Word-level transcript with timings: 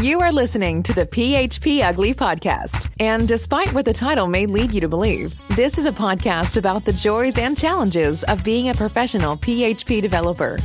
You 0.00 0.20
are 0.20 0.30
listening 0.30 0.84
to 0.84 0.92
the 0.92 1.06
PHPUgly 1.06 2.14
podcast. 2.14 2.88
And 3.00 3.26
despite 3.26 3.74
what 3.74 3.84
the 3.84 3.92
title 3.92 4.28
may 4.28 4.46
lead 4.46 4.72
you 4.72 4.80
to 4.80 4.88
believe, 4.88 5.34
this 5.56 5.76
is 5.76 5.86
a 5.86 5.92
podcast 5.92 6.56
about 6.56 6.84
the 6.84 6.92
joys 6.92 7.36
and 7.36 7.58
challenges 7.58 8.22
of 8.24 8.44
being 8.44 8.68
a 8.68 8.74
professional 8.74 9.36
PHP 9.36 10.00
developer. 10.00 10.56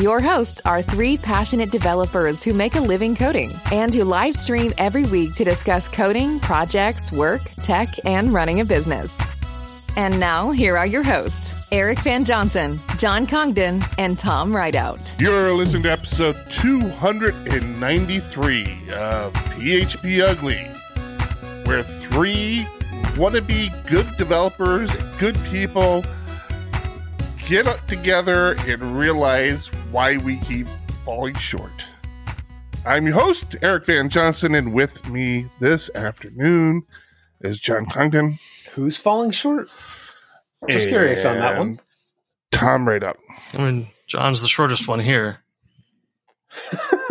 Your 0.00 0.20
hosts 0.20 0.60
are 0.64 0.82
three 0.82 1.16
passionate 1.16 1.70
developers 1.70 2.42
who 2.42 2.52
make 2.52 2.74
a 2.74 2.80
living 2.80 3.14
coding 3.14 3.52
and 3.70 3.94
who 3.94 4.02
live 4.02 4.34
stream 4.34 4.74
every 4.76 5.04
week 5.04 5.36
to 5.36 5.44
discuss 5.44 5.88
coding, 5.88 6.40
projects, 6.40 7.12
work, 7.12 7.42
tech, 7.62 7.94
and 8.04 8.34
running 8.34 8.58
a 8.58 8.64
business. 8.64 9.20
And 9.96 10.20
now, 10.20 10.50
here 10.50 10.76
are 10.78 10.86
your 10.86 11.02
hosts 11.02 11.54
Eric 11.72 11.98
Van 12.00 12.24
Johnson, 12.24 12.80
John 12.98 13.26
Congdon, 13.26 13.82
and 13.98 14.18
Tom 14.18 14.54
Rideout. 14.54 15.14
You're 15.20 15.52
listening 15.52 15.82
to 15.84 15.92
episode 15.92 16.36
293 16.50 18.62
of 18.94 19.32
PHPUgly, 19.32 20.76
where 21.66 21.82
three 21.82 22.66
wannabe 23.16 23.70
good 23.88 24.06
developers, 24.16 24.94
good 25.18 25.36
people 25.50 26.04
get 27.46 27.66
up 27.66 27.84
together 27.86 28.56
and 28.66 28.98
realize 28.98 29.66
why 29.90 30.16
we 30.18 30.36
keep 30.38 30.66
falling 31.04 31.34
short. 31.34 31.84
I'm 32.86 33.06
your 33.06 33.16
host, 33.16 33.56
Eric 33.60 33.86
Van 33.86 34.08
Johnson, 34.08 34.54
and 34.54 34.72
with 34.72 35.08
me 35.10 35.46
this 35.60 35.90
afternoon 35.94 36.84
is 37.40 37.60
John 37.60 37.86
Congdon. 37.86 38.38
Who's 38.74 38.96
falling 38.96 39.30
short? 39.30 39.68
Just 40.68 40.88
curious 40.88 41.24
on 41.24 41.38
that 41.38 41.58
one. 41.58 41.80
Tom, 42.52 42.86
Rideout. 42.86 43.18
I 43.52 43.58
mean, 43.58 43.88
John's 44.06 44.42
the 44.42 44.48
shortest 44.48 44.86
one 44.88 45.00
here. 45.00 45.38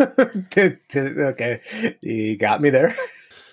okay, 0.18 1.60
you 2.00 2.36
got 2.36 2.60
me 2.60 2.70
there. 2.70 2.94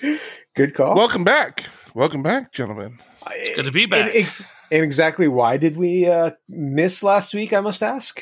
Good 0.56 0.74
call. 0.74 0.96
Welcome 0.96 1.24
back. 1.24 1.64
Welcome 1.94 2.24
back, 2.24 2.52
gentlemen. 2.52 3.00
It's 3.32 3.56
good 3.56 3.66
to 3.66 3.72
be 3.72 3.86
back. 3.86 4.08
And, 4.08 4.16
ex- 4.16 4.42
and 4.72 4.84
exactly 4.84 5.28
why 5.28 5.58
did 5.58 5.78
we 5.78 6.08
uh, 6.08 6.32
miss 6.48 7.04
last 7.04 7.34
week? 7.34 7.54
I 7.54 7.60
must 7.60 7.82
ask. 7.82 8.22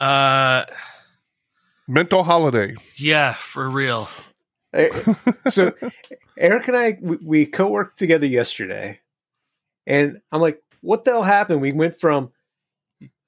Uh, 0.00 0.64
Mental 1.86 2.22
holiday. 2.22 2.74
yeah, 2.96 3.34
for 3.34 3.68
real. 3.68 4.08
Eh, 4.72 5.14
so 5.48 5.72
Eric 6.36 6.68
and 6.68 6.76
I 6.76 6.98
we, 7.00 7.16
we 7.22 7.46
co-worked 7.46 7.98
together 7.98 8.26
yesterday, 8.26 9.00
and 9.86 10.20
I'm 10.30 10.40
like, 10.40 10.62
"What 10.82 11.04
the 11.04 11.12
hell 11.12 11.22
happened?" 11.22 11.60
We 11.60 11.72
went 11.72 11.98
from 11.98 12.32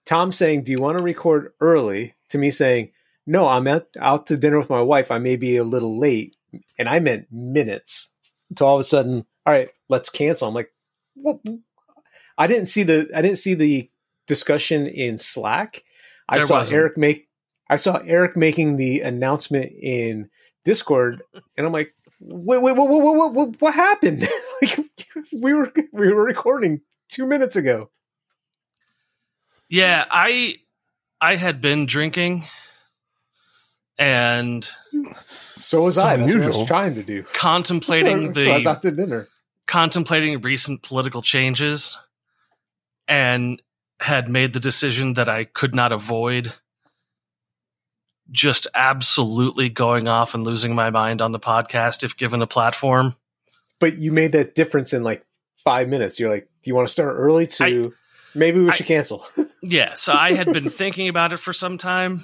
Tom 0.04 0.32
saying, 0.32 0.64
"Do 0.64 0.72
you 0.72 0.78
want 0.78 0.98
to 0.98 1.04
record 1.04 1.52
early?" 1.60 2.14
to 2.28 2.38
me 2.38 2.50
saying, 2.50 2.92
"No, 3.26 3.48
I'm 3.48 3.66
out 3.66 3.88
out 3.98 4.26
to 4.26 4.36
dinner 4.36 4.58
with 4.58 4.70
my 4.70 4.82
wife. 4.82 5.10
I 5.10 5.18
may 5.18 5.36
be 5.36 5.56
a 5.56 5.64
little 5.64 5.98
late," 5.98 6.36
and 6.78 6.88
I 6.88 6.98
meant 6.98 7.28
minutes. 7.30 8.10
So 8.58 8.66
all 8.66 8.76
of 8.76 8.80
a 8.80 8.84
sudden, 8.84 9.24
all 9.46 9.52
right, 9.54 9.70
let's 9.88 10.10
cancel. 10.10 10.48
I'm 10.48 10.54
like, 10.54 10.72
"What?" 11.14 11.40
I 12.36 12.46
didn't 12.46 12.66
see 12.66 12.82
the 12.82 13.10
I 13.14 13.22
didn't 13.22 13.38
see 13.38 13.54
the 13.54 13.90
discussion 14.26 14.86
in 14.86 15.18
Slack. 15.18 15.84
I 16.28 16.36
There 16.38 16.46
saw 16.46 16.58
wasn't. 16.58 16.78
Eric 16.78 16.98
make 16.98 17.28
I 17.68 17.76
saw 17.76 17.96
Eric 18.06 18.36
making 18.36 18.76
the 18.76 19.00
announcement 19.00 19.72
in 19.72 20.28
Discord, 20.64 21.22
and 21.56 21.66
I'm 21.66 21.72
like, 21.72 21.94
wait, 22.20 22.62
wait, 22.62 22.76
what, 22.76 22.88
what, 22.88 23.02
what, 23.16 23.32
what, 23.32 23.60
what 23.60 23.74
happened? 23.74 24.28
like, 24.62 24.78
we 25.40 25.54
were 25.54 25.72
we 25.92 26.12
were 26.12 26.24
recording 26.24 26.80
two 27.08 27.26
minutes 27.26 27.56
ago. 27.56 27.90
Yeah, 29.68 30.04
I 30.10 30.56
I 31.20 31.36
had 31.36 31.60
been 31.60 31.86
drinking 31.86 32.44
and 33.98 34.68
So 35.20 35.82
was 35.82 35.98
I. 35.98 36.16
That's 36.16 36.34
what 36.34 36.42
I 36.42 36.46
was 36.46 36.66
trying 36.66 36.94
to 36.94 37.02
do. 37.02 37.22
contemplating 37.34 38.32
so 38.34 38.50
I 38.50 38.54
was 38.54 38.64
the 38.64 38.70
out 38.70 38.82
to 38.82 38.90
dinner. 38.90 39.28
contemplating 39.66 40.40
recent 40.40 40.82
political 40.82 41.22
changes 41.22 41.98
and 43.06 43.60
had 44.00 44.28
made 44.28 44.54
the 44.54 44.60
decision 44.60 45.14
that 45.14 45.28
I 45.28 45.44
could 45.44 45.74
not 45.74 45.92
avoid 45.92 46.54
just 48.30 48.66
absolutely 48.74 49.68
going 49.68 50.08
off 50.08 50.34
and 50.34 50.44
losing 50.44 50.74
my 50.74 50.90
mind 50.90 51.20
on 51.20 51.32
the 51.32 51.40
podcast 51.40 52.04
if 52.04 52.16
given 52.16 52.42
a 52.42 52.46
platform. 52.46 53.14
But 53.78 53.96
you 53.96 54.12
made 54.12 54.32
that 54.32 54.54
difference 54.54 54.92
in 54.92 55.02
like 55.02 55.24
five 55.64 55.88
minutes. 55.88 56.20
You're 56.20 56.30
like, 56.30 56.48
do 56.62 56.70
you 56.70 56.74
want 56.74 56.86
to 56.88 56.92
start 56.92 57.16
early? 57.16 57.46
To 57.46 57.92
maybe 58.34 58.60
we 58.60 58.68
I- 58.70 58.74
should 58.74 58.86
cancel. 58.86 59.26
Yeah, 59.62 59.92
so 59.92 60.14
I 60.14 60.32
had 60.32 60.54
been 60.54 60.70
thinking 60.70 61.10
about 61.10 61.34
it 61.34 61.36
for 61.36 61.52
some 61.52 61.76
time, 61.76 62.22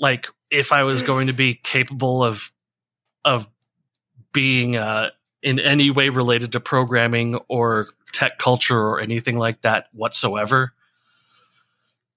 like 0.00 0.26
if 0.50 0.72
I 0.72 0.82
was 0.82 1.02
going 1.02 1.28
to 1.28 1.32
be 1.32 1.54
capable 1.54 2.24
of 2.24 2.50
of 3.24 3.46
being 4.32 4.74
uh, 4.74 5.10
in 5.44 5.60
any 5.60 5.92
way 5.92 6.08
related 6.08 6.50
to 6.52 6.60
programming 6.60 7.36
or 7.46 7.90
tech 8.12 8.38
culture 8.38 8.76
or 8.76 9.00
anything 9.00 9.38
like 9.38 9.60
that 9.62 9.86
whatsoever. 9.92 10.72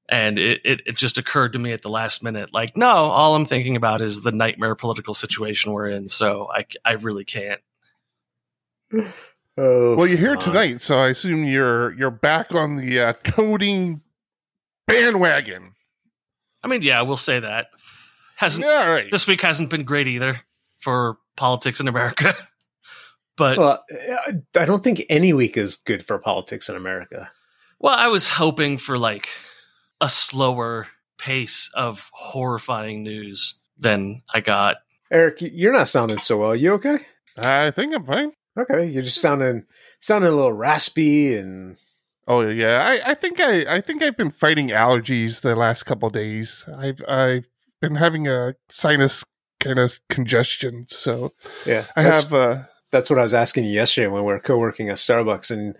And 0.09 0.37
it, 0.37 0.61
it, 0.65 0.81
it 0.85 0.97
just 0.97 1.17
occurred 1.17 1.53
to 1.53 1.59
me 1.59 1.71
at 1.71 1.81
the 1.81 1.89
last 1.89 2.23
minute, 2.23 2.53
like, 2.53 2.75
no, 2.75 2.87
all 2.87 3.35
I'm 3.35 3.45
thinking 3.45 3.75
about 3.77 4.01
is 4.01 4.21
the 4.21 4.33
nightmare 4.33 4.75
political 4.75 5.13
situation 5.13 5.71
we're 5.71 5.89
in. 5.89 6.07
So 6.09 6.49
I, 6.53 6.65
I 6.83 6.93
really 6.93 7.23
can't. 7.23 7.61
oh, 8.93 9.95
Well, 9.95 10.05
you're 10.07 10.17
here 10.17 10.35
fuck. 10.35 10.43
tonight, 10.43 10.81
so 10.81 10.97
I 10.97 11.09
assume 11.09 11.45
you're 11.45 11.93
you're 11.93 12.11
back 12.11 12.53
on 12.53 12.75
the 12.75 12.99
uh, 12.99 13.13
coding 13.23 14.01
bandwagon. 14.87 15.73
I 16.63 16.67
mean, 16.67 16.81
yeah, 16.81 17.01
we'll 17.01 17.17
say 17.17 17.39
that. 17.39 17.67
Hasn't 18.35 18.65
Yeah, 18.65 18.83
all 18.83 18.91
right. 18.91 19.09
this 19.11 19.27
week 19.27 19.41
hasn't 19.41 19.69
been 19.69 19.83
great 19.83 20.07
either 20.07 20.41
for 20.79 21.17
politics 21.35 21.79
in 21.79 21.87
America. 21.87 22.35
But 23.35 23.57
Well, 23.57 23.83
I 24.55 24.65
don't 24.65 24.83
think 24.83 25.07
any 25.09 25.33
week 25.33 25.57
is 25.57 25.75
good 25.77 26.05
for 26.05 26.19
politics 26.19 26.69
in 26.69 26.75
America. 26.75 27.31
Well, 27.79 27.95
I 27.95 28.05
was 28.05 28.29
hoping 28.29 28.77
for 28.77 28.99
like 28.99 29.27
a 30.03 30.09
slower 30.09 30.85
pace 31.17 31.71
of 31.75 32.11
horrifying 32.11 33.03
news 33.03 33.55
than 33.79 34.21
I 34.33 34.41
got. 34.41 34.77
Eric, 35.09 35.37
you're 35.39 35.71
not 35.71 35.87
sounding 35.87 36.17
so 36.17 36.37
well. 36.37 36.53
You 36.53 36.73
okay? 36.73 36.99
I 37.37 37.71
think 37.71 37.95
I'm 37.95 38.05
fine. 38.05 38.33
Okay, 38.57 38.85
you're 38.85 39.03
just 39.03 39.21
sounding 39.21 39.63
sounding 40.01 40.29
a 40.29 40.35
little 40.35 40.51
raspy 40.51 41.35
and 41.35 41.77
Oh 42.27 42.41
yeah, 42.41 42.81
I, 42.83 43.11
I 43.11 43.13
think 43.13 43.39
I 43.39 43.77
I 43.77 43.81
think 43.81 44.03
I've 44.03 44.17
been 44.17 44.31
fighting 44.31 44.69
allergies 44.69 45.39
the 45.39 45.55
last 45.55 45.83
couple 45.83 46.07
of 46.07 46.13
days. 46.13 46.65
I've 46.77 47.01
I've 47.07 47.45
been 47.79 47.95
having 47.95 48.27
a 48.27 48.55
sinus 48.69 49.23
kind 49.61 49.79
of 49.79 49.97
congestion, 50.09 50.85
so 50.89 51.31
yeah. 51.65 51.85
I 51.95 52.01
have 52.01 52.33
uh 52.33 52.63
that's 52.91 53.09
what 53.09 53.19
I 53.19 53.23
was 53.23 53.33
asking 53.33 53.63
you 53.63 53.71
yesterday 53.71 54.07
when 54.07 54.25
we 54.25 54.33
were 54.33 54.39
co-working 54.39 54.89
at 54.89 54.97
Starbucks, 54.97 55.49
and 55.49 55.75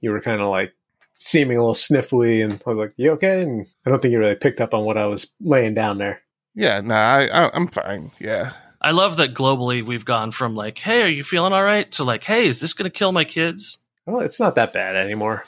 you 0.00 0.12
were 0.12 0.20
kind 0.20 0.40
of 0.40 0.48
like 0.48 0.74
seeming 1.18 1.56
a 1.56 1.60
little 1.60 1.74
sniffly, 1.74 2.42
and 2.42 2.52
I 2.66 2.70
was 2.70 2.78
like, 2.78 2.92
"You 2.96 3.10
okay?" 3.12 3.42
And 3.42 3.66
I 3.86 3.90
don't 3.90 4.00
think 4.00 4.12
you 4.12 4.18
really 4.18 4.34
picked 4.34 4.60
up 4.60 4.74
on 4.74 4.84
what 4.84 4.96
I 4.96 5.06
was 5.06 5.30
laying 5.40 5.74
down 5.74 5.98
there. 5.98 6.22
yeah, 6.54 6.80
nah, 6.80 6.94
I, 6.96 7.26
I 7.26 7.50
I'm 7.54 7.68
fine. 7.68 8.10
Yeah. 8.18 8.52
I 8.80 8.92
love 8.92 9.16
that 9.16 9.34
globally 9.34 9.84
we've 9.84 10.04
gone 10.04 10.30
from 10.30 10.54
like, 10.54 10.78
"Hey, 10.78 11.02
are 11.02 11.08
you 11.08 11.24
feeling 11.24 11.52
all 11.52 11.64
right?" 11.64 11.90
to 11.92 12.04
like, 12.04 12.24
"Hey, 12.24 12.46
is 12.46 12.60
this 12.60 12.72
going 12.74 12.90
to 12.90 12.96
kill 12.96 13.12
my 13.12 13.24
kids?" 13.24 13.78
Well, 14.06 14.20
it's 14.20 14.38
not 14.40 14.54
that 14.54 14.72
bad 14.72 14.94
anymore. 14.96 15.44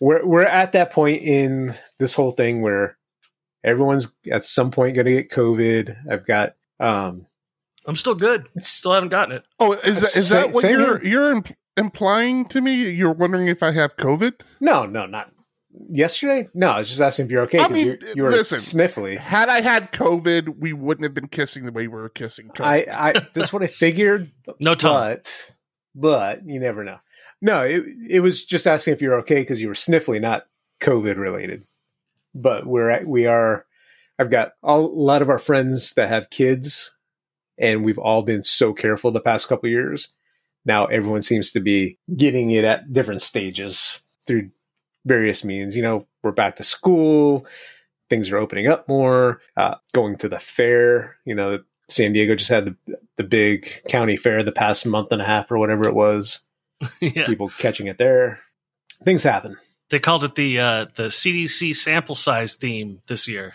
We're 0.00 0.24
we're 0.24 0.44
at 0.46 0.72
that 0.72 0.92
point 0.92 1.22
in 1.22 1.74
this 1.98 2.14
whole 2.14 2.32
thing 2.32 2.60
where 2.62 2.96
everyone's 3.64 4.12
at 4.30 4.44
some 4.44 4.70
point 4.70 4.94
going 4.96 5.06
to 5.06 5.12
get 5.12 5.30
COVID. 5.30 5.96
I've 6.10 6.26
got 6.26 6.54
um, 6.80 7.26
I'm 7.86 7.96
still 7.96 8.14
good. 8.14 8.48
Still 8.58 8.92
haven't 8.92 9.08
gotten 9.10 9.36
it. 9.36 9.44
Oh, 9.58 9.72
is 9.72 10.00
that 10.00 10.16
is 10.16 10.28
Sa- 10.28 10.34
that 10.42 10.52
what 10.52 10.64
you're 10.64 10.98
here. 10.98 11.08
you're 11.08 11.32
imp- 11.32 11.56
implying 11.76 12.46
to 12.46 12.60
me? 12.60 12.90
You're 12.90 13.12
wondering 13.12 13.48
if 13.48 13.62
I 13.62 13.72
have 13.72 13.96
COVID? 13.96 14.40
no, 14.60 14.86
no, 14.86 15.06
not 15.06 15.32
yesterday. 15.88 16.48
No, 16.54 16.70
I 16.70 16.78
was 16.78 16.88
just 16.88 17.00
asking 17.00 17.26
if 17.26 17.32
you're 17.32 17.42
okay 17.42 17.58
I 17.58 17.68
mean, 17.68 17.86
you, 17.86 17.98
you 18.14 18.22
were 18.22 18.30
listen. 18.30 18.58
sniffly. 18.58 19.18
Had 19.18 19.48
I 19.48 19.60
had 19.60 19.92
COVID, 19.92 20.58
we 20.58 20.72
wouldn't 20.72 21.04
have 21.04 21.14
been 21.14 21.28
kissing 21.28 21.64
the 21.64 21.72
way 21.72 21.86
we 21.86 21.94
were 21.96 22.08
kissing. 22.08 22.50
I, 22.60 22.78
me. 22.78 22.86
I 22.88 23.12
that's 23.34 23.52
what 23.52 23.62
I 23.62 23.66
figured. 23.68 24.30
No 24.60 24.74
tongue. 24.74 24.92
but 24.92 25.52
but 25.94 26.46
you 26.46 26.60
never 26.60 26.84
know. 26.84 26.98
No, 27.40 27.62
it 27.62 27.84
it 28.08 28.20
was 28.20 28.44
just 28.44 28.66
asking 28.66 28.94
if 28.94 29.02
you're 29.02 29.18
okay 29.20 29.40
because 29.40 29.60
you 29.60 29.68
were 29.68 29.74
sniffly, 29.74 30.20
not 30.20 30.46
COVID 30.80 31.16
related. 31.16 31.66
But 32.34 32.66
we're 32.66 32.90
at, 32.90 33.06
we 33.06 33.26
are. 33.26 33.66
I've 34.18 34.30
got 34.30 34.52
a 34.62 34.78
lot 34.78 35.22
of 35.22 35.28
our 35.28 35.38
friends 35.38 35.94
that 35.94 36.08
have 36.08 36.30
kids, 36.30 36.92
and 37.58 37.84
we've 37.84 37.98
all 37.98 38.22
been 38.22 38.44
so 38.44 38.72
careful 38.72 39.10
the 39.10 39.20
past 39.20 39.48
couple 39.48 39.66
of 39.68 39.72
years. 39.72 40.10
Now 40.64 40.86
everyone 40.86 41.22
seems 41.22 41.52
to 41.52 41.60
be 41.60 41.98
getting 42.16 42.50
it 42.50 42.64
at 42.64 42.92
different 42.92 43.22
stages 43.22 44.00
through 44.26 44.50
various 45.04 45.44
means. 45.44 45.76
You 45.76 45.82
know, 45.82 46.06
we're 46.22 46.32
back 46.32 46.56
to 46.56 46.62
school. 46.62 47.46
Things 48.08 48.30
are 48.30 48.38
opening 48.38 48.68
up 48.68 48.88
more. 48.88 49.40
Uh, 49.56 49.76
going 49.92 50.16
to 50.18 50.28
the 50.28 50.38
fair. 50.38 51.16
You 51.24 51.34
know, 51.34 51.60
San 51.88 52.12
Diego 52.12 52.34
just 52.34 52.50
had 52.50 52.66
the 52.66 52.96
the 53.16 53.24
big 53.24 53.82
county 53.88 54.16
fair 54.16 54.42
the 54.42 54.52
past 54.52 54.86
month 54.86 55.12
and 55.12 55.22
a 55.22 55.26
half 55.26 55.50
or 55.50 55.58
whatever 55.58 55.86
it 55.86 55.94
was. 55.94 56.40
yeah. 57.00 57.26
People 57.26 57.48
catching 57.58 57.86
it 57.86 57.98
there. 57.98 58.40
Things 59.04 59.22
happen. 59.22 59.56
They 59.90 59.98
called 59.98 60.24
it 60.24 60.34
the 60.34 60.58
uh, 60.58 60.86
the 60.94 61.04
CDC 61.04 61.76
sample 61.76 62.14
size 62.14 62.54
theme 62.54 63.02
this 63.08 63.28
year. 63.28 63.54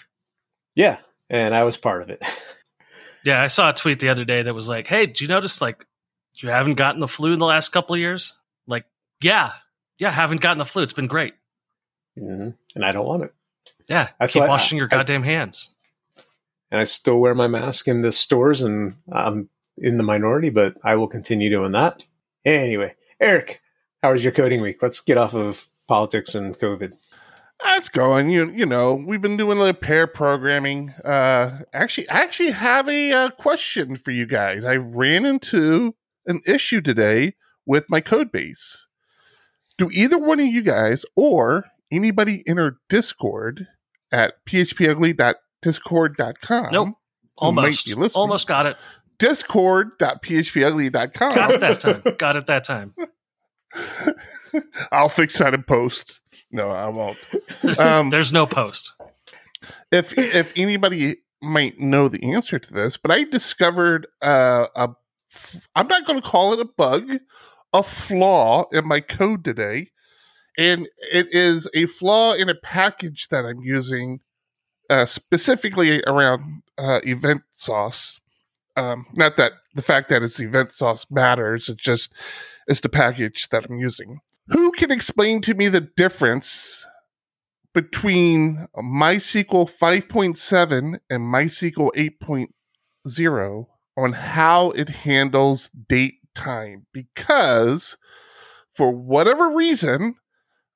Yeah, 0.75 0.97
and 1.29 1.55
I 1.55 1.63
was 1.63 1.77
part 1.77 2.01
of 2.01 2.09
it. 2.09 2.23
Yeah, 3.25 3.41
I 3.41 3.47
saw 3.47 3.71
a 3.71 3.73
tweet 3.73 3.99
the 3.99 4.07
other 4.07 4.23
day 4.23 4.41
that 4.43 4.53
was 4.53 4.69
like, 4.69 4.87
"Hey, 4.87 5.05
do 5.05 5.21
you 5.21 5.27
notice 5.27 5.59
like 5.59 5.85
you 6.43 6.49
haven't 6.49 6.75
gotten 6.75 6.99
the 6.99 7.07
flu 7.07 7.33
in 7.33 7.39
the 7.39 7.45
last 7.45 7.69
couple 7.69 7.93
of 7.95 7.99
years?" 7.99 8.33
Like, 8.67 8.85
yeah, 9.21 9.53
yeah, 9.99 10.11
haven't 10.11 10.41
gotten 10.41 10.57
the 10.59 10.65
flu. 10.65 10.83
It's 10.83 10.93
been 10.93 11.07
great. 11.07 11.33
hmm 12.17 12.49
And 12.75 12.85
I 12.85 12.91
don't 12.91 13.05
want 13.05 13.23
it. 13.23 13.33
Yeah, 13.87 14.09
That's 14.19 14.33
keep 14.33 14.41
why 14.41 14.47
I- 14.47 14.49
washing 14.49 14.77
your 14.77 14.87
I- 14.91 14.95
goddamn 14.97 15.23
hands. 15.23 15.69
And 16.69 16.81
I 16.81 16.83
still 16.83 17.17
wear 17.19 17.33
my 17.33 17.47
mask 17.47 17.87
in 17.87 18.01
the 18.01 18.11
stores, 18.11 18.61
and 18.61 18.95
I'm 19.11 19.49
in 19.77 19.95
the 19.97 20.03
minority, 20.03 20.49
but 20.49 20.77
I 20.83 20.95
will 20.95 21.07
continue 21.07 21.49
doing 21.49 21.71
that. 21.71 22.05
Anyway, 22.43 22.95
Eric, 23.21 23.61
how 24.03 24.11
was 24.11 24.21
your 24.23 24.33
coding 24.33 24.59
week? 24.61 24.81
Let's 24.81 24.99
get 24.99 25.17
off 25.17 25.33
of 25.33 25.67
politics 25.87 26.35
and 26.35 26.57
COVID. 26.59 26.91
That's 27.63 27.87
going. 27.89 28.29
You 28.29 28.51
you 28.51 28.65
know 28.65 28.95
we've 28.95 29.21
been 29.21 29.37
doing 29.37 29.57
a 29.57 29.61
little 29.61 29.79
pair 29.79 30.07
programming. 30.07 30.89
Uh, 31.05 31.59
actually, 31.73 32.09
I 32.09 32.19
actually 32.21 32.51
have 32.51 32.89
a 32.89 33.11
uh, 33.13 33.29
question 33.31 33.95
for 33.95 34.11
you 34.11 34.25
guys. 34.25 34.65
I 34.65 34.75
ran 34.75 35.25
into 35.25 35.95
an 36.27 36.41
issue 36.45 36.81
today 36.81 37.33
with 37.65 37.85
my 37.89 38.01
code 38.01 38.31
base. 38.31 38.87
Do 39.77 39.89
either 39.91 40.17
one 40.17 40.39
of 40.39 40.45
you 40.47 40.61
guys 40.61 41.05
or 41.15 41.65
anybody 41.91 42.41
in 42.45 42.57
our 42.59 42.77
Discord 42.89 43.67
at 44.11 44.33
phpugly.discord.com? 44.47 46.67
Nope. 46.71 46.89
Almost, 47.39 47.93
almost 48.15 48.47
got 48.47 48.65
it. 48.65 48.77
Discord.phpugly.com. 49.19 51.35
Got 51.35 51.51
it 51.51 51.59
that 51.59 51.79
time. 51.79 52.01
got 52.17 52.35
it 52.35 52.47
that 52.47 52.63
time. 52.63 52.95
I'll 54.91 55.09
fix 55.09 55.37
that 55.37 55.53
in 55.53 55.61
post. 55.63 56.19
No, 56.51 56.71
I 56.71 56.87
won't. 56.87 57.17
Um, 57.77 58.09
There's 58.13 58.33
no 58.33 58.47
post. 58.47 58.93
if 59.91 60.17
if 60.17 60.51
anybody 60.55 61.17
might 61.41 61.79
know 61.79 62.09
the 62.09 62.33
answer 62.33 62.57
to 62.57 62.73
this, 62.73 62.97
but 62.97 63.11
I 63.11 63.25
discovered 63.25 64.07
uh, 64.23 64.65
a 64.75 64.89
I'm 65.75 65.87
not 65.87 66.05
going 66.05 66.21
to 66.21 66.27
call 66.27 66.53
it 66.53 66.59
a 66.59 66.65
bug, 66.65 67.11
a 67.73 67.83
flaw 67.83 68.65
in 68.71 68.87
my 68.87 69.01
code 69.01 69.43
today, 69.43 69.91
and 70.57 70.87
it 71.11 71.33
is 71.33 71.69
a 71.73 71.85
flaw 71.85 72.33
in 72.33 72.49
a 72.49 72.55
package 72.55 73.27
that 73.29 73.45
I'm 73.45 73.61
using 73.61 74.19
uh, 74.89 75.05
specifically 75.05 76.01
around 76.03 76.63
uh, 76.77 76.99
event 77.03 77.41
sauce. 77.51 78.19
Um, 78.75 79.05
not 79.15 79.37
that 79.37 79.53
the 79.73 79.81
fact 79.81 80.09
that 80.09 80.23
it's 80.23 80.39
EventSauce 80.39 81.09
matters. 81.11 81.69
It 81.69 81.77
just 81.77 82.13
it's 82.67 82.81
the 82.81 82.89
package 82.89 83.49
that 83.49 83.65
I'm 83.69 83.79
using. 83.79 84.19
Who 84.49 84.71
can 84.71 84.91
explain 84.91 85.41
to 85.41 85.53
me 85.53 85.67
the 85.67 85.81
difference 85.81 86.85
between 87.73 88.67
MySQL 88.75 89.69
5.7 89.69 90.99
and 91.09 91.21
MySQL 91.21 91.91
8.0 93.05 93.65
on 93.97 94.13
how 94.13 94.71
it 94.71 94.87
handles 94.87 95.69
date 95.89 96.19
time 96.35 96.85
because 96.93 97.97
for 98.73 98.91
whatever 98.91 99.49
reason 99.49 100.15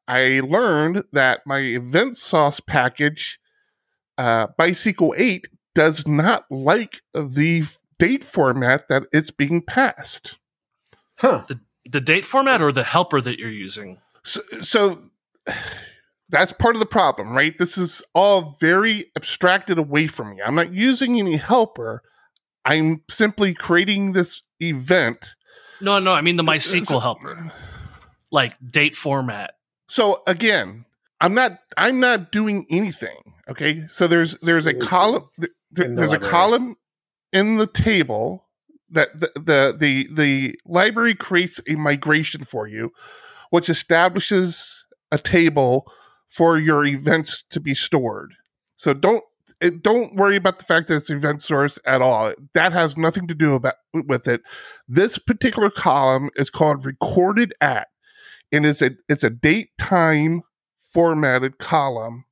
I 0.07 0.41
learned 0.43 1.03
that 1.13 1.41
my 1.45 1.59
EventSauce 1.59 2.65
package 2.65 3.39
uh, 4.17 4.47
MySQL 4.59 5.13
8 5.15 5.47
does 5.73 6.05
not 6.07 6.45
like 6.49 7.01
the 7.13 7.63
date 7.97 8.23
format 8.23 8.89
that 8.89 9.03
it's 9.13 9.31
being 9.31 9.61
passed. 9.61 10.37
Huh. 11.17 11.45
The 11.89 12.01
date 12.01 12.25
format 12.25 12.61
or 12.61 12.71
the 12.71 12.83
helper 12.83 13.21
that 13.21 13.39
you're 13.39 13.49
using. 13.49 13.99
So, 14.23 14.41
so 14.61 14.99
that's 16.29 16.51
part 16.51 16.75
of 16.75 16.79
the 16.79 16.85
problem, 16.85 17.33
right? 17.33 17.57
This 17.57 17.77
is 17.77 18.03
all 18.13 18.57
very 18.59 19.11
abstracted 19.15 19.77
away 19.77 20.07
from 20.07 20.31
me. 20.31 20.41
I'm 20.45 20.55
not 20.55 20.73
using 20.73 21.19
any 21.19 21.37
helper. 21.37 22.01
I'm 22.65 23.01
simply 23.09 23.53
creating 23.53 24.13
this 24.13 24.41
event. 24.59 25.35
No, 25.79 25.99
no, 25.99 26.13
I 26.13 26.21
mean 26.21 26.35
the 26.35 26.43
So- 26.59 26.77
MySQL 26.77 27.01
helper, 27.01 27.51
like 28.31 28.53
date 28.65 28.95
format. 28.95 29.55
So 29.87 30.21
again, 30.27 30.85
I'm 31.19 31.33
not 31.33 31.59
I'm 31.77 31.99
not 31.99 32.31
doing 32.31 32.65
anything. 32.69 33.17
Okay, 33.49 33.87
so 33.87 34.07
there's 34.07 34.37
there's 34.37 34.67
a 34.67 34.73
column 34.73 35.23
th- 35.39 35.51
th- 35.75 35.89
the 35.89 35.95
there's 35.95 36.13
a 36.13 36.19
column 36.19 36.77
in 37.33 37.57
the 37.57 37.67
table 37.67 38.45
that 38.91 39.09
the, 39.19 39.31
the 39.35 39.75
the 39.77 40.07
the 40.13 40.55
library 40.65 41.15
creates 41.15 41.59
a 41.67 41.75
migration 41.75 42.43
for 42.45 42.67
you, 42.67 42.91
which 43.49 43.69
establishes 43.69 44.85
a 45.11 45.17
table 45.17 45.91
for 46.29 46.57
your 46.57 46.85
events 46.85 47.43
to 47.49 47.59
be 47.59 47.73
stored. 47.73 48.33
So 48.77 48.93
don't 48.93 49.23
it, 49.61 49.83
don't 49.83 50.15
worry 50.15 50.35
about 50.35 50.59
the 50.59 50.65
fact 50.65 50.87
that 50.87 50.95
it's 50.95 51.09
event 51.09 51.41
source 51.41 51.79
at 51.85 52.01
all. 52.01 52.33
That 52.53 52.73
has 52.73 52.97
nothing 52.97 53.27
to 53.27 53.35
do 53.35 53.55
about 53.55 53.75
with 53.93 54.27
it. 54.27 54.41
This 54.87 55.17
particular 55.17 55.69
column 55.69 56.29
is 56.35 56.49
called 56.49 56.85
recorded 56.85 57.53
at, 57.61 57.87
and 58.51 58.65
it's 58.65 58.81
a 58.81 58.91
it's 59.07 59.23
a 59.23 59.29
date 59.29 59.69
time 59.77 60.41
formatted 60.93 61.57
column 61.59 62.25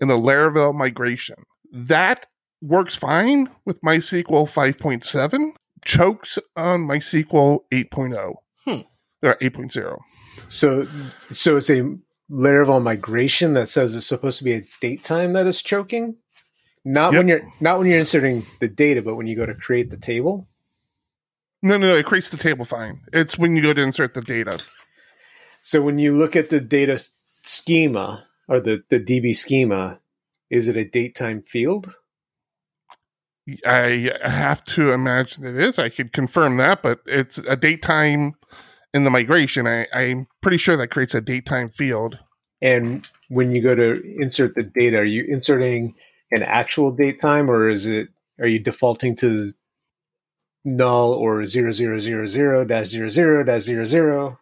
in 0.00 0.08
the 0.08 0.16
Laravel 0.16 0.74
migration. 0.74 1.36
That 1.72 2.26
works 2.62 2.96
fine 2.96 3.48
with 3.64 3.80
MySQL 3.82 4.48
5.7. 4.48 5.50
Chokes 5.84 6.38
on 6.56 6.86
MySQL 6.86 7.60
8.0 7.72 8.34
Hmm. 8.64 8.80
or 9.22 9.36
8.0. 9.36 9.98
So, 10.48 10.86
so 11.30 11.56
it's 11.58 11.70
a 11.70 11.96
Laravel 12.30 12.82
migration 12.82 13.52
that 13.54 13.68
says 13.68 13.94
it's 13.94 14.06
supposed 14.06 14.38
to 14.38 14.44
be 14.44 14.52
a 14.54 14.64
date 14.80 15.04
time 15.04 15.34
that 15.34 15.46
is 15.46 15.62
choking. 15.62 16.16
Not 16.88 17.14
when 17.14 17.26
you're 17.26 17.52
not 17.58 17.80
when 17.80 17.88
you're 17.88 17.98
inserting 17.98 18.46
the 18.60 18.68
data, 18.68 19.02
but 19.02 19.16
when 19.16 19.26
you 19.26 19.34
go 19.34 19.44
to 19.44 19.56
create 19.56 19.90
the 19.90 19.96
table. 19.96 20.46
No, 21.60 21.76
no, 21.76 21.88
no. 21.88 21.96
It 21.96 22.06
creates 22.06 22.28
the 22.28 22.36
table 22.36 22.64
fine. 22.64 23.00
It's 23.12 23.36
when 23.36 23.56
you 23.56 23.62
go 23.62 23.72
to 23.72 23.82
insert 23.82 24.14
the 24.14 24.20
data. 24.20 24.60
So 25.62 25.82
when 25.82 25.98
you 25.98 26.16
look 26.16 26.36
at 26.36 26.48
the 26.48 26.60
data 26.60 27.02
schema 27.42 28.24
or 28.46 28.60
the, 28.60 28.84
the 28.88 29.00
DB 29.00 29.34
schema, 29.34 29.98
is 30.48 30.68
it 30.68 30.76
a 30.76 30.84
date 30.84 31.16
time 31.16 31.42
field? 31.42 31.92
I 33.66 34.12
have 34.22 34.64
to 34.66 34.92
imagine 34.92 35.44
it 35.44 35.56
is. 35.60 35.80
I 35.80 35.88
could 35.88 36.12
confirm 36.12 36.58
that, 36.58 36.82
but 36.84 37.00
it's 37.04 37.38
a 37.38 37.56
date 37.56 37.82
time 37.82 38.34
in 38.94 39.02
the 39.02 39.10
migration. 39.10 39.66
I, 39.66 39.88
I'm 39.92 40.28
pretty 40.40 40.58
sure 40.58 40.76
that 40.76 40.92
creates 40.92 41.16
a 41.16 41.20
date 41.20 41.46
time 41.46 41.68
field. 41.68 42.16
And 42.62 43.08
when 43.28 43.50
you 43.50 43.60
go 43.60 43.74
to 43.74 44.00
insert 44.20 44.54
the 44.54 44.62
data, 44.62 44.98
are 44.98 45.04
you 45.04 45.24
inserting 45.28 45.96
an 46.30 46.42
actual 46.42 46.90
date 46.92 47.18
time 47.20 47.50
or 47.50 47.68
is 47.68 47.86
it 47.86 48.08
are 48.38 48.46
you 48.46 48.58
defaulting 48.58 49.16
to 49.16 49.50
null 50.64 51.12
or 51.12 51.46
zero 51.46 51.70
zero 51.72 51.98
zero 51.98 52.26
zero 52.26 52.64
dash 52.64 52.86
zero 52.88 53.08
zero 53.08 53.44
dash 53.44 53.62
zero 53.62 53.84
zero? 53.84 54.38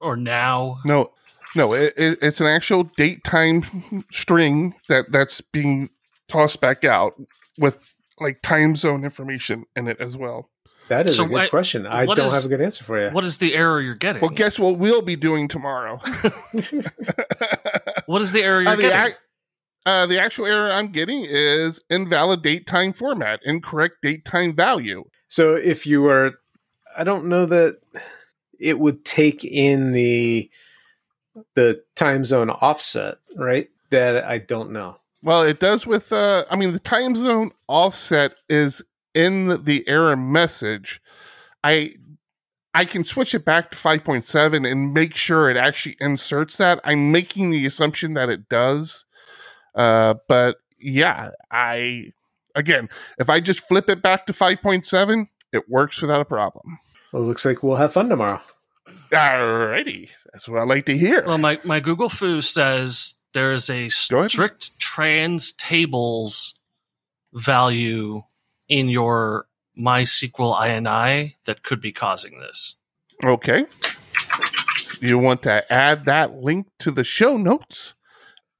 Or 0.00 0.16
now. 0.16 0.78
No, 0.84 1.12
no, 1.56 1.72
it, 1.72 1.94
it, 1.96 2.18
it's 2.20 2.40
an 2.40 2.46
actual 2.46 2.84
date 2.96 3.24
time 3.24 4.04
string 4.12 4.74
that 4.88 5.06
that's 5.10 5.40
being 5.40 5.88
tossed 6.28 6.60
back 6.60 6.84
out 6.84 7.14
with 7.58 7.94
like 8.20 8.40
time 8.42 8.76
zone 8.76 9.04
information 9.04 9.64
in 9.76 9.88
it 9.88 10.00
as 10.00 10.16
well. 10.16 10.50
That 10.88 11.06
is 11.06 11.16
So 11.16 11.24
a 11.24 11.28
good 11.28 11.36
I- 11.38 11.48
question. 11.48 11.86
I 11.86 12.04
don't 12.04 12.18
is- 12.20 12.34
have 12.34 12.44
a 12.44 12.48
good 12.48 12.60
answer 12.60 12.84
for 12.84 13.02
you. 13.02 13.10
What 13.10 13.24
is 13.24 13.38
the 13.38 13.54
error 13.54 13.80
you're 13.80 13.94
getting? 13.94 14.20
Well, 14.20 14.30
guess 14.30 14.58
what 14.58 14.78
we'll 14.78 15.00
be 15.02 15.16
doing 15.16 15.48
tomorrow. 15.48 15.96
what 18.06 18.22
is 18.22 18.32
the 18.32 18.42
error 18.42 18.60
you're 18.60 18.70
Uh, 18.70 18.76
the, 18.76 18.82
getting? 18.82 19.14
Uh, 19.86 20.06
the 20.06 20.20
actual 20.20 20.46
error 20.46 20.72
I'm 20.72 20.92
getting 20.92 21.24
is 21.24 21.80
invalid 21.90 22.42
date 22.42 22.66
time 22.66 22.92
format, 22.92 23.40
incorrect 23.44 24.02
date 24.02 24.24
time 24.24 24.54
value. 24.54 25.04
So 25.28 25.54
if 25.54 25.86
you 25.86 26.02
were, 26.02 26.32
I 26.96 27.04
don't 27.04 27.26
know 27.26 27.46
that 27.46 27.78
it 28.58 28.78
would 28.78 29.04
take 29.04 29.44
in 29.44 29.92
the 29.92 30.50
the 31.54 31.82
time 31.96 32.24
zone 32.24 32.50
offset, 32.50 33.18
right? 33.36 33.68
That 33.90 34.24
I 34.24 34.38
don't 34.38 34.70
know. 34.70 34.96
Well, 35.22 35.42
it 35.42 35.58
does 35.58 35.86
with, 35.86 36.12
uh, 36.12 36.44
I 36.50 36.56
mean, 36.56 36.72
the 36.72 36.78
time 36.78 37.16
zone 37.16 37.50
offset 37.66 38.34
is 38.48 38.84
in 39.14 39.64
the 39.64 39.86
error 39.88 40.16
message. 40.16 41.00
I 41.62 41.94
I 42.74 42.84
can 42.84 43.04
switch 43.04 43.34
it 43.34 43.44
back 43.44 43.70
to 43.70 43.76
5.7 43.76 44.70
and 44.70 44.92
make 44.92 45.14
sure 45.14 45.48
it 45.48 45.56
actually 45.56 45.96
inserts 46.00 46.56
that. 46.56 46.80
I'm 46.84 47.12
making 47.12 47.50
the 47.50 47.66
assumption 47.66 48.14
that 48.14 48.28
it 48.28 48.48
does. 48.48 49.04
Uh, 49.74 50.14
but 50.28 50.56
yeah, 50.78 51.30
I 51.50 52.12
again, 52.54 52.88
if 53.18 53.28
I 53.28 53.40
just 53.40 53.60
flip 53.66 53.88
it 53.88 54.02
back 54.02 54.26
to 54.26 54.32
5.7, 54.32 55.28
it 55.52 55.68
works 55.68 56.00
without 56.00 56.20
a 56.20 56.24
problem. 56.24 56.78
Well, 57.12 57.22
it 57.22 57.26
looks 57.26 57.44
like 57.44 57.62
we'll 57.62 57.76
have 57.76 57.92
fun 57.92 58.08
tomorrow. 58.08 58.40
Alrighty, 59.10 60.10
that's 60.32 60.48
what 60.48 60.60
I 60.60 60.64
like 60.64 60.86
to 60.86 60.98
hear. 60.98 61.24
Well, 61.26 61.38
my, 61.38 61.60
my 61.64 61.80
Google 61.80 62.08
foo 62.08 62.40
says 62.40 63.14
there 63.32 63.52
is 63.52 63.70
a 63.70 63.88
strict 63.88 64.78
trans 64.78 65.52
tables 65.52 66.54
value 67.32 68.22
in 68.68 68.88
your 68.88 69.46
MySQL 69.78 70.56
INI 70.56 71.34
that 71.46 71.62
could 71.62 71.80
be 71.80 71.92
causing 71.92 72.40
this. 72.40 72.76
Okay. 73.24 73.66
You 75.00 75.18
want 75.18 75.42
to 75.42 75.72
add 75.72 76.04
that 76.06 76.34
link 76.34 76.66
to 76.80 76.90
the 76.90 77.04
show 77.04 77.36
notes? 77.36 77.94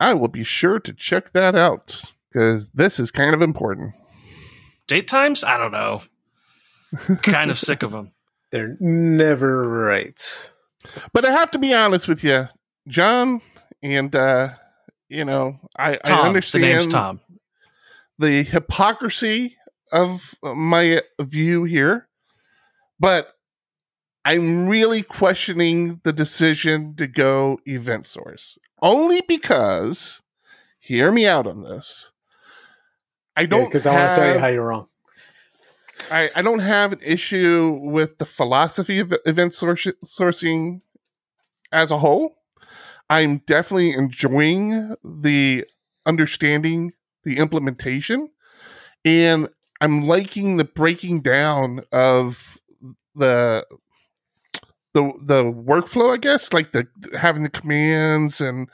I 0.00 0.14
will 0.14 0.28
be 0.28 0.44
sure 0.44 0.80
to 0.80 0.92
check 0.92 1.32
that 1.32 1.54
out 1.54 2.00
because 2.30 2.68
this 2.68 2.98
is 2.98 3.10
kind 3.10 3.34
of 3.34 3.42
important. 3.42 3.94
Date 4.86 5.08
times? 5.08 5.44
I 5.44 5.56
don't 5.56 5.72
know. 5.72 6.02
kind 7.22 7.50
of 7.50 7.58
sick 7.58 7.82
of 7.82 7.92
them. 7.92 8.12
They're 8.50 8.76
never 8.80 9.68
right. 9.68 10.38
But 11.12 11.24
I 11.24 11.32
have 11.32 11.52
to 11.52 11.58
be 11.58 11.72
honest 11.72 12.06
with 12.06 12.22
you, 12.22 12.46
John, 12.88 13.40
and 13.82 14.14
uh, 14.14 14.50
you 15.08 15.24
know, 15.24 15.58
I, 15.76 15.96
Tom, 15.96 16.24
I 16.24 16.26
understand 16.28 16.64
the 16.64 16.68
name's 16.68 16.86
Tom. 16.86 17.20
the 18.18 18.42
hypocrisy 18.42 19.56
of 19.90 20.34
my 20.42 21.00
view 21.20 21.64
here, 21.64 22.06
but 23.00 23.28
I'm 24.24 24.68
really 24.68 25.02
questioning 25.02 26.00
the 26.02 26.12
decision 26.12 26.94
to 26.96 27.06
go 27.06 27.60
event 27.66 28.06
source 28.06 28.58
only 28.80 29.22
because, 29.26 30.22
hear 30.80 31.10
me 31.10 31.26
out 31.26 31.46
on 31.46 31.62
this. 31.62 32.12
I 33.36 33.46
don't 33.46 33.64
because 33.64 33.86
I 33.86 33.94
want 33.94 34.14
to 34.14 34.20
tell 34.20 34.34
you 34.34 34.38
how 34.38 34.46
you're 34.46 34.66
wrong. 34.66 34.88
I, 36.10 36.30
I 36.34 36.42
don't 36.42 36.60
have 36.60 36.92
an 36.92 37.00
issue 37.04 37.78
with 37.82 38.18
the 38.18 38.26
philosophy 38.26 39.00
of 39.00 39.14
event 39.26 39.54
source, 39.54 39.86
sourcing 40.04 40.80
as 41.72 41.90
a 41.90 41.98
whole. 41.98 42.36
I'm 43.10 43.38
definitely 43.46 43.92
enjoying 43.92 44.94
the 45.04 45.66
understanding, 46.06 46.92
the 47.24 47.38
implementation, 47.38 48.30
and 49.04 49.48
I'm 49.80 50.06
liking 50.06 50.56
the 50.56 50.64
breaking 50.64 51.20
down 51.20 51.82
of 51.92 52.58
the 53.14 53.64
the 54.94 55.12
the 55.24 55.44
workflow. 55.44 56.14
I 56.14 56.16
guess 56.16 56.52
like 56.52 56.72
the 56.72 56.86
having 57.18 57.42
the 57.42 57.50
commands 57.50 58.40
and 58.40 58.68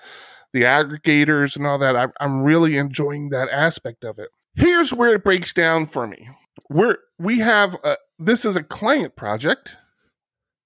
the 0.52 0.62
aggregators 0.62 1.56
and 1.56 1.66
all 1.66 1.78
that. 1.78 1.96
I'm 1.96 2.12
I'm 2.20 2.42
really 2.42 2.76
enjoying 2.76 3.30
that 3.30 3.48
aspect 3.50 4.04
of 4.04 4.18
it. 4.18 4.28
Here's 4.54 4.92
where 4.92 5.14
it 5.14 5.24
breaks 5.24 5.52
down 5.52 5.86
for 5.86 6.06
me 6.06 6.28
we're 6.70 6.98
we 7.18 7.40
have 7.40 7.74
a, 7.84 7.96
this 8.18 8.44
is 8.44 8.56
a 8.56 8.62
client 8.62 9.16
project. 9.16 9.76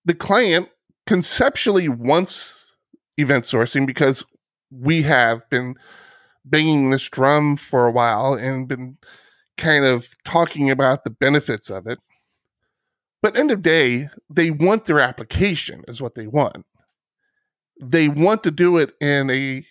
The 0.05 0.15
client 0.15 0.69
conceptually 1.07 1.89
wants 1.89 2.77
event 3.17 3.45
sourcing 3.45 3.87
because 3.87 4.25
we 4.71 5.03
have 5.03 5.49
been 5.51 5.75
banging 6.45 6.91
this 6.91 7.09
drum 7.09 7.57
for 7.57 7.87
a 7.87 7.91
while 7.91 8.35
and 8.35 8.69
been 8.69 8.99
kind 9.57 9.85
of 9.85 10.07
talking 10.25 10.71
about 10.71 11.05
the 11.05 11.11
benefits 11.11 11.71
of 11.71 11.87
it. 11.87 11.99
But 13.25 13.39
end 13.39 13.51
of 13.51 13.63
day, 13.63 14.11
they 14.29 14.51
want 14.51 14.85
their 14.85 15.01
application 15.01 15.83
is 15.89 16.03
what 16.03 16.15
they 16.15 16.27
want. 16.27 16.67
They 17.81 18.07
want 18.07 18.43
to 18.43 18.51
do 18.51 18.77
it 18.77 18.91
in 19.01 19.31
a 19.31 19.67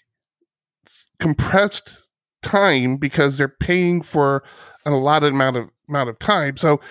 compressed 1.19 2.01
time 2.41 2.97
because 2.97 3.37
they're 3.37 3.47
paying 3.47 4.01
for 4.01 4.43
an 4.87 4.93
allotted 4.93 5.33
amount 5.33 5.57
of 5.57 5.69
amount 5.87 6.09
of 6.09 6.17
time. 6.17 6.57
So 6.57 6.81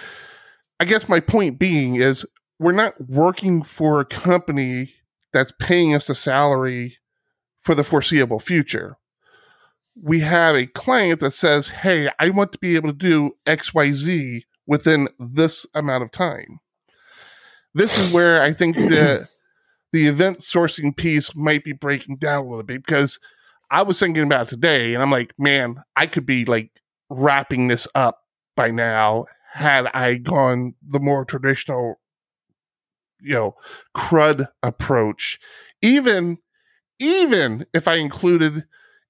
I 0.78 0.84
guess 0.84 1.08
my 1.08 1.18
point 1.18 1.58
being 1.58 1.96
is 1.96 2.24
we're 2.60 2.70
not 2.70 2.94
working 3.10 3.64
for 3.64 3.98
a 3.98 4.04
company 4.04 4.94
that's 5.32 5.52
paying 5.58 5.96
us 5.96 6.10
a 6.10 6.14
salary 6.14 6.96
for 7.62 7.74
the 7.74 7.82
foreseeable 7.82 8.38
future. 8.38 8.96
We 10.00 10.20
have 10.20 10.54
a 10.54 10.68
client 10.68 11.18
that 11.20 11.32
says, 11.32 11.66
"Hey, 11.66 12.08
I 12.20 12.30
want 12.30 12.52
to 12.52 12.58
be 12.58 12.76
able 12.76 12.90
to 12.90 12.96
do 12.96 13.32
XYZ 13.46 14.44
within 14.72 15.08
this 15.20 15.66
amount 15.74 16.02
of 16.02 16.10
time." 16.10 16.58
This 17.74 17.98
is 17.98 18.12
where 18.12 18.42
I 18.42 18.52
think 18.52 18.76
the 18.76 19.28
the 19.92 20.06
event 20.08 20.38
sourcing 20.38 20.96
piece 20.96 21.34
might 21.36 21.64
be 21.64 21.72
breaking 21.72 22.16
down 22.16 22.44
a 22.44 22.48
little 22.48 22.64
bit 22.64 22.84
because 22.84 23.20
I 23.70 23.82
was 23.82 23.98
thinking 23.98 24.24
about 24.24 24.48
today 24.48 24.94
and 24.94 25.02
I'm 25.02 25.10
like, 25.10 25.32
man, 25.38 25.82
I 25.96 26.06
could 26.06 26.26
be 26.26 26.44
like 26.44 26.70
wrapping 27.10 27.68
this 27.68 27.86
up 27.94 28.20
by 28.56 28.70
now 28.70 29.26
had 29.52 29.86
I 29.86 30.14
gone 30.14 30.74
the 30.86 31.00
more 31.00 31.24
traditional, 31.24 32.00
you 33.20 33.34
know, 33.34 33.56
crud 33.96 34.46
approach. 34.62 35.38
Even 35.82 36.38
even 36.98 37.66
if 37.74 37.88
I 37.88 37.96
included 37.96 38.64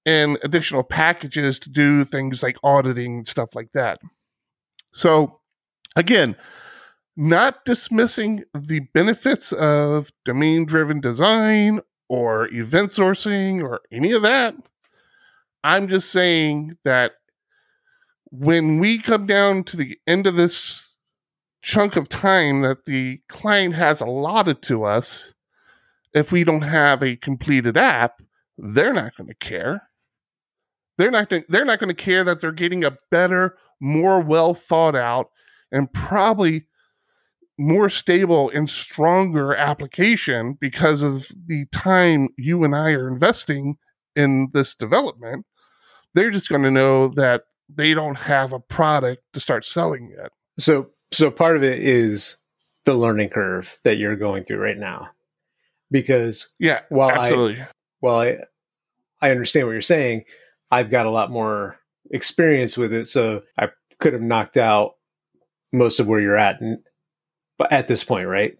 in 0.04 0.38
additional 0.42 0.83
packages 0.83 1.59
to 1.61 1.71
do 1.71 2.04
things 2.04 2.42
like 2.42 2.59
auditing 2.64 3.19
and 3.19 3.28
stuff 3.28 3.54
like 3.54 3.71
that. 3.73 4.00
So 4.92 5.40
again, 5.97 6.37
not 7.17 7.65
dismissing 7.65 8.45
the 8.55 8.81
benefits 8.95 9.53
of 9.53 10.11
domain 10.25 10.65
driven 10.65 11.01
design 11.01 11.81
or 12.09 12.49
event 12.53 12.91
sourcing 12.91 13.63
or 13.63 13.81
any 13.91 14.13
of 14.13 14.23
that. 14.23 14.55
I'm 15.65 15.89
just 15.89 16.11
saying 16.11 16.77
that 16.85 17.13
when 18.31 18.79
we 18.79 18.99
come 18.99 19.27
down 19.27 19.65
to 19.65 19.77
the 19.77 19.99
end 20.07 20.27
of 20.27 20.37
this 20.37 20.95
chunk 21.61 21.97
of 21.97 22.09
time 22.09 22.63
that 22.63 22.85
the 22.87 23.21
client 23.29 23.75
has 23.75 24.01
allotted 24.01 24.63
to 24.63 24.85
us, 24.85 25.35
if 26.15 26.33
we 26.33 26.45
don't 26.45 26.63
have 26.63 27.03
a 27.03 27.17
completed 27.17 27.77
app, 27.77 28.21
they're 28.59 28.93
not 28.93 29.17
going 29.17 29.29
to 29.29 29.35
care. 29.35 29.83
They're 30.99 31.11
not 31.11 31.33
they're 31.49 31.65
not 31.65 31.79
going 31.79 31.95
to 31.95 31.95
care 31.95 32.25
that 32.25 32.41
they're 32.41 32.53
getting 32.53 32.85
a 32.85 32.97
better, 33.11 33.57
more 33.81 34.21
well 34.21 34.55
thought 34.55 34.95
out, 34.95 35.31
and 35.73 35.93
probably 35.93 36.67
more 37.59 37.91
stable 37.91 38.50
and 38.50 38.69
stronger 38.69 39.55
application 39.55 40.57
because 40.61 41.02
of 41.02 41.26
the 41.47 41.67
time 41.73 42.29
you 42.37 42.64
and 42.64 42.75
I 42.75 42.91
are 42.91 43.09
investing 43.09 43.76
in 44.17 44.50
this 44.52 44.75
development. 44.75 45.45
They're 46.14 46.31
just 46.31 46.49
going 46.49 46.62
to 46.62 46.71
know 46.71 47.09
that 47.09 47.43
they 47.75 47.95
don't 47.95 48.19
have 48.19 48.52
a 48.52 48.61
product 48.61 49.23
to 49.33 49.41
start 49.41 49.64
selling 49.64 50.12
yet. 50.17 50.31
So, 50.59 50.91
so 51.12 51.31
part 51.31 51.57
of 51.57 51.62
it 51.62 51.81
is 51.81 52.37
the 52.85 52.95
learning 52.95 53.31
curve 53.31 53.79
that 53.85 53.97
you're 53.97 54.17
going 54.17 54.45
through 54.45 54.59
right 54.59 54.76
now, 54.76 55.11
because 55.91 56.52
Yeah, 56.59 56.81
while 56.88 57.11
absolutely. 57.11 57.62
I, 57.62 57.67
while 58.00 58.19
I, 58.21 58.37
I 59.21 59.31
understand 59.31 59.67
what 59.67 59.73
you're 59.73 59.83
saying, 59.83 60.25
I've 60.71 60.91
got 60.91 61.07
a 61.07 61.11
lot 61.11 61.31
more 61.31 61.79
experience 62.11 62.76
with 62.76 62.93
it, 62.93 63.07
so 63.07 63.43
I 63.57 63.69
could 64.00 64.14
have 64.14 64.23
knocked 64.23 64.57
out 64.57 64.95
most 65.73 66.00
of 66.00 66.07
where 66.07 66.21
you're 66.21 66.37
at, 66.37 66.61
and, 66.61 66.79
but 67.59 67.73
at 67.73 67.88
this 67.88 68.05
point, 68.05 68.29
right? 68.29 68.59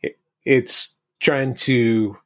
It, 0.00 0.18
it's 0.44 0.96
trying 1.20 1.54
to 1.54 2.16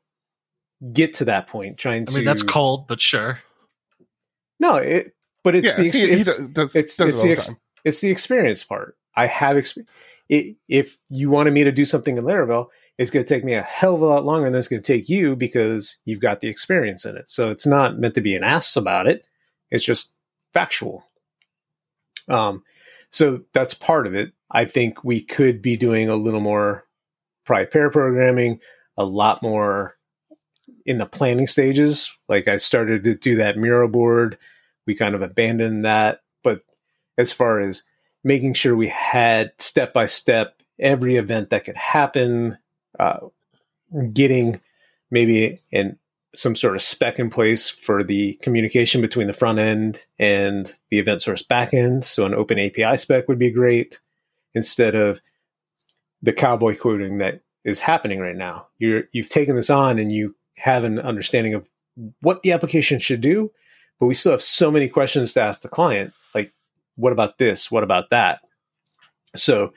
get 0.93 1.15
to 1.15 1.27
that 1.27 1.49
point, 1.49 1.79
trying 1.79 2.07
to 2.07 2.13
I 2.13 2.17
mean, 2.17 2.25
that's 2.25 2.43
cold, 2.43 2.87
but 2.87 3.01
sure. 3.01 3.39
No, 4.59 4.77
it, 4.77 5.15
but 5.45 5.55
it's 5.55 5.69
yeah, 5.69 5.77
the 5.77 5.89
ex- 5.89 6.01
he, 6.01 6.07
he 6.07 6.21
it's, 6.21 6.37
does, 6.37 6.49
does, 6.49 6.77
it's 6.77 6.97
does 6.97 7.09
it's 7.11 7.23
the 7.23 7.29
the 7.29 7.33
ex- 7.33 7.55
it's 7.85 8.01
the 8.01 8.11
experience 8.11 8.65
part. 8.65 8.97
I 9.17 9.27
have 9.27 9.57
experience 9.57 9.91
if 10.69 10.99
you 11.09 11.31
wanted 11.31 11.53
me 11.53 11.65
to 11.65 11.73
do 11.73 11.85
something 11.85 12.17
in 12.17 12.25
Laravel, 12.25 12.69
it's 12.99 13.11
going 13.11 13.25
to 13.25 13.35
take 13.35 13.45
me 13.45 13.55
a 13.55 13.63
hell 13.63 13.95
of 13.95 14.03
a 14.03 14.07
lot 14.07 14.25
longer 14.25 14.49
than 14.49 14.59
it's 14.59 14.69
going 14.69 14.83
to 14.83 14.93
take 14.93 15.09
you 15.09 15.37
because 15.37 15.99
you've 16.05 16.21
got 16.21 16.41
the 16.41 16.49
experience 16.49 17.05
in 17.05 17.17
it. 17.17 17.29
So 17.29 17.51
it's 17.51 17.67
not 17.67 17.99
meant 17.99 18.15
to 18.15 18.21
be 18.21 18.37
an 18.37 18.45
ass 18.45 18.77
about 18.77 19.07
it. 19.07 19.25
It's 19.71 19.85
just 19.85 20.13
factual. 20.55 21.05
Um, 22.29 22.63
so 23.13 23.43
that's 23.53 23.75
part 23.75 24.07
of 24.07 24.15
it. 24.15 24.33
I 24.51 24.65
think 24.65 25.05
we 25.05 25.23
could 25.23 25.63
be 25.63 25.77
doing 25.77 26.09
a 26.09 26.17
little 26.17 26.41
more 26.41 26.85
probably 27.45 27.67
pair 27.67 27.91
programming, 27.91 28.61
a 28.97 29.05
lot 29.05 29.43
more 29.43 29.97
in 30.87 30.99
the 30.99 31.07
planning 31.07 31.47
stages. 31.47 32.11
Like 32.29 32.49
I 32.49 32.57
started 32.57 33.05
to 33.05 33.15
do 33.15 33.37
that 33.37 33.57
Miro 33.57 33.89
board. 33.89 34.39
We 34.87 34.95
kind 34.95 35.15
of 35.15 35.23
abandoned 35.23 35.85
that. 35.85 36.23
But 36.43 36.63
as 37.19 37.33
far 37.33 37.61
as 37.61 37.83
making 38.25 38.55
sure 38.55 38.75
we 38.75 38.89
had 38.89 39.53
step 39.59 39.93
by 39.93 40.07
step 40.07 40.63
every 40.79 41.17
event 41.17 41.51
that 41.51 41.65
could 41.65 41.77
happen, 41.77 42.59
uh, 42.99 43.19
getting 44.13 44.61
maybe 45.11 45.59
in 45.71 45.99
some 46.35 46.57
sort 46.57 46.75
of 46.75 46.83
spec 46.83 47.19
in 47.19 47.29
place 47.29 47.69
for 47.69 48.03
the 48.03 48.35
communication 48.43 49.01
between 49.01 49.27
the 49.27 49.33
front 49.33 49.59
end 49.59 50.03
and 50.19 50.75
the 50.91 50.99
event 50.99 51.21
source 51.21 51.43
backend. 51.43 52.05
So 52.05 52.25
an 52.25 52.35
open 52.35 52.59
API 52.59 52.97
spec 52.97 53.29
would 53.29 53.39
be 53.39 53.51
great 53.51 54.01
instead 54.55 54.95
of 54.95 55.21
the 56.23 56.33
cowboy 56.33 56.77
coding 56.77 57.19
that 57.19 57.41
is 57.65 57.81
happening 57.81 58.19
right 58.19 58.37
now. 58.37 58.69
You're 58.79 59.05
you've 59.13 59.29
taken 59.29 59.57
this 59.57 59.71
on 59.71 59.99
and 59.99 60.11
you 60.11 60.35
have 60.57 60.85
an 60.85 60.99
understanding 60.99 61.55
of 61.55 61.69
what 62.21 62.43
the 62.43 62.53
application 62.53 62.99
should 62.99 63.21
do, 63.21 63.51
but 64.01 64.07
we 64.07 64.15
still 64.15 64.33
have 64.33 64.43
so 64.43 64.71
many 64.71 64.89
questions 64.89 65.35
to 65.35 65.43
ask 65.43 65.61
the 65.61 65.69
client. 65.69 66.13
Like, 66.35 66.53
what 66.97 67.13
about 67.13 67.39
this? 67.39 67.71
What 67.71 67.83
about 67.83 68.11
that? 68.11 68.41
So 69.37 69.73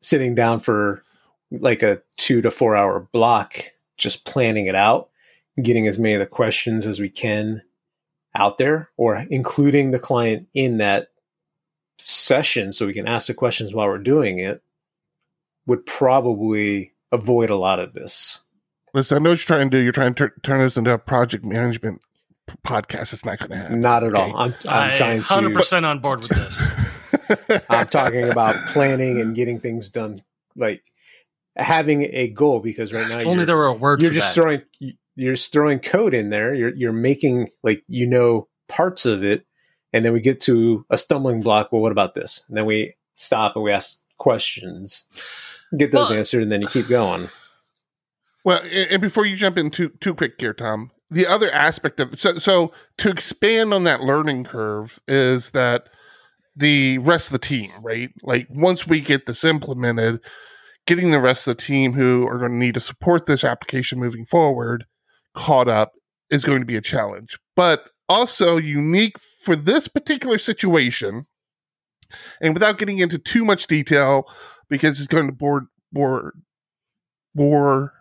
sitting 0.00 0.34
down 0.34 0.60
for 0.60 1.04
like 1.50 1.82
a 1.82 2.00
two 2.16 2.40
to 2.42 2.50
four 2.50 2.76
hour 2.76 3.08
block, 3.12 3.64
just 3.96 4.24
planning 4.24 4.66
it 4.66 4.74
out, 4.74 5.10
getting 5.62 5.86
as 5.86 5.98
many 5.98 6.14
of 6.14 6.20
the 6.20 6.26
questions 6.26 6.86
as 6.86 7.00
we 7.00 7.08
can 7.10 7.62
out 8.34 8.58
there, 8.58 8.90
or 8.96 9.16
including 9.30 9.90
the 9.90 9.98
client 9.98 10.46
in 10.54 10.78
that 10.78 11.08
session 11.98 12.72
so 12.72 12.86
we 12.86 12.94
can 12.94 13.06
ask 13.08 13.26
the 13.26 13.34
questions 13.34 13.74
while 13.74 13.86
we're 13.86 13.98
doing 13.98 14.38
it 14.38 14.62
would 15.66 15.84
probably 15.84 16.92
avoid 17.12 17.50
a 17.50 17.56
lot 17.56 17.78
of 17.78 17.92
this. 17.92 18.40
Listen, 18.94 19.16
I 19.16 19.20
know 19.20 19.30
what 19.30 19.38
you're 19.38 19.46
trying 19.56 19.70
to 19.70 19.76
do. 19.76 19.82
You're 19.82 19.92
trying 19.92 20.14
to 20.14 20.28
tur- 20.28 20.34
turn 20.42 20.60
this 20.62 20.76
into 20.76 20.92
a 20.92 20.98
project 20.98 21.44
management 21.44 22.00
podcast. 22.66 23.12
It's 23.12 23.24
not 23.24 23.38
going 23.38 23.50
to 23.50 23.56
happen. 23.56 23.80
Not 23.80 24.02
at 24.04 24.14
Okay. 24.14 24.22
all. 24.22 24.36
I'm, 24.36 24.54
I'm 24.66 24.90
I'm 24.90 24.96
trying 24.96 25.18
to. 25.18 25.24
hundred 25.26 25.54
percent 25.54 25.86
on 25.86 25.98
board 26.00 26.20
with 26.22 26.30
this. 26.30 26.70
I'm 27.68 27.86
talking 27.88 28.28
about 28.28 28.54
planning 28.68 29.20
and 29.20 29.34
getting 29.36 29.60
things 29.60 29.88
done, 29.90 30.22
like 30.56 30.82
having 31.56 32.02
a 32.10 32.28
goal. 32.30 32.58
Because 32.60 32.92
right 32.92 33.06
now, 33.08 33.18
if 33.18 33.26
only 33.26 33.44
there 33.44 33.56
were 33.56 33.66
a 33.66 33.74
word. 33.74 34.02
You're 34.02 34.10
for 34.10 34.14
just 34.16 34.34
that. 34.34 34.42
throwing 34.42 34.62
you're 35.20 35.34
just 35.34 35.52
throwing 35.52 35.78
code 35.78 36.14
in 36.14 36.30
there. 36.30 36.54
You're 36.54 36.74
you're 36.74 36.92
making 36.92 37.50
like 37.62 37.82
you 37.88 38.06
know 38.06 38.48
parts 38.68 39.06
of 39.06 39.22
it, 39.22 39.44
and 39.92 40.04
then 40.04 40.12
we 40.12 40.20
get 40.20 40.40
to 40.42 40.84
a 40.90 40.96
stumbling 40.96 41.42
block. 41.42 41.70
Well, 41.70 41.82
what 41.82 41.92
about 41.92 42.14
this? 42.14 42.44
And 42.48 42.56
then 42.56 42.64
we 42.64 42.94
stop 43.14 43.54
and 43.54 43.64
we 43.64 43.70
ask 43.70 44.00
questions, 44.18 45.04
get 45.76 45.92
those 45.92 46.10
Well- 46.10 46.18
answered, 46.18 46.42
and 46.42 46.50
then 46.50 46.62
you 46.62 46.68
keep 46.68 46.88
going. 46.88 47.28
Well, 48.44 48.62
and 48.62 48.90
and 48.92 49.02
before 49.02 49.26
you 49.26 49.36
jump 49.36 49.58
in 49.58 49.70
too 49.70 49.90
too 50.00 50.14
quick 50.14 50.34
here, 50.38 50.54
Tom, 50.54 50.90
the 51.10 51.26
other 51.26 51.50
aspect 51.50 52.00
of 52.00 52.18
so 52.18 52.38
so 52.38 52.72
to 52.98 53.10
expand 53.10 53.74
on 53.74 53.84
that 53.84 54.00
learning 54.00 54.44
curve 54.44 54.98
is 55.06 55.50
that 55.50 55.88
the 56.56 56.98
rest 56.98 57.28
of 57.28 57.32
the 57.32 57.46
team, 57.46 57.70
right? 57.82 58.10
Like 58.22 58.46
once 58.50 58.86
we 58.86 59.00
get 59.00 59.26
this 59.26 59.44
implemented, 59.44 60.20
getting 60.86 61.10
the 61.10 61.20
rest 61.20 61.46
of 61.46 61.56
the 61.56 61.62
team 61.62 61.92
who 61.92 62.26
are 62.26 62.38
going 62.38 62.52
to 62.52 62.56
need 62.56 62.74
to 62.74 62.80
support 62.80 63.26
this 63.26 63.44
application 63.44 64.00
moving 64.00 64.24
forward 64.24 64.86
caught 65.34 65.68
up 65.68 65.92
is 66.30 66.44
going 66.44 66.60
to 66.60 66.66
be 66.66 66.76
a 66.76 66.80
challenge. 66.80 67.38
But 67.56 67.88
also 68.08 68.56
unique 68.56 69.18
for 69.44 69.56
this 69.56 69.88
particular 69.88 70.38
situation, 70.38 71.26
and 72.40 72.54
without 72.54 72.78
getting 72.78 72.98
into 72.98 73.18
too 73.18 73.44
much 73.44 73.66
detail, 73.66 74.28
because 74.68 74.98
it's 75.00 75.06
going 75.06 75.26
to 75.26 75.32
bore 75.32 75.66
bore 75.92 76.32
bore 77.34 77.92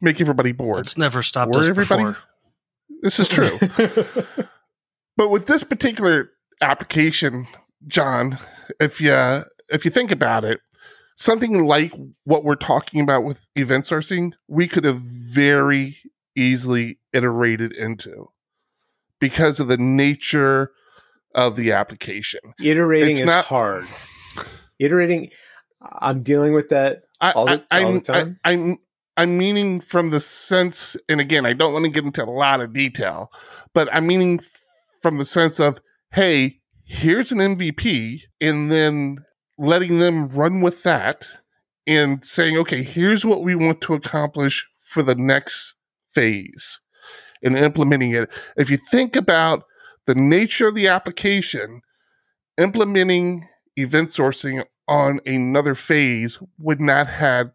make 0.00 0.20
everybody 0.20 0.52
bored. 0.52 0.80
It's 0.80 0.98
never 0.98 1.22
stopped 1.22 1.54
Were 1.54 1.60
us 1.60 1.68
everybody- 1.68 2.04
before. 2.04 2.16
This 3.02 3.20
is 3.20 3.28
true. 3.28 3.56
but 5.16 5.28
with 5.28 5.46
this 5.46 5.62
particular 5.62 6.30
application, 6.60 7.46
John, 7.86 8.38
if 8.80 9.00
you 9.00 9.12
if 9.68 9.84
you 9.84 9.90
think 9.90 10.10
about 10.10 10.44
it, 10.44 10.60
something 11.16 11.64
like 11.64 11.92
what 12.24 12.44
we're 12.44 12.56
talking 12.56 13.00
about 13.02 13.24
with 13.24 13.46
event 13.54 13.84
sourcing, 13.84 14.32
we 14.48 14.66
could 14.66 14.84
have 14.84 15.00
very 15.00 15.96
easily 16.38 16.98
iterated 17.12 17.72
into 17.72 18.30
because 19.20 19.60
of 19.60 19.68
the 19.68 19.76
nature 19.76 20.70
of 21.34 21.56
the 21.56 21.72
application. 21.72 22.40
Iterating 22.62 23.10
It's 23.12 23.20
is 23.20 23.26
not- 23.26 23.44
hard. 23.44 23.86
Iterating, 24.78 25.30
I'm 25.80 26.22
dealing 26.22 26.52
with 26.54 26.68
that. 26.70 27.02
I, 27.20 27.32
All 27.32 27.46
the- 27.46 27.64
I, 27.70 27.82
all 27.82 27.92
the 27.92 27.96
I'm, 27.96 28.00
time? 28.00 28.40
I, 28.44 28.52
I'm 28.52 28.78
I'm 29.16 29.36
meaning 29.36 29.80
from 29.80 30.10
the 30.10 30.20
sense, 30.20 30.96
and 31.08 31.20
again, 31.20 31.44
I 31.44 31.52
don't 31.52 31.72
want 31.72 31.84
to 31.84 31.90
get 31.90 32.04
into 32.04 32.22
a 32.22 32.30
lot 32.30 32.60
of 32.60 32.72
detail, 32.72 33.32
but 33.74 33.92
I'm 33.92 34.06
meaning 34.06 34.38
from 35.02 35.18
the 35.18 35.24
sense 35.24 35.58
of, 35.58 35.80
hey, 36.12 36.60
here's 36.84 37.32
an 37.32 37.38
MVP, 37.38 38.20
and 38.40 38.70
then 38.70 39.18
letting 39.58 39.98
them 39.98 40.28
run 40.28 40.60
with 40.60 40.84
that 40.84 41.26
and 41.84 42.24
saying, 42.24 42.58
okay, 42.58 42.84
here's 42.84 43.24
what 43.26 43.42
we 43.42 43.56
want 43.56 43.80
to 43.80 43.94
accomplish 43.94 44.64
for 44.84 45.02
the 45.02 45.16
next 45.16 45.74
phase 46.14 46.80
and 47.42 47.56
implementing 47.56 48.14
it. 48.14 48.30
If 48.56 48.70
you 48.70 48.76
think 48.76 49.16
about 49.16 49.64
the 50.06 50.14
nature 50.14 50.68
of 50.68 50.74
the 50.74 50.88
application, 50.88 51.82
implementing 52.58 53.48
event 53.76 54.08
sourcing 54.08 54.64
on 54.88 55.20
another 55.26 55.74
phase 55.74 56.38
would 56.58 56.80
not 56.80 57.06
have 57.06 57.50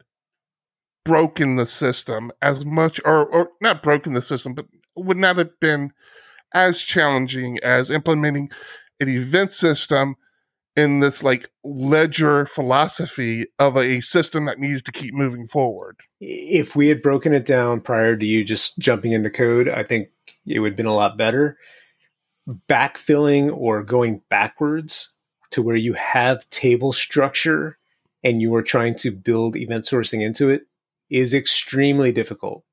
broken 1.03 1.55
the 1.57 1.65
system 1.65 2.31
as 2.41 2.65
much 2.65 3.01
or, 3.03 3.25
or 3.25 3.50
not 3.60 3.83
broken 3.83 4.13
the 4.13 4.22
system 4.22 4.53
but 4.53 4.65
would 4.95 5.17
not 5.17 5.38
have 5.38 5.60
been 5.60 5.91
as 6.53 6.81
challenging 6.81 7.60
as 7.62 7.91
implementing 7.91 8.50
an 9.00 9.10
event 9.10 9.51
system 9.51 10.15
in 10.75 11.00
this 11.00 11.22
like 11.22 11.50
ledger 11.63 12.46
philosophy 12.46 13.46
of 13.59 13.77
a 13.77 14.01
system 14.01 14.46
that 14.46 14.59
needs 14.59 14.81
to 14.81 14.92
keep 14.92 15.14
moving 15.14 15.48
forward 15.48 15.98
If 16.20 16.75
we 16.75 16.88
had 16.88 17.01
broken 17.01 17.33
it 17.33 17.46
down 17.46 17.81
prior 17.81 18.16
to 18.16 18.25
you 18.25 18.44
just 18.44 18.77
jumping 18.79 19.12
into 19.12 19.29
code, 19.29 19.70
I 19.70 19.83
think 19.83 20.09
it 20.46 20.59
would 20.59 20.72
have 20.72 20.77
been 20.77 20.86
a 20.86 20.96
lot 20.96 21.18
better. 21.18 21.57
Backfilling 22.70 23.55
or 23.55 23.83
going 23.83 24.22
backwards 24.29 25.12
to 25.51 25.62
where 25.62 25.75
you 25.75 25.94
have 25.94 26.50
table 26.50 26.94
structure 26.94 27.77
and 28.24 28.42
you 28.42 28.53
are 28.55 28.64
trying 28.64 28.96
to 28.96 29.12
build 29.12 29.55
event 29.55 29.86
sourcing 29.86 30.22
into 30.22 30.50
it 30.50 30.64
is 31.09 31.33
extremely 31.33 32.12
difficult. 32.12 32.64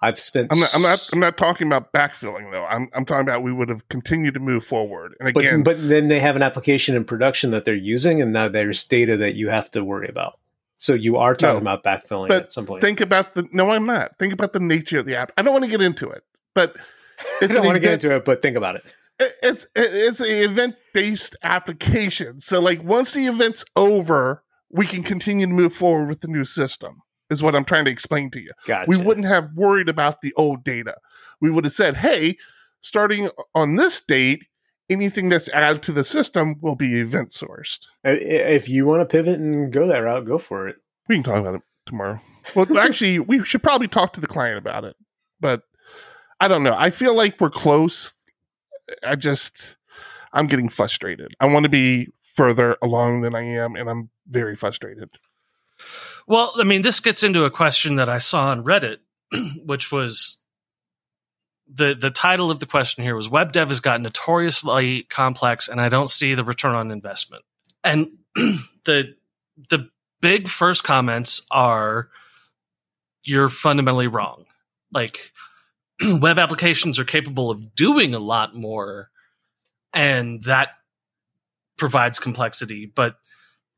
I've 0.00 0.18
spent 0.20 0.52
I'm 0.52 0.60
not, 0.60 0.74
I'm 0.74 0.82
not 0.82 1.08
I'm 1.12 1.18
not 1.18 1.36
talking 1.36 1.66
about 1.66 1.92
backfilling 1.92 2.50
though. 2.52 2.64
I'm 2.64 2.88
I'm 2.94 3.04
talking 3.04 3.22
about 3.22 3.42
we 3.42 3.52
would 3.52 3.68
have 3.68 3.88
continued 3.88 4.34
to 4.34 4.40
move 4.40 4.64
forward. 4.64 5.14
And 5.20 5.34
but 5.34 5.40
again, 5.40 5.62
but 5.64 5.76
then 5.88 6.08
they 6.08 6.20
have 6.20 6.36
an 6.36 6.42
application 6.42 6.94
in 6.94 7.04
production 7.04 7.50
that 7.50 7.64
they're 7.64 7.74
using, 7.74 8.22
and 8.22 8.32
now 8.32 8.48
there's 8.48 8.84
data 8.84 9.16
that 9.16 9.34
you 9.34 9.48
have 9.48 9.70
to 9.72 9.82
worry 9.84 10.08
about. 10.08 10.38
So 10.76 10.94
you 10.94 11.16
are 11.16 11.34
talking 11.34 11.64
No, 11.64 11.72
about 11.72 11.82
backfilling 11.82 12.28
but 12.28 12.44
at 12.44 12.52
some 12.52 12.64
point. 12.64 12.80
think 12.80 13.00
about 13.00 13.34
the 13.34 13.48
no, 13.52 13.70
I'm 13.72 13.86
not. 13.86 14.16
Think 14.20 14.32
about 14.32 14.52
the 14.52 14.60
nature 14.60 15.00
of 15.00 15.06
the 15.06 15.16
app. 15.16 15.32
I 15.36 15.42
don't 15.42 15.52
want 15.52 15.64
to 15.64 15.70
get 15.70 15.80
into 15.82 16.08
it, 16.10 16.22
but 16.54 16.76
I 17.42 17.48
don't 17.48 17.66
want 17.66 17.74
to 17.74 17.80
get 17.80 17.94
into 17.94 18.14
it, 18.14 18.24
but 18.24 18.40
think 18.42 18.56
about 18.56 18.76
it. 18.76 18.84
it- 19.18 19.34
it's 19.42 19.64
it- 19.74 19.92
it's 19.94 20.20
an 20.20 20.28
event 20.28 20.76
based 20.94 21.34
application. 21.42 22.40
So 22.40 22.60
like 22.60 22.82
once 22.84 23.10
the 23.12 23.26
event's 23.26 23.64
over, 23.74 24.44
we 24.70 24.86
can 24.86 25.02
continue 25.02 25.46
to 25.46 25.52
move 25.52 25.72
forward 25.74 26.08
with 26.08 26.20
the 26.20 26.28
new 26.28 26.44
system. 26.44 27.00
Is 27.30 27.42
what 27.42 27.54
I'm 27.54 27.64
trying 27.64 27.84
to 27.84 27.90
explain 27.90 28.30
to 28.30 28.40
you. 28.40 28.52
Gotcha. 28.66 28.88
We 28.88 28.96
wouldn't 28.96 29.26
have 29.26 29.50
worried 29.54 29.88
about 29.88 30.22
the 30.22 30.32
old 30.34 30.64
data. 30.64 30.96
We 31.40 31.50
would 31.50 31.64
have 31.64 31.72
said, 31.72 31.96
"Hey, 31.96 32.36
starting 32.80 33.30
on 33.54 33.76
this 33.76 34.00
date, 34.00 34.44
anything 34.88 35.28
that's 35.28 35.48
added 35.50 35.82
to 35.84 35.92
the 35.92 36.04
system 36.04 36.56
will 36.62 36.76
be 36.76 37.00
event 37.00 37.30
sourced." 37.30 37.80
If 38.02 38.68
you 38.68 38.86
want 38.86 39.02
to 39.02 39.06
pivot 39.06 39.38
and 39.38 39.70
go 39.72 39.88
that 39.88 39.98
route, 39.98 40.24
go 40.24 40.38
for 40.38 40.68
it. 40.68 40.76
We 41.08 41.16
can 41.16 41.24
talk 41.24 41.40
about 41.40 41.56
it 41.56 41.62
tomorrow. 41.86 42.20
Well, 42.54 42.78
actually, 42.78 43.18
we 43.18 43.44
should 43.44 43.62
probably 43.62 43.88
talk 43.88 44.14
to 44.14 44.20
the 44.20 44.26
client 44.26 44.58
about 44.58 44.84
it. 44.84 44.96
But 45.40 45.62
I 46.40 46.48
don't 46.48 46.62
know. 46.62 46.74
I 46.76 46.90
feel 46.90 47.14
like 47.14 47.40
we're 47.40 47.50
close. 47.50 48.12
I 49.02 49.16
just, 49.16 49.76
I'm 50.32 50.46
getting 50.46 50.68
frustrated. 50.68 51.34
I 51.40 51.46
want 51.46 51.64
to 51.64 51.68
be 51.68 52.08
further 52.34 52.76
along 52.82 53.22
than 53.22 53.34
I 53.34 53.42
am, 53.42 53.74
and 53.74 53.90
I'm 53.90 54.10
very 54.28 54.56
frustrated. 54.56 55.10
Well, 56.26 56.52
I 56.56 56.64
mean, 56.64 56.82
this 56.82 57.00
gets 57.00 57.22
into 57.22 57.44
a 57.44 57.50
question 57.50 57.96
that 57.96 58.08
I 58.08 58.18
saw 58.18 58.48
on 58.48 58.64
Reddit, 58.64 58.98
which 59.64 59.90
was 59.90 60.38
the 61.72 61.94
the 61.94 62.10
title 62.10 62.50
of 62.50 62.60
the 62.60 62.66
question 62.66 63.04
here 63.04 63.14
was 63.14 63.28
web 63.28 63.52
dev 63.52 63.68
has 63.68 63.80
got 63.80 64.00
notoriously 64.00 65.02
complex 65.04 65.68
and 65.68 65.80
I 65.80 65.88
don't 65.88 66.08
see 66.08 66.34
the 66.34 66.44
return 66.44 66.74
on 66.74 66.90
investment. 66.90 67.44
And 67.84 68.08
the 68.34 69.14
the 69.68 69.90
big 70.20 70.48
first 70.48 70.84
comments 70.84 71.42
are 71.50 72.08
you're 73.24 73.48
fundamentally 73.48 74.06
wrong. 74.06 74.46
Like 74.92 75.32
web 76.02 76.38
applications 76.38 76.98
are 76.98 77.04
capable 77.04 77.50
of 77.50 77.74
doing 77.74 78.14
a 78.14 78.18
lot 78.18 78.54
more 78.54 79.10
and 79.92 80.42
that 80.44 80.70
provides 81.76 82.18
complexity, 82.18 82.90
but 82.92 83.16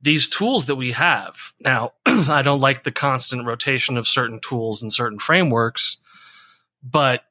these 0.02 0.28
tools 0.28 0.66
that 0.66 0.76
we 0.76 0.92
have. 0.92 1.52
Now 1.60 1.92
i 2.06 2.42
don't 2.42 2.60
like 2.60 2.84
the 2.84 2.92
constant 2.92 3.46
rotation 3.46 3.96
of 3.96 4.08
certain 4.08 4.40
tools 4.40 4.82
and 4.82 4.92
certain 4.92 5.18
frameworks 5.18 5.98
but 6.82 7.22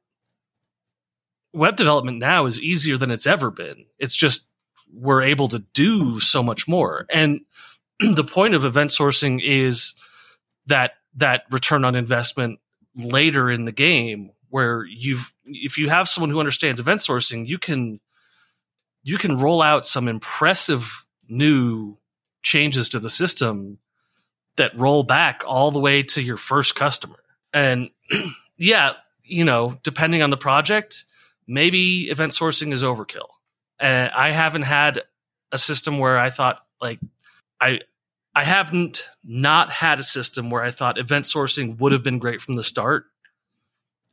web 1.53 1.75
development 1.75 2.19
now 2.19 2.45
is 2.45 2.61
easier 2.61 2.97
than 2.97 3.11
it's 3.11 3.27
ever 3.27 3.51
been. 3.51 3.85
It's 3.97 4.15
just 4.15 4.47
we're 4.93 5.23
able 5.23 5.47
to 5.49 5.59
do 5.73 6.19
so 6.19 6.41
much 6.41 6.67
more. 6.67 7.05
And 7.11 7.41
the 7.99 8.23
point 8.23 8.55
of 8.55 8.65
event 8.65 8.91
sourcing 8.91 9.39
is 9.43 9.93
that 10.67 10.91
that 11.15 11.43
return 11.49 11.85
on 11.85 11.95
investment 11.95 12.59
later 12.95 13.49
in 13.49 13.65
the 13.65 13.71
game 13.71 14.31
where 14.49 14.85
you've 14.85 15.33
if 15.45 15.77
you 15.77 15.89
have 15.89 16.09
someone 16.09 16.29
who 16.29 16.39
understands 16.39 16.79
event 16.79 16.99
sourcing 16.99 17.47
you 17.47 17.57
can 17.57 17.99
you 19.03 19.17
can 19.17 19.39
roll 19.39 19.61
out 19.61 19.85
some 19.85 20.07
impressive 20.07 21.05
new 21.27 21.97
changes 22.43 22.89
to 22.89 22.99
the 22.99 23.09
system 23.09 23.79
that 24.57 24.77
roll 24.77 25.03
back 25.03 25.43
all 25.45 25.71
the 25.71 25.79
way 25.79 26.03
to 26.03 26.21
your 26.21 26.37
first 26.37 26.75
customer. 26.75 27.19
And 27.53 27.89
yeah, 28.57 28.93
you 29.23 29.43
know, 29.45 29.79
depending 29.83 30.21
on 30.21 30.29
the 30.29 30.37
project, 30.37 31.05
maybe 31.47 32.09
event 32.09 32.33
sourcing 32.33 32.73
is 32.73 32.83
overkill. 32.83 33.29
And 33.79 34.11
I 34.11 34.31
haven't 34.31 34.63
had 34.63 35.03
a 35.51 35.57
system 35.57 35.97
where 35.99 36.17
I 36.17 36.29
thought 36.29 36.65
like 36.81 36.99
I 37.59 37.79
I 38.35 38.43
haven't 38.43 39.09
not 39.23 39.69
had 39.69 39.99
a 39.99 40.03
system 40.03 40.49
where 40.49 40.63
I 40.63 40.71
thought 40.71 40.97
event 40.97 41.25
sourcing 41.25 41.79
would 41.79 41.91
have 41.91 42.03
been 42.03 42.19
great 42.19 42.41
from 42.41 42.55
the 42.55 42.63
start. 42.63 43.05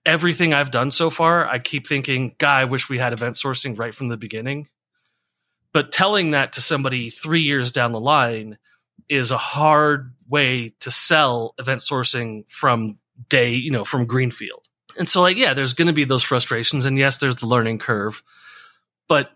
Everything 0.04 0.54
I've 0.54 0.70
done 0.70 0.90
so 0.90 1.10
far, 1.10 1.48
I 1.48 1.58
keep 1.58 1.86
thinking, 1.86 2.34
"God, 2.38 2.56
I 2.56 2.64
wish 2.64 2.88
we 2.88 2.98
had 2.98 3.12
event 3.12 3.36
sourcing 3.36 3.78
right 3.78 3.94
from 3.94 4.08
the 4.08 4.16
beginning." 4.16 4.68
But 5.76 5.92
telling 5.92 6.30
that 6.30 6.54
to 6.54 6.62
somebody 6.62 7.10
three 7.10 7.42
years 7.42 7.70
down 7.70 7.92
the 7.92 8.00
line 8.00 8.56
is 9.10 9.30
a 9.30 9.36
hard 9.36 10.14
way 10.26 10.72
to 10.80 10.90
sell 10.90 11.54
event 11.58 11.82
sourcing 11.82 12.50
from 12.50 12.98
day 13.28 13.50
you 13.50 13.70
know 13.70 13.84
from 13.84 14.06
greenfield 14.06 14.66
and 14.98 15.06
so 15.06 15.20
like 15.20 15.36
yeah 15.36 15.52
there's 15.52 15.74
going 15.74 15.86
to 15.86 15.92
be 15.92 16.06
those 16.06 16.22
frustrations 16.22 16.86
and 16.86 16.96
yes 16.96 17.18
there's 17.18 17.36
the 17.36 17.46
learning 17.46 17.78
curve 17.78 18.22
but 19.06 19.32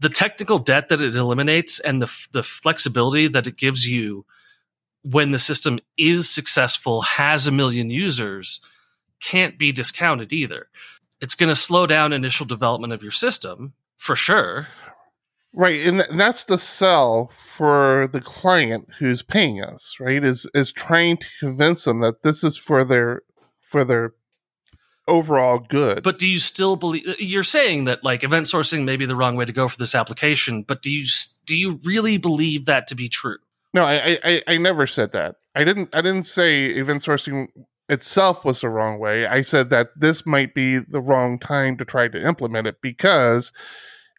the 0.00 0.08
technical 0.08 0.58
debt 0.58 0.88
that 0.88 1.00
it 1.00 1.14
eliminates 1.14 1.78
and 1.78 2.02
the 2.02 2.12
the 2.32 2.42
flexibility 2.42 3.28
that 3.28 3.46
it 3.46 3.56
gives 3.56 3.86
you 3.88 4.26
when 5.04 5.30
the 5.30 5.38
system 5.38 5.78
is 5.98 6.30
successful, 6.30 7.02
has 7.02 7.46
a 7.46 7.52
million 7.52 7.90
users, 7.90 8.60
can't 9.20 9.58
be 9.58 9.70
discounted 9.70 10.32
either. 10.32 10.68
It's 11.20 11.34
going 11.34 11.50
to 11.50 11.54
slow 11.54 11.86
down 11.86 12.12
initial 12.12 12.46
development 12.46 12.94
of 12.94 13.02
your 13.02 13.12
system 13.12 13.74
for 13.98 14.16
sure. 14.16 14.66
Right, 15.56 15.86
and 15.86 16.04
that's 16.18 16.44
the 16.44 16.58
sell 16.58 17.30
for 17.56 18.08
the 18.10 18.20
client 18.20 18.88
who's 18.98 19.22
paying 19.22 19.62
us, 19.62 19.98
right? 20.00 20.22
Is 20.22 20.48
is 20.52 20.72
trying 20.72 21.18
to 21.18 21.26
convince 21.38 21.84
them 21.84 22.00
that 22.00 22.22
this 22.22 22.42
is 22.42 22.56
for 22.56 22.84
their 22.84 23.22
for 23.60 23.84
their 23.84 24.14
overall 25.06 25.60
good. 25.60 26.02
But 26.02 26.18
do 26.18 26.26
you 26.26 26.40
still 26.40 26.74
believe 26.74 27.04
you're 27.20 27.44
saying 27.44 27.84
that 27.84 28.02
like 28.02 28.24
event 28.24 28.46
sourcing 28.46 28.84
may 28.84 28.96
be 28.96 29.06
the 29.06 29.14
wrong 29.14 29.36
way 29.36 29.44
to 29.44 29.52
go 29.52 29.68
for 29.68 29.78
this 29.78 29.94
application, 29.94 30.62
but 30.62 30.82
do 30.82 30.90
you 30.90 31.06
do 31.46 31.56
you 31.56 31.78
really 31.84 32.16
believe 32.16 32.64
that 32.64 32.88
to 32.88 32.96
be 32.96 33.08
true? 33.08 33.38
No, 33.72 33.84
I, 33.84 34.18
I, 34.24 34.42
I 34.46 34.58
never 34.58 34.88
said 34.88 35.12
that. 35.12 35.36
I 35.54 35.62
didn't 35.62 35.94
I 35.94 36.00
didn't 36.00 36.24
say 36.24 36.66
event 36.66 37.02
sourcing 37.02 37.46
itself 37.88 38.44
was 38.44 38.60
the 38.60 38.68
wrong 38.68 38.98
way. 38.98 39.26
I 39.26 39.42
said 39.42 39.70
that 39.70 39.90
this 39.96 40.26
might 40.26 40.54
be 40.54 40.78
the 40.78 41.00
wrong 41.00 41.38
time 41.38 41.76
to 41.76 41.84
try 41.84 42.08
to 42.08 42.26
implement 42.26 42.66
it 42.66 42.80
because 42.80 43.52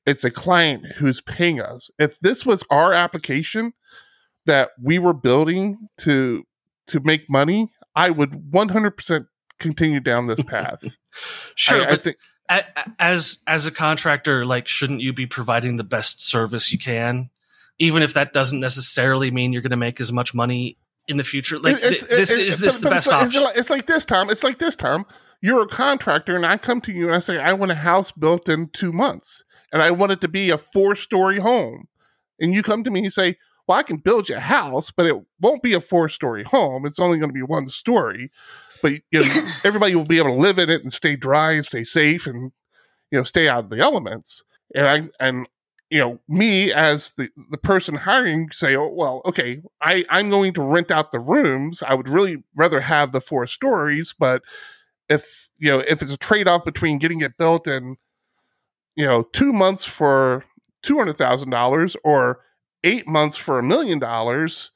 it's 0.06 0.24
a 0.24 0.32
client 0.32 0.86
who's 0.96 1.22
paying 1.22 1.62
us. 1.62 1.90
If 2.00 2.20
this 2.20 2.46
was 2.46 2.64
our 2.70 2.94
application 2.94 3.74
that 4.46 4.70
we 4.82 5.00
were 5.00 5.14
building 5.14 5.90
to 6.00 6.44
to 6.88 7.00
make 7.00 7.30
money, 7.30 7.72
I 7.96 8.12
would 8.12 8.30
100% 8.52 9.26
continue 9.60 10.00
down 10.00 10.28
this 10.28 10.42
path. 10.48 10.84
sure, 11.56 11.82
I, 11.82 11.90
but 11.90 12.00
I 12.00 12.04
think 12.04 12.18
as 13.00 13.40
as 13.48 13.66
a 13.66 13.72
contractor, 13.72 14.46
like 14.46 14.68
shouldn't 14.68 15.02
you 15.02 15.14
be 15.14 15.26
providing 15.26 15.78
the 15.78 15.84
best 15.84 16.24
service 16.24 16.72
you 16.72 16.78
can, 16.78 17.30
even 17.80 18.04
if 18.04 18.14
that 18.14 18.34
doesn't 18.34 18.60
necessarily 18.60 19.32
mean 19.32 19.54
you're 19.54 19.64
going 19.64 19.72
to 19.72 19.78
make 19.78 20.00
as 20.00 20.12
much 20.12 20.34
money 20.34 20.78
in 21.08 21.18
the 21.18 21.24
future? 21.24 21.58
Like 21.60 21.78
it's, 21.82 22.04
th- 22.04 22.10
this 22.10 22.38
it, 22.38 22.48
is 22.48 22.60
it, 22.60 22.62
this 22.62 22.74
but- 22.78 22.82
the 22.82 22.86
but 22.90 22.96
best 22.96 23.08
it's 23.08 23.14
option? 23.14 23.28
It's 23.28 23.46
like, 23.46 23.58
it's 23.58 23.70
like 23.72 23.86
this 23.88 24.06
time. 24.06 24.30
It's 24.30 24.44
like 24.44 24.60
this 24.60 24.76
time. 24.76 25.06
You're 25.42 25.64
a 25.64 25.68
contractor, 25.68 26.36
and 26.36 26.46
I 26.46 26.58
come 26.58 26.82
to 26.82 26.92
you 26.92 27.08
and 27.08 27.16
I 27.16 27.20
say 27.20 27.38
I 27.38 27.54
want 27.54 27.72
a 27.72 27.76
house 27.76 28.12
built 28.12 28.48
in 28.50 28.70
two 28.70 28.92
months, 28.92 29.44
and 29.76 29.84
I 29.84 29.92
want 29.92 30.14
it 30.14 30.22
to 30.22 30.30
be 30.30 30.52
a 30.52 30.58
four 30.58 30.96
story 30.96 31.38
home. 31.38 31.90
And 32.40 32.54
you 32.54 32.64
come 32.64 32.86
to 32.86 32.90
me 32.90 33.00
and 33.00 33.04
you 33.04 33.10
say, 33.10 33.38
"Well, 33.68 33.78
I 33.78 33.84
can 33.84 33.98
build 33.98 34.30
you 34.30 34.38
a 34.38 34.40
house, 34.40 34.90
but 34.90 35.06
it 35.06 35.18
won't 35.42 35.62
be 35.62 35.74
a 35.74 35.82
four 35.82 36.08
story 36.08 36.46
home. 36.46 36.86
It's 36.86 37.00
only 37.00 37.18
going 37.18 37.30
to 37.30 37.34
be 37.34 37.42
one 37.42 37.68
story, 37.68 38.32
but 38.82 38.94
you 39.12 39.26
know, 39.26 39.50
everybody 39.66 39.94
will 39.94 40.06
be 40.06 40.18
able 40.18 40.34
to 40.34 40.42
live 40.42 40.60
in 40.60 40.70
it 40.70 40.82
and 40.82 40.94
stay 40.94 41.18
dry 41.18 41.52
and 41.52 41.66
stay 41.66 41.84
safe 41.84 42.26
and 42.26 42.54
you 43.12 43.18
know 43.20 43.24
stay 43.24 43.50
out 43.50 43.66
of 43.66 43.70
the 43.70 43.80
elements." 43.80 44.46
And 44.74 44.88
I 44.88 45.10
and 45.20 45.50
you 45.90 46.00
know 46.00 46.20
me 46.30 46.72
as 46.72 47.12
the 47.16 47.28
the 47.52 47.58
person 47.58 47.96
hiring 47.96 48.52
say, 48.54 48.78
"Oh 48.78 48.88
well, 48.88 49.24
okay, 49.26 49.62
I 49.82 50.06
I'm 50.10 50.30
going 50.30 50.54
to 50.54 50.62
rent 50.62 50.90
out 50.90 51.12
the 51.12 51.20
rooms. 51.20 51.84
I 51.84 51.96
would 51.96 52.08
really 52.08 52.38
rather 52.56 52.80
have 52.80 53.12
the 53.12 53.20
four 53.20 53.46
stories, 53.46 54.16
but 54.18 54.42
if 55.10 55.50
you 55.58 55.70
know 55.70 55.80
if 55.80 56.02
it's 56.02 56.14
a 56.14 56.18
trade 56.18 56.48
off 56.48 56.64
between 56.64 56.98
getting 56.98 57.20
it 57.20 57.38
built 57.38 57.68
in 57.68 57.98
you 58.96 59.06
know 59.06 59.24
two 59.24 59.54
months 59.54 59.86
for 59.86 60.44
two 60.84 60.98
hundred 60.98 61.18
thousand 61.18 61.50
dollars 61.50 61.96
or 62.04 62.40
eight 62.84 63.08
months 63.08 63.36
for 63.36 63.60
a 63.60 63.64
million 63.64 64.00
dollars, 64.00 64.72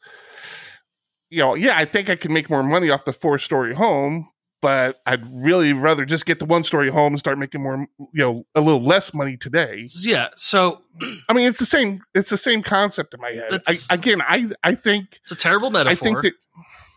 you 1.29 1.39
know, 1.39 1.55
yeah, 1.55 1.75
I 1.77 1.85
think 1.85 2.09
I 2.09 2.15
can 2.15 2.33
make 2.33 2.49
more 2.49 2.63
money 2.63 2.89
off 2.89 3.05
the 3.05 3.13
four 3.13 3.37
story 3.37 3.75
home, 3.75 4.27
but 4.61 4.99
I'd 5.05 5.25
really 5.27 5.73
rather 5.73 6.05
just 6.05 6.25
get 6.25 6.39
the 6.39 6.45
one 6.45 6.63
story 6.63 6.89
home 6.89 7.13
and 7.13 7.19
start 7.19 7.37
making 7.37 7.61
more, 7.61 7.87
you 8.13 8.23
know, 8.23 8.45
a 8.55 8.61
little 8.61 8.83
less 8.83 9.13
money 9.13 9.37
today. 9.37 9.87
yeah, 9.99 10.29
so 10.35 10.81
I 11.29 11.33
mean, 11.33 11.47
it's 11.47 11.59
the 11.59 11.65
same. 11.65 12.01
It's 12.13 12.29
the 12.29 12.37
same 12.37 12.63
concept 12.63 13.13
in 13.13 13.21
my 13.21 13.31
head. 13.31 13.61
I, 13.67 13.75
again, 13.91 14.21
I 14.21 14.49
I 14.63 14.75
think 14.75 15.19
it's 15.23 15.31
a 15.31 15.35
terrible 15.35 15.69
metaphor. 15.69 15.91
I 15.91 15.95
think 15.95 16.21
that 16.21 16.33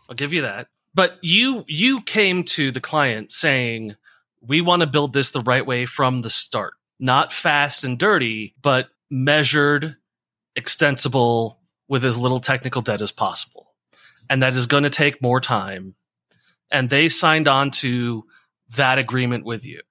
I'll 0.09 0.15
give 0.15 0.33
you 0.33 0.41
that. 0.41 0.67
But 0.95 1.17
you 1.21 1.63
you 1.67 2.01
came 2.01 2.43
to 2.43 2.71
the 2.71 2.81
client 2.81 3.31
saying 3.31 3.95
we 4.41 4.61
want 4.61 4.81
to 4.81 4.87
build 4.87 5.13
this 5.13 5.31
the 5.31 5.41
right 5.41 5.65
way 5.65 5.85
from 5.85 6.21
the 6.21 6.29
start. 6.29 6.73
Not 6.99 7.31
fast 7.31 7.83
and 7.83 7.97
dirty, 7.97 8.55
but 8.61 8.89
measured, 9.09 9.95
extensible 10.55 11.59
with 11.87 12.05
as 12.05 12.17
little 12.17 12.39
technical 12.39 12.81
debt 12.81 13.01
as 13.01 13.11
possible. 13.11 13.73
And 14.29 14.41
that 14.41 14.53
is 14.55 14.67
going 14.67 14.83
to 14.83 14.89
take 14.89 15.21
more 15.21 15.41
time. 15.41 15.95
And 16.71 16.89
they 16.89 17.09
signed 17.09 17.47
on 17.47 17.71
to 17.71 18.25
that 18.77 18.97
agreement 18.97 19.45
with 19.45 19.65
you. 19.65 19.81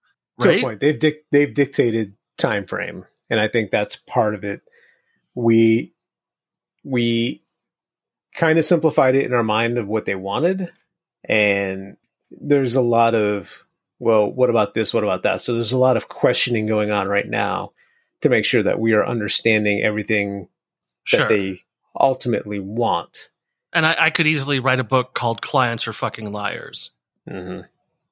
to 0.41 0.49
a 0.49 0.53
Right? 0.53 0.63
point. 0.63 0.81
They've 0.81 0.99
dic- 0.99 1.27
they've 1.31 1.53
dictated 1.53 2.15
time 2.39 2.67
frame, 2.67 3.05
and 3.31 3.39
I 3.39 3.47
think 3.49 3.71
that's 3.71 3.97
part 3.97 4.35
of 4.35 4.45
it. 4.45 4.63
We 5.35 5.93
we 6.83 7.45
kind 8.35 8.59
of 8.59 8.65
simplified 8.65 9.15
it 9.15 9.27
in 9.27 9.35
our 9.35 9.43
mind 9.45 9.77
of 9.79 9.87
what 9.87 10.07
they 10.07 10.15
wanted, 10.15 10.73
and 11.25 11.97
there's 12.31 12.75
a 12.75 12.81
lot 12.81 13.15
of 13.15 13.65
well, 14.03 14.27
what 14.29 14.51
about 14.51 14.75
this? 14.75 14.93
What 14.93 15.05
about 15.05 15.23
that? 15.23 15.41
So 15.41 15.55
there's 15.55 15.71
a 15.71 15.79
lot 15.79 15.97
of 15.97 16.09
questioning 16.09 16.67
going 16.67 16.91
on 16.91 17.07
right 17.07 17.29
now 17.29 17.71
to 18.23 18.29
make 18.29 18.45
sure 18.45 18.63
that 18.65 18.81
we 18.81 18.95
are 18.95 19.07
understanding 19.07 19.81
everything 19.83 20.49
that 21.13 21.29
they 21.29 21.63
ultimately 21.99 22.59
want. 22.59 23.31
and 23.73 23.87
I, 23.87 23.95
I 24.07 24.11
could 24.11 24.27
easily 24.27 24.59
write 24.59 24.81
a 24.81 24.85
book 24.85 25.15
called 25.15 25.41
Clients 25.41 25.87
Are 25.87 25.93
Fucking 25.93 26.33
Liars. 26.33 26.91
hmm 27.29 27.61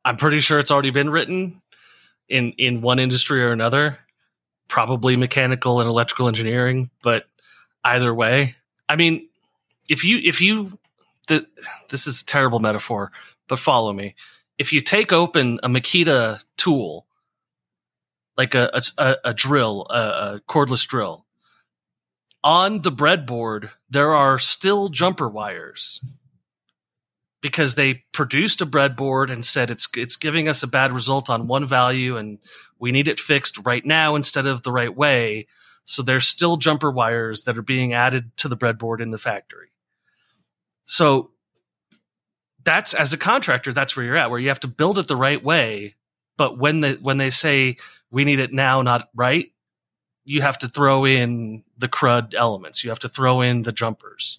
I'm 0.04 0.16
pretty 0.16 0.40
sure 0.40 0.58
it's 0.60 0.70
already 0.70 0.90
been 0.90 1.10
written 1.10 1.60
in 2.28 2.52
in 2.56 2.80
one 2.82 2.98
industry 3.00 3.42
or 3.42 3.50
another, 3.52 3.98
probably 4.68 5.16
mechanical 5.16 5.80
and 5.80 5.88
electrical 5.90 6.28
engineering, 6.28 6.88
but 7.02 7.26
either 7.84 8.14
way, 8.14 8.54
I 8.88 8.94
mean, 8.96 9.28
if 9.90 10.04
you 10.04 10.18
if 10.22 10.40
you 10.40 10.78
the, 11.26 11.46
this 11.90 12.06
is 12.06 12.22
a 12.22 12.24
terrible 12.24 12.60
metaphor, 12.60 13.10
but 13.48 13.58
follow 13.58 13.92
me. 13.92 14.14
If 14.60 14.74
you 14.74 14.82
take 14.82 15.10
open 15.10 15.58
a 15.62 15.70
Makita 15.70 16.44
tool, 16.58 17.06
like 18.36 18.54
a 18.54 18.82
a, 18.98 19.16
a, 19.24 19.32
drill, 19.32 19.86
a, 19.88 19.94
a 19.94 20.40
cordless 20.46 20.86
drill, 20.86 21.24
on 22.44 22.82
the 22.82 22.92
breadboard 22.92 23.70
there 23.88 24.12
are 24.12 24.38
still 24.38 24.90
jumper 24.90 25.30
wires 25.30 26.04
because 27.40 27.74
they 27.74 28.04
produced 28.12 28.60
a 28.60 28.66
breadboard 28.66 29.32
and 29.32 29.42
said 29.42 29.70
it's 29.70 29.88
it's 29.96 30.16
giving 30.16 30.46
us 30.46 30.62
a 30.62 30.68
bad 30.68 30.92
result 30.92 31.30
on 31.30 31.46
one 31.46 31.66
value 31.66 32.18
and 32.18 32.38
we 32.78 32.92
need 32.92 33.08
it 33.08 33.18
fixed 33.18 33.56
right 33.64 33.86
now 33.86 34.14
instead 34.14 34.44
of 34.44 34.62
the 34.62 34.72
right 34.72 34.94
way. 34.94 35.46
So 35.84 36.02
there's 36.02 36.28
still 36.28 36.58
jumper 36.58 36.90
wires 36.90 37.44
that 37.44 37.56
are 37.56 37.62
being 37.62 37.94
added 37.94 38.36
to 38.36 38.48
the 38.48 38.58
breadboard 38.58 39.00
in 39.00 39.10
the 39.10 39.16
factory. 39.16 39.72
So 40.84 41.30
that's 42.64 42.94
as 42.94 43.12
a 43.12 43.18
contractor, 43.18 43.72
that's 43.72 43.96
where 43.96 44.04
you're 44.04 44.16
at, 44.16 44.30
where 44.30 44.38
you 44.38 44.48
have 44.48 44.60
to 44.60 44.68
build 44.68 44.98
it 44.98 45.08
the 45.08 45.16
right 45.16 45.42
way. 45.42 45.94
But 46.36 46.58
when 46.58 46.80
they 46.80 46.94
when 46.94 47.18
they 47.18 47.30
say 47.30 47.76
we 48.10 48.24
need 48.24 48.38
it 48.38 48.52
now, 48.52 48.82
not 48.82 49.08
right, 49.14 49.50
you 50.24 50.42
have 50.42 50.58
to 50.58 50.68
throw 50.68 51.04
in 51.04 51.64
the 51.78 51.88
crud 51.88 52.34
elements. 52.34 52.84
You 52.84 52.90
have 52.90 52.98
to 53.00 53.08
throw 53.08 53.40
in 53.40 53.62
the 53.62 53.72
jumpers 53.72 54.38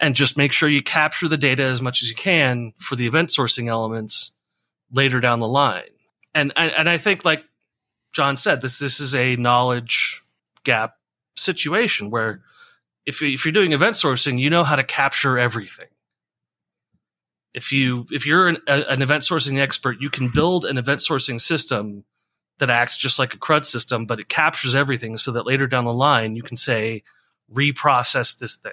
and 0.00 0.14
just 0.14 0.36
make 0.36 0.52
sure 0.52 0.68
you 0.68 0.82
capture 0.82 1.28
the 1.28 1.36
data 1.36 1.62
as 1.62 1.80
much 1.80 2.02
as 2.02 2.08
you 2.08 2.14
can 2.14 2.72
for 2.78 2.96
the 2.96 3.06
event 3.06 3.28
sourcing 3.28 3.68
elements 3.68 4.32
later 4.92 5.20
down 5.20 5.40
the 5.40 5.48
line. 5.48 5.82
And 6.34 6.52
and, 6.56 6.72
and 6.72 6.88
I 6.88 6.98
think 6.98 7.24
like 7.24 7.44
John 8.12 8.36
said, 8.36 8.60
this 8.60 8.78
this 8.78 9.00
is 9.00 9.14
a 9.14 9.36
knowledge 9.36 10.22
gap 10.64 10.96
situation 11.36 12.10
where 12.10 12.42
if 13.06 13.22
if 13.22 13.44
you're 13.44 13.52
doing 13.52 13.72
event 13.72 13.96
sourcing, 13.96 14.38
you 14.38 14.50
know 14.50 14.64
how 14.64 14.76
to 14.76 14.84
capture 14.84 15.38
everything. 15.38 15.88
If 17.54 17.72
you 17.72 18.06
if 18.10 18.26
you're 18.26 18.48
an, 18.48 18.58
a, 18.66 18.82
an 18.90 19.00
event 19.02 19.22
sourcing 19.22 19.60
expert, 19.60 20.00
you 20.00 20.10
can 20.10 20.28
build 20.28 20.64
an 20.64 20.76
event 20.76 21.00
sourcing 21.00 21.40
system 21.40 22.04
that 22.58 22.70
acts 22.70 22.96
just 22.96 23.18
like 23.18 23.34
a 23.34 23.38
CRUD 23.38 23.64
system, 23.64 24.06
but 24.06 24.20
it 24.20 24.28
captures 24.28 24.74
everything 24.74 25.18
so 25.18 25.32
that 25.32 25.46
later 25.46 25.66
down 25.66 25.84
the 25.84 25.92
line 25.92 26.36
you 26.36 26.42
can 26.42 26.56
say 26.56 27.02
reprocess 27.52 28.38
this 28.38 28.56
thing. 28.56 28.72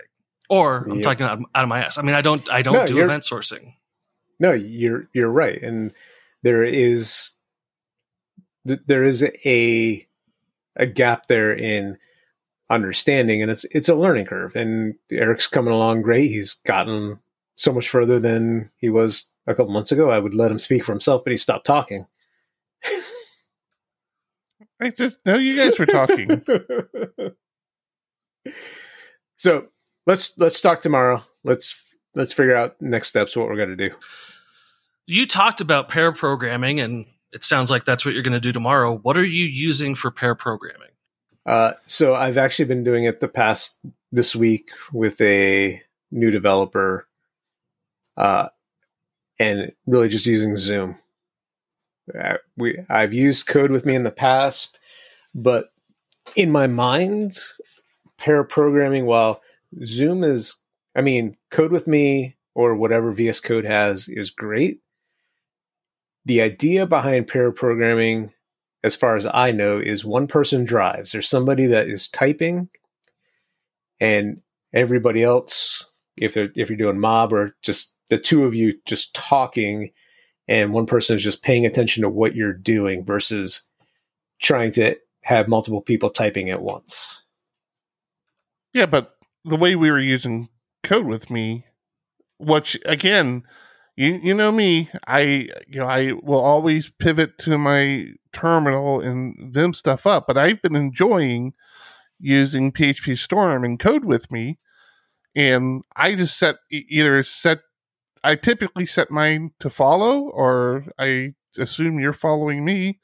Or 0.50 0.86
I'm 0.89 0.98
Yep. 0.98 1.04
talking 1.04 1.26
out, 1.26 1.39
out 1.56 1.63
of 1.63 1.70
my 1.70 1.84
ass. 1.84 1.98
I 1.98 2.02
mean, 2.02 2.15
I 2.15 2.22
don't 2.22 2.50
I 2.52 2.62
don't 2.62 2.74
No, 2.74 2.86
do 2.88 3.00
event 3.02 3.24
sourcing. 3.24 3.74
No, 4.39 4.52
you're 4.52 5.08
you're 5.13 5.30
right, 5.30 5.62
and 5.62 5.94
there 6.44 6.63
is 6.63 7.32
there 8.65 9.04
is 9.04 9.24
a 9.46 10.08
a 10.76 10.86
gap 10.88 11.28
there 11.28 11.54
in 11.54 11.98
understanding, 12.70 13.41
and 13.41 13.52
it's 13.52 13.65
it's 13.65 13.89
a 13.89 13.96
learning 13.96 14.26
curve. 14.26 14.56
And 14.56 14.96
Eric's 15.12 15.48
coming 15.48 15.74
along 15.74 16.02
great. 16.02 16.30
He's 16.30 16.54
gotten 16.54 17.20
so 17.62 17.71
much 17.71 17.89
further 17.89 18.19
than 18.19 18.71
he 18.78 18.89
was 18.89 19.26
a 19.45 19.54
couple 19.54 19.71
months 19.71 19.91
ago. 19.91 20.10
I 20.10 20.17
would 20.17 20.34
let 20.34 20.50
him 20.50 20.58
speak 20.58 20.84
for 20.84 20.93
himself, 20.93 21.24
but 21.24 21.30
he 21.32 21.38
stopped 21.38 21.65
talking. 21.65 22.08
I 24.82 24.89
just 24.89 25.19
know 25.28 25.38
you 25.38 25.56
guys 25.56 25.78
were 25.78 25.86
talking. 25.86 26.41
so 29.38 29.67
let's 30.08 30.36
let's 30.39 30.60
talk 30.60 30.82
tomorrow. 30.82 31.24
Let's 31.43 31.80
let's 32.15 32.34
figure 32.34 32.56
out 32.56 32.82
next 32.82 33.10
steps. 33.10 33.36
What 33.36 33.47
we're 33.47 33.58
going 33.58 33.78
to 33.78 33.89
do. 33.89 33.93
You 35.06 35.28
talked 35.28 35.62
about 35.62 35.88
pair 35.88 36.12
programming, 36.12 36.80
and 36.80 37.06
it 37.32 37.43
sounds 37.43 37.69
like 37.69 37.86
that's 37.86 38.04
what 38.04 38.15
you're 38.15 38.24
going 38.24 38.34
to 38.34 38.39
do 38.39 38.52
tomorrow. 38.52 38.97
What 38.97 39.17
are 39.17 39.24
you 39.24 39.45
using 39.45 39.93
for 39.93 40.10
pair 40.10 40.34
programming? 40.34 40.88
Uh, 41.45 41.74
so 41.86 42.15
I've 42.15 42.39
actually 42.39 42.65
been 42.65 42.84
doing 42.84 43.04
it 43.04 43.19
the 43.19 43.28
past 43.28 43.78
this 44.12 44.36
week 44.36 44.71
with 44.91 45.21
a 45.21 45.80
new 46.12 46.32
developer, 46.32 47.08
uh, 48.17 48.47
and 49.39 49.71
really 49.86 50.10
just 50.10 50.26
using 50.26 50.58
Zoom. 50.58 50.97
Uh, 52.19 52.38
we 52.58 52.80
I've 52.89 53.13
used 53.13 53.47
Code 53.47 53.71
with 53.71 53.86
me 53.86 53.95
in 53.95 54.04
the 54.04 54.12
past, 54.12 54.80
but 55.34 55.71
in 56.36 56.52
my 56.52 56.67
mind, 56.67 57.39
pair 58.17 58.43
programming. 58.43 59.06
While 59.06 59.41
Zoom 59.84 60.24
is, 60.24 60.56
I 60.95 61.02
mean, 61.02 61.38
Code 61.50 61.71
with 61.71 61.88
me 61.88 62.36
or 62.54 62.76
whatever 62.76 63.12
VS 63.12 63.39
Code 63.39 63.65
has 63.65 64.08
is 64.10 64.30
great. 64.30 64.82
The 66.26 66.41
idea 66.41 66.86
behind 66.86 67.28
pair 67.28 67.52
programming 67.52 68.32
as 68.84 68.95
far 68.95 69.15
as 69.15 69.28
I 69.32 69.52
know, 69.52 69.78
is 69.78 70.04
one 70.04 70.28
person 70.28 70.65
drives. 70.65 71.12
There's 71.12 71.30
somebody 71.30 71.67
that 71.67 71.88
is 71.88 72.10
typing, 72.10 72.69
and 74.00 74.41
everybody 74.74 75.24
else, 75.24 75.86
if 76.17 76.34
they're 76.34 76.50
if 76.56 76.69
you're 76.69 76.78
doing 76.78 77.00
mob 77.00 77.34
or 77.34 77.56
just 77.62 77.93
the 78.12 78.17
two 78.17 78.43
of 78.43 78.54
you 78.54 78.78
just 78.86 79.15
talking, 79.15 79.89
and 80.50 80.74
one 80.74 80.86
person 80.86 81.15
is 81.15 81.24
just 81.24 81.41
paying 81.41 81.65
attention 81.65 82.04
to 82.04 82.10
what 82.10 82.36
you're 82.36 82.52
doing 82.52 83.06
versus 83.06 83.65
trying 84.41 84.74
to 84.74 84.97
have 85.24 85.47
multiple 85.47 85.82
people 85.82 86.10
typing 86.10 86.50
at 86.50 86.62
once. 86.62 87.24
Yeah, 88.74 88.86
but 88.86 89.15
the 89.45 89.56
way 89.56 89.78
we 89.78 89.89
were 89.89 90.00
using 90.00 90.50
code 90.84 91.06
with 91.06 91.30
me, 91.30 91.65
which 92.38 92.78
again, 92.86 93.43
you 93.95 94.19
you 94.21 94.34
know 94.34 94.52
me, 94.52 94.89
I 95.08 95.21
you 95.21 95.80
know 95.80 95.88
I 95.88 96.12
will 96.21 96.41
always 96.41 96.91
pivot 97.00 97.38
to 97.39 97.58
my 97.58 98.08
terminal 98.34 99.00
and 99.00 99.54
vim 99.54 99.74
stuff 99.74 100.06
up, 100.06 100.28
but 100.28 100.38
I've 100.38 100.62
been 100.62 100.76
enjoying 100.76 101.54
using 102.19 102.74
PhpStorm 102.74 103.63
and 103.63 103.80
code 103.80 104.04
with 104.04 104.30
me, 104.30 104.60
and 105.34 105.84
I 105.95 106.15
just 106.15 106.38
set 106.38 106.58
either 106.69 107.24
set 107.24 107.60
I 108.24 108.36
typically 108.36 108.86
set 108.86 109.12
mine 109.12 109.52
to 109.60 109.70
follow, 109.70 110.30
or 110.30 110.86
I 111.00 111.34
assume 111.58 112.00
you're 112.00 112.14
following 112.14 112.64
me. 112.64 113.00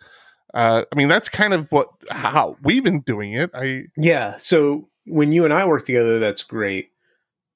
Uh, 0.53 0.83
I 0.91 0.95
mean, 0.95 1.07
that's 1.07 1.29
kind 1.29 1.53
of 1.53 1.71
what 1.71 1.89
how 2.09 2.57
we've 2.63 2.83
been 2.83 3.01
doing 3.01 3.33
it. 3.33 3.51
I 3.53 3.85
yeah. 3.97 4.37
So 4.37 4.89
when 5.05 5.31
you 5.31 5.45
and 5.45 5.53
I 5.53 5.65
work 5.65 5.85
together, 5.85 6.19
that's 6.19 6.43
great. 6.43 6.91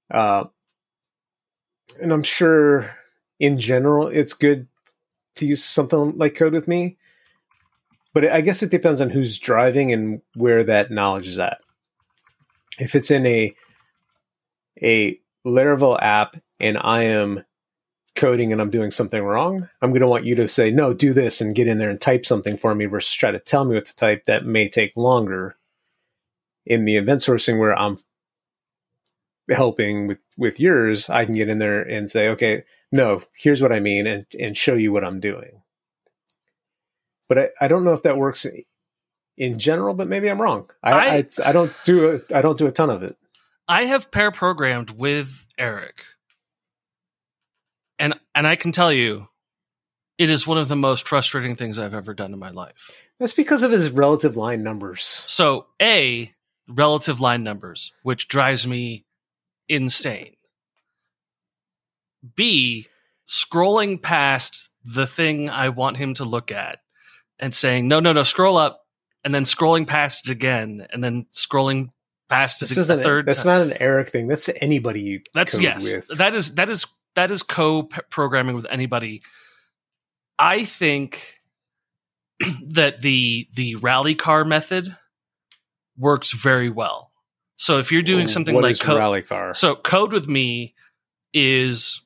Uh, 0.10 0.46
and 2.02 2.12
I'm 2.12 2.24
sure 2.24 2.96
in 3.40 3.60
general, 3.60 4.08
it's 4.08 4.34
good 4.34 4.68
to 5.36 5.46
use 5.46 5.64
something 5.64 6.18
like 6.18 6.36
code 6.36 6.54
with 6.54 6.68
me. 6.68 6.98
But 8.14 8.26
I 8.26 8.42
guess 8.42 8.62
it 8.62 8.72
depends 8.72 9.00
on 9.00 9.10
who's 9.10 9.40
driving 9.40 9.94
and 9.94 10.22
where 10.36 10.64
that 10.64 10.92
knowledge 10.92 11.28
is 11.28 11.40
at. 11.40 11.60
If 12.78 12.96
it's 12.96 13.12
in 13.12 13.26
a 13.26 13.56
a 14.82 15.20
Laravel 15.46 16.02
app 16.02 16.38
and 16.60 16.78
I 16.78 17.04
am 17.04 17.44
coding 18.16 18.52
and 18.52 18.62
I'm 18.62 18.70
doing 18.70 18.92
something 18.92 19.24
wrong, 19.24 19.70
I'm 19.82 19.92
going 19.92 20.02
to 20.02 20.08
want 20.08 20.26
you 20.26 20.36
to 20.36 20.48
say, 20.48 20.70
no, 20.72 20.94
do 20.94 21.14
this 21.14 21.42
and 21.42 21.56
get 21.56 21.68
in 21.68 21.78
there 21.78 21.90
and 21.90 22.00
type 22.00 22.26
something 22.26 22.58
for 22.58 22.76
me 22.76 22.86
versus 22.86 23.14
try 23.14 23.32
to 23.32 23.40
tell 23.40 23.64
me 23.64 23.76
what 23.76 23.86
to 23.86 23.96
type 23.96 24.26
that 24.26 24.46
may 24.46 24.68
take 24.68 24.94
longer. 24.96 25.56
In 26.66 26.86
the 26.86 26.98
event 26.98 27.22
sourcing 27.22 27.58
where 27.58 27.76
I'm 27.78 27.98
helping 29.50 30.08
with, 30.08 30.22
with 30.38 30.60
yours, 30.60 31.10
I 31.10 31.26
can 31.26 31.36
get 31.36 31.50
in 31.50 31.60
there 31.60 31.82
and 31.82 32.12
say, 32.12 32.30
okay, 32.30 32.64
no, 32.92 33.24
here's 33.34 33.62
what 33.62 33.72
I 33.72 33.80
mean, 33.80 34.06
and, 34.06 34.26
and 34.40 34.58
show 34.58 34.76
you 34.76 34.92
what 34.92 35.04
I'm 35.04 35.20
doing. 35.20 35.62
But 37.28 37.38
I, 37.38 37.50
I 37.62 37.68
don't 37.68 37.84
know 37.86 37.94
if 37.94 38.04
that 38.04 38.18
works 38.18 38.46
in 39.38 39.58
general, 39.58 39.94
but 39.94 40.08
maybe 40.08 40.30
I'm 40.30 40.42
wrong. 40.42 40.70
I, 40.84 40.92
I, 40.92 41.16
I, 41.16 41.26
I 41.46 41.52
don't 41.52 41.74
do 41.86 42.22
a, 42.30 42.38
I 42.38 42.42
don't 42.42 42.58
do 42.60 42.68
a 42.68 42.72
ton 42.72 42.90
of 42.90 43.04
it. 43.04 43.16
I 43.68 43.86
have 43.86 44.12
pair 44.12 44.32
programmed 44.32 44.92
with 44.92 45.46
Eric. 45.58 46.04
And 48.02 48.16
and 48.34 48.48
I 48.48 48.56
can 48.56 48.72
tell 48.72 48.92
you, 48.92 49.28
it 50.18 50.30
is 50.30 50.48
one 50.48 50.58
of 50.58 50.68
the 50.68 50.76
most 50.76 51.08
frustrating 51.08 51.56
things 51.56 51.78
I've 51.78 51.94
ever 51.94 52.16
done 52.16 52.34
in 52.34 52.40
my 52.40 52.50
life. 52.50 52.90
That's 53.20 53.32
because 53.32 53.62
of 53.62 53.72
his 53.72 53.92
relative 53.92 54.36
line 54.36 54.64
numbers. 54.64 55.24
So, 55.28 55.68
A, 55.80 56.34
relative 56.68 57.22
line 57.22 57.44
numbers, 57.44 57.94
which 58.02 58.28
drives 58.28 58.66
me 58.66 59.06
insane. 59.70 60.36
B, 62.36 62.88
scrolling 63.28 64.02
past 64.02 64.72
the 64.84 65.06
thing 65.06 65.52
I 65.52 65.70
want 65.70 65.98
him 65.98 66.16
to 66.16 66.24
look 66.24 66.52
at 66.52 66.80
and 67.38 67.54
saying, 67.54 67.88
no, 67.88 68.00
no, 68.00 68.14
no, 68.14 68.24
scroll 68.24 68.58
up, 68.58 68.82
and 69.24 69.34
then 69.34 69.44
scrolling 69.44 69.86
past 69.86 70.28
it 70.28 70.32
again, 70.32 70.88
and 70.92 71.04
then 71.04 71.28
scrolling 71.32 71.90
past 72.30 72.62
this 72.62 72.76
it 72.76 72.90
a 72.90 72.98
third. 72.98 73.28
That's 73.28 73.44
time. 73.44 73.60
not 73.60 73.68
an 73.68 73.78
Eric 73.80 74.10
thing. 74.10 74.28
That's 74.28 74.50
anybody 74.60 75.02
you. 75.02 75.22
That's 75.36 75.60
yes. 75.60 75.84
With. 75.84 76.18
That 76.18 76.34
is 76.34 76.56
that 76.56 76.70
is 76.70 76.88
that 77.16 77.32
is 77.32 77.44
co-programming 77.44 78.56
with 78.56 78.66
anybody. 78.70 79.22
I 80.40 80.66
think 80.66 81.40
that 82.68 83.02
the 83.02 83.48
the 83.54 83.76
rally 83.76 84.16
car 84.16 84.46
method 84.46 84.96
works 85.98 86.32
very 86.32 86.70
well. 86.70 87.12
So 87.56 87.78
if 87.78 87.92
you're 87.92 88.02
doing 88.02 88.28
something 88.28 88.56
what 88.56 88.64
like 88.64 88.80
code, 88.80 88.98
rally 88.98 89.22
car, 89.22 89.54
so 89.54 89.76
code 89.76 90.14
with 90.14 90.28
me 90.28 90.74
is 91.34 92.02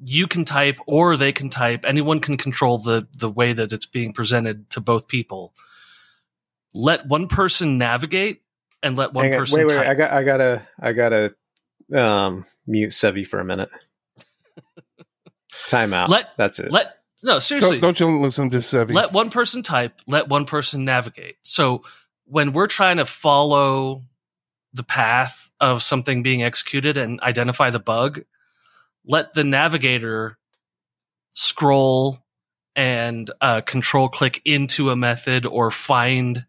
you 0.00 0.26
can 0.26 0.44
type 0.44 0.78
or 0.86 1.16
they 1.16 1.32
can 1.32 1.48
type. 1.48 1.84
Anyone 1.84 2.20
can 2.20 2.36
control 2.36 2.78
the 2.78 3.08
the 3.16 3.30
way 3.30 3.52
that 3.52 3.72
it's 3.72 3.86
being 3.86 4.12
presented 4.12 4.68
to 4.70 4.80
both 4.80 5.08
people. 5.08 5.54
Let 6.74 7.06
one 7.06 7.28
person 7.28 7.78
navigate 7.78 8.42
and 8.82 8.96
let 8.96 9.12
one 9.12 9.26
Hang 9.26 9.38
person. 9.38 9.66
Wait, 9.66 9.76
wait. 9.76 9.86
I 9.86 9.94
got, 9.94 10.10
I 10.12 10.22
gotta, 10.22 10.68
I 10.78 10.92
gotta 10.92 11.34
um, 11.94 12.44
mute 12.66 12.90
Sevi 12.90 13.26
for 13.26 13.40
a 13.40 13.44
minute. 13.44 13.70
Time 15.68 15.92
out. 15.92 16.08
Let 16.08 16.30
that's 16.38 16.58
it. 16.58 16.72
Let 16.72 16.96
no 17.22 17.38
seriously. 17.38 17.78
Don't, 17.78 17.98
don't 17.98 18.00
you 18.00 18.20
listen 18.20 18.48
to 18.50 18.56
Sevi? 18.56 18.94
Let 18.94 19.12
one 19.12 19.28
person 19.28 19.62
type. 19.62 20.00
Let 20.06 20.28
one 20.28 20.46
person 20.46 20.86
navigate. 20.86 21.36
So 21.42 21.84
when 22.24 22.54
we're 22.54 22.68
trying 22.68 22.96
to 22.96 23.06
follow 23.06 24.02
the 24.72 24.82
path 24.82 25.50
of 25.60 25.82
something 25.82 26.22
being 26.22 26.42
executed 26.42 26.96
and 26.96 27.20
identify 27.20 27.68
the 27.68 27.78
bug, 27.78 28.22
let 29.04 29.34
the 29.34 29.44
navigator 29.44 30.38
scroll 31.34 32.18
and 32.74 33.30
uh, 33.42 33.60
control 33.60 34.08
click 34.08 34.40
into 34.46 34.88
a 34.88 34.96
method 34.96 35.44
or 35.44 35.70
find 35.70 36.46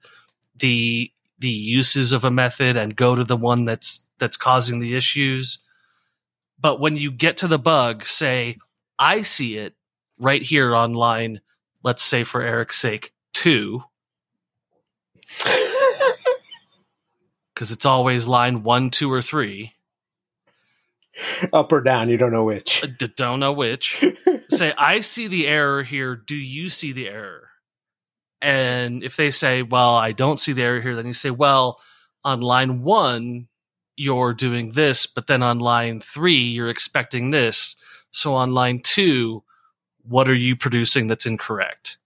the 0.55 1.11
the 1.39 1.49
uses 1.49 2.13
of 2.13 2.23
a 2.23 2.31
method 2.31 2.77
and 2.77 2.95
go 2.95 3.15
to 3.15 3.25
the 3.25 3.37
one 3.37 3.65
that's 3.65 4.05
that's 4.17 4.37
causing 4.37 4.79
the 4.79 4.95
issues. 4.95 5.59
But 6.57 6.79
when 6.79 6.95
you 6.95 7.11
get 7.11 7.37
to 7.37 7.47
the 7.47 7.59
bug, 7.59 8.05
say, 8.05 8.57
I 8.99 9.21
see 9.21 9.57
it 9.57 9.73
right 10.19 10.41
here 10.41 10.75
on 10.75 10.93
line, 10.93 11.39
let's 11.83 12.03
say 12.03 12.23
for 12.23 12.41
Eric's 12.41 12.77
sake, 12.77 13.13
two. 13.33 13.83
Because 17.53 17.71
it's 17.71 17.85
always 17.85 18.27
line 18.27 18.63
one, 18.63 18.89
two, 18.89 19.11
or 19.11 19.21
three. 19.21 19.73
Up 21.51 21.71
or 21.71 21.81
down, 21.81 22.09
you 22.09 22.17
don't 22.17 22.31
know 22.31 22.43
which. 22.43 22.85
Don't 23.15 23.39
know 23.39 23.53
which. 23.53 24.03
say, 24.49 24.73
I 24.77 24.99
see 24.99 25.27
the 25.27 25.47
error 25.47 25.83
here. 25.83 26.15
Do 26.15 26.35
you 26.35 26.69
see 26.69 26.91
the 26.91 27.07
error? 27.07 27.49
And 28.41 29.03
if 29.03 29.17
they 29.17 29.31
say, 29.31 29.61
well, 29.63 29.95
I 29.95 30.11
don't 30.11 30.39
see 30.39 30.53
the 30.53 30.63
error 30.63 30.81
here, 30.81 30.95
then 30.95 31.07
you 31.07 31.13
say, 31.13 31.31
well, 31.31 31.79
on 32.23 32.41
line 32.41 32.83
one, 32.83 33.47
you're 33.95 34.33
doing 34.33 34.71
this, 34.71 35.07
but 35.07 35.27
then 35.27 35.43
on 35.43 35.59
line 35.59 35.99
three, 35.99 36.41
you're 36.41 36.69
expecting 36.69 37.31
this. 37.31 37.75
So 38.11 38.35
on 38.35 38.53
line 38.53 38.79
two, 38.83 39.43
what 40.03 40.29
are 40.29 40.35
you 40.35 40.55
producing 40.55 41.07
that's 41.07 41.25
incorrect? 41.25 41.97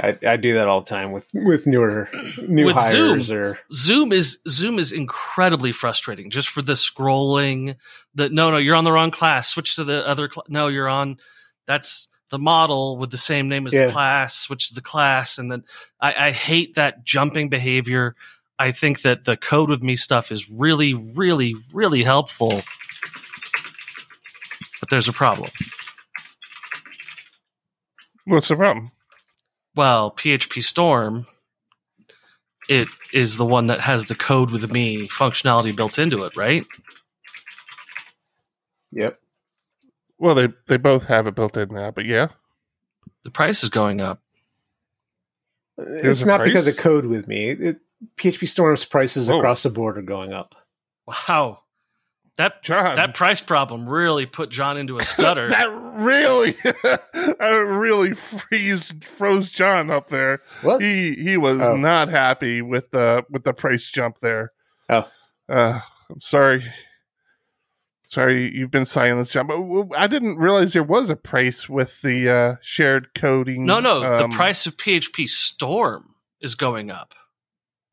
I, 0.00 0.16
I 0.26 0.36
do 0.36 0.54
that 0.54 0.68
all 0.68 0.80
the 0.80 0.88
time 0.88 1.12
with 1.12 1.26
with 1.34 1.66
newer 1.66 2.08
new 2.48 2.64
with 2.64 2.76
hires 2.76 3.26
Zoom, 3.26 3.38
or 3.38 3.58
Zoom 3.70 4.12
is 4.12 4.38
Zoom 4.48 4.78
is 4.78 4.90
incredibly 4.90 5.70
frustrating 5.70 6.30
just 6.30 6.48
for 6.48 6.62
the 6.62 6.72
scrolling. 6.72 7.76
The 8.14 8.30
no 8.30 8.50
no 8.50 8.56
you're 8.56 8.74
on 8.74 8.84
the 8.84 8.92
wrong 8.92 9.10
class. 9.10 9.50
Switch 9.50 9.76
to 9.76 9.84
the 9.84 10.06
other. 10.08 10.30
Cl- 10.32 10.46
no, 10.48 10.68
you're 10.68 10.88
on. 10.88 11.18
That's 11.66 12.08
the 12.30 12.38
model 12.38 12.96
with 12.96 13.10
the 13.10 13.18
same 13.18 13.50
name 13.50 13.66
as 13.66 13.74
yeah. 13.74 13.86
the 13.86 13.92
class. 13.92 14.34
Switch 14.34 14.68
to 14.68 14.74
the 14.74 14.80
class, 14.80 15.36
and 15.36 15.52
then 15.52 15.64
I, 16.00 16.28
I 16.28 16.30
hate 16.30 16.76
that 16.76 17.04
jumping 17.04 17.50
behavior. 17.50 18.16
I 18.58 18.72
think 18.72 19.02
that 19.02 19.24
the 19.24 19.36
code 19.36 19.68
with 19.68 19.82
me 19.82 19.96
stuff 19.96 20.32
is 20.32 20.48
really 20.50 20.94
really 20.94 21.54
really 21.70 22.02
helpful, 22.02 22.62
there's 24.92 25.08
a 25.08 25.12
problem. 25.12 25.50
What's 28.24 28.48
the 28.48 28.56
problem? 28.56 28.92
well, 29.74 30.10
PhpStorm, 30.10 31.26
it 32.68 32.88
is 33.12 33.36
the 33.36 33.46
one 33.46 33.68
that 33.68 33.80
has 33.80 34.06
the 34.06 34.14
code 34.14 34.50
with 34.50 34.70
me 34.70 35.08
functionality 35.08 35.74
built 35.74 35.98
into 35.98 36.24
it, 36.24 36.36
right? 36.36 36.66
Yep. 38.92 39.18
Well, 40.18 40.34
they 40.34 40.48
they 40.66 40.76
both 40.76 41.04
have 41.04 41.26
it 41.26 41.34
built 41.34 41.56
in 41.56 41.70
now, 41.70 41.90
but 41.90 42.04
yeah, 42.04 42.28
the 43.24 43.30
price 43.30 43.62
is 43.62 43.70
going 43.70 44.00
up. 44.00 44.20
There's 45.76 46.20
it's 46.20 46.26
not 46.26 46.40
price? 46.40 46.48
because 46.50 46.66
of 46.68 46.76
code 46.76 47.06
with 47.06 47.26
me. 47.26 47.50
It, 47.50 47.80
PhpStorm's 48.16 48.84
prices 48.84 49.28
Whoa. 49.28 49.38
across 49.38 49.62
the 49.62 49.70
board 49.70 49.96
are 49.96 50.02
going 50.02 50.32
up. 50.32 50.54
Wow. 51.06 51.61
That 52.38 52.62
John, 52.62 52.96
that 52.96 53.14
price 53.14 53.40
problem 53.42 53.86
really 53.88 54.24
put 54.24 54.50
John 54.50 54.78
into 54.78 54.96
a 54.98 55.04
stutter. 55.04 55.48
that 55.50 55.68
really, 55.70 56.52
that 56.62 57.64
really 57.66 58.14
freeze 58.14 58.92
froze 59.04 59.50
John 59.50 59.90
up 59.90 60.08
there. 60.08 60.40
What? 60.62 60.80
He 60.80 61.14
he 61.14 61.36
was 61.36 61.60
Oh. 61.60 61.76
not 61.76 62.08
happy 62.08 62.62
with 62.62 62.90
the 62.90 63.22
with 63.28 63.44
the 63.44 63.52
price 63.52 63.86
jump 63.90 64.18
there. 64.20 64.52
Oh. 64.88 65.04
Uh, 65.48 65.80
I'm 66.10 66.20
sorry. 66.20 66.64
Sorry, 68.04 68.50
you've 68.54 68.70
been 68.70 68.84
silenced, 68.84 69.32
John. 69.32 69.46
But 69.46 69.56
w- 69.56 69.88
I 69.96 70.06
didn't 70.06 70.36
realize 70.36 70.72
there 70.72 70.82
was 70.82 71.08
a 71.08 71.16
price 71.16 71.68
with 71.68 72.00
the 72.02 72.28
uh, 72.30 72.54
shared 72.60 73.14
coding. 73.14 73.64
no, 73.64 73.80
no, 73.80 74.00
the 74.00 74.24
um, 74.24 74.30
price 74.30 74.66
of 74.66 74.76
PhpStorm 74.76 76.02
is 76.40 76.54
going 76.54 76.90
up. 76.90 77.14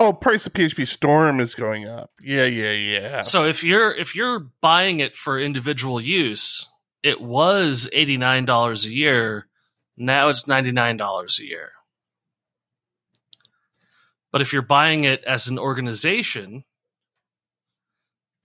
Oh, 0.01 0.13
price 0.13 0.47
of 0.47 0.53
PhpStorm 0.53 1.41
is 1.41 1.55
going 1.55 1.85
up. 1.85 2.11
Yeah, 2.21 2.45
yeah, 2.45 2.71
yeah. 2.71 3.21
So 3.21 3.43
if 3.45 3.63
you're 3.65 3.93
if 3.93 4.15
you're 4.15 4.39
buying 4.61 5.01
it 5.01 5.13
for 5.13 5.37
individual 5.37 5.99
use, 5.99 6.69
it 7.03 7.19
was 7.19 7.89
eighty 7.91 8.15
nine 8.15 8.45
dollars 8.45 8.85
a 8.85 8.93
year. 8.93 9.47
Now 9.97 10.29
it's 10.29 10.47
ninety 10.47 10.71
nine 10.71 10.95
dollars 10.95 11.39
a 11.39 11.45
year. 11.45 11.71
But 14.31 14.41
if 14.41 14.53
you're 14.53 14.61
buying 14.61 15.03
it 15.03 15.23
as 15.25 15.47
an 15.47 15.59
organization, 15.59 16.63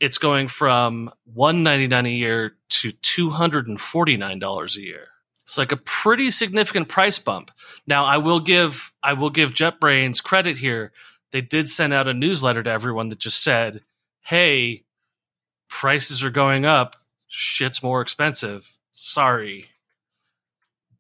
it's 0.01 0.19
going 0.19 0.49
from 0.49 1.13
one 1.25 1.63
ninety 1.63 1.87
nine 1.87 2.07
a 2.07 2.11
year 2.11 2.57
to 2.69 2.91
two 2.91 3.31
hundred 3.31 3.69
and 3.69 3.81
forty 3.81 4.17
nine 4.17 4.41
dollars 4.41 4.77
a 4.77 4.81
year. 4.81 5.07
It's 5.45 5.59
like 5.59 5.73
a 5.73 5.77
pretty 5.77 6.31
significant 6.31 6.89
price 6.89 7.19
bump. 7.19 7.51
Now 7.87 8.07
I 8.07 8.17
will 8.17 8.41
give 8.41 8.93
I 9.03 9.13
will 9.13 9.31
give 9.31 9.53
JetBrains 9.53 10.23
credit 10.23 10.59
here. 10.59 10.91
They 11.35 11.41
did 11.41 11.69
send 11.69 11.93
out 11.93 12.07
a 12.07 12.15
newsletter 12.15 12.63
to 12.63 12.71
everyone 12.71 13.09
that 13.09 13.19
just 13.19 13.43
said, 13.43 13.83
"Hey, 14.21 14.85
prices 15.69 16.23
are 16.23 16.31
going 16.31 16.65
up. 16.65 16.95
Shit's 17.27 17.83
more 17.83 18.01
expensive. 18.01 18.79
Sorry." 18.93 19.67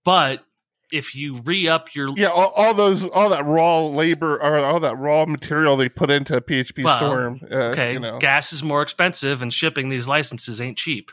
But 0.04 0.44
if 0.90 1.14
you 1.14 1.36
re-up 1.36 1.94
your 1.94 2.12
yeah, 2.16 2.26
all, 2.26 2.50
all 2.56 2.74
those, 2.74 3.04
all 3.04 3.28
that 3.30 3.46
raw 3.46 3.86
labor 3.86 4.34
or 4.34 4.58
all 4.58 4.80
that 4.80 4.98
raw 4.98 5.24
material 5.24 5.76
they 5.76 5.88
put 5.88 6.10
into 6.10 6.40
PHP 6.40 6.82
Well, 6.82 6.96
Storm. 6.96 7.40
Uh, 7.48 7.54
okay, 7.70 7.92
you 7.92 8.00
know. 8.00 8.18
gas 8.18 8.52
is 8.52 8.64
more 8.64 8.82
expensive, 8.82 9.40
and 9.40 9.54
shipping 9.54 9.88
these 9.88 10.08
licenses 10.08 10.60
ain't 10.60 10.76
cheap. 10.76 11.12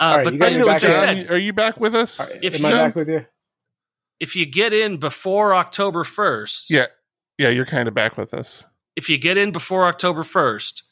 Uh, 0.00 0.02
All 0.02 0.16
right, 0.16 0.24
but 0.24 0.32
you 0.32 0.38
got 0.40 0.52
what 0.58 0.66
back 0.66 0.82
you 0.82 0.92
said, 0.92 1.30
are 1.30 1.38
you 1.38 1.52
back 1.52 1.78
with 1.78 1.94
us? 1.94 2.18
All 2.18 2.26
right, 2.26 2.42
If 2.42 2.56
Am 2.56 2.64
I 2.66 2.70
back 2.72 2.96
with 2.96 3.08
you? 3.08 3.24
if 4.18 4.34
you 4.34 4.44
get 4.44 4.72
in 4.72 4.96
before 4.96 5.54
October 5.54 6.02
first, 6.02 6.68
Yeah, 6.68 6.86
yeah, 7.38 7.48
you're 7.48 7.64
kind 7.66 7.88
of 7.88 7.94
back 7.94 8.16
with 8.16 8.34
us. 8.34 8.64
if 8.96 9.08
you 9.08 9.16
get 9.16 9.36
in 9.36 9.52
before 9.52 9.86
October 9.86 10.22
1st, 10.22 10.82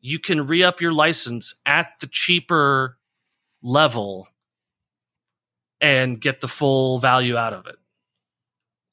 you 0.00 0.18
can 0.18 0.46
re 0.46 0.62
up 0.62 0.80
your 0.80 0.92
license 0.92 1.54
at 1.64 1.92
the 2.00 2.06
cheaper 2.06 2.98
level 3.62 4.28
and 5.80 6.20
get 6.20 6.40
the 6.40 6.48
full 6.48 6.98
value 6.98 7.36
out 7.36 7.52
of 7.52 7.66
it. 7.66 7.76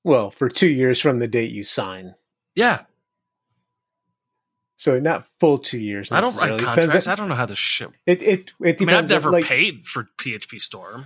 Well, 0.04 0.32
for 0.32 0.50
two 0.50 0.68
years 0.68 1.00
from 1.00 1.20
the 1.20 1.28
date 1.28 1.52
you 1.52 1.64
sign. 1.64 2.16
Yeah. 2.56 2.82
So 4.76 5.00
not 5.00 5.28
full 5.40 5.60
two 5.60 5.80
years. 5.80 6.12
I 6.12 6.20
don't 6.20 6.36
write 6.36 6.60
contracts. 6.60 6.86
Depends 6.86 7.08
I 7.08 7.16
don't 7.16 7.30
know 7.30 7.36
how 7.36 7.46
this 7.46 7.58
shit. 7.60 7.90
It 8.06 8.22
it 8.22 8.54
it 8.60 8.82
I 8.82 8.86
mean, 8.86 8.96
I've 8.96 9.08
depends. 9.08 9.12
on, 9.12 9.16
never 9.16 9.32
like, 9.32 9.46
paid 9.46 9.86
for 9.86 10.10
PhpStorm. 10.18 11.06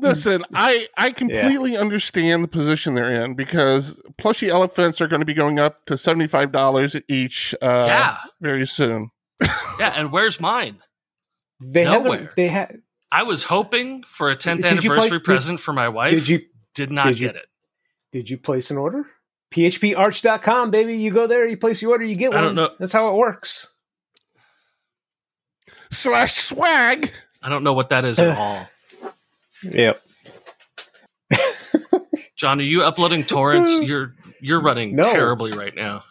Listen, 0.00 0.44
I 0.54 0.86
I 0.96 1.10
completely 1.10 1.76
understand 1.76 2.44
the 2.44 2.48
position 2.48 2.94
they're 2.94 3.24
in 3.24 3.34
because 3.34 4.00
plushy 4.16 4.48
elephants 4.48 5.00
are 5.00 5.08
going 5.08 5.20
to 5.20 5.26
be 5.26 5.34
going 5.34 5.58
up 5.58 5.84
to 5.86 5.96
seventy 5.96 6.26
five 6.28 6.52
dollars 6.52 6.96
each. 7.08 7.54
Uh, 7.60 7.84
yeah. 7.86 8.16
very 8.40 8.66
soon. 8.66 9.10
Yeah. 9.78 9.92
And 9.94 10.10
where's 10.10 10.40
mine? 10.40 10.78
They 11.60 11.84
nowhere. 11.84 12.30
They 12.36 12.48
had. 12.48 12.82
I 13.12 13.22
was 13.22 13.44
hoping 13.44 14.02
for 14.02 14.30
a 14.30 14.36
10th 14.36 14.60
Did 14.62 14.82
you 14.84 14.90
play- 14.90 14.96
anniversary 14.96 15.18
did- 15.18 15.24
present 15.24 15.60
for 15.60 15.72
my 15.72 15.88
wife. 15.88 16.10
Did 16.10 16.28
you 16.28 16.40
Did 16.74 16.90
not 16.90 17.06
did 17.06 17.20
you- 17.20 17.26
get 17.28 17.36
it. 17.36 17.46
did 18.12 18.28
you 18.30 18.38
place 18.38 18.70
an 18.72 18.76
order? 18.76 19.06
PHPArch.com, 19.52 20.70
baby. 20.72 20.96
You 20.96 21.10
go 21.12 21.26
there, 21.28 21.46
you 21.46 21.56
place 21.56 21.80
your 21.80 21.92
order, 21.92 22.04
you 22.04 22.16
get 22.16 22.30
one. 22.32 22.38
I 22.38 22.46
one. 22.46 22.54
don't 22.56 22.64
know. 22.70 22.74
That's 22.80 22.92
how 22.92 23.08
it 23.08 23.14
works. 23.14 23.68
Slash 25.90 26.34
swag. 26.34 27.12
I 27.42 27.48
don't 27.48 27.62
know 27.64 27.72
what 27.72 27.88
that 27.90 28.04
is 28.04 28.18
at 28.18 28.36
all. 28.38 28.66
Yep. 29.62 30.02
John, 32.36 32.60
are 32.60 32.64
you 32.64 32.82
uploading 32.82 33.24
torrents? 33.24 33.70
You're 33.80 34.14
you're 34.40 34.62
running 34.62 34.94
No. 34.94 35.02
terribly 35.02 35.50
right 35.50 35.74
now. 35.74 36.04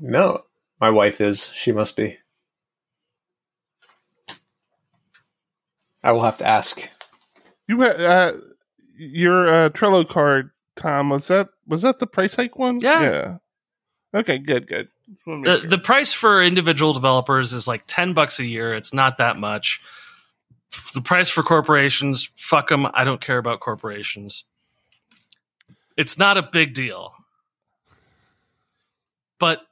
No, 0.00 0.44
my 0.80 0.90
wife 0.90 1.20
is. 1.20 1.50
She 1.52 1.72
must 1.72 1.96
be. 1.96 2.16
I 6.02 6.12
will 6.12 6.22
have 6.22 6.38
to 6.38 6.46
ask. 6.46 6.88
You 7.66 7.78
ha- 7.82 7.88
uh, 7.88 8.32
your 8.96 9.48
uh, 9.48 9.68
Trello 9.70 10.08
card, 10.08 10.50
Tom. 10.76 11.10
Was 11.10 11.28
that 11.28 11.48
was 11.66 11.82
that 11.82 11.98
the 11.98 12.06
price 12.06 12.34
hike 12.36 12.56
one? 12.58 12.78
Yeah. 12.80 13.02
Yeah. 13.02 13.36
Okay. 14.20 14.38
Good. 14.38 14.68
Good. 14.68 14.88
Just 15.10 15.26
wanna 15.26 15.40
make 15.40 15.46
The 15.46 15.60
sure. 15.60 15.70
the 15.70 15.78
price 15.78 16.12
for 16.12 16.42
individual 16.42 16.92
developers 16.92 17.52
is 17.52 17.66
like 17.66 17.82
ten 17.86 18.12
bucks 18.14 18.38
a 18.38 18.44
year. 18.46 18.74
It's 18.74 18.92
not 18.94 19.18
that 19.18 19.36
much. 19.36 19.80
The 20.94 21.00
price 21.00 21.28
for 21.28 21.42
corporations, 21.42 22.30
fuck 22.36 22.68
them. 22.68 22.86
I 22.94 23.04
don't 23.04 23.20
care 23.20 23.38
about 23.38 23.60
corporations. 23.60 24.44
It's 25.96 26.18
not 26.18 26.36
a 26.36 26.42
big 26.42 26.74
deal. 26.74 27.14
But 29.38 29.62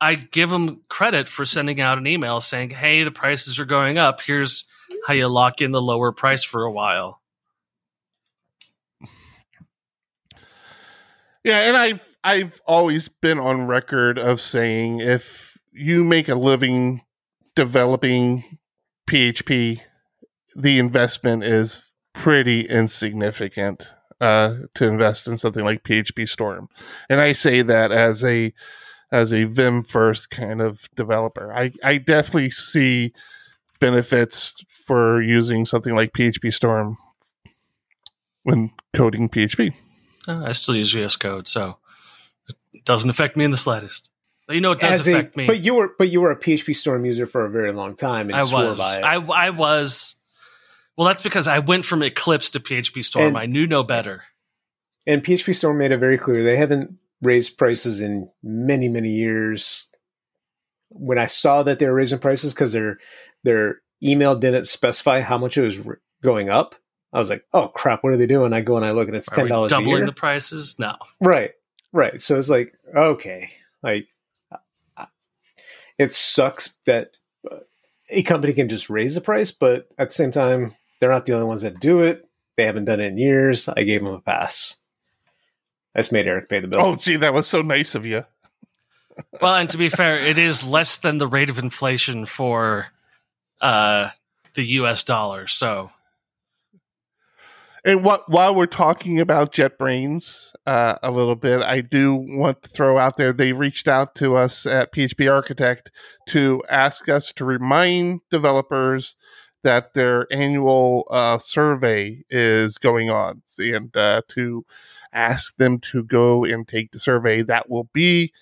I 0.00 0.14
give 0.14 0.50
them 0.50 0.82
credit 0.88 1.28
for 1.28 1.44
sending 1.44 1.80
out 1.80 1.98
an 1.98 2.06
email 2.06 2.40
saying, 2.40 2.70
"Hey, 2.70 3.02
the 3.02 3.10
prices 3.10 3.58
are 3.58 3.66
going 3.66 3.98
up. 3.98 4.20
Here's 4.20 4.64
how 5.06 5.14
you 5.14 5.28
lock 5.28 5.60
in 5.60 5.72
the 5.72 5.82
lower 5.82 6.12
price 6.12 6.42
for 6.42 6.64
a 6.64 6.72
while." 6.72 7.20
Yeah, 11.44 11.60
and 11.60 11.76
I've 11.76 12.16
I've 12.22 12.60
always 12.66 13.08
been 13.08 13.38
on 13.38 13.66
record 13.66 14.18
of 14.18 14.40
saying 14.40 15.00
if 15.00 15.58
you 15.72 16.04
make 16.04 16.28
a 16.28 16.34
living 16.34 17.02
developing 17.54 18.58
PHP, 19.06 19.80
the 20.56 20.78
investment 20.78 21.44
is 21.44 21.82
pretty 22.12 22.62
insignificant 22.62 23.92
uh, 24.20 24.54
to 24.74 24.86
invest 24.86 25.28
in 25.28 25.38
something 25.38 25.64
like 25.64 25.82
PhpStorm, 25.84 26.68
and 27.08 27.20
I 27.20 27.32
say 27.32 27.62
that 27.62 27.92
as 27.92 28.24
a 28.24 28.52
as 29.12 29.32
a 29.32 29.44
Vim 29.44 29.82
first 29.82 30.30
kind 30.30 30.60
of 30.60 30.80
developer. 30.94 31.52
I 31.52 31.72
I 31.82 31.98
definitely 31.98 32.50
see 32.50 33.12
benefits 33.80 34.62
for 34.86 35.22
using 35.22 35.64
something 35.66 35.94
like 35.94 36.12
PhpStorm 36.12 36.96
when 38.42 38.70
coding 38.92 39.28
PHP. 39.28 39.72
Uh, 40.28 40.44
I 40.44 40.52
still 40.52 40.76
use 40.76 40.92
VS 40.92 41.16
Code, 41.16 41.48
so 41.48 41.78
it 42.72 42.84
doesn't 42.84 43.10
affect 43.10 43.36
me 43.36 43.44
in 43.44 43.50
the 43.50 43.56
slightest. 43.56 44.10
But 44.46 44.54
you 44.54 44.60
know, 44.60 44.72
it 44.72 44.80
does 44.80 45.00
As 45.00 45.06
a- 45.06 45.10
affect 45.12 45.36
me. 45.36 45.46
But 45.46 45.60
you 45.60 45.74
were 45.74 45.92
but 45.98 46.08
you 46.10 46.20
were 46.20 46.30
a 46.30 46.36
PhpStorm 46.38 47.06
user 47.06 47.26
for 47.26 47.44
a 47.44 47.50
very 47.50 47.72
long 47.72 47.94
time 47.96 48.28
and 48.28 48.36
I 48.36 48.42
was. 48.42 48.78
by 48.78 48.96
it. 48.96 49.02
I, 49.04 49.14
I 49.14 49.50
was. 49.50 50.16
Well, 50.96 51.06
that's 51.08 51.22
because 51.22 51.48
I 51.48 51.60
went 51.60 51.84
from 51.84 52.02
Eclipse 52.02 52.50
to 52.50 52.60
PhpStorm. 52.60 53.28
And- 53.28 53.38
I 53.38 53.46
knew 53.46 53.66
no 53.66 53.82
better. 53.82 54.24
and 55.06 55.22
PhpStorm 55.24 55.76
made 55.78 55.92
it 55.92 55.98
very 55.98 56.18
clear 56.18 56.42
they 56.44 56.56
haven't 56.56 56.94
raised 57.22 57.56
prices 57.58 58.00
in 58.00 58.30
many 58.42 58.88
many 58.88 59.10
years. 59.10 59.88
When 60.90 61.18
I 61.18 61.26
saw 61.26 61.62
that 61.62 61.78
they 61.78 61.86
were 61.86 61.94
raising 61.94 62.18
prices 62.18 62.52
because 62.52 62.72
their 62.72 62.98
their 63.44 63.80
email 64.02 64.34
didn't 64.36 64.66
specify 64.66 65.20
how 65.20 65.38
much 65.38 65.56
it 65.56 65.62
was 65.62 65.78
r- 65.86 66.00
going 66.22 66.48
up, 66.50 66.74
I 67.12 67.18
was 67.18 67.30
like, 67.30 67.44
"Oh 67.52 67.68
crap, 67.68 68.02
what 68.04 68.12
are 68.12 68.16
they 68.16 68.26
doing?" 68.26 68.52
I 68.52 68.60
go 68.60 68.76
and 68.76 68.84
I 68.84 68.90
look 68.90 69.06
and 69.08 69.16
it's 69.16 69.28
ten 69.28 69.46
dollars 69.48 69.70
doubling 69.70 70.04
the 70.06 70.12
prices? 70.12 70.76
No. 70.78 70.96
Right, 71.20 71.52
right. 71.92 72.20
So 72.20 72.38
it's 72.38 72.48
like, 72.48 72.74
okay, 72.94 73.50
like 73.82 74.08
it 75.98 76.14
sucks 76.14 76.76
that 76.86 77.16
uh, 77.50 77.56
a 78.08 78.22
company 78.22 78.52
can 78.52 78.68
just 78.68 78.90
raise 78.90 79.14
the 79.14 79.20
price, 79.20 79.50
but 79.50 79.88
at 79.98 80.08
the 80.08 80.14
same 80.14 80.30
time, 80.30 80.74
they're 81.00 81.10
not 81.10 81.26
the 81.26 81.34
only 81.34 81.46
ones 81.46 81.62
that 81.62 81.80
do 81.80 82.00
it. 82.00 82.28
They 82.56 82.64
haven't 82.64 82.84
done 82.84 83.00
it 83.00 83.06
in 83.06 83.18
years. 83.18 83.68
I 83.68 83.82
gave 83.84 84.04
them 84.04 84.12
a 84.12 84.20
pass. 84.20 84.76
I 85.94 86.00
just 86.00 86.12
made 86.12 86.26
Eric 86.26 86.48
pay 86.48 86.60
the 86.60 86.68
bill. 86.68 86.80
Oh, 86.80 86.96
gee, 86.96 87.16
that 87.16 87.34
was 87.34 87.46
so 87.46 87.62
nice 87.62 87.94
of 87.94 88.06
you. 88.06 88.24
Well, 89.42 89.56
and 89.56 89.68
to 89.70 89.76
be 89.76 89.90
fair, 89.90 90.18
it 90.18 90.38
is 90.38 90.64
less 90.66 90.98
than 90.98 91.18
the 91.18 91.26
rate 91.26 91.50
of 91.50 91.58
inflation 91.58 92.24
for 92.24 92.86
uh, 93.60 94.10
the 94.54 94.64
U.S. 94.64 95.04
dollar. 95.04 95.46
So 95.46 95.90
And 97.84 98.04
what, 98.04 98.30
while 98.30 98.54
we're 98.54 98.66
talking 98.66 99.20
about 99.20 99.52
JetBrains 99.52 100.52
uh, 100.66 100.96
a 101.02 101.10
little 101.10 101.34
bit, 101.34 101.60
I 101.60 101.80
do 101.80 102.14
want 102.14 102.62
to 102.62 102.68
throw 102.68 102.98
out 102.98 103.16
there 103.16 103.32
they 103.32 103.52
reached 103.52 103.88
out 103.88 104.14
to 104.16 104.36
us 104.36 104.64
at 104.64 104.92
PHP 104.92 105.30
Architect 105.30 105.90
to 106.28 106.62
ask 106.70 107.08
us 107.08 107.32
to 107.34 107.44
remind 107.44 108.20
developers 108.30 109.16
that 109.62 109.94
their 109.94 110.26
annual 110.32 111.06
uh, 111.10 111.38
survey 111.38 112.24
is 112.30 112.78
going 112.78 113.10
on 113.10 113.42
and 113.58 113.94
uh, 113.96 114.22
to 114.28 114.64
ask 115.12 115.56
them 115.56 115.78
to 115.80 116.02
go 116.02 116.44
and 116.44 116.66
take 116.66 116.92
the 116.92 116.98
survey. 116.98 117.42
That 117.42 117.68
will 117.68 117.88
be 117.92 118.32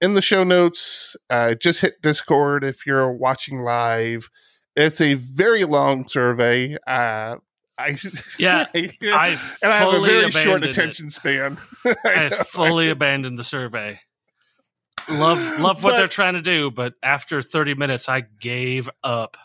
in 0.00 0.14
the 0.14 0.22
show 0.22 0.44
notes. 0.44 1.16
Uh, 1.30 1.54
just 1.54 1.80
hit 1.80 2.02
Discord 2.02 2.64
if 2.64 2.86
you're 2.86 3.12
watching 3.12 3.60
live. 3.60 4.28
It's 4.76 5.00
a 5.00 5.14
very 5.14 5.64
long 5.64 6.08
survey. 6.08 6.76
Uh, 6.86 7.36
I 7.78 7.98
Yeah, 8.38 8.66
I, 8.74 8.90
I 9.02 9.38
and 9.62 9.72
I 9.72 9.76
have 9.78 9.94
a 9.94 10.00
very 10.00 10.30
short 10.30 10.64
attention 10.64 11.10
span. 11.10 11.58
I 12.04 12.28
know. 12.28 12.36
fully 12.44 12.88
abandoned 12.90 13.38
the 13.38 13.44
survey. 13.44 14.00
Love 15.08 15.38
love 15.58 15.82
what 15.82 15.90
But- 15.92 15.96
they're 15.96 16.08
trying 16.08 16.34
to 16.34 16.42
do, 16.42 16.70
but 16.70 16.94
after 17.02 17.42
30 17.42 17.74
minutes 17.74 18.08
I 18.08 18.20
gave 18.20 18.88
up. 19.02 19.36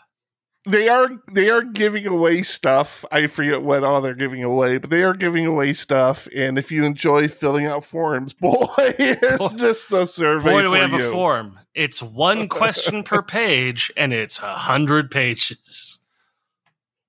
They 0.68 0.88
are 0.88 1.08
they 1.32 1.48
are 1.48 1.62
giving 1.62 2.06
away 2.06 2.42
stuff. 2.42 3.04
I 3.10 3.26
forget 3.26 3.62
what 3.62 3.84
all 3.84 4.00
they're 4.00 4.14
giving 4.14 4.42
away, 4.42 4.78
but 4.78 4.90
they 4.90 5.02
are 5.02 5.14
giving 5.14 5.46
away 5.46 5.72
stuff. 5.72 6.28
And 6.34 6.58
if 6.58 6.70
you 6.70 6.84
enjoy 6.84 7.28
filling 7.28 7.66
out 7.66 7.84
forms, 7.84 8.32
boy, 8.40 8.66
is 8.98 9.52
this 9.52 9.84
the 9.84 10.06
survey 10.06 10.50
Boy, 10.50 10.62
do 10.62 10.70
we 10.70 10.78
have 10.78 10.92
you. 10.92 11.08
a 11.08 11.10
form. 11.10 11.58
It's 11.74 12.02
one 12.02 12.48
question 12.48 13.02
per 13.02 13.22
page, 13.22 13.90
and 13.96 14.12
it's 14.12 14.38
a 14.40 14.54
hundred 14.54 15.10
pages. 15.10 15.98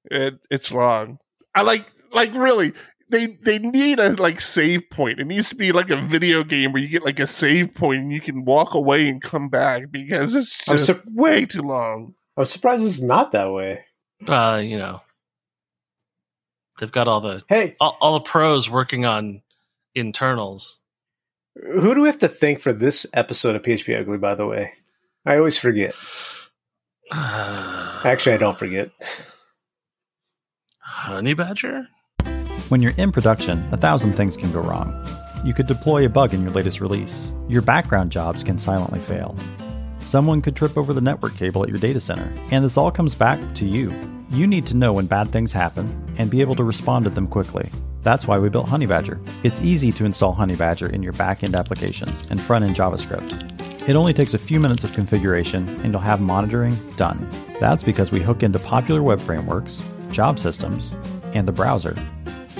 It, 0.09 0.39
it's 0.49 0.71
long. 0.71 1.19
I 1.53 1.61
like 1.63 1.85
like 2.13 2.33
really. 2.33 2.73
They 3.11 3.25
they 3.25 3.57
need 3.57 3.99
a 3.99 4.11
like 4.11 4.39
save 4.39 4.89
point. 4.91 5.19
It 5.19 5.25
needs 5.25 5.49
to 5.49 5.55
be 5.55 5.71
like 5.71 5.89
a 5.89 5.99
video 5.99 6.43
game 6.43 6.71
where 6.71 6.81
you 6.81 6.87
get 6.87 7.03
like 7.03 7.19
a 7.19 7.25
save 7.25 7.73
point 7.73 8.01
and 8.01 8.11
you 8.11 8.21
can 8.21 8.45
walk 8.45 8.75
away 8.75 9.09
and 9.09 9.19
come 9.19 9.49
back 9.49 9.89
because 9.89 10.35
it's 10.35 10.63
just 10.63 10.85
sur- 10.85 11.03
way 11.07 11.47
too 11.47 11.63
long. 11.63 12.13
I'm 12.39 12.45
surprised 12.45 12.85
it's 12.85 13.01
not 13.01 13.33
that 13.33 13.51
way. 13.51 13.83
Uh, 14.25 14.61
you 14.63 14.77
know, 14.77 15.01
they've 16.79 16.91
got 16.91 17.09
all 17.09 17.19
the 17.19 17.43
Hey, 17.49 17.75
all, 17.81 17.97
all 17.99 18.13
the 18.13 18.21
pros 18.21 18.69
working 18.69 19.05
on 19.05 19.41
internals. 19.93 20.77
who 21.53 21.93
do 21.93 22.01
we 22.01 22.07
have 22.07 22.19
to 22.19 22.29
thank 22.29 22.61
for 22.61 22.71
this 22.71 23.05
episode 23.13 23.57
of 23.57 23.61
PHPUgly? 23.63 24.21
By 24.21 24.35
the 24.35 24.47
way, 24.47 24.71
I 25.25 25.35
always 25.35 25.57
forget. 25.57 25.93
Actually, 27.11 28.35
I 28.35 28.37
don't 28.37 28.57
forget. 28.57 28.91
Honeybadger. 30.89 31.87
When 32.69 32.81
you're 32.81 32.95
in 32.95 33.11
production, 33.11 33.67
a 33.73 33.77
thousand 33.77 34.13
things 34.13 34.37
can 34.37 34.53
go 34.53 34.61
wrong. 34.61 34.95
You 35.43 35.53
could 35.53 35.67
deploy 35.67 36.05
a 36.05 36.09
bug 36.09 36.33
in 36.33 36.43
your 36.43 36.51
latest 36.53 36.79
release. 36.79 37.33
Your 37.49 37.61
background 37.61 38.13
jobs 38.13 38.45
can 38.45 38.57
silently 38.57 39.01
fail. 39.01 39.35
Someone 40.01 40.41
could 40.41 40.55
trip 40.55 40.77
over 40.77 40.93
the 40.93 41.01
network 41.01 41.35
cable 41.35 41.63
at 41.63 41.69
your 41.69 41.77
data 41.77 41.99
center, 41.99 42.33
and 42.51 42.65
this 42.65 42.77
all 42.77 42.91
comes 42.91 43.15
back 43.15 43.39
to 43.55 43.65
you. 43.65 43.93
You 44.31 44.47
need 44.47 44.65
to 44.67 44.77
know 44.77 44.93
when 44.93 45.07
bad 45.07 45.31
things 45.31 45.51
happen 45.51 46.15
and 46.17 46.29
be 46.29 46.41
able 46.41 46.55
to 46.55 46.63
respond 46.63 47.05
to 47.05 47.11
them 47.11 47.27
quickly. 47.27 47.69
That's 48.03 48.25
why 48.25 48.39
we 48.39 48.49
built 48.49 48.67
Honeybadger. 48.67 49.19
It's 49.43 49.59
easy 49.61 49.91
to 49.93 50.05
install 50.05 50.35
Honeybadger 50.35 50.91
in 50.91 51.03
your 51.03 51.13
backend 51.13 51.57
applications 51.57 52.23
and 52.29 52.39
front 52.39 52.65
end 52.65 52.75
JavaScript. 52.75 53.89
It 53.89 53.95
only 53.95 54.13
takes 54.13 54.33
a 54.33 54.39
few 54.39 54.59
minutes 54.59 54.83
of 54.83 54.93
configuration 54.93 55.67
and 55.81 55.91
you'll 55.91 56.01
have 56.01 56.21
monitoring 56.21 56.77
done. 56.95 57.27
That's 57.59 57.83
because 57.83 58.11
we 58.11 58.21
hook 58.21 58.43
into 58.43 58.59
popular 58.59 59.01
web 59.01 59.19
frameworks, 59.19 59.81
job 60.11 60.39
systems, 60.39 60.95
and 61.33 61.47
the 61.47 61.51
browser, 61.51 61.95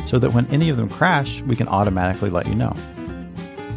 so 0.06 0.20
that 0.20 0.34
when 0.34 0.48
any 0.48 0.70
of 0.70 0.78
them 0.78 0.90
crash, 0.90 1.42
we 1.44 1.56
can 1.56 1.68
automatically 1.68 2.30
let 2.30 2.48
you 2.48 2.56
know. 2.56 2.74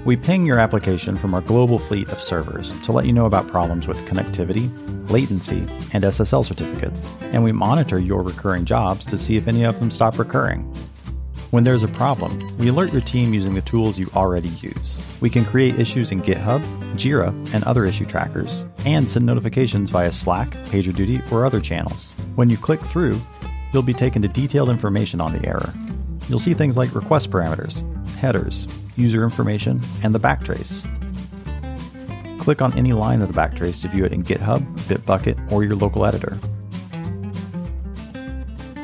We 0.04 0.16
ping 0.16 0.44
your 0.44 0.58
application 0.58 1.16
from 1.16 1.32
our 1.32 1.40
global 1.40 1.78
fleet 1.78 2.08
of 2.08 2.20
servers 2.20 2.76
to 2.80 2.90
let 2.90 3.06
you 3.06 3.12
know 3.12 3.26
about 3.26 3.46
problems 3.46 3.86
with 3.86 4.04
connectivity, 4.06 4.68
latency, 5.08 5.64
and 5.92 6.02
SSL 6.02 6.44
certificates, 6.44 7.12
and 7.20 7.44
we 7.44 7.52
monitor 7.52 8.00
your 8.00 8.24
recurring 8.24 8.64
jobs 8.64 9.06
to 9.06 9.16
see 9.16 9.36
if 9.36 9.46
any 9.46 9.64
of 9.64 9.78
them 9.78 9.92
stop 9.92 10.18
recurring. 10.18 10.64
When 11.52 11.62
there's 11.62 11.84
a 11.84 11.88
problem, 11.88 12.56
we 12.58 12.66
alert 12.66 12.92
your 12.92 13.00
team 13.00 13.32
using 13.32 13.54
the 13.54 13.62
tools 13.62 13.96
you 13.96 14.10
already 14.16 14.48
use. 14.48 15.00
We 15.20 15.30
can 15.30 15.44
create 15.44 15.78
issues 15.78 16.10
in 16.10 16.20
GitHub, 16.20 16.64
Jira, 16.94 17.28
and 17.54 17.62
other 17.62 17.84
issue 17.84 18.04
trackers, 18.04 18.64
and 18.84 19.08
send 19.08 19.24
notifications 19.24 19.90
via 19.90 20.10
Slack, 20.10 20.50
PagerDuty, 20.50 21.30
or 21.30 21.46
other 21.46 21.60
channels. 21.60 22.08
When 22.34 22.50
you 22.50 22.56
click 22.56 22.80
through, 22.80 23.20
you'll 23.72 23.82
be 23.82 23.94
taken 23.94 24.20
to 24.22 24.28
detailed 24.28 24.68
information 24.68 25.20
on 25.20 25.32
the 25.32 25.46
error. 25.46 25.72
You'll 26.28 26.40
see 26.40 26.54
things 26.54 26.76
like 26.76 26.92
request 26.92 27.30
parameters, 27.30 27.84
headers, 28.16 28.66
user 28.96 29.24
information, 29.24 29.80
and 30.02 30.14
the 30.14 30.20
backtrace. 30.20 30.82
Click 32.40 32.60
on 32.60 32.76
any 32.76 32.92
line 32.92 33.22
of 33.22 33.32
the 33.32 33.40
backtrace 33.40 33.80
to 33.82 33.88
view 33.88 34.04
it 34.04 34.12
in 34.12 34.22
GitHub, 34.22 34.60
Bitbucket, 34.80 35.52
or 35.52 35.62
your 35.64 35.76
local 35.76 36.04
editor. 36.04 36.34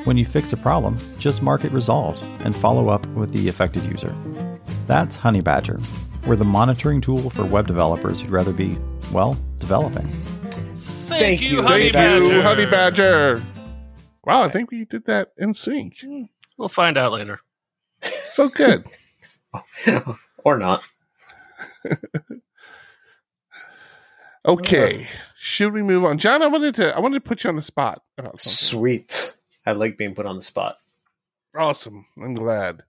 When 0.05 0.17
you 0.17 0.25
fix 0.25 0.53
a 0.53 0.57
problem, 0.57 0.97
just 1.19 1.43
mark 1.43 1.65
it 1.65 1.73
resolved 1.73 2.23
and 2.45 2.55
follow 2.55 2.89
up 2.89 3.07
with 3.09 3.33
the 3.33 3.49
affected 3.49 3.83
user. 3.85 4.15
That's 4.87 5.17
Honeybadger. 5.17 5.85
We're 6.27 6.37
the 6.37 6.45
monitoring 6.45 7.01
tool 7.01 7.31
for 7.31 7.45
web 7.45 7.67
developers 7.67 8.21
who'd 8.21 8.31
rather 8.31 8.53
be, 8.53 8.79
well, 9.13 9.39
developing. 9.59 10.07
Thank, 10.75 11.21
Thank 11.21 11.41
you, 11.43 11.49
you, 11.49 11.63
Honey 11.63 11.91
Thank 11.91 11.95
Badger. 11.95 12.37
you, 12.37 12.43
Honeybadger. 12.43 13.45
Wow, 14.25 14.45
I 14.45 14.51
think 14.51 14.71
we 14.71 14.85
did 14.85 15.05
that 15.07 15.33
in 15.37 15.55
sync. 15.55 15.97
We'll 16.57 16.69
find 16.69 16.97
out 16.97 17.13
later. 17.13 17.41
So 18.33 18.49
good. 18.49 18.85
or 20.45 20.59
not. 20.59 20.83
Okay, 24.47 25.09
should 25.37 25.73
we 25.75 25.83
move 25.83 26.05
on, 26.05 26.17
John? 26.19 26.43
I 26.43 26.47
wanted 26.47 26.77
to 26.77 26.97
I 26.97 27.01
wanted 27.01 27.17
to 27.23 27.29
put 27.29 27.45
you 27.45 27.51
on 27.51 27.57
the 27.57 27.63
spot 27.63 28.03
about. 28.17 28.41
Sweet. 28.41 29.35
I 29.67 29.73
like 29.73 29.99
being 29.99 30.15
put 30.15 30.25
on 30.27 30.37
the 30.37 30.43
spot. 30.43 30.77
Awesome. 31.55 32.07
I'm 32.23 32.35
glad. 32.35 32.83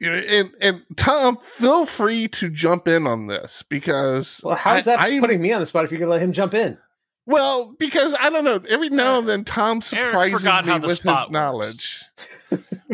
And 0.00 0.50
and 0.60 0.82
Tom, 0.96 1.38
feel 1.58 1.84
free 1.86 2.28
to 2.28 2.48
jump 2.48 2.88
in 2.88 3.06
on 3.06 3.26
this 3.26 3.62
because 3.68 4.40
Well, 4.42 4.56
how's 4.56 4.86
that 4.86 5.00
I- 5.00 5.20
putting 5.20 5.40
me 5.42 5.52
on 5.52 5.60
the 5.60 5.66
spot 5.66 5.84
if 5.84 5.92
you're 5.92 5.98
going 6.00 6.08
to 6.08 6.12
let 6.14 6.22
him 6.22 6.32
jump 6.32 6.54
in? 6.54 6.78
Well, 7.26 7.76
because 7.78 8.14
I 8.18 8.30
don't 8.30 8.44
know. 8.44 8.58
Every 8.68 8.88
now 8.88 9.16
uh, 9.16 9.18
and 9.20 9.28
then, 9.28 9.44
Tom 9.44 9.82
surprises 9.82 10.42
me 10.44 10.50
how 10.50 10.78
the 10.78 10.88
with 10.88 10.96
spot 10.96 11.18
his 11.18 11.24
works. 11.26 11.30
knowledge. 11.32 12.02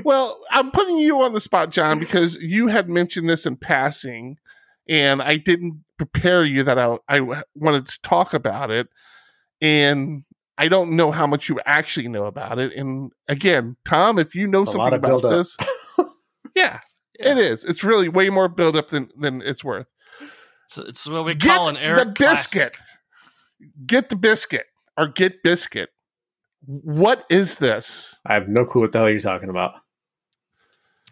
Well, 0.04 0.40
I'm 0.50 0.70
putting 0.70 0.98
you 0.98 1.22
on 1.22 1.32
the 1.32 1.40
spot, 1.40 1.70
John, 1.70 1.98
because 1.98 2.36
you 2.36 2.68
had 2.68 2.88
mentioned 2.88 3.28
this 3.28 3.46
in 3.46 3.56
passing, 3.56 4.36
and 4.88 5.22
I 5.22 5.36
didn't 5.36 5.82
prepare 5.98 6.44
you 6.44 6.62
that 6.64 6.78
I, 6.78 6.96
I 7.08 7.42
wanted 7.54 7.88
to 7.88 7.98
talk 8.02 8.34
about 8.34 8.70
it, 8.70 8.88
and 9.60 10.24
I 10.58 10.68
don't 10.68 10.96
know 10.96 11.10
how 11.10 11.26
much 11.26 11.48
you 11.48 11.60
actually 11.66 12.08
know 12.08 12.24
about 12.26 12.58
it. 12.58 12.72
And 12.74 13.12
again, 13.28 13.76
Tom, 13.86 14.18
if 14.18 14.34
you 14.34 14.46
know 14.46 14.62
A 14.62 14.66
something 14.66 14.92
about 14.94 15.22
buildup. 15.22 15.30
this, 15.30 15.56
yeah, 16.54 16.80
it 17.14 17.38
is. 17.38 17.64
It's 17.64 17.84
really 17.84 18.08
way 18.08 18.30
more 18.30 18.48
buildup 18.48 18.88
than 18.88 19.10
than 19.18 19.42
it's 19.42 19.64
worth. 19.64 19.86
It's, 20.66 20.78
it's 20.78 21.08
what 21.08 21.24
we 21.24 21.34
Get 21.34 21.56
call 21.56 21.68
an 21.68 21.76
Eric 21.76 22.08
the 22.08 22.10
biscuit. 22.12 22.74
classic. 22.74 22.78
Get 23.86 24.08
the 24.08 24.16
biscuit 24.16 24.66
or 24.96 25.08
get 25.08 25.42
biscuit. 25.42 25.90
What 26.66 27.24
is 27.30 27.56
this? 27.56 28.18
I 28.26 28.34
have 28.34 28.48
no 28.48 28.64
clue 28.64 28.82
what 28.82 28.92
the 28.92 28.98
hell 28.98 29.10
you're 29.10 29.20
talking 29.20 29.48
about. 29.50 29.72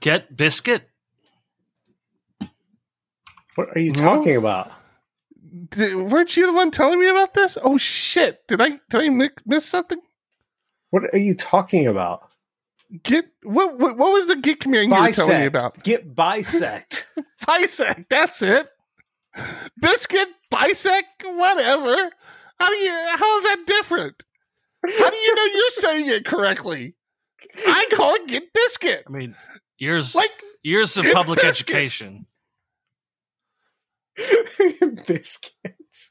Get 0.04 0.36
biscuit. 0.36 0.86
What 3.54 3.68
are 3.74 3.80
you 3.80 3.92
No. 3.92 4.16
talking 4.16 4.36
about? 4.36 4.70
Did, 5.70 5.96
weren't 5.96 6.36
you 6.36 6.44
the 6.44 6.52
one 6.52 6.70
telling 6.70 7.00
me 7.00 7.08
about 7.08 7.32
this? 7.32 7.56
Oh 7.62 7.78
shit! 7.78 8.46
Did 8.46 8.60
I 8.60 8.68
did 8.90 9.00
I 9.00 9.08
miss, 9.08 9.30
miss 9.46 9.64
something? 9.64 9.98
What 10.90 11.04
are 11.14 11.18
you 11.18 11.34
talking 11.34 11.86
about? 11.86 12.28
Get 13.02 13.24
what 13.44 13.78
what, 13.78 13.96
what 13.96 14.12
was 14.12 14.26
the 14.26 14.36
get 14.36 14.60
command 14.60 14.90
you 14.92 15.00
were 15.00 15.08
telling 15.10 15.40
me 15.40 15.46
about? 15.46 15.82
Get 15.82 16.14
bisect. 16.14 17.08
Bisect. 17.46 18.10
That's 18.10 18.42
it. 18.42 18.68
Biscuit, 19.80 20.28
bisect, 20.50 21.24
whatever. 21.24 22.10
How 22.60 22.68
do 22.68 22.74
you? 22.74 22.90
How 22.92 23.38
is 23.38 23.44
that 23.44 23.64
different? 23.66 24.22
How 24.86 25.08
do 25.10 25.16
you 25.16 25.34
know 25.34 25.44
you're 25.44 25.70
saying 25.70 26.06
it 26.10 26.26
correctly? 26.26 26.94
I 27.66 27.86
call 27.92 28.14
it 28.16 28.26
get 28.28 28.52
biscuit. 28.52 29.04
I 29.06 29.10
mean, 29.10 29.34
years 29.78 30.14
Like 30.14 30.30
years 30.62 30.96
of 30.96 31.06
public 31.12 31.40
biscuit. 31.40 31.48
education. 31.76 32.26
Biscuits. 35.06 36.10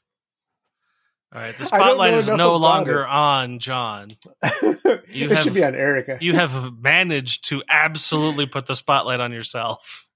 All 1.34 1.40
right, 1.40 1.56
the 1.58 1.64
spotlight 1.64 2.14
is 2.14 2.30
no 2.30 2.56
longer 2.56 3.02
it. 3.02 3.08
on 3.08 3.58
John. 3.58 4.08
You 5.08 5.26
it 5.26 5.36
have- 5.36 5.44
should 5.44 5.54
be 5.54 5.64
on 5.64 5.74
Erica. 5.76 6.18
You 6.20 6.34
have 6.34 6.74
managed 6.80 7.48
to 7.50 7.62
absolutely 7.68 8.46
put 8.46 8.66
the 8.66 8.74
spotlight 8.74 9.20
on 9.20 9.32
yourself. 9.32 10.06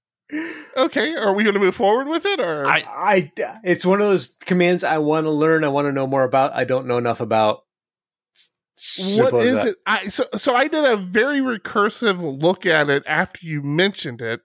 okay, 0.77 1.15
are 1.15 1.33
we 1.33 1.43
going 1.43 1.53
to 1.53 1.59
move 1.59 1.75
forward 1.75 2.07
with 2.07 2.25
it 2.25 2.39
or? 2.39 2.67
I 2.67 2.79
I 2.81 3.31
it's 3.63 3.85
one 3.85 4.01
of 4.01 4.07
those 4.07 4.35
commands 4.41 4.83
I 4.83 4.97
want 4.99 5.25
to 5.25 5.31
learn. 5.31 5.63
I 5.63 5.69
want 5.69 5.87
to 5.87 5.91
know 5.93 6.05
more 6.05 6.23
about. 6.23 6.53
I 6.53 6.65
don't 6.65 6.85
know 6.87 6.97
enough 6.97 7.21
about. 7.21 7.61
What 9.17 9.31
Simple 9.31 9.39
as 9.41 9.63
that. 9.63 9.67
it? 9.67 9.75
I 9.85 10.07
so 10.07 10.25
so 10.37 10.53
I 10.55 10.67
did 10.67 10.85
a 10.85 10.97
very 10.97 11.39
recursive 11.41 12.41
look 12.41 12.65
at 12.65 12.89
it 12.89 13.03
after 13.05 13.45
you 13.45 13.61
mentioned 13.61 14.21
it, 14.21 14.41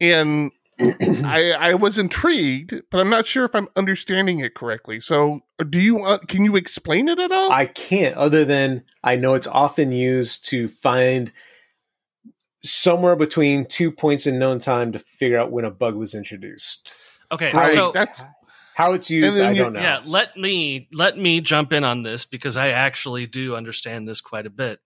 and 0.00 0.50
I 0.80 1.52
I 1.52 1.74
was 1.74 1.98
intrigued, 1.98 2.74
but 2.90 2.98
I'm 3.00 3.10
not 3.10 3.26
sure 3.26 3.44
if 3.44 3.54
I'm 3.54 3.68
understanding 3.76 4.40
it 4.40 4.54
correctly. 4.54 5.00
So, 5.00 5.40
do 5.70 5.78
you 5.80 5.96
want? 5.96 6.28
Can 6.28 6.44
you 6.44 6.56
explain 6.56 7.08
it 7.08 7.18
at 7.18 7.30
all? 7.32 7.52
I 7.52 7.66
can't, 7.66 8.16
other 8.16 8.44
than 8.44 8.84
I 9.02 9.16
know 9.16 9.34
it's 9.34 9.46
often 9.46 9.92
used 9.92 10.46
to 10.46 10.68
find 10.68 11.30
somewhere 12.64 13.14
between 13.14 13.66
two 13.66 13.92
points 13.92 14.26
in 14.26 14.38
known 14.38 14.58
time 14.58 14.92
to 14.92 14.98
figure 14.98 15.38
out 15.38 15.52
when 15.52 15.64
a 15.66 15.70
bug 15.70 15.94
was 15.96 16.14
introduced. 16.14 16.94
Okay, 17.30 17.52
Right. 17.52 17.66
so 17.66 17.92
that's 17.92 18.24
How 18.74 18.92
it's 18.92 19.08
used, 19.08 19.36
then 19.36 19.46
I 19.46 19.54
don't 19.54 19.72
know. 19.72 19.80
yeah, 19.80 20.00
let 20.04 20.36
me 20.36 20.88
let 20.92 21.16
me 21.16 21.40
jump 21.40 21.72
in 21.72 21.84
on 21.84 22.02
this 22.02 22.24
because 22.24 22.56
I 22.56 22.70
actually 22.70 23.26
do 23.26 23.54
understand 23.54 24.08
this 24.08 24.20
quite 24.20 24.46
a 24.46 24.50
bit. 24.50 24.80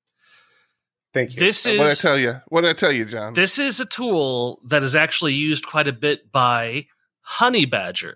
Thank 1.14 1.34
you. 1.34 1.40
This 1.40 1.64
is 1.64 1.78
what 1.78 1.86
I 1.86 1.90
is 1.90 2.02
tell 2.02 2.18
you. 2.18 2.40
What 2.48 2.66
I 2.66 2.74
tell 2.74 2.92
you, 2.92 3.06
John. 3.06 3.32
this 3.32 3.58
is 3.58 3.80
a 3.80 3.86
tool 3.86 4.60
that 4.66 4.82
is 4.82 4.94
actually 4.94 5.34
used 5.34 5.66
quite 5.66 5.88
a 5.88 5.92
bit 5.92 6.30
by 6.30 6.86
Honeybadger. 7.38 8.14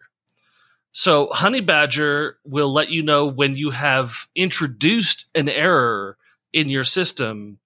So 0.93 1.29
Honeybadger 1.29 2.35
will 2.45 2.73
let 2.73 2.91
you 2.91 3.03
know 3.03 3.27
when 3.27 3.57
you 3.57 3.71
have 3.71 4.27
introduced 4.37 5.27
an 5.35 5.49
error 5.49 6.19
in 6.53 6.69
your 6.69 6.85
system 6.85 7.59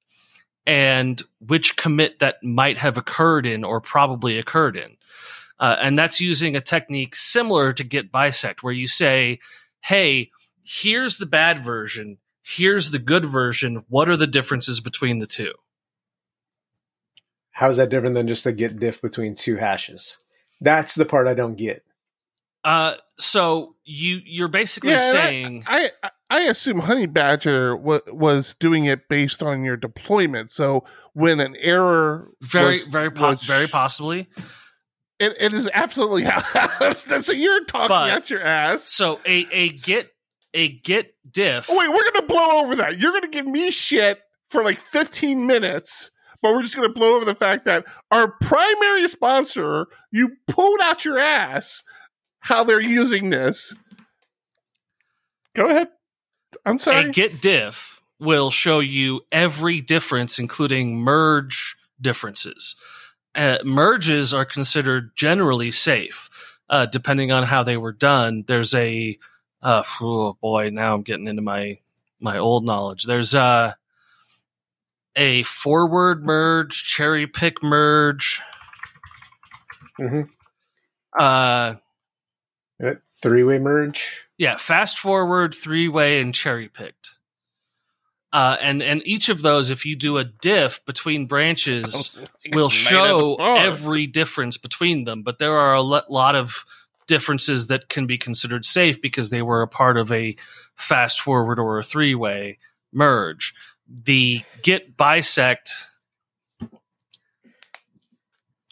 and 0.65 1.21
which 1.41 1.77
commit 1.77 2.21
that 2.21 2.43
might 2.43 2.79
have 2.79 2.97
occurred 2.97 3.47
in 3.47 3.65
or 3.65 3.81
probably 3.81 4.39
occurred 4.39 4.77
in. 4.77 4.97
Uh, 5.59 5.77
and 5.81 5.99
that's 5.99 6.21
using 6.21 6.55
a 6.55 6.61
technique 6.61 7.17
similar 7.17 7.73
to 7.73 7.83
Git 7.85 8.13
Bisect, 8.13 8.63
where 8.63 8.73
you 8.75 8.87
say, 8.89 9.39
hey, 9.81 10.31
here's 10.65 11.17
the 11.19 11.27
bad 11.27 11.59
version, 11.61 12.19
here's 12.43 12.91
the 12.91 12.99
good 12.99 13.25
version. 13.25 13.85
What 13.89 14.09
are 14.09 14.17
the 14.17 14.27
differences 14.27 14.81
between 14.81 15.19
the 15.19 15.27
two? 15.27 15.53
How 17.53 17.69
is 17.69 17.79
that 17.79 17.89
different 17.89 18.15
than 18.15 18.29
just 18.29 18.45
a 18.47 18.53
get 18.53 18.79
diff 18.79 19.01
between 19.01 19.35
two 19.35 19.57
hashes? 19.57 20.19
That's 20.61 20.95
the 20.95 21.07
part 21.07 21.27
I 21.27 21.35
don't 21.35 21.57
get. 21.57 21.83
Uh, 22.65 22.95
so 23.19 23.77
you 23.85 24.21
you're 24.25 24.49
basically 24.49 24.91
Yeah, 24.91 25.13
saying 25.13 25.65
I 25.67 25.91
I- 26.03 26.11
I 26.29 26.41
assume 26.49 26.81
Honeybadger 26.81 27.79
wa 27.79 28.01
was 28.09 28.55
doing 28.59 28.87
it 28.87 29.09
based 29.09 29.41
on 29.45 29.63
your 29.63 29.77
deployment. 29.77 30.51
So 30.51 30.85
when 31.13 31.39
an 31.39 31.55
error 31.61 32.33
very 32.43 32.73
was- 32.79 32.87
very 32.89 33.11
po- 33.13 33.31
was- 33.31 33.43
very 33.45 33.69
possibly. 33.69 34.29
It, 35.19 35.35
it 35.41 35.53
is 35.55 35.69
absolutely 35.73 36.25
how. 36.29 36.93
so 36.93 37.33
you're 37.33 37.65
talking 37.65 37.89
But- 37.89 38.11
out 38.11 38.31
your 38.31 38.43
ass. 38.43 38.83
So 38.85 39.21
a 39.27 39.47
a 39.51 39.69
git 39.71 40.11
a 40.55 40.69
git 40.69 41.15
diff. 41.31 41.67
Oh, 41.71 41.77
wait, 41.79 41.89
we're 41.89 42.11
gonna 42.13 42.27
blow 42.27 42.63
over 42.65 42.77
that. 42.77 42.99
You're 42.99 43.13
gonna 43.13 43.29
give 43.29 43.47
me 43.47 43.71
shit 43.71 44.21
for 44.49 44.63
like 44.65 44.81
15 44.81 45.47
minutes, 45.47 46.11
but 46.41 46.53
we're 46.53 46.63
just 46.63 46.77
gonna 46.77 46.89
blow 46.89 47.17
over 47.17 47.25
the 47.25 47.35
fact 47.35 47.65
that 47.67 47.85
our 48.11 48.31
primary 48.41 49.07
sponsor, 49.09 49.87
you 50.13 50.31
pulled 50.47 50.81
out 50.83 51.05
your 51.05 51.19
ass 51.19 51.83
how 52.41 52.65
they're 52.65 52.81
using 52.81 53.29
this. 53.31 53.75
Go 55.55 55.69
ahead. 55.69 55.89
I'm 56.65 56.79
sorry. 56.79 57.09
a 57.09 57.13
git 57.13 57.41
diff 57.41 58.01
will 58.19 58.51
show 58.51 58.81
you 58.81 59.23
every 59.33 59.81
difference, 59.81 60.39
including 60.39 60.97
merge 60.97 61.77
differences. 62.01 62.77
Uh, 63.37 63.59
merges 63.65 64.33
are 64.33 64.47
considered 64.47 65.11
generally 65.15 65.71
safe, 65.71 66.31
uh, 66.71 66.87
depending 66.87 67.31
on 67.33 67.43
how 67.45 67.63
they 67.63 67.77
were 67.77 67.93
done. 67.93 68.45
There's 68.47 68.75
a 68.75 69.19
uh, 69.63 69.83
oh 70.01 70.39
boy, 70.41 70.71
now 70.71 70.95
I'm 70.95 71.03
getting 71.03 71.29
into 71.29 71.43
my 71.43 71.79
my 72.19 72.39
old 72.39 72.65
knowledge. 72.65 73.05
There's 73.05 73.35
uh, 73.35 73.75
a 75.17 75.43
forward 75.45 76.25
merge, 76.25 76.83
cherry 76.85 77.27
pick 77.27 77.63
merge. 77.63 78.41
hmm 79.99 80.23
Uh, 81.19 81.75
Three 83.23 83.43
way 83.45 83.59
merge. 83.59 84.27
yeah, 84.39 84.57
fast 84.57 84.99
forward, 84.99 85.55
three 85.55 85.89
way, 85.89 86.21
and 86.21 86.35
cherry 86.35 86.69
picked. 86.69 87.16
Uh, 88.37 88.55
and 88.61 88.83
and 88.83 89.01
each 89.07 89.31
of 89.31 89.41
those, 89.41 89.71
if 89.71 89.87
you 89.87 89.97
do 89.97 90.19
a 90.19 90.25
diff 90.25 90.85
between 90.85 91.25
branches, 91.25 92.21
will 92.53 92.69
show 92.69 93.37
every 93.37 94.07
difference 94.07 94.59
between 94.59 95.05
them. 95.05 95.23
But 95.23 95.39
there 95.39 95.57
are 95.57 95.73
a 95.73 95.81
lot 95.81 96.35
of 96.35 96.67
differences 97.07 97.69
that 97.69 97.89
can 97.89 98.07
be 98.07 98.19
considered 98.19 98.67
safe 98.67 99.01
because 99.01 99.31
they 99.31 99.41
were 99.41 99.63
a 99.63 99.67
part 99.67 99.97
of 99.97 100.13
a 100.13 100.37
fast 100.75 101.23
forward 101.23 101.59
or 101.59 101.79
a 101.79 101.83
three 101.83 102.15
way 102.15 102.59
merge. 102.93 103.55
The 103.89 104.43
git 104.63 104.99
bisect. 104.99 105.73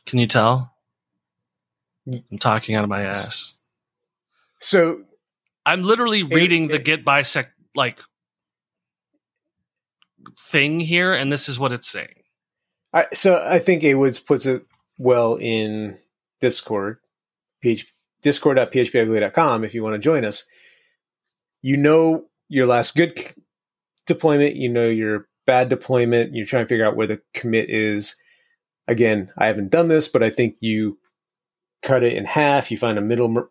Can 0.04 0.18
you 0.18 0.26
tell? 0.26 0.74
I'm 2.06 2.36
talking 2.38 2.74
out 2.74 2.84
of 2.84 2.90
my 2.90 3.04
ass. 3.04 3.54
So 4.60 5.04
I'm 5.64 5.84
literally 5.84 6.22
reading 6.22 6.68
the 6.68 6.74
it- 6.74 6.84
git 6.84 7.02
bisect 7.02 7.52
like 7.74 7.98
thing 10.38 10.80
here, 10.80 11.12
and 11.12 11.30
this 11.30 11.48
is 11.48 11.58
what 11.58 11.72
it's 11.72 11.88
saying. 11.88 12.22
I 12.92 13.06
so 13.12 13.44
I 13.44 13.58
think 13.58 13.82
A 13.84 13.94
Woods 13.94 14.18
puts 14.18 14.46
it 14.46 14.64
well 14.98 15.36
in 15.36 15.98
Discord, 16.40 16.98
PH, 17.60 17.86
discord.phpugly.com 18.22 19.64
if 19.64 19.74
you 19.74 19.82
want 19.82 19.94
to 19.94 19.98
join 19.98 20.24
us. 20.24 20.44
You 21.62 21.76
know 21.76 22.24
your 22.48 22.66
last 22.66 22.94
good 22.94 23.18
deployment, 24.06 24.56
you 24.56 24.68
know 24.68 24.88
your 24.88 25.28
bad 25.46 25.68
deployment, 25.68 26.34
you're 26.34 26.46
trying 26.46 26.64
to 26.64 26.68
figure 26.68 26.86
out 26.86 26.96
where 26.96 27.06
the 27.06 27.20
commit 27.34 27.70
is. 27.70 28.16
Again, 28.86 29.30
I 29.38 29.46
haven't 29.46 29.70
done 29.70 29.88
this, 29.88 30.08
but 30.08 30.22
I 30.22 30.30
think 30.30 30.56
you 30.60 30.98
cut 31.82 32.02
it 32.02 32.14
in 32.14 32.24
half, 32.24 32.70
you 32.70 32.78
find 32.78 32.98
a 32.98 33.02
middle 33.02 33.48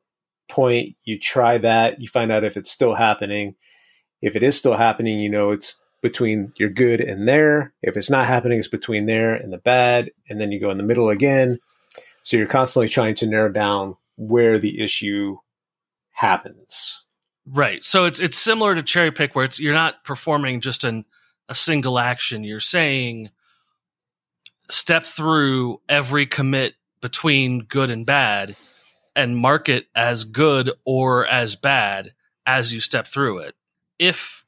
point, 0.49 0.95
you 1.05 1.19
try 1.19 1.57
that, 1.57 2.01
you 2.01 2.07
find 2.07 2.31
out 2.31 2.43
if 2.43 2.57
it's 2.57 2.71
still 2.71 2.95
happening. 2.95 3.55
If 4.21 4.35
it 4.35 4.43
is 4.43 4.57
still 4.57 4.75
happening, 4.75 5.19
you 5.19 5.29
know 5.29 5.51
it's 5.51 5.75
between 6.03 6.53
your 6.57 6.69
good 6.69 7.01
and 7.01 7.27
there. 7.27 7.73
If 7.81 7.97
it's 7.97 8.09
not 8.09 8.27
happening, 8.27 8.59
it's 8.59 8.67
between 8.67 9.07
there 9.07 9.33
and 9.33 9.51
the 9.51 9.57
bad. 9.57 10.11
And 10.29 10.39
then 10.39 10.51
you 10.51 10.59
go 10.59 10.69
in 10.69 10.77
the 10.77 10.83
middle 10.83 11.09
again. 11.09 11.59
So 12.21 12.37
you're 12.37 12.45
constantly 12.45 12.89
trying 12.89 13.15
to 13.15 13.25
narrow 13.25 13.49
down 13.49 13.95
where 14.17 14.59
the 14.59 14.81
issue 14.81 15.37
happens. 16.11 17.03
Right. 17.45 17.83
So 17.83 18.05
it's 18.05 18.19
it's 18.19 18.37
similar 18.37 18.75
to 18.75 18.83
cherry 18.83 19.11
pick 19.11 19.33
where 19.35 19.45
it's 19.45 19.59
you're 19.59 19.73
not 19.73 20.03
performing 20.03 20.61
just 20.61 20.83
an 20.83 21.05
a 21.49 21.55
single 21.55 21.97
action. 21.97 22.43
You're 22.43 22.59
saying 22.59 23.29
step 24.69 25.03
through 25.03 25.81
every 25.89 26.25
commit 26.25 26.75
between 27.01 27.59
good 27.63 27.89
and 27.89 28.05
bad 28.05 28.55
and 29.15 29.37
mark 29.37 29.69
it 29.69 29.87
as 29.95 30.25
good 30.25 30.71
or 30.85 31.27
as 31.27 31.55
bad 31.55 32.13
as 32.45 32.73
you 32.73 32.79
step 32.79 33.07
through 33.07 33.39
it. 33.39 33.55
If 33.99 34.42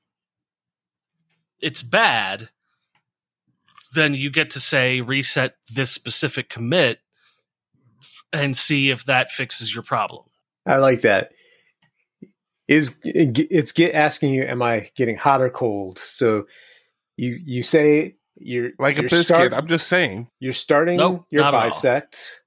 it's 1.61 1.81
bad, 1.83 2.49
then 3.93 4.13
you 4.13 4.29
get 4.29 4.49
to 4.51 4.59
say 4.59 5.01
reset 5.01 5.55
this 5.73 5.91
specific 5.91 6.49
commit 6.49 6.99
and 8.33 8.55
see 8.57 8.89
if 8.89 9.05
that 9.05 9.29
fixes 9.31 9.73
your 9.73 9.83
problem. 9.83 10.25
I 10.65 10.77
like 10.77 11.01
that. 11.01 11.31
Is 12.67 12.97
it's 13.03 13.71
get 13.71 13.93
asking 13.93 14.33
you, 14.33 14.43
am 14.43 14.61
I 14.63 14.89
getting 14.95 15.15
hot 15.15 15.41
or 15.41 15.49
cold? 15.51 15.99
So 15.99 16.47
you 17.15 17.39
you 17.45 17.61
say 17.63 18.15
you're 18.37 18.71
like 18.79 18.95
a 18.97 19.01
you're 19.01 19.09
biscuit. 19.09 19.25
start- 19.27 19.53
I'm 19.53 19.67
just 19.67 19.87
saying. 19.87 20.27
you're 20.39 20.51
starting 20.51 20.97
Nope, 20.97 21.25
your 21.29 21.43
not 21.43 21.51
bisect. 21.51 22.41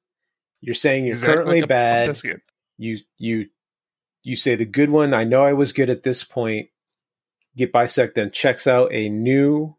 You're 0.61 0.75
saying 0.75 1.05
you're 1.07 1.15
Exactly 1.15 1.35
currently 1.37 1.61
like 1.61 1.63
a- 1.63 1.65
a 1.65 1.69
bad. 1.69 2.07
biscuit. 2.09 2.41
you 2.79 2.99
you 3.17 3.47
you 4.25 4.35
say 4.37 4.57
the 4.57 4.67
good 4.67 4.91
one 4.91 5.15
i 5.15 5.23
know 5.25 5.43
i 5.45 5.53
was 5.53 5.73
good 5.73 5.89
at 5.89 6.03
this 6.03 6.25
point 6.25 6.69
get 7.59 7.73
bisect 7.73 8.15
then 8.15 8.31
checks 8.31 8.67
out 8.67 8.93
a 8.93 9.09
new 9.09 9.77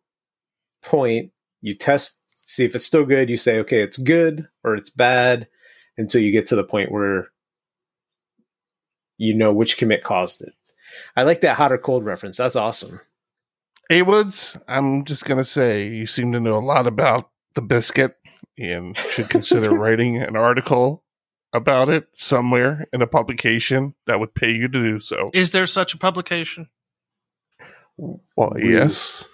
point. 0.84 1.32
You 1.62 1.76
test 1.76 2.20
see 2.36 2.66
if 2.66 2.76
it's 2.76 2.86
still 2.86 3.06
good. 3.06 3.30
You 3.30 3.38
say 3.38 3.60
okay 3.60 3.82
it's 3.82 3.98
good 3.98 4.48
or 4.64 4.76
it's 4.76 4.90
bad 4.90 5.48
until 5.98 6.22
you 6.22 6.32
get 6.32 6.48
to 6.48 6.56
the 6.56 6.64
point 6.64 6.92
where 6.92 7.30
you 9.18 9.34
know 9.34 9.54
which 9.54 9.78
commit 9.78 10.04
caused 10.04 10.42
it. 10.42 10.54
I 11.16 11.24
like 11.24 11.42
that 11.42 11.58
hot 11.58 11.72
or 11.72 11.78
cold 11.78 12.06
reference. 12.06 12.38
That's 12.38 12.56
awesome. 12.56 13.00
A 13.92 14.02
Woods, 14.04 14.58
I'm 14.68 15.06
just 15.06 15.26
gonna 15.26 15.44
say 15.44 15.88
you 15.88 16.06
seem 16.06 16.34
to 16.34 16.40
know 16.40 16.56
a 16.56 16.60
lot 16.60 16.88
about 16.88 17.30
the 17.56 17.62
biscuit 17.62 18.16
and 18.58 18.96
should 18.98 19.30
consider 19.30 19.74
writing 19.74 20.22
an 20.22 20.36
article 20.36 21.04
about 21.54 21.90
it 21.90 22.08
somewhere 22.14 22.88
in 22.94 23.02
a 23.02 23.08
publication 23.08 23.96
that 24.06 24.20
would 24.20 24.36
pay 24.36 24.52
you 24.52 24.68
to 24.68 24.80
do 24.80 25.00
so. 25.00 25.32
Is 25.34 25.52
there 25.52 25.66
such 25.66 25.94
a 25.94 25.98
publication? 25.98 26.70
Well, 28.36 28.52
We- 28.56 28.74
yes. 28.74 29.26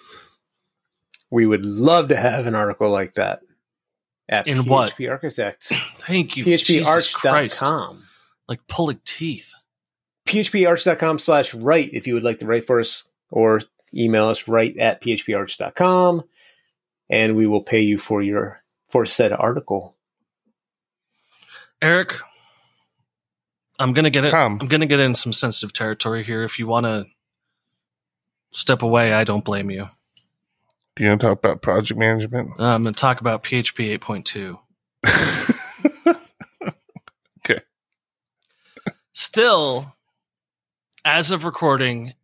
we 1.30 1.46
would 1.46 1.64
love 1.64 2.08
to 2.08 2.16
have 2.16 2.46
an 2.46 2.54
article 2.54 2.90
like 2.90 3.14
that 3.14 3.40
at 4.28 4.46
In 4.48 4.58
php 4.58 4.66
what? 4.68 5.00
architects 5.10 5.72
Thank 5.98 6.36
you, 6.36 6.44
Jesus 6.44 7.12
Christ! 7.14 7.60
phparch.com 7.60 8.04
Like 8.48 8.60
pulling 8.68 9.00
teeth. 9.04 9.52
phparch.com 10.26 11.18
slash 11.20 11.54
write 11.54 11.90
if 11.92 12.06
you 12.06 12.14
would 12.14 12.24
like 12.24 12.40
to 12.40 12.46
write 12.46 12.66
for 12.66 12.80
us 12.80 13.04
or 13.30 13.60
email 13.94 14.26
us 14.28 14.48
right 14.48 14.76
at 14.78 15.00
phparch.com 15.02 16.24
and 17.08 17.36
we 17.36 17.46
will 17.46 17.62
pay 17.62 17.80
you 17.80 17.98
for 17.98 18.20
your 18.22 18.62
for 18.88 19.06
said 19.06 19.32
article 19.32 19.94
Eric, 21.82 22.14
I'm 23.78 23.92
gonna 23.92 24.08
get 24.10 24.24
it. 24.24 24.30
Tom. 24.30 24.58
I'm 24.60 24.66
gonna 24.66 24.86
get 24.86 24.98
in 25.00 25.14
some 25.14 25.32
sensitive 25.34 25.72
territory 25.74 26.24
here. 26.24 26.42
If 26.42 26.58
you 26.58 26.66
want 26.66 26.84
to 26.86 27.04
step 28.56 28.82
away, 28.82 29.12
I 29.12 29.24
don't 29.24 29.44
blame 29.44 29.70
you. 29.70 29.88
Do 30.96 31.04
you 31.04 31.10
want 31.10 31.20
to 31.20 31.26
talk 31.26 31.38
about 31.38 31.62
project 31.62 32.00
management? 32.00 32.52
Uh, 32.58 32.64
I'm 32.64 32.82
gonna 32.82 32.94
talk 32.94 33.20
about 33.20 33.44
PHP 33.44 33.98
8.2. 33.98 34.58
okay. 37.44 37.60
Still, 39.12 39.94
as 41.04 41.30
of 41.30 41.44
recording, 41.44 42.14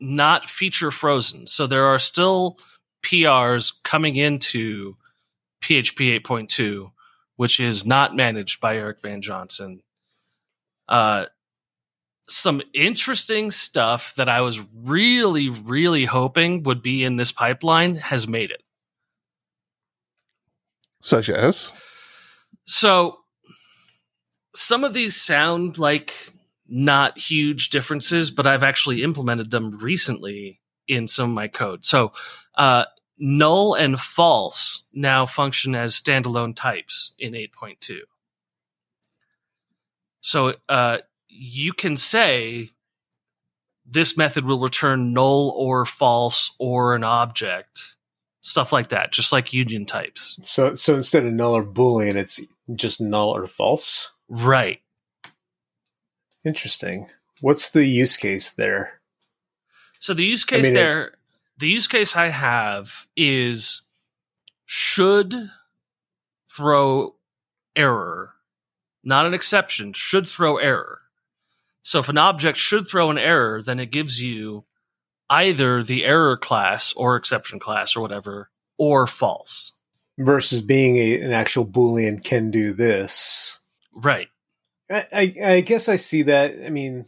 not 0.00 0.48
feature 0.48 0.90
frozen. 0.90 1.46
So 1.46 1.66
there 1.66 1.84
are 1.84 1.98
still 1.98 2.56
PRs 3.04 3.74
coming 3.84 4.16
into 4.16 4.96
PHP 5.62 6.22
8.2, 6.22 6.90
which 7.36 7.60
is 7.60 7.84
not 7.84 8.16
managed 8.16 8.62
by 8.62 8.76
Eric 8.76 9.02
Van 9.02 9.20
Johnson. 9.20 9.82
Uh, 10.88 11.26
some 12.30 12.62
interesting 12.72 13.50
stuff 13.50 14.14
that 14.14 14.28
I 14.28 14.40
was 14.40 14.60
really, 14.74 15.48
really 15.48 16.04
hoping 16.04 16.62
would 16.62 16.82
be 16.82 17.04
in 17.04 17.16
this 17.16 17.32
pipeline 17.32 17.96
has 17.96 18.28
made 18.28 18.50
it. 18.50 18.62
Such 21.00 21.28
as? 21.30 21.72
So, 22.66 23.18
some 24.54 24.84
of 24.84 24.94
these 24.94 25.16
sound 25.20 25.78
like 25.78 26.14
not 26.68 27.18
huge 27.18 27.70
differences, 27.70 28.30
but 28.30 28.46
I've 28.46 28.62
actually 28.62 29.02
implemented 29.02 29.50
them 29.50 29.78
recently 29.78 30.60
in 30.86 31.08
some 31.08 31.30
of 31.30 31.34
my 31.34 31.48
code. 31.48 31.84
So, 31.84 32.12
uh, 32.54 32.84
null 33.18 33.74
and 33.74 33.98
false 33.98 34.84
now 34.92 35.26
function 35.26 35.74
as 35.74 36.00
standalone 36.00 36.54
types 36.54 37.12
in 37.18 37.32
8.2. 37.32 37.98
So, 40.20 40.54
uh, 40.68 40.98
you 41.30 41.72
can 41.72 41.96
say 41.96 42.70
this 43.86 44.16
method 44.16 44.44
will 44.44 44.60
return 44.60 45.12
null 45.12 45.54
or 45.56 45.86
false 45.86 46.54
or 46.58 46.94
an 46.94 47.04
object, 47.04 47.96
stuff 48.40 48.72
like 48.72 48.90
that, 48.90 49.12
just 49.12 49.32
like 49.32 49.52
union 49.52 49.86
types. 49.86 50.38
So, 50.42 50.74
so 50.74 50.94
instead 50.94 51.24
of 51.24 51.32
null 51.32 51.56
or 51.56 51.64
boolean, 51.64 52.14
it's 52.14 52.40
just 52.74 53.00
null 53.00 53.30
or 53.30 53.46
false. 53.46 54.10
Right. 54.28 54.80
Interesting. 56.44 57.08
What's 57.40 57.70
the 57.70 57.84
use 57.84 58.16
case 58.16 58.52
there? 58.52 59.00
So 59.98 60.14
the 60.14 60.24
use 60.24 60.44
case 60.44 60.60
I 60.60 60.62
mean, 60.62 60.74
there, 60.74 61.04
it, 61.08 61.14
the 61.58 61.68
use 61.68 61.86
case 61.86 62.16
I 62.16 62.28
have 62.28 63.06
is 63.16 63.82
should 64.66 65.34
throw 66.50 67.16
error, 67.76 68.34
not 69.04 69.26
an 69.26 69.34
exception, 69.34 69.92
should 69.92 70.26
throw 70.26 70.56
error. 70.56 71.00
So 71.82 71.98
if 72.00 72.08
an 72.08 72.18
object 72.18 72.58
should 72.58 72.86
throw 72.86 73.10
an 73.10 73.18
error, 73.18 73.62
then 73.62 73.80
it 73.80 73.90
gives 73.90 74.20
you 74.20 74.64
either 75.28 75.82
the 75.82 76.04
error 76.04 76.36
class 76.36 76.92
or 76.94 77.16
exception 77.16 77.58
class 77.58 77.96
or 77.96 78.00
whatever, 78.00 78.50
or 78.78 79.06
false. 79.06 79.72
Versus 80.18 80.60
being 80.60 80.96
a, 80.96 81.20
an 81.20 81.32
actual 81.32 81.64
Boolean 81.66 82.22
can 82.22 82.50
do 82.50 82.72
this. 82.74 83.60
Right. 83.94 84.28
I, 84.90 85.06
I, 85.12 85.34
I 85.44 85.60
guess 85.60 85.88
I 85.88 85.96
see 85.96 86.24
that. 86.24 86.54
I 86.64 86.68
mean, 86.68 87.06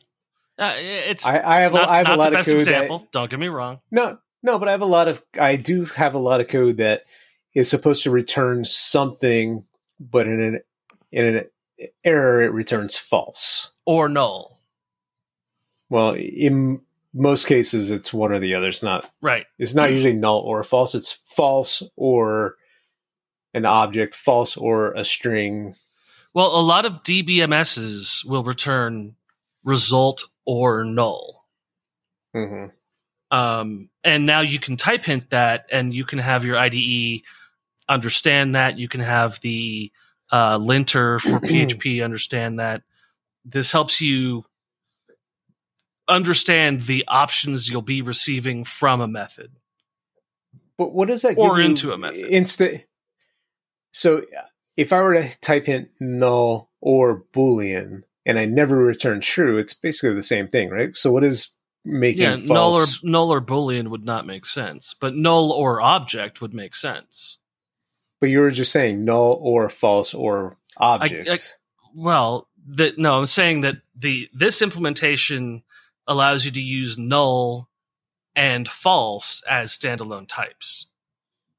uh, 0.59 0.75
it's 0.77 1.27
I, 1.27 1.41
I 1.41 1.61
have 1.61 1.73
not, 1.73 1.89
a, 1.89 1.91
I 1.91 1.97
have 1.99 2.09
a 2.09 2.17
lot 2.17 2.31
the 2.31 2.39
of 2.39 2.39
best 2.39 2.49
code. 2.49 2.55
example. 2.55 2.99
That, 3.01 3.13
Don't 3.13 3.31
get 3.31 3.41
me 3.41 3.49
wrong. 3.49 3.81
no, 3.91 4.19
no, 4.43 4.59
but 4.59 4.69
I 4.69 4.73
have 4.73 4.83
a 4.83 4.87
lot 4.87 5.09
of. 5.09 5.23
I 5.39 5.57
do 5.57 5.85
have 5.85 6.15
a 6.15 6.19
lot 6.19 6.41
of 6.41 6.49
code 6.49 6.79
that 6.79 7.03
is 7.55 7.69
supposed 7.69 8.05
to 8.05 8.11
return 8.11 8.65
something, 8.65 9.65
but 10.01 10.27
in 10.27 10.41
an 10.41 10.61
in 11.11 11.37
an 11.37 11.45
error 12.05 12.43
it 12.43 12.53
returns 12.53 12.97
false 12.97 13.71
or 13.85 14.09
null. 14.09 14.52
Well, 15.93 16.15
in 16.15 16.81
most 17.13 17.47
cases, 17.47 17.91
it's 17.91 18.15
one 18.15 18.33
or 18.33 18.39
the 18.39 18.55
other. 18.55 18.69
It's 18.69 18.83
not 18.83 19.11
right. 19.21 19.45
It's 19.59 19.75
not 19.75 19.91
usually 19.91 20.15
null 20.15 20.39
or 20.39 20.63
false. 20.63 20.95
It's 20.95 21.19
false 21.27 21.83
or 21.97 22.55
an 23.53 23.67
object, 23.67 24.15
false 24.15 24.57
or 24.57 24.93
a 24.93 25.05
string. 25.05 25.77
Well, 26.33 26.59
a 26.59 26.65
lot 26.65 26.87
of 26.87 27.03
DBMSs 27.03 28.25
will 28.25 28.43
return 28.43 29.17
result 29.65 30.25
or 30.47 30.83
null. 30.83 31.45
Mm-hmm. 32.35 33.37
Um, 33.37 33.91
and 34.03 34.25
now 34.25 34.41
you 34.41 34.59
can 34.59 34.79
type 34.79 35.05
hint 35.05 35.29
that, 35.29 35.67
and 35.71 35.93
you 35.93 36.07
can 36.07 36.21
have 36.21 36.47
your 36.47 36.57
IDE 36.57 37.21
understand 37.87 38.55
that. 38.55 38.79
You 38.79 38.89
can 38.89 39.01
have 39.01 39.39
the 39.43 39.93
uh, 40.33 40.57
linter 40.57 41.19
for 41.19 41.39
PHP 41.39 42.03
understand 42.03 42.61
that. 42.61 42.81
This 43.45 43.71
helps 43.71 44.01
you 44.01 44.47
understand 46.09 46.83
the 46.83 47.05
options 47.09 47.69
you'll 47.69 47.83
be 47.83 48.03
receiving 48.03 48.65
from 48.65 49.01
a 49.01 49.09
method. 49.09 49.53
But 50.79 50.93
what 50.93 51.09
does 51.09 51.23
that 51.23 51.39
or 51.39 51.61
into 51.61 51.93
a 51.93 51.99
method? 51.99 52.25
Insta- 52.25 52.85
so 53.93 54.25
if 54.77 54.93
I 54.93 55.01
were 55.01 55.15
to 55.15 55.41
type 55.41 55.69
in 55.69 55.89
null 56.01 56.71
or 56.81 57.25
boolean 57.33 58.03
and 58.25 58.39
I 58.39 58.47
never 58.47 58.77
return 58.77 59.21
true, 59.21 59.59
it's 59.59 59.75
basically 59.75 60.15
the 60.15 60.23
same 60.23 60.49
thing, 60.49 60.71
right? 60.71 60.97
So 60.97 61.13
what 61.13 61.25
is 61.25 61.51
making 61.85 62.23
yeah, 62.23 62.37
false? 62.37 62.49
null 62.49 62.75
or 62.75 62.87
null 63.03 63.33
or 63.33 63.41
boolean 63.41 63.89
would 63.89 64.05
not 64.05 64.27
make 64.27 64.47
sense, 64.47 64.95
but 64.99 65.15
null 65.15 65.53
or 65.53 65.81
object 65.81 66.41
would 66.41 66.55
make 66.55 66.75
sense. 66.75 67.39
But 68.21 68.31
you 68.31 68.41
were 68.41 68.51
just 68.51 68.73
saying 68.73 69.05
null 69.05 69.39
or 69.43 69.69
false 69.69 70.15
or 70.15 70.57
object. 70.77 71.29
I, 71.29 71.35
I, 71.35 71.39
well, 71.95 72.49
that 72.69 72.99
no, 72.99 73.19
I'm 73.19 73.27
saying 73.27 73.63
that 73.63 73.79
the 73.97 74.29
this 74.33 74.63
implementation 74.63 75.63
allows 76.13 76.45
you 76.45 76.51
to 76.53 76.61
use 76.61 76.97
null 76.97 77.69
and 78.35 78.69
false 78.69 79.43
as 79.49 79.77
standalone 79.77 80.29
types. 80.29 80.87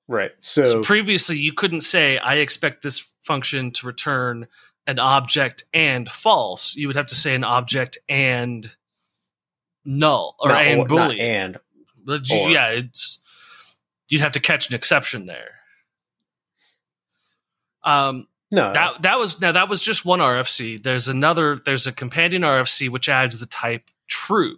Right. 0.07 0.31
So, 0.39 0.65
so, 0.65 0.81
previously 0.83 1.37
you 1.37 1.53
couldn't 1.53 1.81
say 1.81 2.17
I 2.17 2.35
expect 2.35 2.81
this 2.81 3.05
function 3.23 3.71
to 3.71 3.87
return 3.87 4.47
an 4.85 4.99
object 4.99 5.63
and 5.73 6.09
false. 6.09 6.75
You 6.75 6.87
would 6.87 6.95
have 6.95 7.07
to 7.07 7.15
say 7.15 7.35
an 7.35 7.43
object 7.43 7.97
and 8.09 8.69
null 9.85 10.35
or 10.39 10.51
and 10.51 10.81
or, 10.81 10.87
boolean. 10.87 11.19
and 11.19 11.57
but 12.05 12.29
you, 12.29 12.49
yeah, 12.49 12.69
it's 12.69 13.19
you'd 14.09 14.21
have 14.21 14.33
to 14.33 14.39
catch 14.39 14.69
an 14.69 14.75
exception 14.75 15.25
there. 15.25 15.55
Um 17.83 18.27
no. 18.51 18.71
that 18.71 19.01
that 19.01 19.19
was 19.19 19.41
now 19.41 19.53
that 19.53 19.69
was 19.69 19.81
just 19.81 20.05
one 20.05 20.19
RFC. 20.19 20.81
There's 20.81 21.07
another 21.07 21.57
there's 21.57 21.87
a 21.87 21.91
companion 21.91 22.43
RFC 22.43 22.89
which 22.89 23.09
adds 23.09 23.39
the 23.39 23.45
type 23.45 23.89
true 24.13 24.57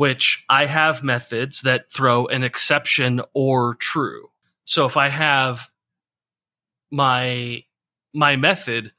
which 0.00 0.46
I 0.48 0.64
have 0.64 1.02
methods 1.02 1.60
that 1.60 1.92
throw 1.92 2.24
an 2.24 2.42
exception 2.42 3.20
or 3.34 3.74
true. 3.74 4.30
So 4.64 4.86
if 4.86 4.96
I 4.96 5.08
have 5.08 5.68
my 6.90 7.64
my 8.14 8.36
method 8.36 8.92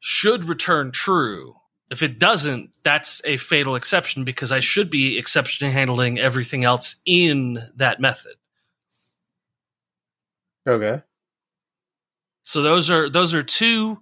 should 0.00 0.46
return 0.46 0.90
true. 0.90 1.54
If 1.88 2.02
it 2.02 2.18
doesn't, 2.18 2.70
that's 2.82 3.22
a 3.24 3.36
fatal 3.36 3.76
exception 3.76 4.24
because 4.24 4.50
I 4.50 4.58
should 4.58 4.90
be 4.90 5.18
exception 5.18 5.70
handling 5.70 6.18
everything 6.18 6.64
else 6.64 6.96
in 7.06 7.62
that 7.76 8.00
method. 8.00 8.34
Okay. 10.68 11.00
So 12.42 12.62
those 12.62 12.90
are 12.90 13.08
those 13.08 13.34
are 13.34 13.44
two 13.44 14.00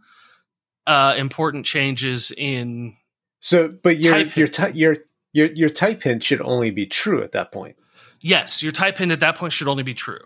uh, 0.87 1.13
important 1.19 1.67
changes 1.67 2.33
in. 2.35 2.97
So, 3.41 3.71
but 3.83 4.05
your 4.05 4.25
Type 4.25 4.37
your 4.37 4.49
your 4.75 4.97
your 5.33 5.53
your 5.53 5.69
type 5.71 6.03
hint 6.03 6.23
should 6.23 6.43
only 6.43 6.71
be 6.71 6.87
true 6.87 7.23
at 7.23 7.33
that 7.33 7.53
point. 7.53 7.77
Yes, 8.21 8.63
your 8.63 8.73
type 8.73 8.99
hint 8.99 9.13
at 9.13 9.21
that 9.21 9.37
point 9.37 9.53
should 9.53 9.69
only 9.69 9.83
be 9.83 9.95
true. 9.95 10.21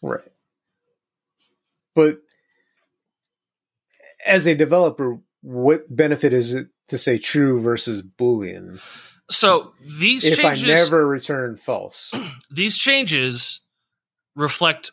Right. 0.00 0.20
But 1.94 2.20
as 4.24 4.46
a 4.46 4.54
developer, 4.54 5.18
what 5.42 5.94
benefit 5.94 6.32
is 6.32 6.54
it 6.54 6.68
to 6.88 6.98
say 6.98 7.18
true 7.18 7.60
versus 7.60 8.02
boolean 8.02 8.80
So 9.30 9.72
these 9.80 10.24
if 10.24 10.38
changes, 10.38 10.64
I 10.64 10.66
never 10.66 11.06
return 11.06 11.56
false? 11.56 12.12
these 12.50 12.76
changes 12.76 13.60
reflect 14.34 14.92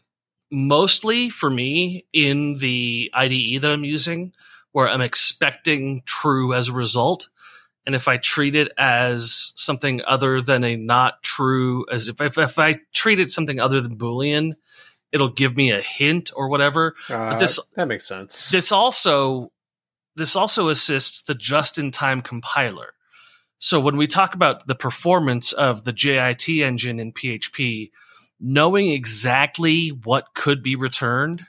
mostly 0.51 1.29
for 1.29 1.49
me 1.49 2.05
in 2.13 2.57
the 2.57 3.09
IDE 3.13 3.61
that 3.61 3.71
I'm 3.71 3.85
using, 3.85 4.33
where 4.71 4.87
I'm 4.89 5.01
expecting 5.01 6.01
true 6.05 6.53
as 6.53 6.69
a 6.69 6.73
result. 6.73 7.29
And 7.85 7.95
if 7.95 8.07
I 8.07 8.17
treat 8.17 8.55
it 8.55 8.71
as 8.77 9.53
something 9.55 10.01
other 10.05 10.41
than 10.41 10.63
a 10.63 10.75
not 10.75 11.23
true, 11.23 11.85
as 11.91 12.07
if, 12.07 12.21
if, 12.21 12.37
if 12.37 12.59
I 12.59 12.75
treat 12.93 13.19
it 13.19 13.31
something 13.31 13.59
other 13.59 13.81
than 13.81 13.97
Boolean, 13.97 14.53
it'll 15.11 15.29
give 15.31 15.57
me 15.57 15.71
a 15.71 15.81
hint 15.81 16.31
or 16.35 16.47
whatever. 16.47 16.95
Uh, 17.09 17.35
this- 17.37 17.59
that 17.75 17.87
makes 17.87 18.07
sense. 18.07 18.49
This 18.51 18.71
also 18.71 19.51
this 20.15 20.35
also 20.35 20.67
assists 20.67 21.21
the 21.21 21.33
just-in-time 21.33 22.21
compiler. 22.21 22.93
So 23.59 23.79
when 23.79 23.95
we 23.95 24.07
talk 24.07 24.35
about 24.35 24.67
the 24.67 24.75
performance 24.75 25.53
of 25.53 25.85
the 25.85 25.93
JIT 25.93 26.49
engine 26.49 26.99
in 26.99 27.13
PHP, 27.13 27.91
knowing 28.39 28.89
exactly 28.89 29.87
what 29.89 30.33
could 30.35 30.61
be 30.61 30.75
returned 30.75 31.45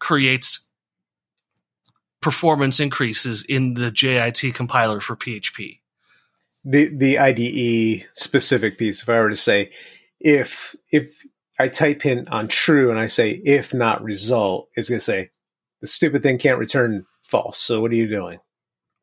creates 0.00 0.67
performance 2.20 2.80
increases 2.80 3.44
in 3.44 3.74
the 3.74 3.90
JIT 3.90 4.54
compiler 4.54 5.00
for 5.00 5.16
PHP. 5.16 5.78
the 6.64 6.88
the 6.88 7.18
IDE 7.18 8.06
specific 8.14 8.78
piece. 8.78 9.02
If 9.02 9.08
I 9.08 9.18
were 9.20 9.30
to 9.30 9.36
say 9.36 9.70
if 10.20 10.74
if 10.90 11.24
I 11.58 11.68
type 11.68 12.04
in 12.06 12.26
on 12.28 12.48
true 12.48 12.90
and 12.90 12.98
I 12.98 13.06
say 13.06 13.30
if 13.44 13.72
not 13.74 14.02
result, 14.02 14.68
it's 14.74 14.88
going 14.88 14.98
to 14.98 15.04
say 15.04 15.30
the 15.80 15.86
stupid 15.86 16.22
thing 16.22 16.38
can't 16.38 16.58
return 16.58 17.06
false. 17.22 17.58
So 17.58 17.80
what 17.80 17.92
are 17.92 17.96
you 17.96 18.08
doing? 18.08 18.38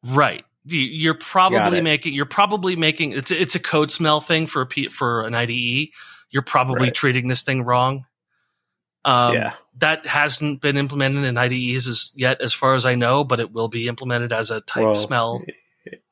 Right. 0.06 0.44
You- 0.66 0.80
You're 0.80 1.14
probably 1.14 1.80
making. 1.82 2.14
You're 2.14 2.26
probably 2.26 2.76
making. 2.76 3.14
It's 3.14 3.32
it's 3.32 3.56
a 3.56 3.60
code 3.60 3.92
smell 3.92 4.20
thing 4.20 4.48
for 4.48 4.62
a 4.62 4.66
P, 4.66 4.90
for 4.90 5.26
an 5.26 5.34
IDE. 5.36 5.90
You're 6.32 6.42
probably 6.44 6.86
Right. 6.88 6.94
treating 6.94 7.28
this 7.30 7.44
thing 7.44 7.62
wrong. 7.64 8.06
Um, 9.06 9.36
yeah. 9.36 9.54
That 9.78 10.06
hasn't 10.08 10.62
been 10.62 10.78
implemented 10.78 11.24
in 11.26 11.38
IDEs 11.38 11.88
as 11.88 12.12
yet, 12.16 12.42
as 12.42 12.54
far 12.54 12.74
as 12.76 12.86
I 12.86 12.96
know, 12.96 13.24
but 13.24 13.40
it 13.40 13.54
will 13.54 13.68
be 13.68 13.88
implemented 13.88 14.34
as 14.34 14.50
a 14.52 14.62
type 14.62 14.84
Well, 14.84 14.96
smell. 14.96 15.44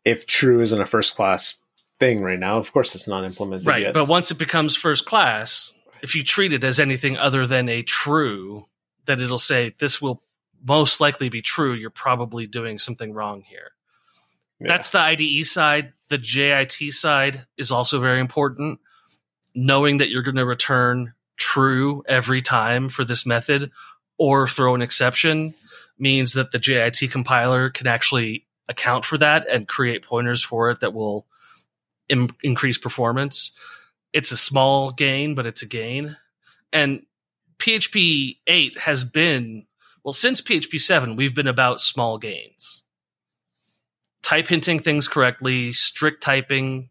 If 0.05 0.27
true 0.27 0.61
isn't 0.61 0.79
a 0.79 0.85
first 0.85 1.15
class 1.15 1.57
thing 1.99 2.21
right 2.21 2.37
now, 2.39 2.57
of 2.57 2.71
course 2.71 2.93
it's 2.93 3.07
not 3.07 3.23
implemented 3.25 3.65
Right. 3.65 3.81
yet. 3.81 3.93
But 3.93 4.07
once 4.07 4.29
it 4.31 4.37
becomes 4.37 4.75
first 4.75 5.05
class, 5.05 5.73
if 6.03 6.13
you 6.15 6.23
treat 6.23 6.53
it 6.53 6.63
as 6.63 6.79
anything 6.79 7.17
other 7.17 7.47
than 7.47 7.67
a 7.67 7.81
true, 7.81 8.67
that 9.05 9.19
it'll 9.19 9.37
say 9.37 9.73
this 9.79 10.01
will 10.01 10.21
most 10.65 11.01
likely 11.01 11.29
be 11.29 11.41
true. 11.41 11.73
You're 11.73 11.89
probably 11.89 12.45
doing 12.45 12.77
something 12.79 13.11
wrong 13.13 13.41
here. 13.41 13.71
Yeah. 14.59 14.67
That's 14.67 14.91
the 14.91 14.99
IDE 14.99 15.45
side. 15.45 15.93
The 16.09 16.17
JIT 16.17 16.93
side 16.93 17.45
is 17.57 17.71
also 17.71 17.99
very 17.99 18.19
important. 18.19 18.79
Knowing 19.55 19.97
that 19.97 20.09
you're 20.09 20.21
going 20.23 20.35
to 20.35 20.45
return 20.45 21.13
true 21.43 22.03
every 22.07 22.41
time 22.41 22.87
for 22.89 23.03
this 23.03 23.25
method 23.25 23.71
or 24.17 24.47
throw 24.47 24.75
an 24.75 24.81
exception 24.81 25.53
means 25.99 26.33
that 26.33 26.51
the 26.51 26.59
JIT 26.59 27.11
compiler 27.11 27.69
can 27.69 27.87
actually 27.87 28.45
account 28.69 29.03
for 29.03 29.17
that 29.17 29.47
and 29.49 29.67
create 29.67 30.03
pointers 30.03 30.41
for 30.41 30.69
it 30.71 30.79
that 30.79 30.93
will 30.93 31.25
Im- 32.09 32.29
increase 32.41 32.77
performance. 32.77 33.51
It's 34.13 34.31
a 34.31 34.37
small 34.37 34.91
gain, 34.91 35.35
but 35.35 35.45
it's 35.45 35.61
a 35.61 35.67
gain. 35.67 36.15
And 36.71 37.05
PHP 37.57 38.37
8 38.47 38.77
has 38.79 39.03
been, 39.03 39.65
well, 40.03 40.13
since 40.13 40.41
PHP 40.41 40.79
7, 40.79 41.15
we've 41.15 41.35
been 41.35 41.47
about 41.47 41.81
small 41.81 42.17
gains 42.17 42.83
type 44.23 44.47
hinting 44.47 44.79
things 44.79 45.07
correctly, 45.07 45.71
strict 45.73 46.23
typing, 46.23 46.89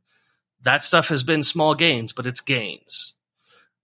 that 0.62 0.82
stuff 0.82 1.08
has 1.08 1.22
been 1.22 1.42
small 1.42 1.74
gains, 1.74 2.12
but 2.12 2.26
it's 2.26 2.40
gains. 2.40 3.14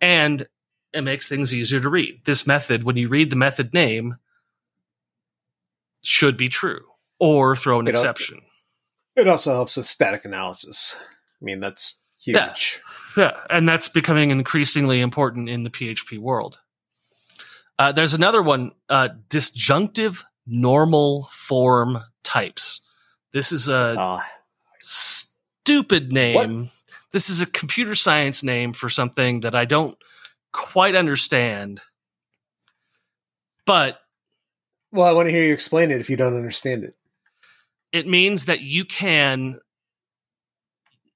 And 0.01 0.47
it 0.93 1.03
makes 1.03 1.28
things 1.28 1.53
easier 1.55 1.80
to 1.80 1.89
read. 1.89 2.20
This 2.24 2.47
method, 2.47 2.82
when 2.84 2.97
you 2.97 3.09
read 3.09 3.30
the 3.30 3.36
method 3.36 3.72
name, 3.74 4.16
should 6.03 6.36
be 6.36 6.49
true 6.49 6.84
or 7.18 7.57
throw 7.57 7.80
an 7.80 7.89
It 7.89 7.91
exception. 7.91 8.41
It 9.16 9.28
also 9.28 9.53
helps 9.53 9.76
with 9.76 9.86
static 9.86 10.24
analysis. 10.24 10.97
I 10.99 11.45
mean, 11.45 11.61
that's 11.61 11.99
huge. 12.20 12.36
Yeah. 12.36 12.55
Yeah, 13.16 13.36
and 13.51 13.68
that's 13.68 13.89
becoming 13.89 14.30
increasingly 14.30 15.01
important 15.01 15.49
in 15.49 15.64
the 15.64 15.70
PHP 15.70 16.18
world. 16.18 16.61
Uh, 17.78 17.93
there's 17.93 18.14
another 18.14 18.43
one, 18.43 18.72
uh, 18.89 19.09
disjunctive 19.28 20.24
normal 20.47 21.28
form 21.32 21.99
types. 22.22 22.80
This 23.32 23.53
is 23.53 23.68
a 23.68 24.01
Uh, 24.01 24.20
stupid 24.80 26.12
name. 26.12 26.70
This 27.12 27.28
is 27.28 27.41
a 27.41 27.47
computer 27.47 27.95
science 27.95 28.43
name 28.43 28.72
for 28.72 28.89
something 28.89 29.41
that 29.41 29.55
I 29.55 29.64
don't 29.64 29.97
quite 30.53 30.94
understand. 30.96 31.80
But 33.66 33.99
well, 34.92 35.07
I 35.07 35.12
want 35.12 35.26
to 35.28 35.32
hear 35.32 35.44
you 35.44 35.53
explain 35.53 35.90
it 35.90 36.01
if 36.01 36.09
you 36.09 36.16
don't 36.16 36.36
understand 36.36 36.84
it. 36.84 36.96
it 37.92 38.07
means 38.07 38.46
that 38.46 38.61
you 38.61 38.84
can 38.84 39.59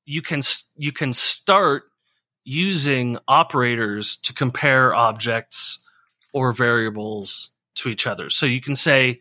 you 0.05 0.23
can 0.23 0.41
you 0.77 0.93
can 0.93 1.13
start 1.13 1.85
using 2.45 3.19
operators 3.29 4.17
to 4.17 4.35
compare 4.35 4.95
objects 4.95 5.79
or 6.33 6.53
variables 6.53 7.51
to 7.77 7.89
each 7.89 8.07
other. 8.07 8.31
So 8.31 8.47
you 8.47 8.61
can 8.61 8.75
say 8.75 9.21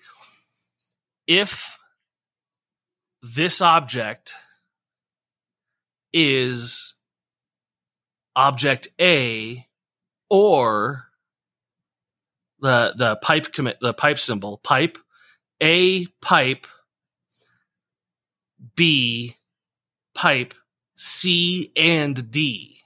if 1.27 1.77
this 3.21 3.61
object 3.61 4.33
is 6.13 6.95
object 8.35 8.87
A 8.99 9.67
or 10.31 11.07
the 12.61 12.93
the 12.95 13.17
pipe 13.17 13.51
commit 13.51 13.77
the 13.81 13.93
pipe 13.93 14.17
symbol 14.17 14.59
pipe 14.63 14.97
A 15.61 16.05
pipe 16.21 16.65
B 18.75 19.35
pipe 20.15 20.53
C 20.95 21.71
and 21.75 22.31
D. 22.31 22.77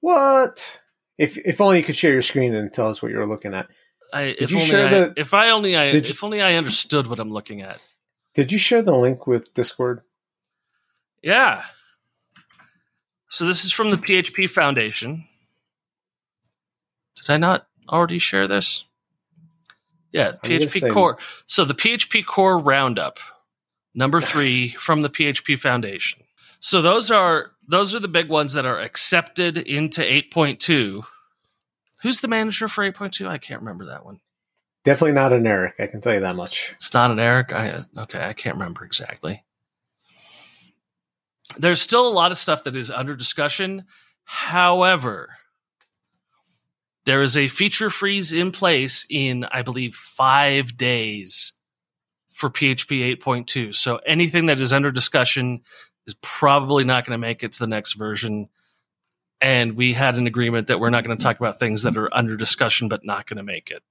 What? 0.00 0.78
If 1.18 1.38
if 1.38 1.60
only 1.60 1.78
you 1.78 1.84
could 1.84 1.96
share 1.96 2.12
your 2.12 2.22
screen 2.22 2.54
and 2.54 2.72
tell 2.72 2.88
us 2.88 3.00
what 3.02 3.10
you're 3.10 3.26
looking 3.26 3.54
at. 3.54 3.66
I, 4.12 4.22
if 4.38 4.50
you 4.50 4.56
only 4.58 4.68
share 4.68 4.86
I, 4.86 4.90
the- 4.90 5.14
if 5.16 5.32
I 5.34 5.50
only 5.50 5.76
I 5.76 5.90
you- 5.90 5.98
if 5.98 6.22
only 6.22 6.42
I 6.42 6.54
understood 6.54 7.06
what 7.06 7.18
I'm 7.18 7.32
looking 7.32 7.62
at. 7.62 7.80
Did 8.34 8.52
you 8.52 8.58
share 8.58 8.82
the 8.82 8.94
link 8.94 9.26
with 9.26 9.52
Discord? 9.54 10.02
Yeah. 11.22 11.62
So 13.30 13.46
this 13.46 13.64
is 13.64 13.72
from 13.72 13.90
the 13.90 13.96
PHP 13.96 14.48
Foundation. 14.50 15.26
Did 17.16 17.30
I 17.30 17.36
not 17.36 17.66
already 17.88 18.18
share 18.18 18.46
this? 18.48 18.84
Yeah, 20.12 20.32
I'm 20.42 20.50
PHP 20.50 20.92
Core. 20.92 21.18
So 21.46 21.64
the 21.64 21.74
PHP 21.74 22.24
Core 22.24 22.58
Roundup, 22.58 23.18
number 23.94 24.20
three 24.20 24.70
from 24.70 25.02
the 25.02 25.10
PHP 25.10 25.58
Foundation. 25.58 26.22
So 26.60 26.80
those 26.80 27.10
are 27.10 27.52
those 27.68 27.94
are 27.94 28.00
the 28.00 28.08
big 28.08 28.28
ones 28.28 28.54
that 28.54 28.64
are 28.64 28.80
accepted 28.80 29.58
into 29.58 30.00
8.2. 30.00 31.02
Who's 32.02 32.20
the 32.20 32.28
manager 32.28 32.68
for 32.68 32.90
8.2? 32.90 33.26
I 33.26 33.38
can't 33.38 33.60
remember 33.60 33.86
that 33.86 34.04
one. 34.04 34.20
Definitely 34.84 35.14
not 35.14 35.32
an 35.32 35.46
Eric. 35.46 35.74
I 35.80 35.88
can 35.88 36.00
tell 36.00 36.14
you 36.14 36.20
that 36.20 36.36
much. 36.36 36.72
It's 36.76 36.94
not 36.94 37.10
an 37.10 37.18
Eric. 37.18 37.52
I 37.52 37.80
okay, 37.98 38.24
I 38.24 38.32
can't 38.32 38.56
remember 38.56 38.84
exactly. 38.84 39.42
There's 41.58 41.80
still 41.80 42.06
a 42.06 42.12
lot 42.12 42.30
of 42.30 42.38
stuff 42.38 42.64
that 42.64 42.76
is 42.76 42.90
under 42.90 43.16
discussion. 43.16 43.84
However, 44.24 45.30
there 47.06 47.22
is 47.22 47.38
a 47.38 47.48
feature 47.48 47.88
freeze 47.88 48.32
in 48.32 48.52
place 48.52 49.06
in 49.08 49.44
I 49.44 49.62
believe 49.62 49.94
5 49.94 50.76
days 50.76 51.52
for 52.34 52.50
PHP 52.50 53.16
8.2. 53.18 53.74
So 53.74 53.96
anything 54.06 54.46
that 54.46 54.60
is 54.60 54.72
under 54.72 54.90
discussion 54.90 55.62
is 56.06 56.14
probably 56.20 56.84
not 56.84 57.06
going 57.06 57.18
to 57.18 57.26
make 57.26 57.42
it 57.42 57.52
to 57.52 57.58
the 57.58 57.66
next 57.66 57.94
version. 57.94 58.48
And 59.40 59.76
we 59.76 59.94
had 59.94 60.16
an 60.16 60.26
agreement 60.26 60.66
that 60.66 60.80
we're 60.80 60.90
not 60.90 61.04
going 61.04 61.16
to 61.16 61.22
talk 61.22 61.38
about 61.38 61.58
things 61.58 61.82
that 61.84 61.96
are 61.96 62.14
under 62.14 62.36
discussion 62.36 62.88
but 62.88 63.04
not 63.04 63.26
going 63.26 63.38
to 63.38 63.42
make 63.42 63.70
it. 63.70 63.82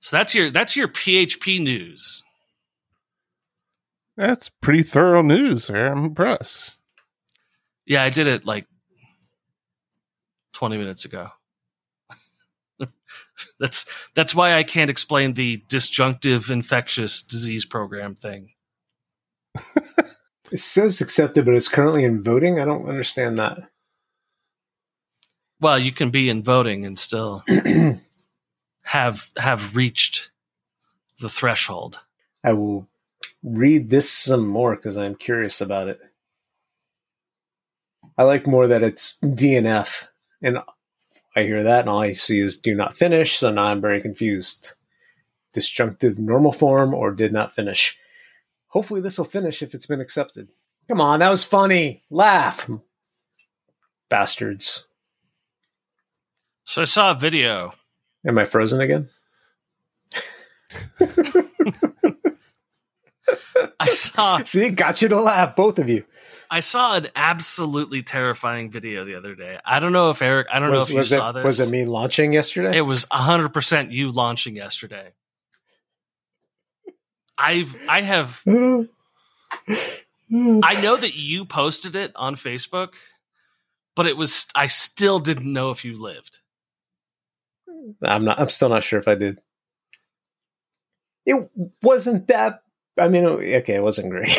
So 0.00 0.16
that's 0.16 0.34
your 0.34 0.50
that's 0.50 0.76
your 0.76 0.88
PHP 0.88 1.60
news. 1.62 2.24
That's 4.16 4.48
pretty 4.48 4.82
thorough 4.82 5.22
news 5.22 5.66
there. 5.66 5.92
I'm 5.92 6.06
impressed. 6.06 6.72
Yeah, 7.86 8.02
I 8.02 8.10
did 8.10 8.26
it 8.26 8.44
like 8.44 8.66
20 10.54 10.78
minutes 10.78 11.04
ago. 11.04 11.28
That's 13.58 13.86
that's 14.14 14.34
why 14.34 14.56
I 14.56 14.62
can't 14.62 14.90
explain 14.90 15.34
the 15.34 15.62
disjunctive 15.68 16.50
infectious 16.50 17.22
disease 17.22 17.64
program 17.64 18.14
thing. 18.14 18.50
It 20.50 20.58
says 20.58 21.00
accepted, 21.00 21.44
but 21.44 21.54
it's 21.54 21.68
currently 21.68 22.04
in 22.04 22.22
voting. 22.22 22.58
I 22.58 22.64
don't 22.64 22.88
understand 22.88 23.38
that. 23.38 23.70
Well, 25.60 25.80
you 25.80 25.92
can 25.92 26.10
be 26.10 26.28
in 26.28 26.42
voting 26.42 26.84
and 26.84 26.98
still 26.98 27.44
have 28.82 29.30
have 29.36 29.76
reached 29.76 30.30
the 31.20 31.28
threshold. 31.28 32.00
I 32.42 32.54
will 32.54 32.88
read 33.42 33.90
this 33.90 34.10
some 34.10 34.48
more 34.48 34.74
because 34.74 34.96
I'm 34.96 35.14
curious 35.14 35.60
about 35.60 35.88
it. 35.88 36.00
I 38.16 38.24
like 38.24 38.46
more 38.46 38.66
that 38.66 38.82
it's 38.82 39.18
DNF, 39.22 40.08
and 40.42 40.58
I 41.40 41.44
hear 41.44 41.62
that, 41.62 41.80
and 41.80 41.88
all 41.88 42.00
I 42.00 42.12
see 42.12 42.38
is 42.38 42.58
do 42.58 42.74
not 42.74 42.96
finish. 42.96 43.38
So 43.38 43.50
now 43.50 43.64
I'm 43.64 43.80
very 43.80 44.00
confused. 44.00 44.74
Disjunctive 45.54 46.18
normal 46.18 46.52
form 46.52 46.94
or 46.94 47.10
did 47.10 47.32
not 47.32 47.52
finish. 47.52 47.98
Hopefully, 48.68 49.00
this 49.00 49.18
will 49.18 49.24
finish 49.24 49.62
if 49.62 49.74
it's 49.74 49.86
been 49.86 50.00
accepted. 50.00 50.48
Come 50.88 51.00
on, 51.00 51.20
that 51.20 51.30
was 51.30 51.44
funny. 51.44 52.02
Laugh, 52.10 52.70
bastards. 54.08 54.84
So 56.64 56.82
I 56.82 56.84
saw 56.84 57.12
a 57.12 57.14
video. 57.14 57.72
Am 58.26 58.38
I 58.38 58.44
frozen 58.44 58.80
again? 58.80 59.08
I 63.80 63.88
saw 63.88 64.42
See, 64.44 64.68
got 64.70 65.00
you 65.02 65.08
to 65.08 65.20
laugh, 65.20 65.56
both 65.56 65.78
of 65.78 65.88
you. 65.88 66.04
I 66.50 66.60
saw 66.60 66.96
an 66.96 67.08
absolutely 67.14 68.02
terrifying 68.02 68.70
video 68.70 69.04
the 69.04 69.14
other 69.14 69.36
day. 69.36 69.58
I 69.64 69.78
don't 69.78 69.92
know 69.92 70.10
if 70.10 70.20
Eric. 70.20 70.48
I 70.52 70.58
don't 70.58 70.70
know 70.70 70.78
Was, 70.78 70.90
if 70.90 70.94
you 70.94 71.00
it, 71.00 71.04
saw 71.04 71.32
this. 71.32 71.44
was 71.44 71.60
it 71.60 71.70
me 71.70 71.84
launching 71.84 72.32
yesterday? 72.32 72.76
It 72.76 72.82
was 72.82 73.06
hundred 73.10 73.50
percent 73.50 73.92
you 73.92 74.10
launching 74.10 74.56
yesterday. 74.56 75.12
I've 77.38 77.76
I 77.88 78.00
have 78.02 78.42
I 78.46 78.88
know 80.82 80.96
that 80.96 81.14
you 81.14 81.44
posted 81.44 81.96
it 81.96 82.12
on 82.16 82.34
Facebook, 82.34 82.90
but 83.94 84.06
it 84.06 84.16
was 84.16 84.48
I 84.54 84.66
still 84.66 85.20
didn't 85.20 85.52
know 85.52 85.70
if 85.70 85.84
you 85.84 86.00
lived. 86.00 86.38
I'm 88.04 88.24
not. 88.24 88.40
I'm 88.40 88.50
still 88.50 88.68
not 88.68 88.84
sure 88.84 88.98
if 88.98 89.08
I 89.08 89.14
did. 89.14 89.40
It 91.26 91.50
wasn't 91.82 92.28
that. 92.28 92.62
I 92.98 93.08
mean, 93.08 93.24
okay, 93.24 93.76
it 93.76 93.82
wasn't 93.82 94.10
great. 94.10 94.30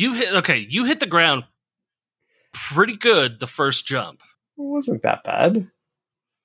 You 0.00 0.14
hit 0.14 0.32
okay. 0.36 0.66
You 0.68 0.84
hit 0.84 1.00
the 1.00 1.06
ground 1.06 1.44
pretty 2.52 2.96
good 2.96 3.38
the 3.40 3.46
first 3.46 3.86
jump. 3.86 4.20
It 4.58 4.62
wasn't 4.62 5.02
that 5.02 5.24
bad. 5.24 5.68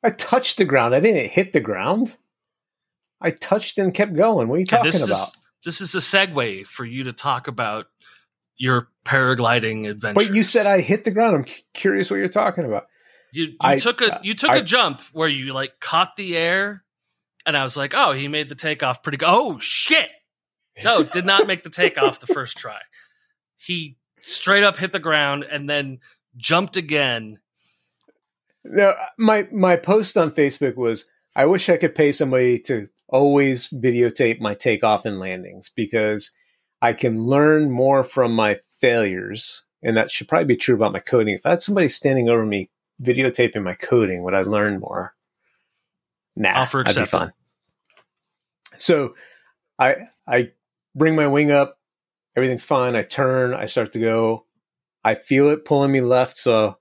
I 0.03 0.09
touched 0.11 0.57
the 0.57 0.65
ground. 0.65 0.93
I 0.93 0.99
didn't 0.99 1.31
hit 1.31 1.53
the 1.53 1.59
ground. 1.59 2.15
I 3.21 3.31
touched 3.31 3.77
and 3.77 3.93
kept 3.93 4.13
going. 4.15 4.47
What 4.49 4.55
are 4.55 4.59
you 4.59 4.63
Okay, 4.63 4.77
talking 4.77 4.91
this 4.91 5.05
about? 5.07 5.27
is 5.27 5.37
this 5.63 5.81
is 5.81 5.95
a 5.95 5.99
segue 5.99 6.67
for 6.67 6.85
you 6.85 7.05
to 7.05 7.13
talk 7.13 7.47
about 7.47 7.85
your 8.57 8.89
paragliding 9.03 9.89
adventure. 9.89 10.13
But 10.27 10.35
you 10.35 10.43
said 10.43 10.67
I 10.67 10.81
hit 10.81 11.03
the 11.05 11.11
ground. 11.11 11.35
I'm 11.35 11.43
cu- 11.45 11.51
curious 11.73 12.09
what 12.11 12.17
you're 12.17 12.27
talking 12.27 12.65
about. 12.65 12.85
you, 13.33 13.45
you 13.45 13.55
I- 13.61 13.77
took 13.77 14.01
a 14.01 14.15
uh, 14.15 14.19
you 14.21 14.33
took 14.35 14.51
I- 14.51 14.57
a 14.57 14.61
jump 14.63 15.01
where 15.13 15.27
you 15.29 15.53
like 15.53 15.79
caught 15.79 16.15
the 16.17 16.37
air, 16.37 16.83
and 17.45 17.57
I 17.57 17.63
was 17.63 17.75
like, 17.75 17.93
oh, 17.95 18.11
he 18.11 18.27
made 18.27 18.49
the 18.49 18.55
takeoff 18.55 19.01
pretty 19.01 19.17
good. 19.17 19.29
Oh 19.29 19.59
shit! 19.59 20.09
No, 20.83 21.03
did 21.03 21.25
not 21.25 21.47
make 21.47 21.63
the 21.63 21.69
takeoff 21.69 22.19
the 22.19 22.27
first 22.27 22.57
try. 22.57 22.79
He 23.57 23.97
straight 24.21 24.63
up 24.63 24.77
hit 24.77 24.91
the 24.91 24.99
ground 24.99 25.45
and 25.49 25.69
then 25.69 25.99
jumped 26.37 26.77
again. 26.77 27.39
No, 28.63 28.95
my 29.17 29.47
my 29.51 29.75
post 29.77 30.17
on 30.17 30.31
Facebook 30.31 30.75
was 30.75 31.05
I 31.35 31.45
wish 31.45 31.69
I 31.69 31.77
could 31.77 31.95
pay 31.95 32.11
somebody 32.11 32.59
to 32.61 32.87
always 33.07 33.69
videotape 33.69 34.41
my 34.41 34.53
takeoff 34.55 35.05
and 35.05 35.19
landings 35.19 35.69
because 35.75 36.31
I 36.81 36.93
can 36.93 37.23
learn 37.23 37.71
more 37.71 38.03
from 38.03 38.33
my 38.33 38.59
failures. 38.81 39.63
And 39.83 39.95
that 39.97 40.09
should 40.09 40.27
probably 40.27 40.45
be 40.47 40.57
true 40.57 40.75
about 40.75 40.93
my 40.93 40.99
coding. 40.99 41.35
If 41.35 41.45
I 41.45 41.51
had 41.51 41.61
somebody 41.61 41.87
standing 41.87 42.27
over 42.27 42.43
me 42.43 42.71
videotaping 43.01 43.61
my 43.63 43.75
coding, 43.75 44.23
would 44.23 44.33
I 44.33 44.41
learn 44.41 44.79
more? 44.79 45.13
Nah, 46.35 46.61
Offer 46.61 46.79
that'd 46.79 46.95
be 46.95 47.01
accepted. 47.03 47.17
fun. 47.17 47.33
So 48.77 49.15
I 49.79 49.95
I 50.27 50.51
bring 50.95 51.15
my 51.15 51.27
wing 51.27 51.51
up, 51.51 51.77
everything's 52.35 52.65
fine. 52.65 52.95
I 52.95 53.03
turn, 53.03 53.53
I 53.53 53.65
start 53.65 53.93
to 53.93 53.99
go. 53.99 54.45
I 55.03 55.15
feel 55.15 55.49
it 55.49 55.65
pulling 55.65 55.91
me 55.91 56.01
left, 56.01 56.37
so 56.37 56.77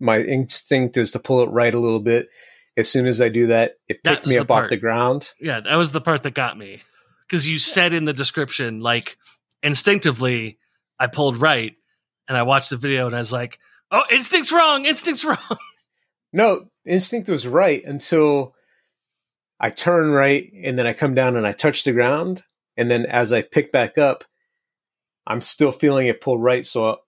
my 0.00 0.20
instinct 0.20 0.96
is 0.96 1.12
to 1.12 1.18
pull 1.18 1.42
it 1.42 1.50
right 1.50 1.74
a 1.74 1.78
little 1.78 2.00
bit. 2.00 2.28
As 2.76 2.88
soon 2.88 3.06
as 3.06 3.20
I 3.20 3.28
do 3.28 3.48
that, 3.48 3.74
it 3.88 4.02
picked 4.02 4.26
me 4.26 4.38
up 4.38 4.50
off 4.50 4.70
the 4.70 4.76
ground. 4.76 5.30
Yeah, 5.40 5.60
that 5.60 5.76
was 5.76 5.92
the 5.92 6.00
part 6.00 6.22
that 6.22 6.34
got 6.34 6.56
me 6.56 6.82
because 7.26 7.48
you 7.48 7.58
said 7.58 7.92
in 7.92 8.04
the 8.04 8.12
description 8.12 8.80
like 8.80 9.16
instinctively 9.62 10.58
I 10.98 11.06
pulled 11.06 11.36
right, 11.36 11.74
and 12.28 12.36
I 12.36 12.42
watched 12.42 12.70
the 12.70 12.76
video 12.76 13.06
and 13.06 13.14
I 13.14 13.18
was 13.18 13.32
like, 13.32 13.58
oh, 13.90 14.02
instinct's 14.10 14.52
wrong, 14.52 14.84
instinct's 14.84 15.24
wrong. 15.26 15.58
No, 16.32 16.66
instinct 16.86 17.28
was 17.28 17.46
right 17.46 17.84
until 17.84 18.54
I 19.58 19.70
turn 19.70 20.10
right 20.10 20.50
and 20.64 20.78
then 20.78 20.86
I 20.86 20.92
come 20.92 21.14
down 21.14 21.36
and 21.36 21.46
I 21.46 21.52
touch 21.52 21.84
the 21.84 21.92
ground. 21.92 22.44
And 22.76 22.90
then 22.90 23.04
as 23.04 23.32
I 23.32 23.42
pick 23.42 23.72
back 23.72 23.98
up, 23.98 24.24
I'm 25.30 25.40
still 25.40 25.70
feeling 25.70 26.08
it 26.08 26.20
pull 26.20 26.38
right. 26.38 26.66
So 26.66 26.98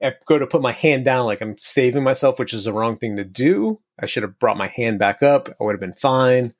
I 0.00 0.12
go 0.26 0.38
to 0.38 0.46
put 0.46 0.62
my 0.62 0.70
hand 0.70 1.04
down 1.04 1.26
like 1.26 1.40
I'm 1.40 1.56
saving 1.58 2.04
myself, 2.04 2.38
which 2.38 2.54
is 2.54 2.64
the 2.64 2.72
wrong 2.72 2.96
thing 2.96 3.16
to 3.16 3.24
do. 3.24 3.80
I 4.00 4.06
should 4.06 4.22
have 4.22 4.38
brought 4.38 4.56
my 4.56 4.68
hand 4.68 5.00
back 5.00 5.20
up. 5.20 5.48
I 5.48 5.64
would 5.64 5.72
have 5.72 5.80
been 5.80 5.94
fine. 5.94 6.54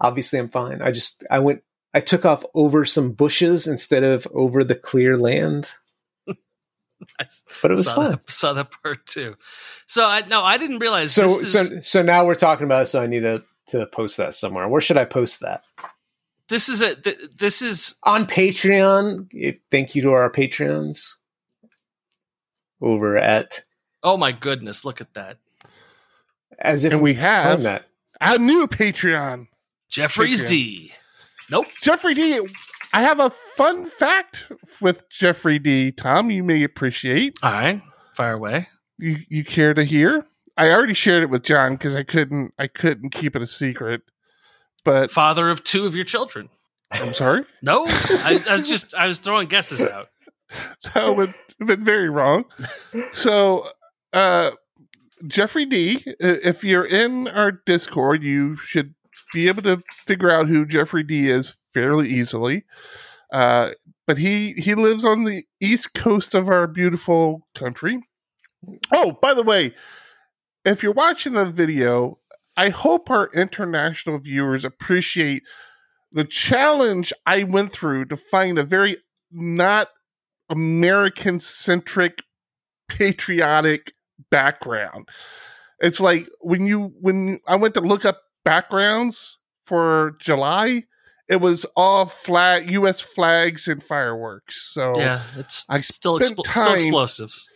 Obviously, 0.00 0.38
I'm 0.38 0.48
fine. 0.48 0.80
I 0.80 0.90
just, 0.90 1.22
I 1.30 1.40
went, 1.40 1.62
I 1.92 2.00
took 2.00 2.24
off 2.24 2.44
over 2.54 2.86
some 2.86 3.12
bushes 3.12 3.66
instead 3.66 4.04
of 4.04 4.26
over 4.32 4.64
the 4.64 4.74
clear 4.74 5.18
land, 5.18 5.70
but 6.26 6.36
it 7.70 7.70
was 7.70 7.86
saw 7.86 7.94
fun. 7.94 8.10
that, 8.12 8.30
saw 8.30 8.52
that 8.54 8.70
part 8.82 9.06
too. 9.06 9.36
So 9.86 10.04
I 10.04 10.26
no, 10.26 10.42
I 10.42 10.56
didn't 10.56 10.78
realize. 10.78 11.12
So, 11.12 11.22
this 11.22 11.42
is, 11.42 11.52
so, 11.52 11.80
so 11.80 12.02
now 12.02 12.24
we're 12.24 12.34
talking 12.34 12.64
about 12.64 12.82
it. 12.82 12.86
So 12.86 13.02
I 13.02 13.06
need 13.06 13.20
to, 13.20 13.42
to 13.68 13.86
post 13.86 14.16
that 14.16 14.32
somewhere. 14.32 14.66
Where 14.68 14.80
should 14.80 14.98
I 14.98 15.04
post 15.04 15.40
that? 15.40 15.64
This 16.48 16.68
is 16.68 16.82
a 16.82 16.94
th- 16.94 17.18
this 17.36 17.62
is 17.62 17.94
on 18.02 18.26
Patreon. 18.26 19.28
Thank 19.70 19.94
you 19.94 20.02
to 20.02 20.10
our 20.12 20.30
Patreons 20.30 21.14
over 22.80 23.16
at 23.16 23.60
oh 24.02 24.16
my 24.16 24.32
goodness, 24.32 24.84
look 24.84 25.00
at 25.00 25.14
that, 25.14 25.38
as 26.58 26.84
if 26.84 26.92
And 26.92 27.02
we 27.02 27.14
have 27.14 27.62
that. 27.62 27.86
a 28.20 28.38
new 28.38 28.66
Patreon. 28.66 29.48
Jeffrey's 29.90 30.44
Patreon. 30.44 30.48
D. 30.48 30.92
Nope. 31.50 31.66
Jeffrey 31.82 32.14
D. 32.14 32.40
I 32.92 33.02
have 33.02 33.20
a 33.20 33.30
fun 33.30 33.84
fact 33.84 34.46
with 34.80 35.08
Jeffrey 35.10 35.58
D. 35.58 35.92
Tom, 35.92 36.30
you 36.30 36.42
may 36.42 36.62
appreciate. 36.64 37.38
All 37.42 37.52
right, 37.52 37.82
fire 38.14 38.34
away. 38.34 38.68
You 38.98 39.16
you 39.28 39.44
care 39.44 39.74
to 39.74 39.84
hear? 39.84 40.24
I 40.56 40.70
already 40.70 40.94
shared 40.94 41.22
it 41.22 41.30
with 41.30 41.42
John 41.42 41.72
because 41.72 41.94
I 41.96 42.02
couldn't 42.02 42.54
I 42.58 42.66
couldn't 42.68 43.10
keep 43.10 43.36
it 43.36 43.42
a 43.42 43.46
secret. 43.46 44.02
But 44.86 45.10
Father 45.10 45.50
of 45.50 45.64
two 45.64 45.84
of 45.84 45.96
your 45.96 46.04
children. 46.04 46.48
I'm 46.92 47.12
sorry. 47.12 47.44
No, 47.62 47.86
I, 47.88 48.40
I 48.48 48.52
was 48.56 48.68
just 48.68 48.94
I 48.94 49.08
was 49.08 49.18
throwing 49.18 49.48
guesses 49.48 49.84
out. 49.84 50.08
that 50.94 51.16
would 51.16 51.34
have 51.58 51.66
been 51.68 51.84
very 51.84 52.08
wrong. 52.08 52.44
So, 53.12 53.68
uh, 54.12 54.52
Jeffrey 55.26 55.66
D, 55.66 56.04
if 56.20 56.62
you're 56.62 56.86
in 56.86 57.26
our 57.26 57.50
Discord, 57.50 58.22
you 58.22 58.56
should 58.58 58.94
be 59.34 59.48
able 59.48 59.62
to 59.62 59.82
figure 60.06 60.30
out 60.30 60.46
who 60.46 60.64
Jeffrey 60.64 61.02
D 61.02 61.28
is 61.28 61.56
fairly 61.74 62.08
easily. 62.08 62.64
Uh, 63.32 63.70
but 64.06 64.18
he 64.18 64.52
he 64.52 64.76
lives 64.76 65.04
on 65.04 65.24
the 65.24 65.44
east 65.60 65.94
coast 65.94 66.36
of 66.36 66.48
our 66.48 66.68
beautiful 66.68 67.44
country. 67.56 67.98
Oh, 68.92 69.18
by 69.20 69.34
the 69.34 69.42
way, 69.42 69.74
if 70.64 70.84
you're 70.84 70.92
watching 70.92 71.32
the 71.32 71.50
video, 71.50 72.18
I 72.56 72.70
hope 72.70 73.10
our 73.10 73.30
international 73.32 74.18
viewers 74.18 74.64
appreciate 74.64 75.42
the 76.12 76.24
challenge 76.24 77.12
I 77.26 77.42
went 77.42 77.72
through 77.72 78.06
to 78.06 78.16
find 78.16 78.58
a 78.58 78.64
very 78.64 78.98
not 79.30 79.88
American 80.48 81.40
centric 81.40 82.22
patriotic 82.88 83.92
background. 84.30 85.08
It's 85.80 86.00
like 86.00 86.28
when 86.40 86.66
you 86.66 86.92
when 87.00 87.40
I 87.46 87.56
went 87.56 87.74
to 87.74 87.80
look 87.80 88.04
up 88.04 88.20
backgrounds 88.44 89.38
for 89.66 90.16
July, 90.20 90.84
it 91.28 91.40
was 91.40 91.66
all 91.76 92.06
flag 92.06 92.70
US 92.70 93.00
flags 93.00 93.68
and 93.68 93.82
fireworks. 93.82 94.72
So 94.72 94.92
Yeah, 94.96 95.22
it's 95.36 95.66
I 95.68 95.80
still 95.80 96.18
expl- 96.18 96.50
still 96.50 96.74
explosives. 96.74 97.50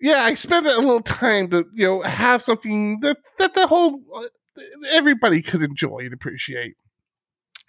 Yeah, 0.00 0.22
I 0.22 0.34
spent 0.34 0.66
a 0.66 0.78
little 0.78 1.02
time 1.02 1.50
to 1.50 1.64
you 1.74 1.86
know 1.86 2.02
have 2.02 2.42
something 2.42 3.00
that 3.00 3.18
that 3.38 3.54
the 3.54 3.66
whole 3.66 4.00
uh, 4.14 4.62
everybody 4.90 5.42
could 5.42 5.62
enjoy 5.62 6.00
and 6.00 6.12
appreciate. 6.12 6.76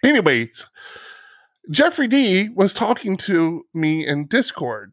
Anyways, 0.04 0.66
Jeffrey 1.70 2.08
D 2.08 2.48
was 2.48 2.74
talking 2.74 3.16
to 3.18 3.64
me 3.74 4.06
in 4.06 4.26
Discord, 4.26 4.92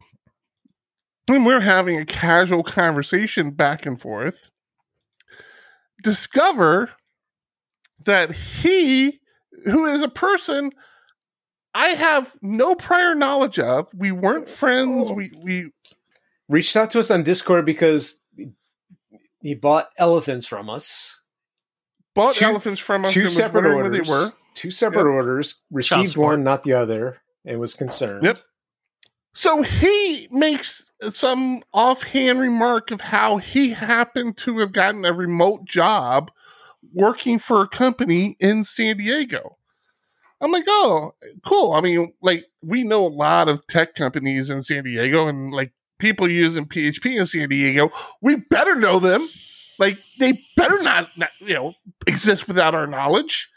and 1.27 1.45
we're 1.45 1.59
having 1.59 1.99
a 1.99 2.05
casual 2.05 2.63
conversation 2.63 3.51
back 3.51 3.85
and 3.85 3.99
forth. 3.99 4.49
Discover 6.03 6.91
that 8.05 8.31
he, 8.31 9.19
who 9.65 9.85
is 9.85 10.03
a 10.03 10.07
person 10.07 10.71
I 11.77 11.89
have 11.89 12.35
no 12.41 12.73
prior 12.73 13.13
knowledge 13.13 13.59
of, 13.59 13.87
we 13.93 14.11
weren't 14.11 14.49
friends. 14.49 15.09
Oh. 15.09 15.13
We 15.13 15.31
we 15.43 15.71
Reached 16.49 16.75
out 16.75 16.91
to 16.91 16.99
us 16.99 17.11
on 17.11 17.23
Discord 17.23 17.65
because 17.65 18.21
he 19.41 19.55
bought 19.55 19.89
elephants 19.97 20.45
from 20.45 20.69
us. 20.69 21.19
bought 22.15 22.33
Two- 22.33 22.45
elephants 22.45 22.81
from 22.81 23.05
us 23.05 23.13
Two 23.13 23.21
and 23.21 23.29
separate 23.29 23.65
orders. 23.65 23.75
where 23.75 24.03
they 24.03 24.09
were. 24.09 24.33
Two 24.55 24.71
separate 24.71 25.03
Yep. 25.05 25.13
orders. 25.13 25.61
Received 25.69 26.09
support. 26.09 26.33
one, 26.37 26.43
not 26.43 26.63
the 26.63 26.73
other, 26.73 27.21
and 27.45 27.59
was 27.59 27.75
concerned. 27.75 28.23
Yep. 28.23 28.39
So 29.35 29.61
he 29.61 30.27
makes 30.31 30.89
some 31.09 31.61
offhand 31.73 32.39
remark 32.39 32.89
of 32.89 33.01
how 33.01 33.37
he 33.37 33.69
happened 33.69 34.37
to 34.37 34.57
have 34.59 34.71
gotten 34.71 35.05
a 35.05 35.13
remote 35.13 35.65
job 35.65 36.31
working 36.91 37.37
for 37.37 37.61
a 37.61 37.67
company 37.67 38.35
in 38.39 38.63
San 38.63 38.97
Diego. 38.97 39.57
I'm 40.41 40.51
like, 40.51 40.65
oh, 40.67 41.13
cool. 41.45 41.73
I 41.73 41.81
mean, 41.81 42.13
like, 42.23 42.45
we 42.63 42.83
know 42.83 43.05
a 43.05 43.09
lot 43.09 43.47
of 43.47 43.65
tech 43.67 43.93
companies 43.93 44.49
in 44.49 44.61
San 44.61 44.83
Diego 44.83 45.27
and 45.27 45.51
like 45.51 45.71
people 45.99 46.29
using 46.29 46.65
PHP 46.65 47.17
in 47.17 47.25
San 47.25 47.49
Diego. 47.49 47.91
We 48.21 48.35
better 48.37 48.75
know 48.75 48.99
them. 48.99 49.27
Like, 49.79 49.97
they 50.19 50.39
better 50.55 50.81
not, 50.81 51.07
not 51.17 51.29
you 51.39 51.53
know, 51.53 51.73
exist 52.07 52.47
without 52.47 52.73
our 52.75 52.87
knowledge. 52.87 53.49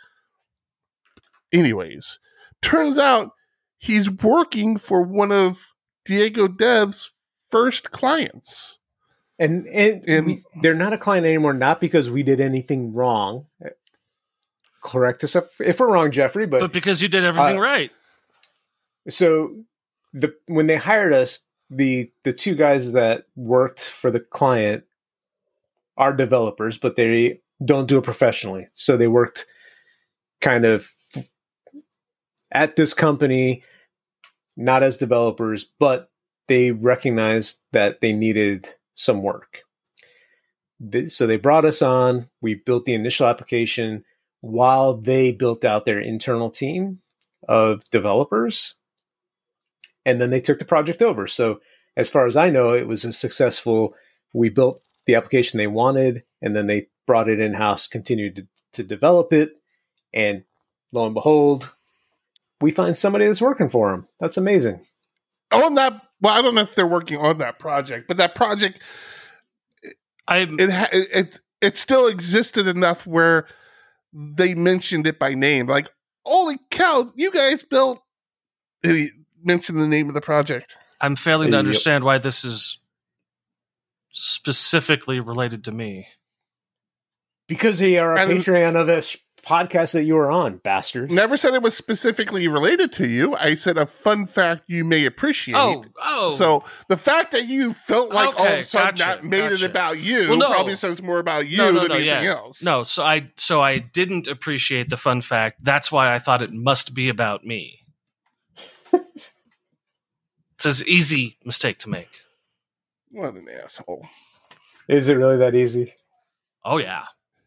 Anyways, 1.52 2.18
turns 2.62 2.98
out 2.98 3.32
he's 3.78 4.10
working 4.10 4.78
for 4.78 5.02
one 5.02 5.32
of 5.32 5.58
Diego 6.04 6.46
Dev's 6.48 7.10
first 7.50 7.90
clients. 7.90 8.78
And 9.38 9.66
and 9.68 10.04
And- 10.06 10.26
we- 10.26 10.44
they're 10.60 10.74
not 10.74 10.92
a 10.92 10.98
client 10.98 11.26
anymore, 11.26 11.54
not 11.54 11.80
because 11.80 12.10
we 12.10 12.22
did 12.22 12.40
anything 12.40 12.92
wrong. 12.92 13.46
Correct 14.82 15.24
us 15.24 15.34
if, 15.36 15.60
if 15.60 15.80
we're 15.80 15.90
wrong, 15.92 16.10
Jeffrey. 16.10 16.46
But, 16.46 16.60
But 16.60 16.72
because 16.72 17.02
you 17.02 17.08
did 17.08 17.24
everything 17.24 17.56
Uh, 17.58 17.60
right. 17.60 17.92
so 19.08 19.64
the 20.12 20.34
when 20.46 20.66
they 20.66 20.76
hired 20.76 21.12
us, 21.12 21.40
the 21.70 22.10
the 22.24 22.32
two 22.32 22.54
guys 22.54 22.92
that 22.92 23.26
worked 23.36 23.84
for 23.84 24.10
the 24.10 24.20
client 24.20 24.84
are 25.96 26.12
developers, 26.12 26.78
but 26.78 26.96
they 26.96 27.40
don't 27.64 27.88
do 27.88 27.98
it 27.98 28.04
professionally. 28.04 28.66
So 28.72 28.96
they 28.96 29.06
worked 29.06 29.46
kind 30.40 30.64
of 30.64 30.92
at 32.50 32.76
this 32.76 32.94
company, 32.94 33.62
not 34.56 34.82
as 34.82 34.96
developers, 34.96 35.66
but 35.78 36.10
they 36.48 36.72
recognized 36.72 37.60
that 37.72 38.00
they 38.00 38.12
needed 38.12 38.68
some 38.94 39.22
work. 39.22 39.62
So 41.08 41.26
they 41.26 41.36
brought 41.36 41.64
us 41.64 41.82
on. 41.82 42.28
We 42.40 42.54
built 42.54 42.86
the 42.86 42.94
initial 42.94 43.26
application 43.26 44.04
while 44.40 44.94
they 44.96 45.32
built 45.32 45.64
out 45.64 45.84
their 45.84 46.00
internal 46.00 46.50
team 46.50 47.00
of 47.46 47.84
developers. 47.90 48.74
And 50.06 50.20
then 50.20 50.30
they 50.30 50.40
took 50.40 50.58
the 50.58 50.64
project 50.64 51.02
over. 51.02 51.26
So, 51.26 51.60
as 51.96 52.08
far 52.08 52.26
as 52.26 52.36
I 52.36 52.50
know, 52.50 52.70
it 52.70 52.86
was 52.86 53.04
a 53.04 53.12
successful. 53.12 53.94
We 54.32 54.48
built 54.48 54.82
the 55.06 55.16
application 55.16 55.58
they 55.58 55.66
wanted, 55.66 56.22
and 56.40 56.54
then 56.54 56.66
they 56.66 56.88
brought 57.06 57.28
it 57.28 57.40
in 57.40 57.54
house, 57.54 57.86
continued 57.86 58.36
to, 58.36 58.46
to 58.74 58.84
develop 58.84 59.32
it. 59.32 59.56
And 60.14 60.44
lo 60.92 61.04
and 61.04 61.14
behold, 61.14 61.72
we 62.60 62.70
find 62.70 62.96
somebody 62.96 63.26
that's 63.26 63.42
working 63.42 63.68
for 63.68 63.90
them. 63.90 64.06
That's 64.20 64.36
amazing. 64.36 64.86
Oh, 65.50 65.66
on 65.66 65.74
that, 65.74 66.00
well, 66.20 66.36
I 66.36 66.42
don't 66.42 66.54
know 66.54 66.62
if 66.62 66.74
they're 66.74 66.86
working 66.86 67.18
on 67.18 67.38
that 67.38 67.58
project, 67.58 68.06
but 68.06 68.18
that 68.18 68.34
project, 68.34 68.78
I 70.28 70.46
it 70.48 70.70
it 70.92 71.40
it 71.60 71.78
still 71.78 72.06
existed 72.06 72.68
enough 72.68 73.06
where 73.06 73.48
they 74.12 74.54
mentioned 74.54 75.06
it 75.06 75.18
by 75.18 75.34
name. 75.34 75.66
Like, 75.66 75.88
holy 76.24 76.58
cow, 76.70 77.12
you 77.16 77.32
guys 77.32 77.64
built. 77.64 78.00
He 79.40 79.46
mentioned 79.46 79.80
the 79.80 79.86
name 79.86 80.08
of 80.08 80.14
the 80.14 80.20
project. 80.20 80.76
I'm 81.00 81.16
failing 81.16 81.50
to 81.52 81.56
Yep. 81.56 81.58
understand 81.60 82.04
why 82.04 82.18
this 82.18 82.44
is 82.44 82.78
specifically 84.12 85.20
related 85.20 85.64
to 85.64 85.72
me. 85.72 86.08
Because 87.48 87.78
they 87.78 87.98
are 87.98 88.16
a 88.16 88.22
And- 88.22 88.30
Patreon 88.30 88.76
of 88.80 88.86
this 88.86 89.16
podcast 89.42 89.92
that 89.92 90.04
you 90.04 90.14
were 90.14 90.30
on, 90.30 90.58
bastards. 90.58 91.12
Never 91.12 91.36
said 91.38 91.54
it 91.54 91.62
was 91.62 91.74
specifically 91.74 92.46
related 92.46 92.92
to 92.92 93.08
you. 93.08 93.34
I 93.34 93.54
said 93.54 93.78
a 93.78 93.86
fun 93.86 94.26
fact 94.26 94.64
you 94.66 94.84
may 94.84 95.06
appreciate. 95.06 95.56
Oh, 95.56 95.82
oh. 96.02 96.30
So 96.30 96.64
the 96.88 96.98
fact 96.98 97.30
that 97.32 97.46
you 97.46 97.72
felt 97.72 98.10
like 98.12 98.26
all 98.38 98.44
of 98.44 98.50
Okay, 98.50 98.58
a 98.58 98.62
sudden 98.62 98.96
gotcha, 98.96 99.04
that 99.04 99.24
made 99.24 99.48
gotcha. 99.48 99.64
it 99.64 99.70
about 99.70 99.98
you 99.98 100.28
Well, 100.28 100.36
no. 100.38 100.46
probably 100.48 100.76
says 100.76 101.00
more 101.00 101.18
about 101.18 101.48
you 101.48 101.56
no, 101.56 101.70
no, 101.72 101.80
than 101.80 101.88
no, 101.88 101.94
anything 101.94 102.24
yeah. 102.24 102.30
else. 102.36 102.62
No, 102.62 102.82
so 102.82 103.02
I 103.02 103.30
so 103.36 103.62
I 103.62 103.78
didn't 103.78 104.28
appreciate 104.28 104.90
the 104.90 104.98
fun 104.98 105.22
fact. 105.22 105.56
That's 105.64 105.90
why 105.90 106.14
I 106.14 106.18
thought 106.18 106.42
it 106.42 106.52
must 106.52 106.92
be 106.92 107.08
about 107.08 107.42
me. 107.44 107.79
It's 108.92 109.30
an 110.80 110.88
easy 110.88 111.38
mistake 111.44 111.78
to 111.78 111.88
make. 111.90 112.08
What 113.10 113.34
an 113.34 113.46
asshole. 113.62 114.06
Is 114.88 115.08
it 115.08 115.14
really 115.14 115.36
that 115.38 115.54
easy? 115.54 115.94
Oh 116.64 116.78
yeah. 116.78 117.04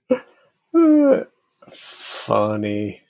Funny. 1.70 3.02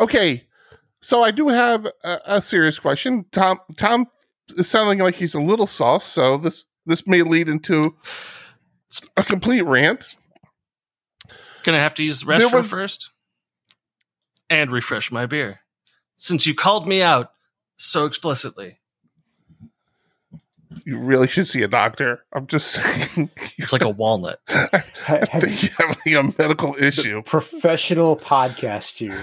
Okay, 0.00 0.44
so 1.02 1.22
I 1.24 1.30
do 1.30 1.48
have 1.48 1.86
a, 2.04 2.18
a 2.26 2.42
serious 2.42 2.78
question. 2.78 3.24
Tom, 3.32 3.58
Tom 3.76 4.06
is 4.56 4.68
sounding 4.68 4.98
like 5.00 5.14
he's 5.14 5.34
a 5.34 5.40
little 5.40 5.66
sauce, 5.66 6.04
so 6.04 6.36
this 6.38 6.66
this 6.86 7.06
may 7.06 7.22
lead 7.22 7.48
into 7.48 7.94
a 9.16 9.24
complete 9.24 9.62
rant. 9.62 10.16
Gonna 11.64 11.80
have 11.80 11.94
to 11.94 12.04
use 12.04 12.20
the 12.20 12.26
There 12.26 12.38
restroom 12.48 12.52
was- 12.54 12.68
first 12.68 13.10
and 14.48 14.70
refresh 14.70 15.10
my 15.12 15.26
beer. 15.26 15.60
Since 16.18 16.46
you 16.46 16.54
called 16.54 16.86
me 16.86 17.00
out 17.00 17.32
so 17.78 18.04
explicitly. 18.04 18.78
You 20.84 20.98
really 20.98 21.28
should 21.28 21.46
see 21.48 21.62
a 21.62 21.68
doctor. 21.68 22.24
I'm 22.32 22.46
just 22.46 22.70
saying. 22.72 23.30
It's 23.56 23.72
like 23.72 23.82
a 23.82 23.88
walnut. 23.88 24.40
Ha- 24.48 24.82
I 25.22 25.26
have 25.30 25.42
think 25.42 25.62
you 25.62 25.70
have 25.78 25.96
like 26.04 26.14
a 26.14 26.42
medical 26.42 26.76
issue. 26.78 27.22
professional 27.22 28.14
podcast 28.16 28.96
here 28.96 29.18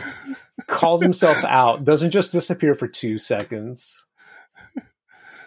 calls 0.65 1.03
himself 1.03 1.37
out 1.43 1.83
doesn't 1.83 2.09
just 2.09 2.31
disappear 2.31 2.73
for 2.73 2.87
two 2.87 3.19
seconds 3.19 4.07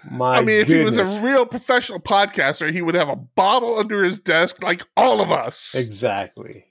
my 0.08 0.36
I 0.36 0.40
mean, 0.42 0.60
if 0.60 0.68
he 0.68 0.84
was 0.84 0.96
a 0.96 1.26
real 1.26 1.44
professional 1.44 1.98
podcaster, 1.98 2.72
he 2.72 2.82
would 2.82 2.94
have 2.94 3.08
a 3.08 3.16
bottle 3.16 3.78
under 3.78 4.04
his 4.04 4.20
desk 4.20 4.62
like 4.62 4.86
all 4.96 5.20
of 5.20 5.32
us. 5.32 5.74
exactly 5.74 6.66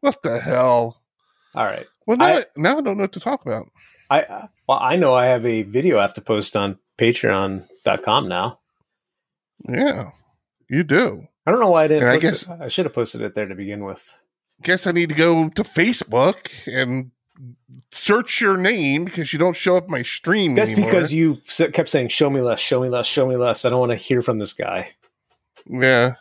What 0.00 0.22
the 0.22 0.40
hell? 0.40 1.02
all 1.54 1.64
right 1.66 1.86
Well, 2.06 2.16
now 2.16 2.38
I- 2.38 2.46
now 2.56 2.78
I 2.78 2.80
don't 2.80 2.96
know 2.96 3.02
what 3.04 3.12
to 3.12 3.20
talk 3.20 3.42
about. 3.46 3.68
i 4.10 4.48
well 4.68 4.78
i 4.80 4.96
know 4.96 5.14
i 5.14 5.26
have 5.26 5.46
a 5.46 5.62
video 5.62 5.98
i 5.98 6.02
have 6.02 6.14
to 6.14 6.20
post 6.20 6.56
on 6.56 6.78
patreon.com 6.98 8.28
now 8.28 8.58
Yeah, 9.68 10.10
you 10.68 10.82
do. 10.84 11.26
i 11.46 11.50
don't 11.50 11.60
know 11.60 11.70
why 11.70 11.84
i 11.84 11.88
didn't 11.88 12.08
I 12.08 12.18
guess- 12.18 12.42
it. 12.42 12.60
i 12.60 12.68
should 12.68 12.86
have 12.86 12.94
posted 12.94 13.20
it 13.22 13.34
there 13.34 13.46
to 13.46 13.54
begin 13.54 13.84
with 13.84 14.02
Guess 14.62 14.86
I 14.86 14.92
need 14.92 15.08
to 15.08 15.16
go 15.16 15.48
to 15.48 15.64
Facebook 15.64 16.36
and 16.68 17.10
search 17.92 18.40
your 18.40 18.56
name 18.56 19.04
because 19.04 19.32
you 19.32 19.38
don't 19.40 19.56
show 19.56 19.76
up 19.76 19.88
my 19.88 20.02
stream 20.02 20.54
that's 20.54 20.70
anymore. 20.70 20.90
because 20.90 21.12
you 21.12 21.38
kept 21.72 21.88
saying 21.88 22.08
show 22.08 22.30
me 22.30 22.40
less 22.42 22.60
show 22.60 22.80
me 22.80 22.88
less 22.88 23.06
show 23.06 23.26
me 23.26 23.34
less 23.36 23.64
i 23.64 23.70
don't 23.70 23.80
want 23.80 23.90
to 23.90 23.96
hear 23.96 24.22
from 24.22 24.38
this 24.38 24.52
guy 24.52 24.90
yeah, 25.68 26.14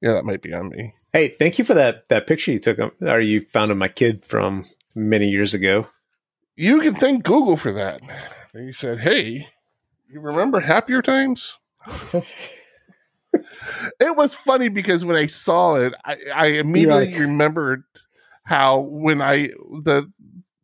yeah, 0.00 0.12
that 0.14 0.24
might 0.24 0.42
be 0.42 0.52
on 0.52 0.68
me. 0.70 0.94
hey 1.12 1.28
thank 1.28 1.58
you 1.58 1.64
for 1.64 1.74
that 1.74 2.08
that 2.08 2.26
picture 2.26 2.50
you 2.50 2.58
took 2.58 2.78
of 2.78 2.90
or 3.02 3.20
you 3.20 3.40
found 3.52 3.70
of 3.70 3.76
my 3.76 3.88
kid 3.88 4.24
from 4.24 4.64
many 4.94 5.28
years 5.28 5.54
ago 5.54 5.86
You 6.56 6.80
can 6.80 6.94
thank 6.94 7.24
Google 7.24 7.56
for 7.56 7.72
that. 7.72 8.00
They 8.52 8.72
said, 8.72 8.98
"Hey, 8.98 9.48
you 10.08 10.20
remember 10.20 10.60
happier 10.60 11.00
times?" 11.02 11.58
it 13.32 14.16
was 14.16 14.34
funny 14.34 14.68
because 14.68 15.04
when 15.04 15.16
I 15.16 15.26
saw 15.26 15.76
it, 15.76 15.94
I, 16.04 16.16
I 16.34 16.46
immediately 16.46 17.10
like- 17.12 17.18
remembered 17.20 17.84
how 18.44 18.80
when 18.80 19.22
I 19.22 19.48
the 19.84 20.10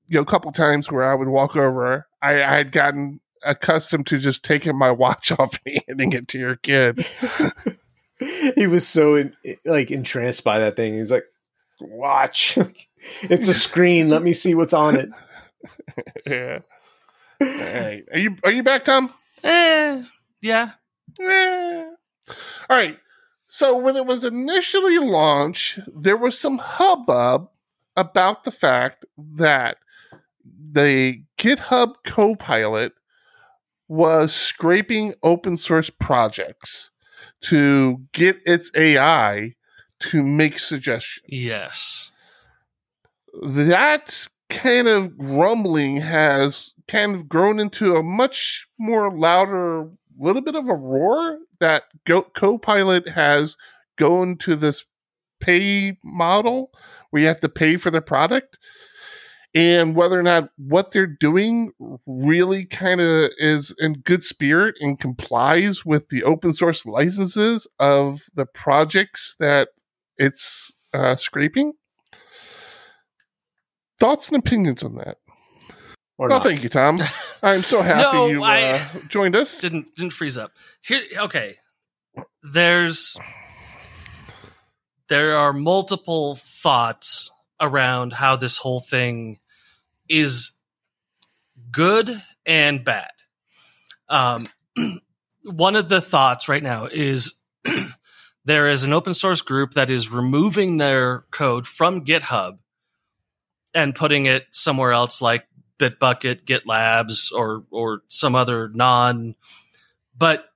you 0.08 0.16
know 0.16 0.22
a 0.22 0.26
couple 0.26 0.50
times 0.52 0.90
where 0.90 1.04
I 1.04 1.14
would 1.14 1.28
walk 1.28 1.56
over, 1.56 2.06
I, 2.20 2.42
I 2.42 2.56
had 2.56 2.72
gotten 2.72 3.20
accustomed 3.44 4.08
to 4.08 4.18
just 4.18 4.44
taking 4.44 4.76
my 4.76 4.90
watch 4.90 5.30
off 5.38 5.58
and 5.64 5.82
handing 5.86 6.12
it 6.12 6.28
to 6.28 6.38
your 6.38 6.56
kid. 6.56 7.06
he 8.54 8.66
was 8.66 8.86
so 8.86 9.14
in, 9.14 9.36
like 9.64 9.90
entranced 9.90 10.42
by 10.44 10.58
that 10.58 10.76
thing. 10.76 10.98
He's 10.98 11.12
like, 11.12 11.24
"Watch, 11.80 12.58
it's 13.22 13.48
a 13.48 13.54
screen. 13.54 14.08
Let 14.08 14.22
me 14.22 14.32
see 14.32 14.54
what's 14.54 14.74
on 14.74 14.96
it." 14.96 15.08
yeah. 16.26 16.58
All 17.40 17.46
right. 17.48 18.04
Are 18.12 18.18
you 18.18 18.36
are 18.44 18.52
you 18.52 18.62
back, 18.62 18.84
Tom? 18.84 19.12
Eh, 19.42 20.02
yeah. 20.40 20.70
Eh. 21.20 21.84
All 22.68 22.76
right. 22.76 22.98
So 23.46 23.78
when 23.78 23.96
it 23.96 24.06
was 24.06 24.24
initially 24.24 24.98
launched, 24.98 25.78
there 25.86 26.16
was 26.16 26.38
some 26.38 26.58
hubbub 26.58 27.48
about 27.96 28.44
the 28.44 28.50
fact 28.50 29.04
that 29.36 29.76
the 30.72 31.22
GitHub 31.38 31.94
Copilot 32.04 32.92
was 33.88 34.34
scraping 34.34 35.14
open 35.22 35.56
source 35.56 35.90
projects 35.90 36.90
to 37.42 37.98
get 38.12 38.38
its 38.44 38.70
AI 38.74 39.54
to 40.00 40.22
make 40.22 40.58
suggestions. 40.58 41.26
Yes. 41.28 42.12
That 43.42 44.28
kind 44.48 44.88
of 44.88 45.16
grumbling 45.18 45.98
has 45.98 46.72
kind 46.88 47.14
of 47.16 47.28
grown 47.28 47.58
into 47.58 47.96
a 47.96 48.02
much 48.02 48.66
more 48.78 49.16
louder, 49.16 49.88
little 50.18 50.42
bit 50.42 50.54
of 50.54 50.68
a 50.68 50.74
roar 50.74 51.38
that 51.60 51.84
Go- 52.04 52.22
Copilot 52.22 53.08
has 53.08 53.56
gone 53.96 54.36
to 54.38 54.56
this 54.56 54.84
pay 55.40 55.98
model 56.04 56.70
where 57.10 57.22
you 57.22 57.28
have 57.28 57.40
to 57.40 57.48
pay 57.48 57.76
for 57.76 57.90
the 57.90 58.00
product. 58.00 58.58
And 59.54 59.96
whether 59.96 60.20
or 60.20 60.22
not 60.22 60.50
what 60.58 60.90
they're 60.90 61.06
doing 61.06 61.72
really 62.06 62.66
kind 62.66 63.00
of 63.00 63.30
is 63.38 63.74
in 63.78 63.94
good 63.94 64.22
spirit 64.22 64.74
and 64.80 65.00
complies 65.00 65.84
with 65.84 66.10
the 66.10 66.24
open 66.24 66.52
source 66.52 66.84
licenses 66.84 67.66
of 67.78 68.20
the 68.34 68.44
projects 68.44 69.34
that 69.40 69.68
it's 70.18 70.74
uh, 70.94 71.16
scraping. 71.16 71.72
Thoughts 73.98 74.28
and 74.28 74.38
opinions 74.38 74.82
on 74.82 74.96
that? 74.96 75.18
Or 76.18 76.28
Well, 76.28 76.38
not. 76.38 76.44
thank 76.46 76.62
you, 76.62 76.68
Tom. 76.68 76.96
I'm 77.42 77.62
so 77.62 77.82
happy 77.82 78.02
No, 78.02 78.26
you 78.28 78.44
uh, 78.44 78.80
joined 79.08 79.36
us. 79.36 79.58
Didn't 79.58 79.94
didn't 79.96 80.12
freeze 80.12 80.38
up. 80.38 80.52
Here 80.80 81.02
okay. 81.18 81.56
There's 82.42 83.16
there 85.08 85.36
are 85.36 85.52
multiple 85.52 86.36
thoughts 86.36 87.30
around 87.60 88.12
how 88.12 88.36
this 88.36 88.56
whole 88.58 88.80
thing 88.80 89.38
is 90.08 90.52
good 91.70 92.22
and 92.44 92.84
bad. 92.84 93.10
Um, 94.08 94.48
one 95.44 95.76
of 95.76 95.88
the 95.88 96.00
thoughts 96.00 96.48
right 96.48 96.62
now 96.62 96.86
is 96.86 97.34
there 98.46 98.68
is 98.68 98.84
an 98.84 98.92
open 98.92 99.12
source 99.12 99.42
group 99.42 99.74
that 99.74 99.90
is 99.90 100.10
removing 100.10 100.76
their 100.76 101.24
code 101.32 101.66
from 101.66 102.04
GitHub 102.04 102.58
and 103.74 103.94
putting 103.94 104.26
it 104.26 104.46
somewhere 104.52 104.92
else 104.92 105.20
like 105.20 105.46
Bitbucket, 105.78 106.44
GitLabs, 106.44 107.32
or 107.32 107.64
or 107.70 108.00
some 108.08 108.34
other 108.34 108.68
non. 108.68 109.34
But 110.16 110.46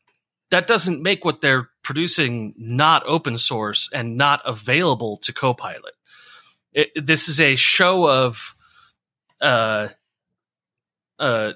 that 0.51 0.67
doesn't 0.67 1.03
make 1.03 1.25
what 1.25 1.41
they're 1.41 1.69
producing 1.83 2.55
not 2.57 3.03
open 3.07 3.37
source 3.37 3.91
and 3.93 4.17
not 4.17 4.41
available 4.47 5.17
to 5.19 5.33
Copilot. 5.33 5.95
it, 6.73 6.91
this 6.95 7.29
is 7.29 7.41
a 7.41 7.57
show 7.57 8.09
of 8.09 8.55
uh, 9.41 9.89
uh, 11.19 11.53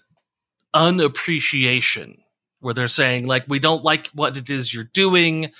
unappreciation 0.74 2.18
where 2.60 2.74
they're 2.74 2.88
saying 2.88 3.26
like 3.26 3.44
we 3.46 3.58
don't 3.58 3.84
like 3.84 4.08
what 4.08 4.36
it 4.36 4.50
is 4.50 4.74
you're 4.74 4.84
doing 4.84 5.52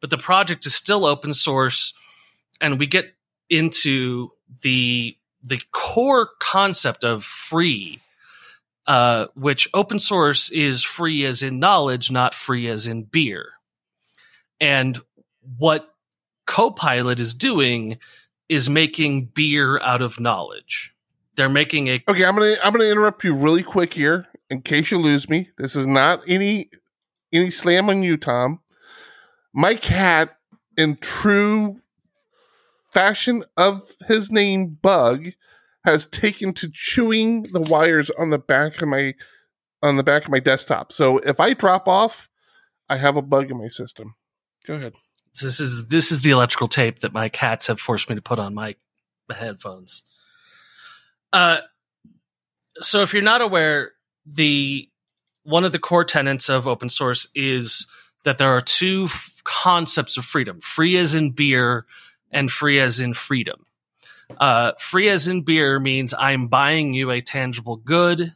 but 0.00 0.10
the 0.10 0.18
project 0.18 0.66
is 0.66 0.74
still 0.74 1.04
open 1.04 1.34
source 1.34 1.94
and 2.60 2.78
we 2.78 2.86
get 2.86 3.12
into 3.50 4.30
the 4.62 5.16
the 5.42 5.60
core 5.72 6.28
concept 6.40 7.04
of 7.04 7.24
free 7.24 8.00
uh, 8.86 9.26
which 9.34 9.68
open 9.74 9.98
source 9.98 10.50
is 10.50 10.82
free 10.82 11.24
as 11.24 11.42
in 11.42 11.58
knowledge 11.58 12.10
not 12.10 12.34
free 12.34 12.68
as 12.68 12.86
in 12.86 13.02
beer 13.02 13.50
and 14.60 14.98
what 15.58 15.94
copilot 16.46 17.20
is 17.20 17.34
doing 17.34 17.98
is 18.48 18.70
making 18.70 19.26
beer 19.26 19.78
out 19.80 20.02
of 20.02 20.18
knowledge 20.18 20.94
they're 21.38 21.48
making 21.48 21.86
a 21.86 22.02
Okay, 22.08 22.24
I'm 22.24 22.34
gonna 22.34 22.56
I'm 22.62 22.72
gonna 22.72 22.90
interrupt 22.90 23.22
you 23.22 23.32
really 23.32 23.62
quick 23.62 23.94
here 23.94 24.26
in 24.50 24.60
case 24.60 24.90
you 24.90 24.98
lose 24.98 25.28
me. 25.30 25.48
This 25.56 25.76
is 25.76 25.86
not 25.86 26.20
any 26.26 26.68
any 27.32 27.50
slam 27.50 27.88
on 27.88 28.02
you, 28.02 28.16
Tom. 28.16 28.60
My 29.52 29.74
cat, 29.74 30.36
in 30.76 30.96
true 30.96 31.80
fashion 32.92 33.44
of 33.56 33.90
his 34.06 34.30
name, 34.30 34.78
Bug, 34.80 35.28
has 35.84 36.06
taken 36.06 36.52
to 36.54 36.70
chewing 36.72 37.44
the 37.44 37.60
wires 37.60 38.10
on 38.10 38.30
the 38.30 38.38
back 38.38 38.80
of 38.82 38.88
my 38.88 39.14
on 39.82 39.96
the 39.96 40.02
back 40.02 40.24
of 40.24 40.30
my 40.30 40.40
desktop. 40.40 40.92
So 40.92 41.18
if 41.18 41.38
I 41.40 41.54
drop 41.54 41.86
off, 41.86 42.28
I 42.88 42.96
have 42.96 43.16
a 43.16 43.22
bug 43.22 43.50
in 43.50 43.58
my 43.58 43.68
system. 43.68 44.14
Go 44.66 44.74
ahead. 44.74 44.94
this 45.40 45.60
is 45.60 45.88
this 45.88 46.10
is 46.12 46.22
the 46.22 46.30
electrical 46.30 46.68
tape 46.68 47.00
that 47.00 47.12
my 47.12 47.28
cats 47.28 47.68
have 47.68 47.80
forced 47.80 48.08
me 48.08 48.16
to 48.16 48.22
put 48.22 48.38
on 48.38 48.54
my 48.54 48.74
headphones. 49.30 50.02
Uh, 51.32 51.58
so 52.80 53.02
if 53.02 53.12
you're 53.12 53.22
not 53.22 53.40
aware, 53.40 53.92
the 54.26 54.88
one 55.44 55.64
of 55.64 55.72
the 55.72 55.78
core 55.78 56.04
tenets 56.04 56.48
of 56.48 56.66
open 56.66 56.90
source 56.90 57.28
is 57.34 57.86
that 58.24 58.38
there 58.38 58.56
are 58.56 58.60
two 58.60 59.04
f- 59.04 59.40
concepts 59.44 60.16
of 60.16 60.24
freedom: 60.24 60.60
free 60.60 60.96
as 60.98 61.14
in 61.14 61.30
beer, 61.30 61.86
and 62.30 62.50
free 62.50 62.80
as 62.80 63.00
in 63.00 63.14
freedom. 63.14 63.64
Uh, 64.38 64.72
free 64.78 65.08
as 65.08 65.26
in 65.26 65.42
beer 65.42 65.80
means 65.80 66.12
I'm 66.12 66.48
buying 66.48 66.92
you 66.94 67.10
a 67.10 67.20
tangible 67.20 67.76
good 67.76 68.34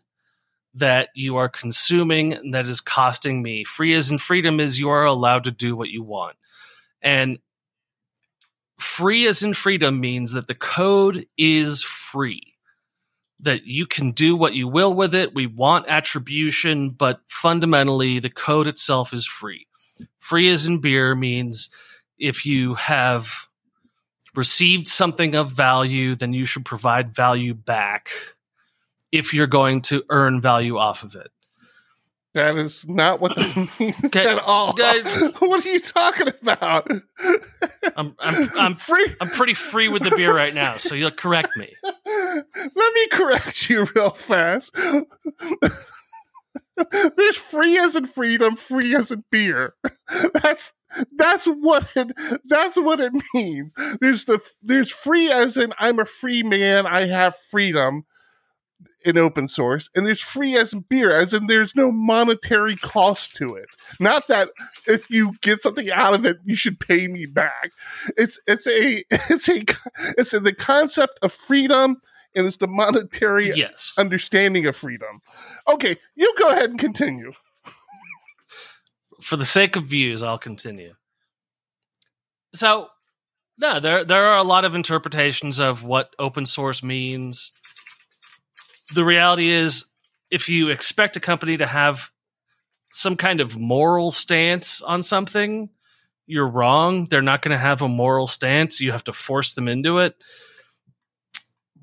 that 0.75 1.11
you 1.15 1.37
are 1.37 1.51
consuming 1.51 2.33
and 2.33 2.55
that 2.55 2.67
is 2.67 2.81
costing 2.81 3.43
me. 3.43 3.65
Free 3.65 3.95
as 3.95 4.11
in 4.11 4.17
freedom 4.17 4.59
is 4.59 4.81
you 4.81 4.89
are 4.89 5.05
allowed 5.05 5.45
to 5.45 5.51
do 5.51 5.77
what 5.77 5.91
you 5.91 6.03
want. 6.03 6.37
And 7.03 7.39
free 8.79 9.27
as 9.27 9.43
in 9.43 9.53
freedom 9.53 10.01
means 10.01 10.33
that 10.33 10.47
the 10.47 10.55
code 10.55 11.27
is 11.37 11.83
free, 11.83 12.55
that 13.41 13.65
you 13.65 13.87
can 13.87 14.13
do 14.13 14.35
what 14.35 14.55
you 14.55 14.67
will 14.67 14.95
with 14.95 15.15
it. 15.15 15.35
We 15.35 15.47
want 15.47 15.89
attribution, 15.89 16.91
but 16.91 17.21
fundamentally, 17.29 18.19
the 18.19 18.31
code 18.31 18.67
itself 18.67 19.13
is 19.13 19.27
free. 19.27 19.67
Free 20.21 20.51
as 20.51 20.67
in 20.67 20.79
beer 20.81 21.15
means 21.15 21.71
if 22.19 22.47
you 22.47 22.75
have 22.75 23.49
received 24.35 24.89
something 24.89 25.35
of 25.35 25.51
value, 25.53 26.15
then 26.15 26.33
you 26.33 26.45
should 26.45 26.65
provide 26.65 27.15
value 27.15 27.55
back 27.55 28.11
if 29.11 29.35
you're 29.35 29.47
going 29.47 29.83
to 29.83 30.05
earn 30.09 30.41
value 30.41 30.79
off 30.79 31.03
of 31.03 31.15
it. 31.15 31.31
That 32.35 32.57
is 32.57 32.89
not 32.89 33.21
what 33.21 33.35
that 33.37 33.69
means 33.79 33.95
Okay, 34.07 34.27
at 34.27 34.39
all. 34.39 34.73
guys- 34.73 35.33
what 35.41 35.67
are 35.67 35.69
you 35.69 35.81
talking 35.81 36.29
about? 36.29 36.91
I'm 37.95 38.15
I'm 38.19 38.51
I'm 38.59 38.75
free. 38.89 39.07
I'm 39.21 39.29
pretty 39.29 39.53
free 39.53 39.89
with 39.89 40.03
the 40.03 40.13
beer 40.17 40.35
right 40.35 40.55
now, 40.55 40.79
so 40.79 40.95
you'll 40.95 41.11
correct 41.11 41.51
me. 41.59 41.75
Let 42.07 42.95
me 42.95 43.09
correct 43.13 43.69
you 43.69 43.87
real 43.95 44.13
fast. 44.13 44.75
There's 47.17 47.37
free 47.37 47.79
as 47.79 47.97
in 47.97 48.07
freedom, 48.07 48.57
free 48.57 48.95
as 48.97 49.11
in 49.11 49.25
beer. 49.31 49.75
That's 50.43 50.73
that's 51.17 51.47
what 51.47 51.89
it 51.97 52.13
that's 52.45 52.77
what 52.77 53.01
it 53.01 53.13
means. 53.33 53.73
There's 54.01 54.25
the 54.25 54.41
there's 54.63 54.91
free 54.91 55.33
as 55.33 55.57
in 55.57 55.73
I'm 55.79 55.99
a 55.99 56.05
free 56.05 56.43
man, 56.43 56.87
I 56.87 57.07
have 57.07 57.35
freedom 57.51 58.05
in 59.05 59.19
open 59.19 59.49
source, 59.49 59.91
and 59.95 60.07
there's 60.07 60.21
free 60.21 60.57
as 60.57 60.73
in 60.73 60.81
beer, 60.81 61.15
as 61.15 61.35
in 61.35 61.47
there's 61.47 61.75
no 61.75 61.91
monetary 61.91 62.77
cost 62.77 63.37
to 63.37 63.55
it. 63.55 63.67
Not 64.01 64.29
that 64.29 64.51
if 64.87 65.11
you 65.11 65.33
get 65.41 65.63
something 65.63 65.91
out 65.91 66.15
of 66.15 66.27
it, 66.27 66.37
you 66.45 66.57
should 66.57 66.79
pay 66.79 67.07
me 67.07 67.27
back. 67.27 67.73
It's 68.17 68.39
it's 68.47 68.67
a 68.67 69.05
it's 69.11 69.49
a 69.49 69.65
it's 70.19 70.31
the 70.33 70.55
concept 70.55 71.21
of 71.23 71.33
freedom 71.33 72.01
and 72.35 72.47
it's 72.47 72.57
the 72.57 72.67
monetary 72.67 73.53
Yes. 73.55 73.95
understanding 73.99 74.67
of 74.67 74.77
freedom. 74.77 75.21
Okay, 75.69 75.97
you 76.15 76.35
go 76.39 76.49
ahead 76.49 76.71
and 76.71 76.79
continue. 76.79 77.33
for 79.21 79.37
the 79.37 79.45
sake 79.45 79.77
of 79.77 79.85
views, 79.85 80.23
I'll 80.23 80.39
continue. 80.39 80.95
So, 82.55 82.89
no, 83.59 83.81
there 83.81 84.05
there 84.05 84.27
are 84.27 84.39
a 84.39 84.43
lot 84.43 84.65
of 84.65 84.75
interpretations 84.75 85.61
of 85.61 85.85
what 85.85 86.15
open 86.19 86.45
source 86.47 86.83
means. 86.83 87.53
The 88.95 89.05
reality 89.05 89.51
is, 89.51 89.85
if 90.31 90.49
you 90.49 90.69
expect 90.69 91.17
a 91.17 91.21
company 91.21 91.57
to 91.57 91.67
have 91.67 92.11
some 92.91 93.17
kind 93.17 93.41
of 93.41 93.57
moral 93.57 94.11
stance 94.11 94.83
on 94.83 95.03
something, 95.03 95.71
you're 96.27 96.49
wrong. 96.49 97.07
They're 97.07 97.23
not 97.23 97.41
going 97.43 97.53
to 97.53 97.59
have 97.59 97.81
a 97.83 97.89
moral 97.89 98.27
stance. 98.27 98.81
You 98.81 98.93
have 98.93 99.05
to 99.05 99.13
force 99.13 99.55
them 99.55 99.69
into 99.69 99.99
it. 99.99 100.15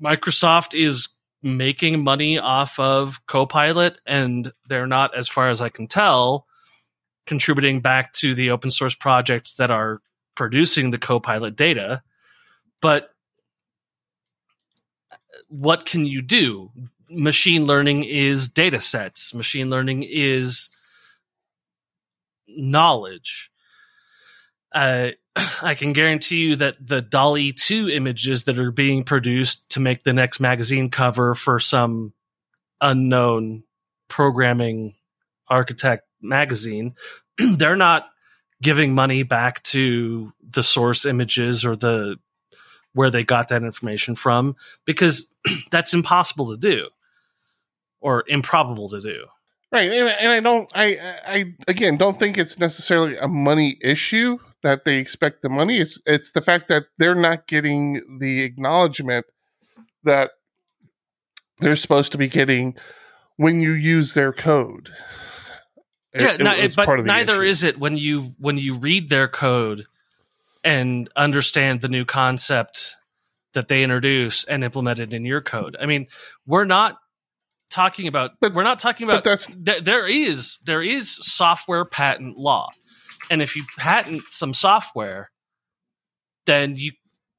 Microsoft 0.02 0.78
is 0.78 1.08
making 1.42 2.02
money 2.02 2.38
off 2.38 2.78
of 2.78 3.20
Copilot, 3.26 3.98
and 4.06 4.52
they're 4.68 4.86
not, 4.86 5.16
as 5.16 5.28
far 5.28 5.50
as 5.50 5.62
I 5.62 5.68
can 5.68 5.86
tell, 5.86 6.46
contributing 7.26 7.80
back 7.80 8.12
to 8.14 8.34
the 8.34 8.50
open 8.50 8.70
source 8.70 8.94
projects 8.94 9.54
that 9.54 9.70
are 9.70 10.00
producing 10.34 10.90
the 10.90 10.98
Copilot 10.98 11.56
data. 11.56 12.02
But 12.80 13.10
what 15.48 15.86
can 15.86 16.06
you 16.06 16.22
do? 16.22 16.70
Machine 17.08 17.66
learning 17.66 18.04
is 18.04 18.48
data 18.48 18.80
sets, 18.80 19.34
machine 19.34 19.68
learning 19.68 20.04
is 20.08 20.70
knowledge. 22.48 23.49
Uh, 24.72 25.10
I 25.62 25.74
can 25.74 25.92
guarantee 25.92 26.38
you 26.38 26.56
that 26.56 26.76
the 26.84 27.02
DALL-E 27.02 27.52
2 27.52 27.88
images 27.88 28.44
that 28.44 28.58
are 28.58 28.70
being 28.70 29.04
produced 29.04 29.70
to 29.70 29.80
make 29.80 30.02
the 30.02 30.12
next 30.12 30.40
magazine 30.40 30.90
cover 30.90 31.34
for 31.34 31.58
some 31.60 32.12
unknown 32.80 33.64
programming 34.08 34.94
architect 35.48 36.06
magazine, 36.20 36.94
they're 37.38 37.76
not 37.76 38.06
giving 38.62 38.94
money 38.94 39.22
back 39.22 39.62
to 39.62 40.32
the 40.42 40.62
source 40.62 41.06
images 41.06 41.64
or 41.64 41.76
the 41.76 42.16
where 42.92 43.10
they 43.10 43.22
got 43.22 43.48
that 43.48 43.62
information 43.62 44.16
from 44.16 44.56
because 44.84 45.28
that's 45.70 45.94
impossible 45.94 46.50
to 46.50 46.56
do 46.56 46.88
or 48.00 48.24
improbable 48.26 48.88
to 48.88 49.00
do. 49.00 49.26
Right, 49.72 49.88
and, 49.88 50.08
and 50.08 50.32
I 50.32 50.40
don't, 50.40 50.68
I, 50.74 50.96
I 51.24 51.54
again 51.68 51.96
don't 51.96 52.18
think 52.18 52.36
it's 52.36 52.58
necessarily 52.58 53.16
a 53.16 53.28
money 53.28 53.78
issue 53.80 54.38
that 54.62 54.84
they 54.84 54.96
expect 54.98 55.42
the 55.42 55.48
money. 55.48 55.78
It's 55.80 56.00
it's 56.06 56.32
the 56.32 56.40
fact 56.42 56.68
that 56.68 56.84
they're 56.98 57.14
not 57.14 57.46
getting 57.46 58.18
the 58.20 58.42
acknowledgement 58.42 59.26
that 60.04 60.30
they're 61.58 61.76
supposed 61.76 62.12
to 62.12 62.18
be 62.18 62.28
getting 62.28 62.76
when 63.36 63.60
you 63.60 63.72
use 63.72 64.14
their 64.14 64.32
code. 64.32 64.90
It- 66.12 66.20
yeah, 66.22 66.32
it 66.34 66.40
no, 66.40 66.62
was 66.62 66.76
but 66.76 66.86
part 66.86 66.98
of 66.98 67.04
the 67.04 67.12
neither 67.12 67.42
issue. 67.42 67.50
is 67.50 67.62
it 67.64 67.78
when 67.78 67.96
you 67.96 68.34
when 68.38 68.58
you 68.58 68.74
read 68.74 69.10
their 69.10 69.28
code 69.28 69.86
and 70.64 71.08
understand 71.16 71.80
the 71.80 71.88
new 71.88 72.04
concept 72.04 72.96
that 73.54 73.68
they 73.68 73.82
introduce 73.82 74.44
and 74.44 74.62
implement 74.62 74.98
it 75.00 75.12
in 75.14 75.24
your 75.24 75.40
code. 75.40 75.76
I 75.80 75.86
mean, 75.86 76.06
we're 76.46 76.64
not 76.66 76.98
talking 77.70 78.06
about 78.08 78.32
But- 78.40 78.52
we're 78.54 78.62
not 78.64 78.78
talking 78.78 79.08
about 79.08 79.24
there 79.24 80.06
is 80.06 80.58
there 80.64 80.82
is 80.82 81.14
software 81.22 81.84
patent 81.84 82.36
law 82.36 82.68
and 83.30 83.40
if 83.40 83.56
you 83.56 83.64
patent 83.78 84.22
some 84.28 84.52
software 84.52 85.30
then 86.46 86.76
you 86.76 86.92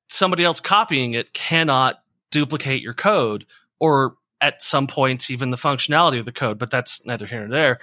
somebody 0.10 0.44
else 0.44 0.60
copying 0.60 1.14
it 1.14 1.34
cannot 1.34 2.02
duplicate 2.32 2.82
your 2.82 2.94
code 2.94 3.46
or 3.80 4.16
at 4.40 4.64
some 4.64 4.88
points 4.88 5.30
even 5.30 5.50
the 5.52 5.58
functionality 5.58 6.18
of 6.18 6.26
the 6.26 6.32
code 6.32 6.58
but 6.58 6.72
that's 6.72 7.06
neither 7.06 7.26
here 7.28 7.42
nor 7.42 7.50
there. 7.50 7.80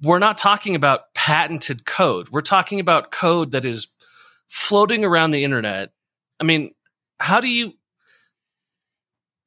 We're 0.00 0.20
not 0.20 0.38
talking 0.38 0.76
about 0.76 1.12
patented 1.12 1.84
code. 1.84 2.28
We're 2.28 2.40
talking 2.42 2.78
about 2.78 3.10
code 3.10 3.50
that 3.50 3.64
is 3.64 3.88
floating 4.46 5.04
around 5.04 5.32
the 5.32 5.42
internet. 5.42 5.90
I 6.38 6.44
mean 6.44 6.72
how 7.18 7.40
do 7.40 7.48
you 7.48 7.72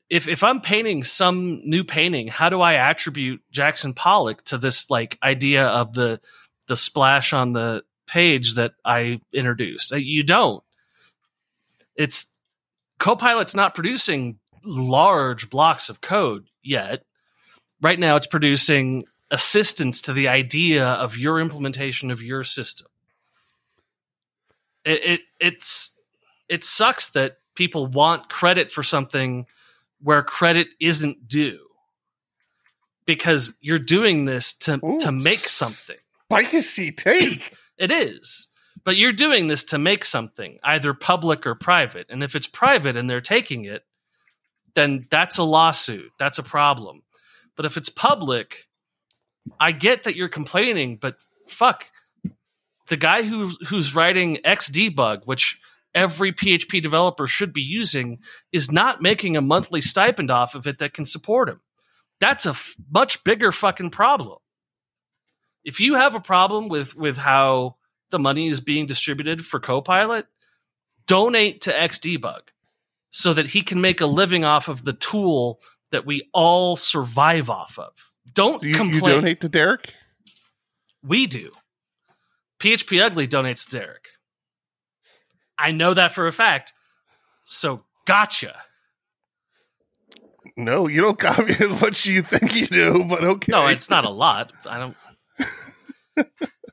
if 0.10 0.28
if 0.28 0.44
I'm 0.44 0.60
painting 0.60 1.04
some 1.04 1.62
new 1.64 1.86
painting, 1.86 2.28
how 2.28 2.50
do 2.50 2.60
I 2.60 2.74
attribute 2.74 3.42
Jackson 3.50 3.94
Pollock 3.94 4.44
to 4.46 4.58
this 4.58 4.90
like 4.90 5.18
idea 5.24 5.66
of 5.68 5.94
the 5.94 6.20
the 6.68 6.76
splash 6.76 7.34
on 7.34 7.54
the 7.54 7.84
page 8.08 8.56
that 8.56 8.74
I 8.86 9.20
introduced? 9.34 9.94
Uh, 9.94 9.98
You 9.98 10.24
don't. 10.24 10.64
It's 11.96 12.32
Copilot's 13.00 13.56
not 13.56 13.74
producing 13.74 14.40
large 14.64 15.50
blocks 15.50 15.90
of 15.90 16.02
code 16.02 16.48
yet. 16.64 17.04
Right 17.82 18.00
now, 18.00 18.16
it's 18.16 18.28
producing 18.28 19.06
assistance 19.32 20.02
to 20.02 20.14
the 20.14 20.28
idea 20.28 20.86
of 20.86 21.18
your 21.18 21.40
implementation 21.40 22.12
of 22.12 22.22
your 22.22 22.44
system. 22.44 22.88
It, 24.86 25.04
it 25.04 25.22
it's 25.40 26.00
it 26.50 26.64
sucks 26.64 27.10
that 27.12 27.38
people 27.56 27.88
want 27.88 28.30
credit 28.30 28.72
for 28.72 28.84
something 28.84 29.46
where 30.02 30.24
credit 30.24 30.68
isn't 30.80 31.28
due 31.28 31.60
because 33.06 33.54
you're 33.62 33.80
doing 33.80 34.26
this 34.26 34.54
to 34.54 34.80
Ooh, 34.86 35.00
to 35.00 35.12
make 35.12 35.40
something. 35.40 35.98
Spicy 36.32 36.92
take. 36.92 37.58
It 37.78 37.90
is. 37.90 38.48
But 38.84 38.98
you're 38.98 39.12
doing 39.12 39.48
this 39.48 39.64
to 39.66 39.80
make 39.80 40.06
something, 40.06 40.60
either 40.64 40.94
public 40.94 41.48
or 41.48 41.56
private. 41.56 42.06
And 42.12 42.24
if 42.24 42.36
it's 42.36 42.46
private 42.46 42.96
and 42.96 43.10
they're 43.10 43.22
taking 43.22 43.66
it, 43.66 43.84
then 44.76 45.08
that's 45.10 45.40
a 45.40 45.44
lawsuit. 45.44 46.12
That's 46.20 46.38
a 46.38 46.44
problem. 46.44 47.02
But 47.56 47.66
if 47.66 47.78
it's 47.78 47.90
public, 47.90 48.68
I 49.60 49.72
get 49.72 50.04
that 50.04 50.16
you're 50.16 50.30
complaining, 50.30 50.98
but 51.02 51.16
fuck. 51.48 51.86
The 52.88 52.98
guy 52.98 53.24
who 53.24 53.50
who's 53.68 53.96
writing 53.96 54.38
Xdebug, 54.46 55.22
which 55.26 55.60
every 55.96 56.32
PHP 56.32 56.84
developer 56.84 57.26
should 57.26 57.54
be 57.54 57.64
using, 57.64 58.20
is 58.52 58.72
not 58.72 59.02
making 59.02 59.38
a 59.38 59.42
monthly 59.42 59.82
stipend 59.82 60.30
off 60.30 60.54
of 60.54 60.68
it 60.68 60.78
that 60.80 60.94
can 60.94 61.06
support 61.06 61.50
him. 61.50 61.62
That's 62.20 62.46
a 62.46 62.50
f- 62.52 62.76
much 62.92 63.24
bigger 63.24 63.52
fucking 63.52 63.90
problem. 63.90 64.38
If 65.64 65.80
you 65.80 65.96
have 65.96 66.16
a 66.16 66.20
problem 66.20 66.68
with 66.68 66.96
with 66.96 67.18
how 67.18 67.76
the 68.10 68.20
money 68.20 68.48
is 68.48 68.62
being 68.62 68.86
distributed 68.88 69.46
for 69.46 69.60
Copilot, 69.60 70.26
donate 71.08 71.62
to 71.62 71.74
Xdebug 71.74 72.42
so 73.10 73.34
that 73.34 73.46
he 73.48 73.62
can 73.62 73.82
make 73.82 74.02
a 74.02 74.06
living 74.06 74.46
off 74.46 74.68
of 74.68 74.84
the 74.84 74.94
tool 74.94 75.60
that 75.92 76.06
we 76.06 76.28
all 76.34 76.76
survive 76.76 77.50
off 77.50 77.78
of. 77.78 77.92
Don't 78.34 78.62
Do 78.62 78.68
you, 78.68 78.74
you 78.74 78.78
complain. 78.78 79.16
donate 79.16 79.42
to 79.42 79.50
Derek? 79.50 79.94
We 81.04 81.28
do. 81.28 81.52
PHP 82.60 83.02
Ugly 83.02 83.28
donates 83.28 83.66
to 83.70 83.80
Derek. 83.80 84.08
I 85.58 85.72
know 85.72 85.94
that 85.94 86.12
for 86.12 86.28
a 86.28 86.32
fact. 86.32 86.74
So 87.44 87.84
gotcha. 88.06 88.56
No, 90.58 90.88
you 90.88 91.02
don't 91.02 91.20
copy 91.20 91.54
as 91.54 91.82
much 91.82 92.00
as 92.00 92.06
you 92.08 92.22
think 92.24 92.56
you 92.56 92.68
do, 92.68 93.04
but 93.04 93.24
okay. 93.24 93.52
No, 93.52 93.68
it's 93.68 93.90
not 93.90 94.06
a 94.06 94.10
lot. 94.10 94.54
I 94.66 94.78
don't. 94.80 94.96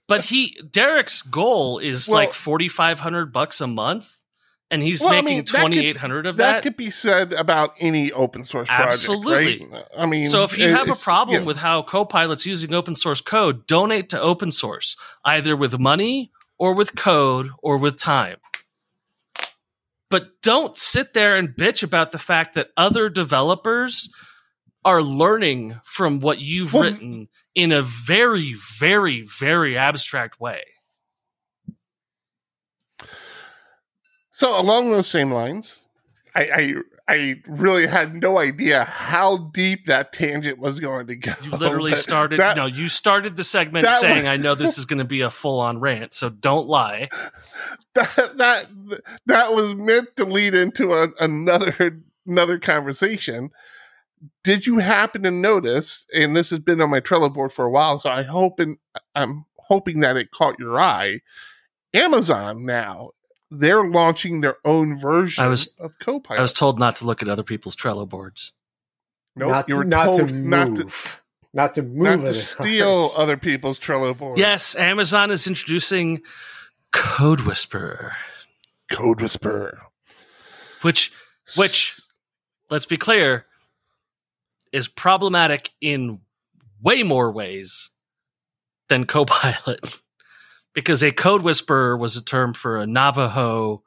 But 0.07 0.25
he 0.25 0.57
Derek's 0.71 1.23
goal 1.23 1.79
is 1.79 2.09
Well- 2.09 2.17
like 2.17 2.35
forty 2.35 2.69
five 2.69 3.01
hundred 3.01 3.33
bucks 3.33 3.61
a 3.61 3.67
month, 3.67 4.11
and 4.71 4.83
he's 4.83 5.01
Well, 5.01 5.11
I 5.11 5.13
making 5.23 5.37
mean, 5.39 5.45
that 5.45 5.61
twenty 5.61 5.87
eight 5.87 5.97
hundred 5.97 6.27
of 6.27 6.37
that, 6.39 6.53
that. 6.53 6.63
could 6.63 6.77
be 6.77 6.91
said 6.91 7.33
about 7.33 7.75
any 7.79 8.13
open 8.13 8.45
source 8.45 8.69
project, 8.69 8.93
Absolutely. 8.93 9.67
right? 9.71 9.85
I 9.97 10.07
mean, 10.07 10.25
So 10.25 10.45
if 10.45 10.59
you 10.59 10.71
have 10.71 10.89
a 10.91 10.95
problem 10.95 11.41
yeah. 11.43 11.47
with 11.47 11.57
how 11.57 11.83
Copilot's 11.83 12.47
using 12.47 12.73
open 12.75 12.95
source 12.97 13.21
code, 13.21 13.67
donate 13.67 14.09
to 14.11 14.21
open 14.21 14.53
source, 14.53 14.97
either 15.25 15.57
with 15.57 15.79
money 15.79 16.31
or 16.59 16.75
with 16.75 16.97
code 16.97 17.51
or 17.63 17.79
with 17.79 17.97
time. 17.97 18.37
But 20.11 20.41
don't 20.43 20.77
sit 20.77 21.13
there 21.13 21.37
and 21.37 21.51
bitch 21.51 21.83
about 21.83 22.13
the 22.13 22.19
fact 22.19 22.55
that 22.55 22.69
other 22.79 23.11
developers 23.11 24.09
are 24.89 25.03
learning 25.03 25.79
from 25.85 26.19
what 26.21 26.39
you've 26.41 26.73
Well- 26.73 26.85
written 26.85 27.29
in 27.55 27.73
a 27.73 27.83
very, 27.83 28.55
very, 28.79 29.23
very 29.39 29.77
abstract 29.77 30.41
way. 30.41 30.63
So 34.31 34.59
along 34.59 34.91
those 34.93 35.09
same 35.09 35.33
lines, 35.33 35.85
I, 36.35 36.43
I 36.43 36.75
I 37.11 37.35
really 37.49 37.87
had 37.87 38.15
no 38.15 38.39
idea 38.39 38.85
how 38.85 39.51
deep 39.55 39.87
that 39.87 40.13
tangent 40.13 40.59
was 40.59 40.79
going 40.79 41.07
to 41.09 41.17
go. 41.17 41.33
You 41.43 41.51
literally 41.53 41.97
started 42.09 42.39
that- 42.39 42.57
no, 42.57 42.67
you 42.67 42.89
started 42.89 43.37
the 43.37 43.45
segment 43.45 43.89
saying, 43.91 44.25
was- 44.25 44.27
I 44.27 44.37
know 44.37 44.55
this 44.55 44.79
is 44.79 44.85
gonna 44.85 45.05
be 45.05 45.23
a 45.23 45.31
full 45.31 45.59
on 45.61 45.81
rant, 45.81 46.15
so 46.15 46.29
don't 46.29 46.69
lie. 46.69 47.09
that 47.95 48.37
that 48.37 48.67
that 49.27 49.53
was 49.53 49.75
meant 49.75 50.15
to 50.17 50.25
lead 50.25 50.55
into 50.55 50.93
a, 50.95 51.09
another 51.19 52.01
another 52.27 52.59
conversation. 52.59 53.51
Did 54.45 54.67
you 54.67 54.79
happen 54.79 55.23
to 55.25 55.31
notice? 55.31 56.07
And 56.13 56.37
this 56.37 56.51
has 56.51 56.59
been 56.61 56.81
on 56.81 56.91
my 56.91 57.01
Trello 57.01 57.33
board 57.33 57.53
for 57.53 57.65
a 57.65 57.71
while, 57.71 57.99
so 57.99 58.11
I 58.11 58.23
hope 58.23 58.61
and 58.61 58.77
I'm 59.15 59.45
hoping 59.57 60.01
that 60.01 60.17
it 60.17 60.31
caught 60.31 60.59
your 60.59 60.79
eye. 60.81 61.21
Amazon 61.95 62.65
now 62.67 63.11
they're 63.51 63.89
launching 63.89 64.41
their 64.43 64.57
own 64.65 64.99
version 64.99 65.43
I 65.43 65.49
was- 65.49 65.69
of 65.79 65.93
Copilot. 66.01 66.39
I 66.39 66.43
was 66.43 66.53
told 66.53 66.79
not 66.79 66.97
to 66.97 67.07
look 67.07 67.23
at 67.23 67.29
other 67.29 67.43
people's 67.43 67.75
Trello 67.77 68.07
boards. 68.09 68.53
Nope, 69.37 69.65
you 69.69 69.77
were 69.77 69.85
not 69.85 70.17
to 70.17 70.27
move. 70.27 70.45
not 70.45 70.77
to 70.77 71.19
Not 71.55 71.75
to 71.75 71.83
move 71.83 72.21
not 72.21 72.27
to 72.27 72.35
steal 72.35 73.11
other 73.17 73.37
people's 73.39 73.79
Trello 73.79 74.17
boards. 74.17 74.39
Yes, 74.39 74.75
Amazon 74.77 75.31
is 75.31 75.47
introducing 75.47 76.21
CodeWhisperer, 76.93 78.13
Code 78.91 79.21
Whisperer. 79.23 79.79
which 80.83 81.13
Which- 81.57 81.99
let's 82.69 82.85
be 82.85 82.99
clear, 82.99 83.47
is 84.73 84.89
problematic 84.89 85.71
in 85.81 86.21
way 86.83 87.03
more 87.03 87.33
ways 87.33 87.91
than 88.89 89.05
Copilot. 89.07 89.81
because 90.75 91.03
a 91.03 91.13
code 91.13 91.43
whisperer 91.43 91.97
was 91.97 92.17
a 92.17 92.25
term 92.25 92.55
for 92.55 92.79
a 92.79 92.87
Navajo 92.87 93.83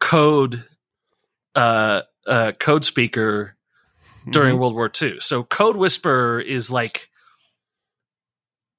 code 0.00 0.64
uh, 1.54 2.02
uh, 2.26 2.52
code 2.58 2.84
speaker 2.84 3.56
during 4.30 4.56
Mhm. 4.56 4.60
World 4.60 4.74
War 4.74 4.90
II. 5.02 5.20
So 5.20 5.42
code 5.44 5.76
whisperer 5.76 6.40
is 6.40 6.70
like 6.70 7.08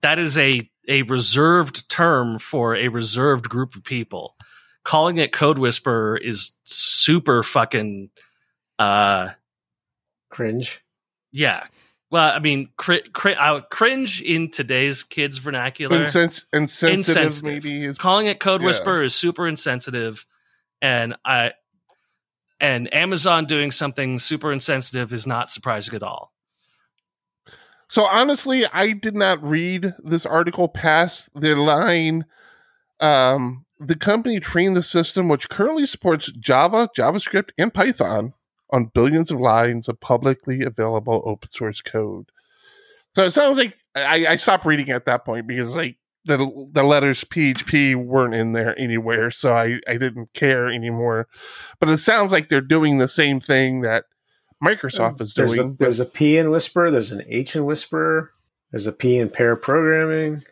that 0.02 0.20
is 0.20 0.38
a 0.38 0.70
a 0.88 1.04
reserved 1.04 1.90
term 1.90 2.40
for 2.40 2.76
a 2.76 2.88
reserved 2.88 3.50
group 3.50 3.76
of 3.76 3.84
people. 3.84 4.36
Calling 4.84 5.18
it 5.18 5.32
code 5.32 5.60
whisperer 5.60 6.18
is 6.18 6.52
super 6.64 7.44
fucking 7.44 8.10
uh 8.80 9.30
Cringe. 10.32 10.82
Yeah. 11.32 11.66
Well, 12.12 12.32
I 12.36 12.40
mean, 12.40 12.70
cri- 12.76 13.08
cri- 13.14 13.36
I 13.36 13.52
would 13.52 13.70
cringe 13.70 14.20
in 14.22 14.50
today's 14.50 15.04
kids' 15.04 15.38
vernacular. 15.38 15.98
Insens- 16.02 16.46
insensitive, 16.52 16.94
Insensitive. 17.00 17.64
maybe 17.64 17.86
is 17.86 17.98
Calling 18.00 18.26
it 18.26 18.40
code 18.40 18.62
Yeah. 18.62 18.68
whisperer 18.68 19.04
is 19.04 19.14
super 19.14 19.48
insensitive, 19.48 20.26
and 20.82 21.16
I 21.24 21.52
and 22.60 22.94
Amazon 22.94 23.46
doing 23.46 23.72
something 23.72 24.20
super 24.20 24.52
insensitive 24.52 25.14
is 25.14 25.26
not 25.28 25.50
surprising 25.50 25.94
at 25.96 26.04
all. 26.04 26.34
So 27.88 28.04
honestly, 28.06 28.66
I 28.66 28.92
did 28.92 29.16
not 29.16 29.42
read 29.44 29.94
this 30.04 30.26
article 30.26 30.68
past 30.68 31.30
the 31.36 31.56
line. 31.56 32.26
Um, 33.00 33.66
the 33.80 33.96
company 33.96 34.40
trained 34.40 34.76
the 34.76 34.84
system, 34.84 35.30
which 35.30 35.48
currently 35.50 35.86
supports 35.86 36.32
Java, 36.34 36.90
JavaScript, 36.98 37.52
and 37.58 37.74
Python, 37.74 38.34
on 38.72 38.92
billions 38.94 39.32
of 39.32 39.40
lines 39.40 39.88
of 39.88 40.00
publicly 40.00 40.64
available 40.64 41.22
open 41.26 41.50
source 41.52 41.82
code. 41.82 42.30
So 43.16 43.24
it 43.24 43.32
sounds 43.32 43.58
like 43.58 43.76
I, 43.96 44.28
I 44.28 44.36
stopped 44.36 44.66
reading 44.66 44.92
at 44.92 45.06
that 45.06 45.26
point 45.26 45.48
because 45.48 45.76
like 45.76 45.98
the 46.26 46.70
the 46.72 46.84
letters 46.84 47.24
PHP 47.24 47.96
weren't 47.96 48.36
in 48.36 48.52
there 48.52 48.78
anywhere, 48.78 49.32
so 49.32 49.54
I, 49.54 49.80
I 49.88 49.98
didn't 49.98 50.34
care 50.34 50.70
anymore. 50.70 51.28
But 51.80 51.90
it 51.90 51.98
sounds 51.98 52.32
like 52.32 52.50
they're 52.50 52.62
doing 52.62 52.98
the 52.98 53.08
same 53.08 53.40
thing 53.40 53.82
that 53.82 54.06
Microsoft 54.64 55.10
um, 55.10 55.18
is 55.22 55.34
There's 55.34 55.56
doing. 55.56 55.72
a, 55.72 55.78
there's 55.78 56.00
a 56.00 56.06
P 56.06 56.38
in 56.38 56.52
Whisper. 56.52 56.92
There's 56.92 57.12
an 57.12 57.24
H 57.28 57.56
in 57.56 57.66
Whisper. 57.66 58.34
There's 58.72 58.88
a 58.88 58.92
P 58.92 59.18
in 59.18 59.30
pair 59.30 59.56
programming. 59.56 60.44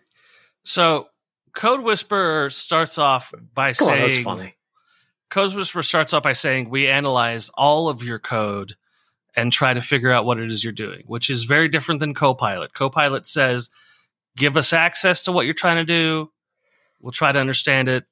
So, 0.63 1.07
CodeWhisperer 1.53 2.51
starts 2.51 2.97
off 2.97 3.33
by 3.53 3.73
Come 3.73 3.89
on, 3.89 3.99
that's 3.99 4.13
saying 4.13 4.23
funny. 4.23 4.56
CodeWhisperer 5.31 5.83
starts 5.83 6.13
off 6.13 6.23
by 6.23 6.33
saying 6.33 6.69
we 6.69 6.87
analyze 6.87 7.49
all 7.49 7.89
of 7.89 8.03
your 8.03 8.19
code 8.19 8.75
and 9.35 9.51
try 9.51 9.73
to 9.73 9.81
figure 9.81 10.11
out 10.11 10.25
what 10.25 10.39
it 10.39 10.51
is 10.51 10.63
you're 10.63 10.73
doing, 10.73 11.03
which 11.05 11.29
is 11.29 11.43
very 11.43 11.67
different 11.67 11.99
than 11.99 12.13
Copilot. 12.13 12.73
Copilot 12.73 13.27
says, 13.27 13.69
"Give 14.35 14.57
us 14.57 14.73
access 14.73 15.21
to 15.23 15.31
what 15.31 15.45
you're 15.45 15.53
trying 15.53 15.77
to 15.77 15.85
do. 15.85 16.31
We'll 16.99 17.11
try 17.11 17.31
to 17.31 17.39
understand 17.39 17.89
it." 17.89 18.05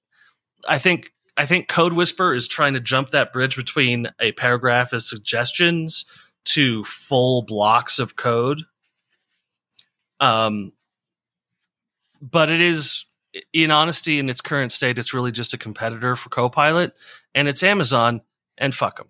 I 0.67 0.77
think 0.77 1.13
I 1.37 1.45
think 1.45 1.67
Code 1.67 1.93
Whisper 1.93 2.33
is 2.33 2.47
trying 2.47 2.73
to 2.73 2.79
jump 2.79 3.09
that 3.09 3.33
bridge 3.33 3.55
between 3.55 4.09
a 4.19 4.31
paragraph 4.33 4.93
of 4.93 5.03
suggestions 5.03 6.05
to 6.45 6.83
full 6.85 7.41
blocks 7.41 7.99
of 7.99 8.15
code. 8.15 8.61
Um, 10.19 10.71
but 12.21 12.49
it 12.49 12.61
is 12.61 13.05
in 13.53 13.71
honesty, 13.71 14.19
in 14.19 14.29
its 14.29 14.41
current 14.41 14.71
state, 14.71 14.97
it's 14.99 15.13
really 15.13 15.31
just 15.31 15.53
a 15.53 15.57
competitor 15.57 16.15
for 16.15 16.29
Copilot, 16.29 16.93
and 17.33 17.47
it's 17.47 17.63
Amazon, 17.63 18.21
and 18.57 18.73
fuck 18.73 18.97
them. 18.97 19.07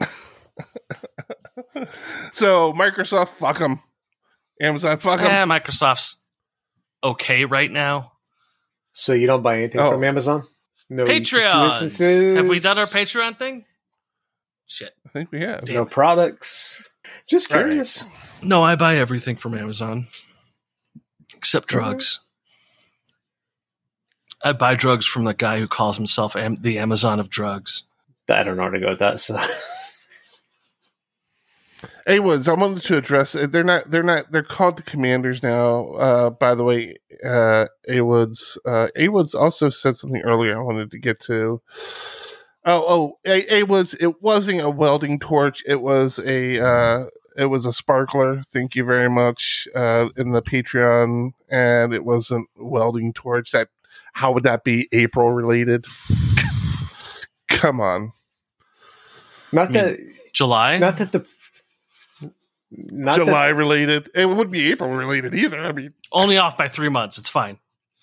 so 2.32 2.72
Microsoft, 2.72 3.28
fuck 3.30 3.58
them. 3.58 3.80
Amazon, 4.60 4.98
fuck 4.98 5.20
them. 5.20 5.26
Yeah, 5.28 5.44
Microsoft's 5.44 6.16
okay 7.02 7.44
right 7.44 7.70
now. 7.70 8.12
So 8.92 9.12
you 9.12 9.26
don't 9.26 9.42
buy 9.42 9.58
anything 9.58 9.80
Oh. 9.80 9.90
from 9.90 10.04
Amazon? 10.04 10.44
No 10.88 11.04
Patreon. 11.04 11.66
instances. 11.70 12.36
Have 12.36 12.48
we 12.48 12.60
done 12.60 12.78
our 12.78 12.86
Patreon 12.86 13.38
thing? 13.38 13.64
Shit. 14.66 14.92
I 15.06 15.10
think 15.10 15.30
we 15.32 15.40
have. 15.42 15.68
No 15.68 15.84
products. 15.84 16.88
Just 17.28 17.52
All 17.52 17.58
right. 17.58 17.66
curious. 17.66 18.04
No, 18.42 18.62
I 18.62 18.76
buy 18.76 18.96
everything 18.96 19.36
from 19.36 19.54
Amazon 19.56 20.06
except 21.46 21.68
drugs. 21.68 22.18
I 24.42 24.52
buy 24.52 24.74
drugs 24.74 25.06
from 25.06 25.22
the 25.22 25.32
guy 25.32 25.60
who 25.60 25.68
calls 25.68 25.96
himself 25.96 26.34
Am- 26.34 26.56
the 26.56 26.80
Amazon 26.80 27.20
of 27.20 27.30
drugs. 27.30 27.84
I 28.28 28.42
don't 28.42 28.56
know 28.56 28.64
how 28.64 28.70
to 28.70 28.80
go 28.80 28.88
with 28.88 28.98
that. 28.98 29.20
So 29.20 29.38
Hey 32.04 32.18
Woods, 32.18 32.48
I 32.48 32.54
wanted 32.54 32.82
to 32.84 32.96
address. 32.96 33.36
uh, 33.36 33.46
They're 33.48 33.62
not. 33.62 33.88
They're 33.88 34.02
not. 34.02 34.32
They're 34.32 34.42
called 34.42 34.76
the 34.76 34.82
Commanders 34.82 35.40
now. 35.40 35.90
Uh, 35.92 36.30
by 36.30 36.56
the 36.56 36.64
way, 36.64 36.96
uh, 37.24 37.66
A 37.88 38.00
Woods. 38.00 38.58
Uh, 38.66 38.88
A 38.96 39.06
Woods 39.08 39.36
also 39.36 39.70
said 39.70 39.96
something 39.96 40.22
earlier. 40.22 40.58
I 40.58 40.62
wanted 40.64 40.90
to 40.90 40.98
get 40.98 41.20
to. 41.22 41.62
Oh, 42.64 42.84
oh, 42.88 43.18
A, 43.24 43.58
A 43.58 43.62
Woods. 43.62 43.94
It 43.94 44.20
wasn't 44.20 44.62
a 44.62 44.70
welding 44.70 45.20
torch. 45.20 45.62
It 45.64 45.80
was 45.80 46.18
a. 46.18 46.60
Uh, 46.64 47.04
it 47.36 47.46
was 47.46 47.66
a 47.66 47.72
sparkler. 47.72 48.42
Thank 48.52 48.74
you 48.74 48.84
very 48.84 49.10
much. 49.10 49.68
Uh, 49.74 50.08
in 50.16 50.32
the 50.32 50.42
Patreon, 50.42 51.32
and 51.50 51.92
it 51.94 52.04
wasn't 52.04 52.48
a 52.58 52.64
welding 52.64 53.12
torch. 53.12 53.52
That. 53.52 53.68
How 54.12 54.32
would 54.32 54.44
that 54.44 54.64
be 54.64 54.88
April 54.92 55.30
related? 55.32 55.84
Come 57.48 57.80
on. 57.80 58.12
not 59.52 59.72
that 59.72 59.98
July? 60.32 60.78
not 60.78 60.96
that 60.98 61.12
the 61.12 61.26
not 62.70 63.16
that- 63.18 63.24
July 63.24 63.48
related. 63.48 64.10
It 64.14 64.26
wouldn't 64.26 64.50
be 64.50 64.70
April 64.72 64.90
related 64.90 65.34
either. 65.34 65.60
I 65.60 65.72
mean, 65.72 65.92
Only 66.12 66.36
off 66.38 66.56
by 66.56 66.68
three 66.68 66.88
months. 66.88 67.18
It's 67.18 67.28
fine. 67.28 67.58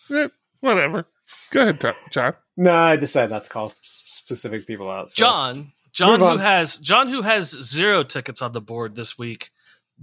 eh, 0.10 0.30
whatever. 0.62 1.06
Go 1.52 1.62
ahead, 1.62 1.80
Tom- 1.82 1.96
John. 2.12 2.34
no, 2.58 2.74
I 2.74 2.96
decided 2.96 3.32
not 3.32 3.44
to 3.46 3.50
call 3.50 3.74
specific 3.82 4.66
people 4.68 4.90
out. 4.90 5.10
so- 5.10 5.16
John, 5.20 5.74
John 5.94 6.20
who 6.20 6.38
has 6.38 6.78
John 6.80 7.08
who 7.08 7.22
has 7.22 7.50
zero 7.52 8.04
tickets 8.04 8.42
on 8.42 8.52
the 8.52 8.62
board 8.62 8.96
this 8.96 9.18
week 9.18 9.52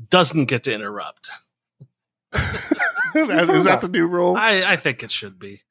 doesn't 0.08 0.44
get 0.46 0.64
to 0.64 0.74
interrupt. 0.74 1.30
That- 3.12 3.50
is 3.50 3.64
that 3.64 3.80
the 3.80 3.88
new 3.88 4.06
rule? 4.06 4.36
I, 4.36 4.62
I 4.62 4.76
think 4.76 5.02
it 5.02 5.10
should 5.10 5.36
be. 5.40 5.62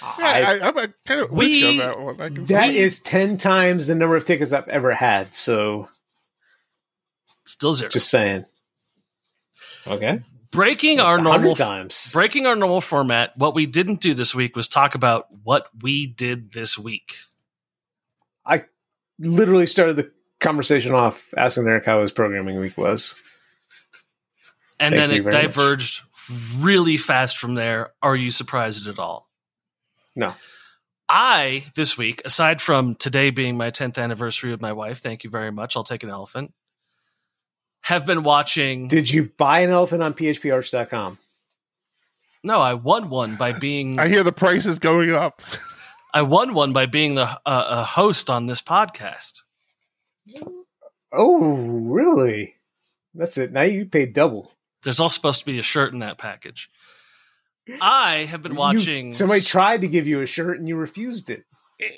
Yeah, 0.00 0.08
I- 0.26 0.40
I, 0.40 0.68
I'm 0.68 0.78
uh, 0.78 0.86
kind 1.06 1.20
of 1.20 1.30
We- 1.30 1.46
you 1.48 1.66
on 1.68 1.76
that 1.78 2.00
one. 2.00 2.20
I 2.20 2.28
can 2.30 2.46
that 2.46 2.70
see. 2.70 2.78
is 2.78 3.00
ten 3.02 3.36
times 3.36 3.88
the 3.88 3.94
number 3.94 4.16
of 4.16 4.24
tickets 4.24 4.52
I've 4.54 4.68
ever 4.68 4.94
had. 4.94 5.34
So 5.34 5.88
Still 7.44 7.74
zero. 7.74 7.90
just 7.90 8.08
saying. 8.08 8.46
Okay. 9.86 10.22
breaking 10.50 11.00
our 11.00 11.18
normal 11.18 11.54
times. 11.54 12.10
breaking 12.12 12.46
our 12.46 12.56
normal 12.56 12.80
format. 12.80 13.36
What 13.36 13.54
we 13.54 13.66
didn't 13.66 14.00
do 14.00 14.14
this 14.14 14.34
week 14.34 14.56
was 14.56 14.66
talk 14.66 14.94
about 14.94 15.26
what 15.44 15.66
we 15.82 16.06
did 16.06 16.52
this 16.52 16.78
week. 16.78 17.16
I 18.46 18.64
literally 19.18 19.66
started 19.66 19.96
the 19.96 20.10
conversation 20.40 20.92
off 20.94 21.32
asking 21.36 21.66
Eric 21.66 21.84
how 21.84 22.00
his 22.00 22.12
programming 22.12 22.60
week 22.60 22.76
was. 22.78 23.14
And 24.80 24.94
Thank 24.94 25.08
then 25.08 25.10
it 25.10 25.22
very 25.22 25.24
much. 25.24 25.54
diverged 25.54 26.02
really 26.58 26.96
fast 26.96 27.38
from 27.38 27.54
there. 27.54 27.92
Are 28.02 28.14
you 28.16 28.30
surprised 28.30 28.86
at 28.86 28.98
all? 28.98 29.28
No. 30.14 30.34
I, 31.08 31.64
this 31.74 31.96
week, 31.96 32.20
aside 32.24 32.60
from 32.60 32.94
today 32.94 33.30
being 33.30 33.56
my 33.56 33.70
10th 33.70 33.96
anniversary 33.98 34.50
with 34.50 34.60
my 34.60 34.72
wife, 34.72 35.00
thank 35.00 35.24
you 35.24 35.30
very 35.30 35.50
much. 35.50 35.76
I'll 35.76 35.84
take 35.84 36.02
an 36.02 36.10
elephant. 36.10 36.52
Have 37.82 38.04
been 38.04 38.22
watching. 38.22 38.88
Did 38.88 39.10
you 39.10 39.30
buy 39.38 39.60
an 39.60 39.70
elephant 39.70 40.02
on 40.02 40.12
phparch.com? 40.14 41.18
no, 42.44 42.60
I 42.60 42.74
won 42.74 43.08
one 43.10 43.36
by 43.36 43.52
being. 43.52 43.98
I 43.98 44.08
hear 44.08 44.22
the 44.22 44.32
price 44.32 44.66
is 44.66 44.78
going 44.78 45.10
up. 45.12 45.42
I 46.18 46.22
won 46.22 46.52
one 46.52 46.72
by 46.72 46.86
being 46.86 47.14
the 47.14 47.26
uh, 47.28 47.38
a 47.46 47.84
host 47.84 48.28
on 48.28 48.46
this 48.46 48.60
podcast. 48.60 49.42
Oh, 51.12 51.54
really? 51.56 52.56
That's 53.14 53.38
it. 53.38 53.52
Now 53.52 53.62
you 53.62 53.86
paid 53.86 54.14
double. 54.14 54.50
There's 54.82 54.98
also 54.98 55.14
supposed 55.14 55.38
to 55.40 55.46
be 55.46 55.60
a 55.60 55.62
shirt 55.62 55.92
in 55.92 56.00
that 56.00 56.18
package. 56.18 56.70
I 57.80 58.26
have 58.28 58.42
been 58.42 58.52
You- 58.54 58.58
watching. 58.58 59.12
somebody 59.12 59.42
tried 59.42 59.82
to 59.82 59.88
give 59.88 60.08
you 60.08 60.20
a 60.20 60.26
shirt 60.26 60.58
and 60.58 60.66
you 60.68 60.74
refused 60.74 61.30
it. 61.30 61.44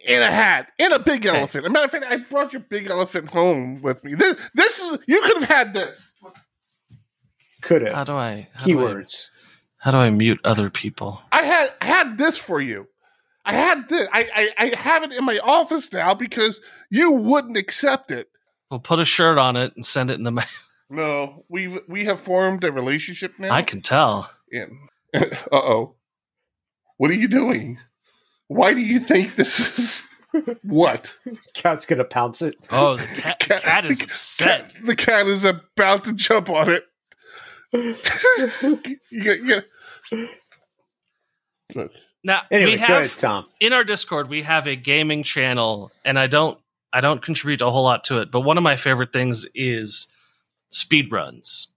In 0.05 0.21
a 0.21 0.31
hat, 0.31 0.67
in 0.79 0.93
a 0.93 0.99
big 0.99 1.25
elephant. 1.25 1.65
As 1.65 1.71
a 1.71 1.73
matter 1.73 1.87
of 1.87 1.91
fact, 1.91 2.05
I 2.05 2.19
brought 2.19 2.53
your 2.53 2.61
big 2.61 2.89
elephant 2.91 3.31
home 3.31 3.81
with 3.81 4.05
me. 4.05 4.15
This, 4.15 4.37
this 4.53 4.79
is 4.81 4.99
you 5.09 5.23
could 5.23 5.39
have 5.41 5.49
had 5.49 5.73
this. 5.73 6.15
Could 7.63 7.89
How 7.89 7.95
have. 7.95 8.07
do 8.09 8.13
I? 8.17 8.49
How 8.53 8.67
do 8.67 8.79
I, 8.79 8.83
Keywords. 8.93 9.29
how 9.79 9.91
do 9.93 9.97
I 9.97 10.11
mute 10.11 10.41
other 10.45 10.69
people? 10.69 11.23
I 11.33 11.41
had 11.45 11.73
I 11.81 11.87
had 11.87 12.19
this 12.19 12.37
for 12.37 12.61
you. 12.61 12.89
I 13.45 13.55
had 13.55 13.89
this. 13.89 14.09
I, 14.13 14.29
I 14.59 14.65
I 14.67 14.77
have 14.77 15.03
it 15.03 15.13
in 15.13 15.25
my 15.25 15.39
office 15.39 15.93
now 15.93 16.15
because 16.15 16.61
you 16.91 17.13
wouldn't 17.13 17.57
accept 17.57 18.11
it. 18.11 18.29
We'll 18.71 18.81
put 18.81 18.99
a 19.01 19.05
shirt 19.05 19.39
on 19.39 19.57
it 19.57 19.73
and 19.75 19.85
send 19.85 20.11
it 20.11 20.15
in 20.15 20.25
the 20.25 20.31
mail. 20.33 20.45
No, 20.93 21.45
we 21.49 21.69
we 21.89 22.05
have 22.07 22.19
formed 22.21 22.65
a 22.65 22.73
relationship 22.73 23.35
now. 23.39 23.53
I 23.55 23.63
can 23.63 23.81
tell. 23.81 24.29
in. 24.51 24.77
uh 25.15 25.25
oh. 25.53 25.95
What 26.97 27.11
are 27.11 27.15
you 27.15 27.29
doing? 27.29 27.79
Why 28.49 28.75
do 28.75 28.81
you 28.81 28.99
think 28.99 29.37
this 29.37 29.61
is 29.79 30.09
what? 30.65 31.17
Cat's 31.55 31.87
gonna 31.87 32.03
pounce 32.03 32.43
it. 32.43 32.57
Oh, 32.73 32.97
the 32.97 33.07
cat, 33.15 33.39
the 33.39 33.55
cat 33.61 33.85
is 33.87 34.03
upset. 34.03 34.73
cat- 34.75 34.85
the 34.85 34.97
cat 34.97 35.27
is 35.29 35.45
about 35.45 36.05
to 36.07 36.13
jump 36.13 36.51
on 36.51 36.71
it. 36.71 36.85
you 37.73 38.77
get, 38.83 38.99
you 39.13 39.47
get, 39.47 39.65
Look, 41.77 41.93
Now 42.23 42.43
Anyway, 42.51 42.73
we 42.73 42.77
go 42.79 42.85
ahead, 42.85 43.03
have 43.03 43.17
Tom. 43.19 43.47
in 43.61 43.73
our 43.73 43.85
Discord 43.85 44.29
we 44.29 44.43
have 44.43 44.67
a 44.67 44.77
gaming 44.77 45.23
channel, 45.23 45.91
and 46.05 46.19
I 46.19 46.27
don't 46.27 46.59
I 46.93 47.01
don't 47.01 47.23
contribute 47.23 47.63
a 47.63 47.71
whole 47.71 47.85
lot 47.85 48.05
to 48.05 48.19
it, 48.19 48.31
but 48.31 48.41
one 48.41 48.59
of 48.59 48.65
my 48.65 48.77
favorite 48.77 49.13
things 49.13 49.47
is 49.55 50.07
speed 50.71 51.13
runs. 51.13 51.69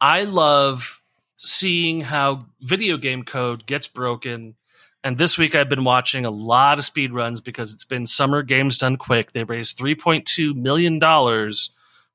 I 0.00 0.24
love 0.24 1.02
seeing 1.36 2.00
how 2.00 2.46
video 2.60 2.96
game 2.96 3.22
code 3.22 3.66
gets 3.66 3.88
broken. 3.88 4.54
And 5.02 5.16
this 5.16 5.38
week 5.38 5.54
I've 5.54 5.68
been 5.68 5.84
watching 5.84 6.24
a 6.26 6.30
lot 6.30 6.78
of 6.78 6.84
speed 6.84 7.12
runs 7.12 7.40
because 7.40 7.72
it's 7.72 7.84
been 7.84 8.06
summer 8.06 8.42
games 8.42 8.78
done 8.78 8.96
quick. 8.96 9.32
They 9.32 9.44
raised 9.44 9.78
$3.2 9.78 10.54
million 10.54 11.00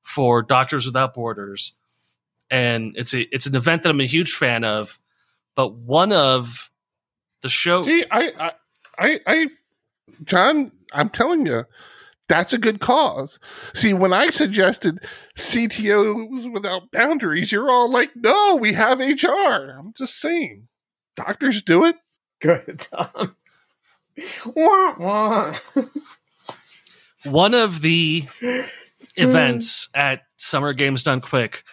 for 0.04 0.42
Doctors 0.44 0.86
Without 0.86 1.14
Borders. 1.14 1.74
And 2.52 2.96
it's 2.96 3.14
a 3.14 3.22
it's 3.34 3.48
an 3.48 3.56
event 3.56 3.84
that 3.84 3.90
I'm 3.90 4.02
a 4.02 4.06
huge 4.06 4.34
fan 4.34 4.64
of. 4.64 5.00
But 5.56 5.74
one 5.74 6.12
of 6.12 6.70
the 7.42 7.50
show 7.50 7.82
see, 7.84 8.04
I, 8.10 8.32
I, 8.38 8.52
I, 8.98 9.20
I, 9.26 9.48
John, 10.24 10.72
I'm 10.92 11.10
telling 11.10 11.46
you, 11.46 11.66
that's 12.28 12.54
a 12.54 12.58
good 12.58 12.80
cause. 12.80 13.40
See, 13.74 13.94
when 13.94 14.14
I 14.14 14.30
suggested 14.30 15.00
CTOs 15.38 16.52
without 16.52 16.92
boundaries, 16.92 17.52
you're 17.52 17.70
all 17.70 17.90
like, 17.90 18.16
"No, 18.16 18.56
we 18.56 18.74
have 18.74 19.00
HR." 19.00 19.78
I'm 19.78 19.94
just 19.96 20.20
saying, 20.20 20.68
doctors 21.16 21.62
do 21.62 21.86
it. 21.86 21.96
Go 22.42 22.54
ahead, 22.54 22.80
Tom. 22.80 23.36
Wah, 24.56 24.96
wah. 24.98 25.56
one 27.24 27.54
of 27.54 27.82
the 27.82 28.26
events 29.16 29.90
at 29.94 30.22
Summer 30.38 30.74
Games 30.74 31.04
Done 31.04 31.22
Quick 31.22 31.64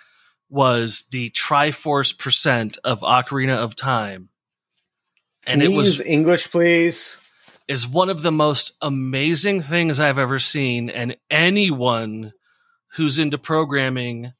was 0.53 1.07
the 1.11 1.31
Triforce 1.31 2.17
percent 2.17 2.79
of 2.85 3.01
Ocarina 3.01 3.57
of 3.57 3.75
Time. 3.75 4.29
And 5.47 5.61
Can 5.63 5.73
it 5.73 5.75
was 5.75 5.99
use 5.99 6.01
English, 6.07 6.51
please. 6.51 7.19
is 7.67 7.89
one 7.89 8.11
of 8.11 8.23
the 8.23 8.31
most 8.31 8.73
amazing 8.83 9.63
things 9.63 9.99
I've 9.99 10.19
ever 10.19 10.39
seen. 10.39 10.91
And 10.91 11.17
anyone 11.31 12.33
who's 12.95 13.19
into 13.19 13.39
programming, 13.39 14.35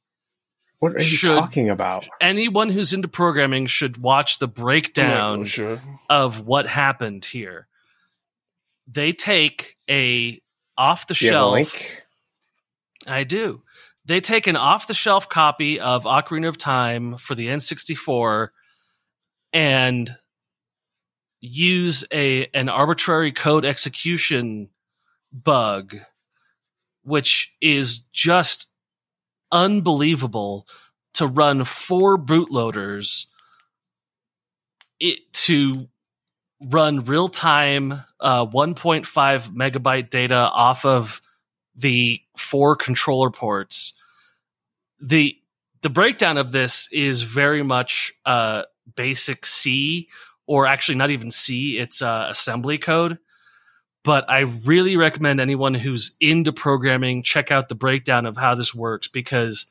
What 0.81 0.93
are 0.93 0.99
you 0.99 1.05
Should- 1.05 1.37
talking 1.39 1.71
about? 1.71 2.07
anyone 2.21 2.69
who's 2.69 2.93
into 2.93 3.09
programming 3.09 3.67
should 3.67 3.97
watch 3.97 4.39
the 4.39 4.49
breakdown 4.49 5.45
sure. 5.47 5.81
of 6.11 6.41
what 6.47 6.67
happened 6.69 7.25
here. 7.25 7.69
They 8.87 9.13
take 9.13 9.77
a 9.89 10.41
off 10.77 11.07
the 11.07 11.15
Do 11.15 11.25
you 11.27 11.33
have 11.33 11.43
a 11.43 11.65
shelf? 11.65 11.83
I 13.07 13.25
do. 13.25 13.63
They 14.05 14.21
take 14.21 14.47
an 14.47 14.57
off 14.57 14.89
the 14.89 14.95
shelf 14.95 15.29
copy 15.29 15.79
of 15.79 16.05
Ocarina 16.05 16.49
of 16.49 16.59
Time 16.59 17.17
for 17.19 17.35
the 17.35 17.47
N64 17.47 18.49
and 19.53 20.17
use 21.41 22.05
a 22.13 22.47
an 22.55 22.69
arbitrary 22.69 23.33
code 23.33 23.65
execution 23.65 24.69
bug 25.33 25.97
which 27.05 27.53
is 27.61 27.99
just 28.13 28.69
unbelievable 29.51 30.69
to 31.15 31.27
run 31.27 31.65
four 31.65 32.17
bootloaders 32.17 33.27
it 35.01 35.19
to 35.33 35.89
run 36.61 37.05
real 37.05 37.27
time 37.27 38.05
uh, 38.21 38.47
1.5 38.47 39.05
megabyte 39.51 40.11
data 40.11 40.37
off 40.37 40.85
of 40.85 41.21
the 41.75 42.21
four 42.37 42.77
controller 42.77 43.31
ports. 43.31 43.95
The 45.01 45.37
the 45.83 45.91
breakdown 45.91 46.39
of 46.39 46.53
this 46.53 46.89
is 46.93 47.23
very 47.23 47.63
much 47.63 48.13
uh, 48.25 48.63
basic 48.95 49.45
C 49.47 50.09
or 50.47 50.67
actually 50.67 50.95
not 50.97 51.11
even 51.11 51.31
C, 51.31 51.79
it's 51.79 52.03
uh, 52.03 52.27
assembly 52.29 52.79
code. 52.79 53.19
But 54.05 54.29
I 54.29 54.41
really 54.41 54.97
recommend 54.97 55.41
anyone 55.41 55.75
who's 55.75 56.17
into 56.21 56.53
programming 56.53 57.23
check 57.23 57.51
out 57.51 57.69
the 57.69 57.77
breakdown 57.77 58.27
of 58.27 58.37
how 58.37 58.55
this 58.55 58.75
works 58.75 59.09
because 59.09 59.67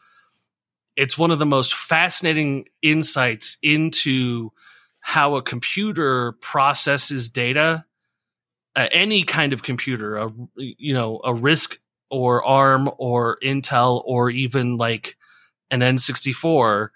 it's 0.95 1.17
one 1.17 1.31
of 1.31 1.39
the 1.39 1.45
most 1.45 1.73
fascinating 1.73 2.65
insights 2.81 3.57
into 3.61 4.51
how 5.01 5.35
a 5.35 5.41
computer 5.41 6.33
processes 6.33 7.27
data 7.29 7.85
uh, 8.75 8.87
any 8.91 9.23
kind 9.23 9.51
of 9.51 9.63
computer 9.63 10.17
a 10.17 10.31
you 10.55 10.93
know 10.93 11.19
a 11.23 11.33
RISC 11.33 11.77
or 12.11 12.43
arm 12.45 12.89
or 12.97 13.37
intel 13.43 14.01
or 14.05 14.29
even 14.29 14.77
like 14.77 15.17
an 15.71 15.79
n64 15.79 16.89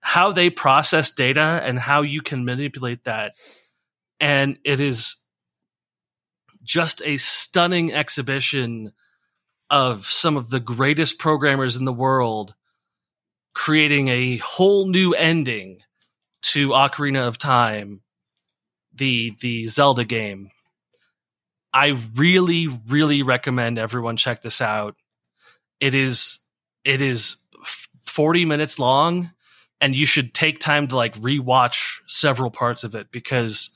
how 0.00 0.30
they 0.30 0.48
process 0.48 1.10
data 1.10 1.60
and 1.64 1.78
how 1.78 2.02
you 2.02 2.22
can 2.22 2.44
manipulate 2.44 3.04
that 3.04 3.32
and 4.20 4.58
it 4.64 4.80
is 4.80 5.16
just 6.62 7.02
a 7.04 7.16
stunning 7.16 7.92
exhibition 7.92 8.92
of 9.70 10.06
some 10.06 10.36
of 10.36 10.50
the 10.50 10.60
greatest 10.60 11.18
programmers 11.18 11.76
in 11.76 11.84
the 11.84 11.92
world 11.92 12.54
creating 13.58 14.06
a 14.06 14.36
whole 14.36 14.86
new 14.86 15.12
ending 15.14 15.80
to 16.42 16.68
Ocarina 16.68 17.26
of 17.26 17.38
Time, 17.38 18.02
the 18.94 19.34
the 19.40 19.64
Zelda 19.66 20.04
game. 20.04 20.50
I 21.78 21.94
really, 22.16 22.66
really 22.88 23.22
recommend 23.22 23.78
everyone 23.78 24.16
check 24.16 24.42
this 24.42 24.60
out. 24.60 24.96
It 25.78 25.94
is 25.94 26.40
it 26.84 27.00
is 27.00 27.36
40 28.06 28.44
minutes 28.46 28.80
long 28.80 29.30
and 29.80 29.96
you 29.96 30.04
should 30.04 30.34
take 30.34 30.58
time 30.58 30.88
to 30.88 30.96
like 30.96 31.14
rewatch 31.20 32.00
several 32.08 32.50
parts 32.50 32.82
of 32.82 32.96
it 32.96 33.12
because 33.12 33.70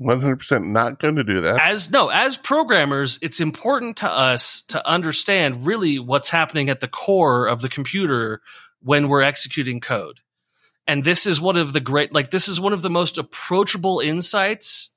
100% 0.00 0.66
not 0.66 1.00
going 1.00 1.16
to 1.16 1.24
do 1.24 1.40
that. 1.40 1.60
as 1.60 1.90
no 1.90 2.10
as 2.10 2.36
programmers 2.36 3.18
it's 3.22 3.40
important 3.40 3.96
to 3.96 4.08
us 4.08 4.62
to 4.62 4.86
understand 4.88 5.66
really 5.66 5.98
what's 5.98 6.28
happening 6.28 6.68
at 6.68 6.80
the 6.80 6.88
core 6.88 7.46
of 7.46 7.60
the 7.60 7.68
computer 7.68 8.40
when 8.82 9.08
we're 9.08 9.22
executing 9.22 9.80
code 9.80 10.20
and 10.86 11.02
this 11.02 11.26
is 11.26 11.40
one 11.40 11.56
of 11.56 11.72
the 11.72 11.80
great 11.80 12.12
like 12.12 12.30
this 12.30 12.48
is 12.48 12.60
one 12.60 12.72
of 12.72 12.82
the 12.82 12.90
most 12.90 13.18
approachable 13.18 14.00
insights 14.00 14.90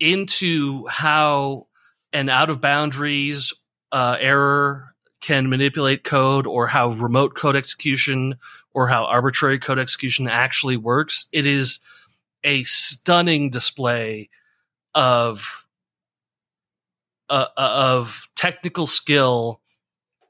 into 0.00 0.86
how 0.86 1.66
an 2.12 2.28
out 2.28 2.50
of 2.50 2.60
boundaries 2.60 3.52
uh, 3.92 4.16
error 4.18 4.94
can 5.20 5.48
manipulate 5.48 6.04
code 6.04 6.46
or 6.46 6.66
how 6.68 6.90
remote 6.90 7.34
code 7.34 7.56
execution 7.56 8.36
or 8.72 8.88
how 8.88 9.04
arbitrary 9.04 9.58
code 9.58 9.78
execution 9.78 10.28
actually 10.28 10.76
works 10.76 11.26
it 11.32 11.44
is 11.44 11.80
a 12.44 12.62
stunning 12.62 13.50
display 13.50 14.28
of 14.94 15.66
uh, 17.28 17.46
of 17.56 18.28
technical 18.36 18.86
skill 18.86 19.60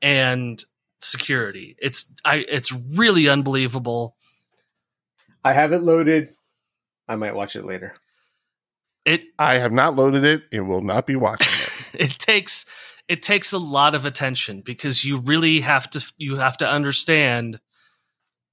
and 0.00 0.64
security 1.00 1.76
it's 1.78 2.12
i 2.24 2.36
it's 2.48 2.72
really 2.72 3.28
unbelievable 3.28 4.16
I 5.44 5.52
have 5.52 5.72
it 5.72 5.82
loaded. 5.82 6.34
I 7.08 7.16
might 7.16 7.34
watch 7.34 7.56
it 7.56 7.64
later. 7.64 7.94
It 9.08 9.24
I 9.38 9.58
have 9.58 9.72
not 9.72 9.96
loaded 9.96 10.24
it 10.24 10.42
and 10.52 10.68
will 10.68 10.82
not 10.82 11.06
be 11.06 11.16
watching 11.16 11.52
it. 11.52 12.00
it 12.12 12.18
takes 12.18 12.66
it 13.08 13.22
takes 13.22 13.52
a 13.52 13.58
lot 13.58 13.94
of 13.94 14.04
attention 14.04 14.60
because 14.60 15.04
you 15.04 15.18
really 15.18 15.60
have 15.60 15.88
to 15.90 16.12
you 16.18 16.36
have 16.36 16.58
to 16.58 16.68
understand 16.68 17.58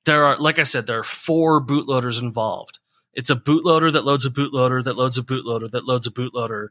there 0.05 0.23
are 0.23 0.39
like 0.39 0.57
I 0.57 0.63
said 0.63 0.87
there 0.87 0.99
are 0.99 1.03
four 1.03 1.63
bootloaders 1.63 2.21
involved. 2.21 2.79
It's 3.13 3.29
a 3.29 3.35
bootloader 3.35 3.91
that 3.93 4.05
loads 4.05 4.25
a 4.25 4.29
bootloader 4.29 4.83
that 4.83 4.95
loads 4.95 5.17
a 5.17 5.23
bootloader 5.23 5.69
that 5.71 5.85
loads 5.85 6.07
a 6.07 6.11
bootloader 6.11 6.67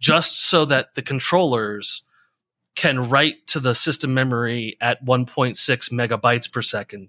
just 0.00 0.42
so 0.42 0.64
that 0.64 0.94
the 0.94 1.02
controllers 1.02 2.02
can 2.74 3.08
write 3.08 3.46
to 3.48 3.60
the 3.60 3.74
system 3.74 4.14
memory 4.14 4.76
at 4.80 5.04
1.6 5.04 5.56
megabytes 5.92 6.50
per 6.50 6.62
second. 6.62 7.08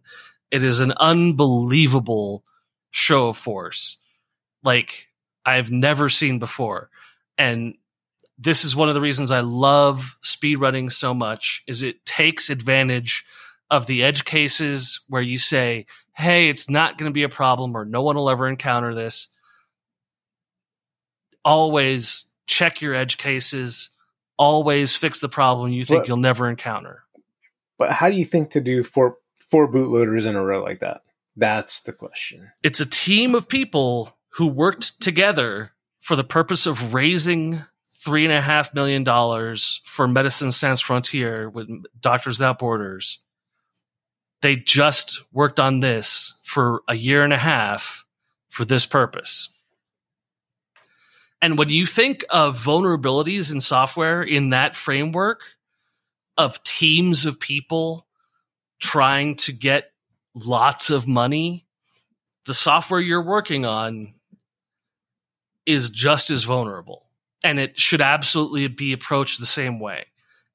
It 0.50 0.64
is 0.64 0.80
an 0.80 0.94
unbelievable 0.94 2.44
show 2.92 3.30
of 3.30 3.38
force 3.38 3.98
like 4.64 5.09
I've 5.46 5.72
never 5.72 6.10
seen 6.10 6.40
before. 6.40 6.90
And 7.38 7.76
this 8.38 8.64
is 8.64 8.76
one 8.76 8.90
of 8.90 8.96
the 8.96 9.02
reasons 9.02 9.32
I 9.32 9.42
love 9.42 10.16
speedrunning 10.24 10.92
so 10.92 11.14
much 11.14 11.64
is 11.68 11.82
it 11.82 12.06
takes 12.06 12.50
advantage 12.50 13.26
of 13.72 13.86
the 13.86 14.04
edge 14.04 14.26
cases 14.26 15.00
where 15.10 15.22
you 15.22 15.38
say, 15.38 15.86
"Hey, 16.14 16.50
it's 16.50 16.70
not 16.70 16.98
going 16.98 17.10
to 17.10 17.14
be 17.14 17.24
a 17.24 17.30
problem 17.30 17.76
or 17.76 17.86
no 17.86 18.02
one 18.02 18.16
will 18.16 18.30
ever 18.30 18.48
encounter 18.48 18.96
this." 18.96 19.30
Always 21.46 22.26
check 22.48 22.82
your 22.82 22.94
edge 22.94 23.18
cases. 23.18 23.90
Always 24.38 24.96
fix 24.96 25.20
the 25.20 25.30
problem 25.30 25.72
you 25.72 25.84
think 25.84 26.00
Well- 26.02 26.08
you'll 26.08 26.18
never 26.18 26.50
encounter. 26.50 27.04
But 27.78 27.92
how 27.92 28.10
do 28.10 28.16
you 28.16 28.26
think 28.26 28.52
to 28.52 28.62
do 28.62 28.84
four 28.84 29.18
four 29.38 29.72
bootloaders 29.72 30.28
in 30.28 30.36
a 30.36 30.44
row 30.44 30.62
like 30.64 30.80
that? 30.82 31.02
That's 31.36 31.82
the 31.84 31.94
question. 31.94 32.52
it's 32.64 32.82
a 32.82 32.86
team 32.86 33.34
of 33.36 33.48
people 33.48 34.18
who 34.30 34.48
worked 34.48 35.02
together 35.02 35.72
for 36.02 36.16
the 36.16 36.24
purpose 36.24 36.66
of 36.66 36.94
raising 36.94 37.64
three 37.94 38.24
and 38.24 38.34
a 38.34 38.42
half 38.42 38.74
million 38.74 39.04
dollars 39.04 39.82
for 39.86 40.08
Medicine 40.08 40.52
Sans 40.52 40.80
Frontier 40.80 41.50
with 41.50 41.68
Doctors 42.00 42.40
Without 42.40 42.60
Borders. 42.60 43.20
They 44.42 44.56
just 44.56 45.22
worked 45.34 45.60
on 45.60 45.82
this 45.82 46.36
for 46.44 46.82
a 46.88 46.96
year 46.96 47.24
and 47.24 47.34
a 47.34 47.38
half 47.38 48.06
for 48.50 48.64
this 48.64 48.86
purpose. 48.86 49.50
And 51.42 51.58
when 51.58 51.70
you 51.70 51.86
think 51.86 52.24
of 52.30 52.62
vulnerabilities 52.62 53.52
in 53.52 53.62
software 53.62 54.22
in 54.22 54.50
that 54.50 54.76
framework 54.76 55.42
of 56.38 56.62
teams 56.64 57.26
of 57.26 57.40
people 57.40 58.08
trying 58.82 59.36
to 59.36 59.52
get 59.52 59.92
lots 60.34 60.90
of 60.90 61.08
money, 61.08 61.66
the 62.46 62.54
software 62.54 63.00
you're 63.02 63.24
working 63.24 63.66
on 63.66 64.14
is 65.70 65.92
just 65.92 66.32
as 66.32 66.46
vulnerable. 66.46 67.06
And 67.44 67.60
it 67.60 67.80
should 67.80 68.02
absolutely 68.02 68.68
be 68.68 68.92
approached 68.92 69.40
the 69.40 69.46
same 69.46 69.80
way. 69.80 70.08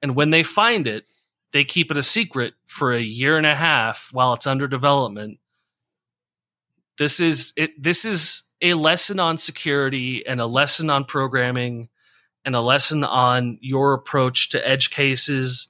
And 0.03 0.17
when 0.17 0.31
they 0.31 0.43
find 0.43 0.89
it, 0.89 1.05
they 1.53 1.63
keep 1.63 1.93
it 1.93 1.97
a 1.97 2.03
secret 2.03 2.55
for 2.67 2.93
a 2.93 3.01
year 3.01 3.39
and 3.39 3.47
a 3.47 3.55
half 3.55 4.09
while 4.11 4.33
it's 4.33 4.49
under 4.49 4.67
development. 4.67 5.39
This 6.99 7.21
is 7.21 7.53
it 7.57 7.81
this 7.81 8.05
is 8.05 8.43
a 8.61 8.75
lesson 8.75 9.21
on 9.21 9.37
security 9.37 10.27
and 10.27 10.41
a 10.41 10.47
lesson 10.47 10.91
on 10.91 11.05
programming 11.05 11.89
and 12.45 12.57
a 12.57 12.61
lesson 12.61 13.05
on 13.05 13.59
your 13.61 13.95
approach 13.95 14.51
to 14.51 14.69
edge 14.69 14.91
cases, 14.91 15.69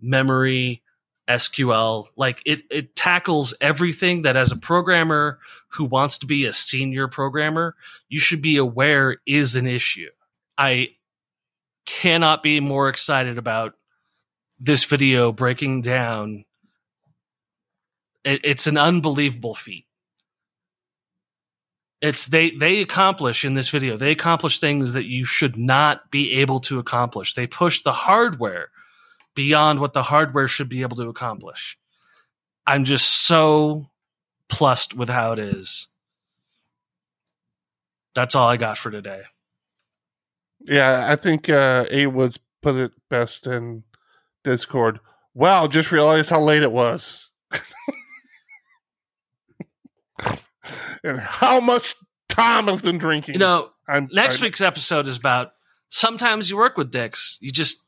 memory, 0.00 0.80
SQL. 1.28 2.06
Like 2.16 2.42
it, 2.46 2.62
it 2.70 2.96
tackles 2.96 3.54
everything 3.60 4.22
that 4.22 4.36
as 4.36 4.52
a 4.52 4.56
programmer 4.56 5.38
who 5.68 5.84
wants 5.84 6.18
to 6.18 6.26
be 6.26 6.46
a 6.46 6.52
senior 6.52 7.08
programmer, 7.08 7.74
you 8.08 8.20
should 8.20 8.42
be 8.42 8.56
aware 8.56 9.16
is 9.26 9.56
an 9.56 9.66
issue. 9.66 10.10
I 10.56 10.88
cannot 11.84 12.42
be 12.42 12.60
more 12.60 12.88
excited 12.88 13.38
about 13.38 13.74
this 14.58 14.84
video 14.84 15.32
breaking 15.32 15.82
down. 15.82 16.44
It, 18.24 18.40
it's 18.44 18.66
an 18.66 18.78
unbelievable 18.78 19.54
feat. 19.54 19.86
It's 22.02 22.26
they 22.26 22.50
they 22.50 22.82
accomplish 22.82 23.44
in 23.44 23.54
this 23.54 23.70
video. 23.70 23.96
They 23.96 24.10
accomplish 24.10 24.60
things 24.60 24.92
that 24.92 25.06
you 25.06 25.24
should 25.24 25.56
not 25.56 26.10
be 26.10 26.32
able 26.32 26.60
to 26.60 26.78
accomplish. 26.78 27.34
They 27.34 27.46
push 27.46 27.82
the 27.82 27.92
hardware 27.92 28.68
beyond 29.36 29.78
what 29.78 29.92
the 29.92 30.02
hardware 30.02 30.48
should 30.48 30.68
be 30.68 30.82
able 30.82 30.96
to 30.96 31.08
accomplish. 31.08 31.78
I'm 32.66 32.82
just 32.82 33.06
so 33.06 33.86
plussed 34.48 34.94
with 34.94 35.08
how 35.08 35.30
it 35.30 35.38
is. 35.38 35.86
That's 38.16 38.34
all 38.34 38.48
I 38.48 38.56
got 38.56 38.78
for 38.78 38.90
today. 38.90 39.22
Yeah, 40.60 41.06
I 41.08 41.14
think 41.14 41.48
uh, 41.48 41.84
A 41.90 42.06
Woods 42.06 42.40
put 42.62 42.74
it 42.74 42.90
best 43.08 43.46
in 43.46 43.84
Discord. 44.42 44.98
Wow, 45.34 45.68
just 45.68 45.92
realized 45.92 46.30
how 46.30 46.40
late 46.40 46.64
it 46.64 46.72
was. 46.72 47.30
and 51.04 51.20
how 51.20 51.60
much 51.60 51.94
Tom 52.28 52.66
has 52.68 52.82
been 52.82 52.98
drinking. 52.98 53.34
You 53.34 53.38
know, 53.38 53.70
I'm, 53.86 54.08
next 54.12 54.36
I'm- 54.36 54.46
week's 54.46 54.60
episode 54.62 55.06
is 55.06 55.16
about 55.18 55.52
sometimes 55.88 56.50
you 56.50 56.56
work 56.56 56.76
with 56.76 56.90
dicks. 56.90 57.38
You 57.40 57.52
just 57.52 57.84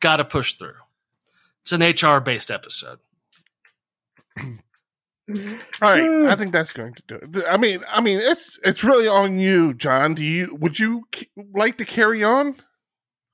got 0.00 0.16
to 0.16 0.24
push 0.24 0.54
through. 0.54 0.74
It's 1.62 1.72
an 1.72 1.82
HR 1.82 2.20
based 2.20 2.50
episode. 2.50 2.98
All 4.38 4.46
right, 5.80 6.26
I 6.28 6.34
think 6.34 6.50
that's 6.52 6.72
going 6.72 6.92
to 6.94 7.02
do 7.06 7.14
it. 7.40 7.44
I 7.48 7.56
mean, 7.56 7.84
I 7.88 8.00
mean, 8.00 8.18
it's 8.20 8.58
it's 8.64 8.82
really 8.82 9.06
on 9.06 9.38
you, 9.38 9.74
John. 9.74 10.14
Do 10.14 10.24
you 10.24 10.56
would 10.60 10.78
you 10.78 11.06
like 11.54 11.78
to 11.78 11.84
carry 11.84 12.24
on? 12.24 12.46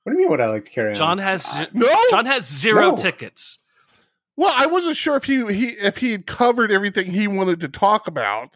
What 0.03 0.11
do 0.11 0.11
you 0.11 0.17
mean? 0.19 0.29
Would 0.29 0.41
I 0.41 0.47
like 0.47 0.65
to 0.65 0.71
carry 0.71 0.89
on? 0.89 0.95
John 0.95 1.17
has 1.17 1.47
uh, 1.55 1.63
ze- 1.65 1.69
No. 1.73 1.97
John 2.11 2.25
has 2.25 2.47
zero 2.47 2.89
No. 2.91 2.95
tickets. 2.95 3.57
Well, 4.35 4.53
I 4.55 4.67
wasn't 4.67 4.95
sure 4.95 5.15
if 5.15 5.23
he, 5.23 5.43
he 5.51 5.69
if 5.69 5.97
he 5.97 6.11
had 6.11 6.27
covered 6.27 6.71
everything 6.71 7.09
he 7.11 7.27
wanted 7.27 7.61
to 7.61 7.67
talk 7.67 8.07
about. 8.07 8.55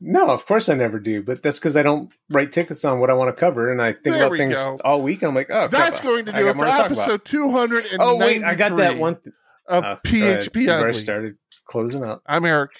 No, 0.00 0.30
of 0.30 0.46
course 0.46 0.68
I 0.68 0.74
never 0.74 1.00
do, 1.00 1.22
but 1.24 1.42
that's 1.42 1.58
because 1.58 1.76
I 1.76 1.82
don't 1.82 2.10
write 2.30 2.52
tickets 2.52 2.84
on 2.84 3.00
what 3.00 3.10
I 3.10 3.14
want 3.14 3.34
to 3.34 3.38
cover, 3.38 3.68
and 3.68 3.82
I 3.82 3.92
think 3.92 4.04
There 4.04 4.26
about 4.26 4.38
things 4.38 4.56
go. 4.56 4.76
all 4.84 5.02
week. 5.02 5.22
And 5.22 5.30
I'm 5.30 5.34
like, 5.34 5.48
oh, 5.50 5.66
That's 5.68 6.00
crap, 6.00 6.02
going 6.04 6.24
to 6.26 6.32
do 6.32 6.48
it 6.48 6.56
for 6.56 6.64
to 6.66 6.70
talk 6.70 6.90
about. 6.92 6.98
episode 7.10 7.24
293 7.24 7.96
Oh 8.00 8.16
wait, 8.16 8.44
I 8.44 8.54
got 8.54 8.76
that 8.76 8.96
one. 8.96 9.16
Th- 9.16 9.34
of 9.66 9.84
uh. 9.84 9.96
PHP 10.06 10.54
We've 10.56 10.68
already 10.68 10.88
Ugly. 10.90 11.00
started 11.00 11.34
closing 11.66 12.04
up. 12.04 12.22
I'm 12.26 12.44
Eric. 12.44 12.70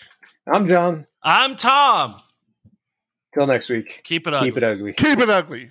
I'm 0.47 0.69
John. 0.69 1.07
I'm 1.23 1.57
Tom. 1.57 2.16
Till 3.35 3.47
next 3.47 3.69
week. 3.69 4.01
Keep 4.05 4.27
it 4.28 4.35
ugly. 4.35 4.49
Keep 4.49 4.57
it 4.57 4.65
ugly. 4.65 4.93
Keep 4.95 5.19
it 5.19 5.28
ugly. 5.28 5.70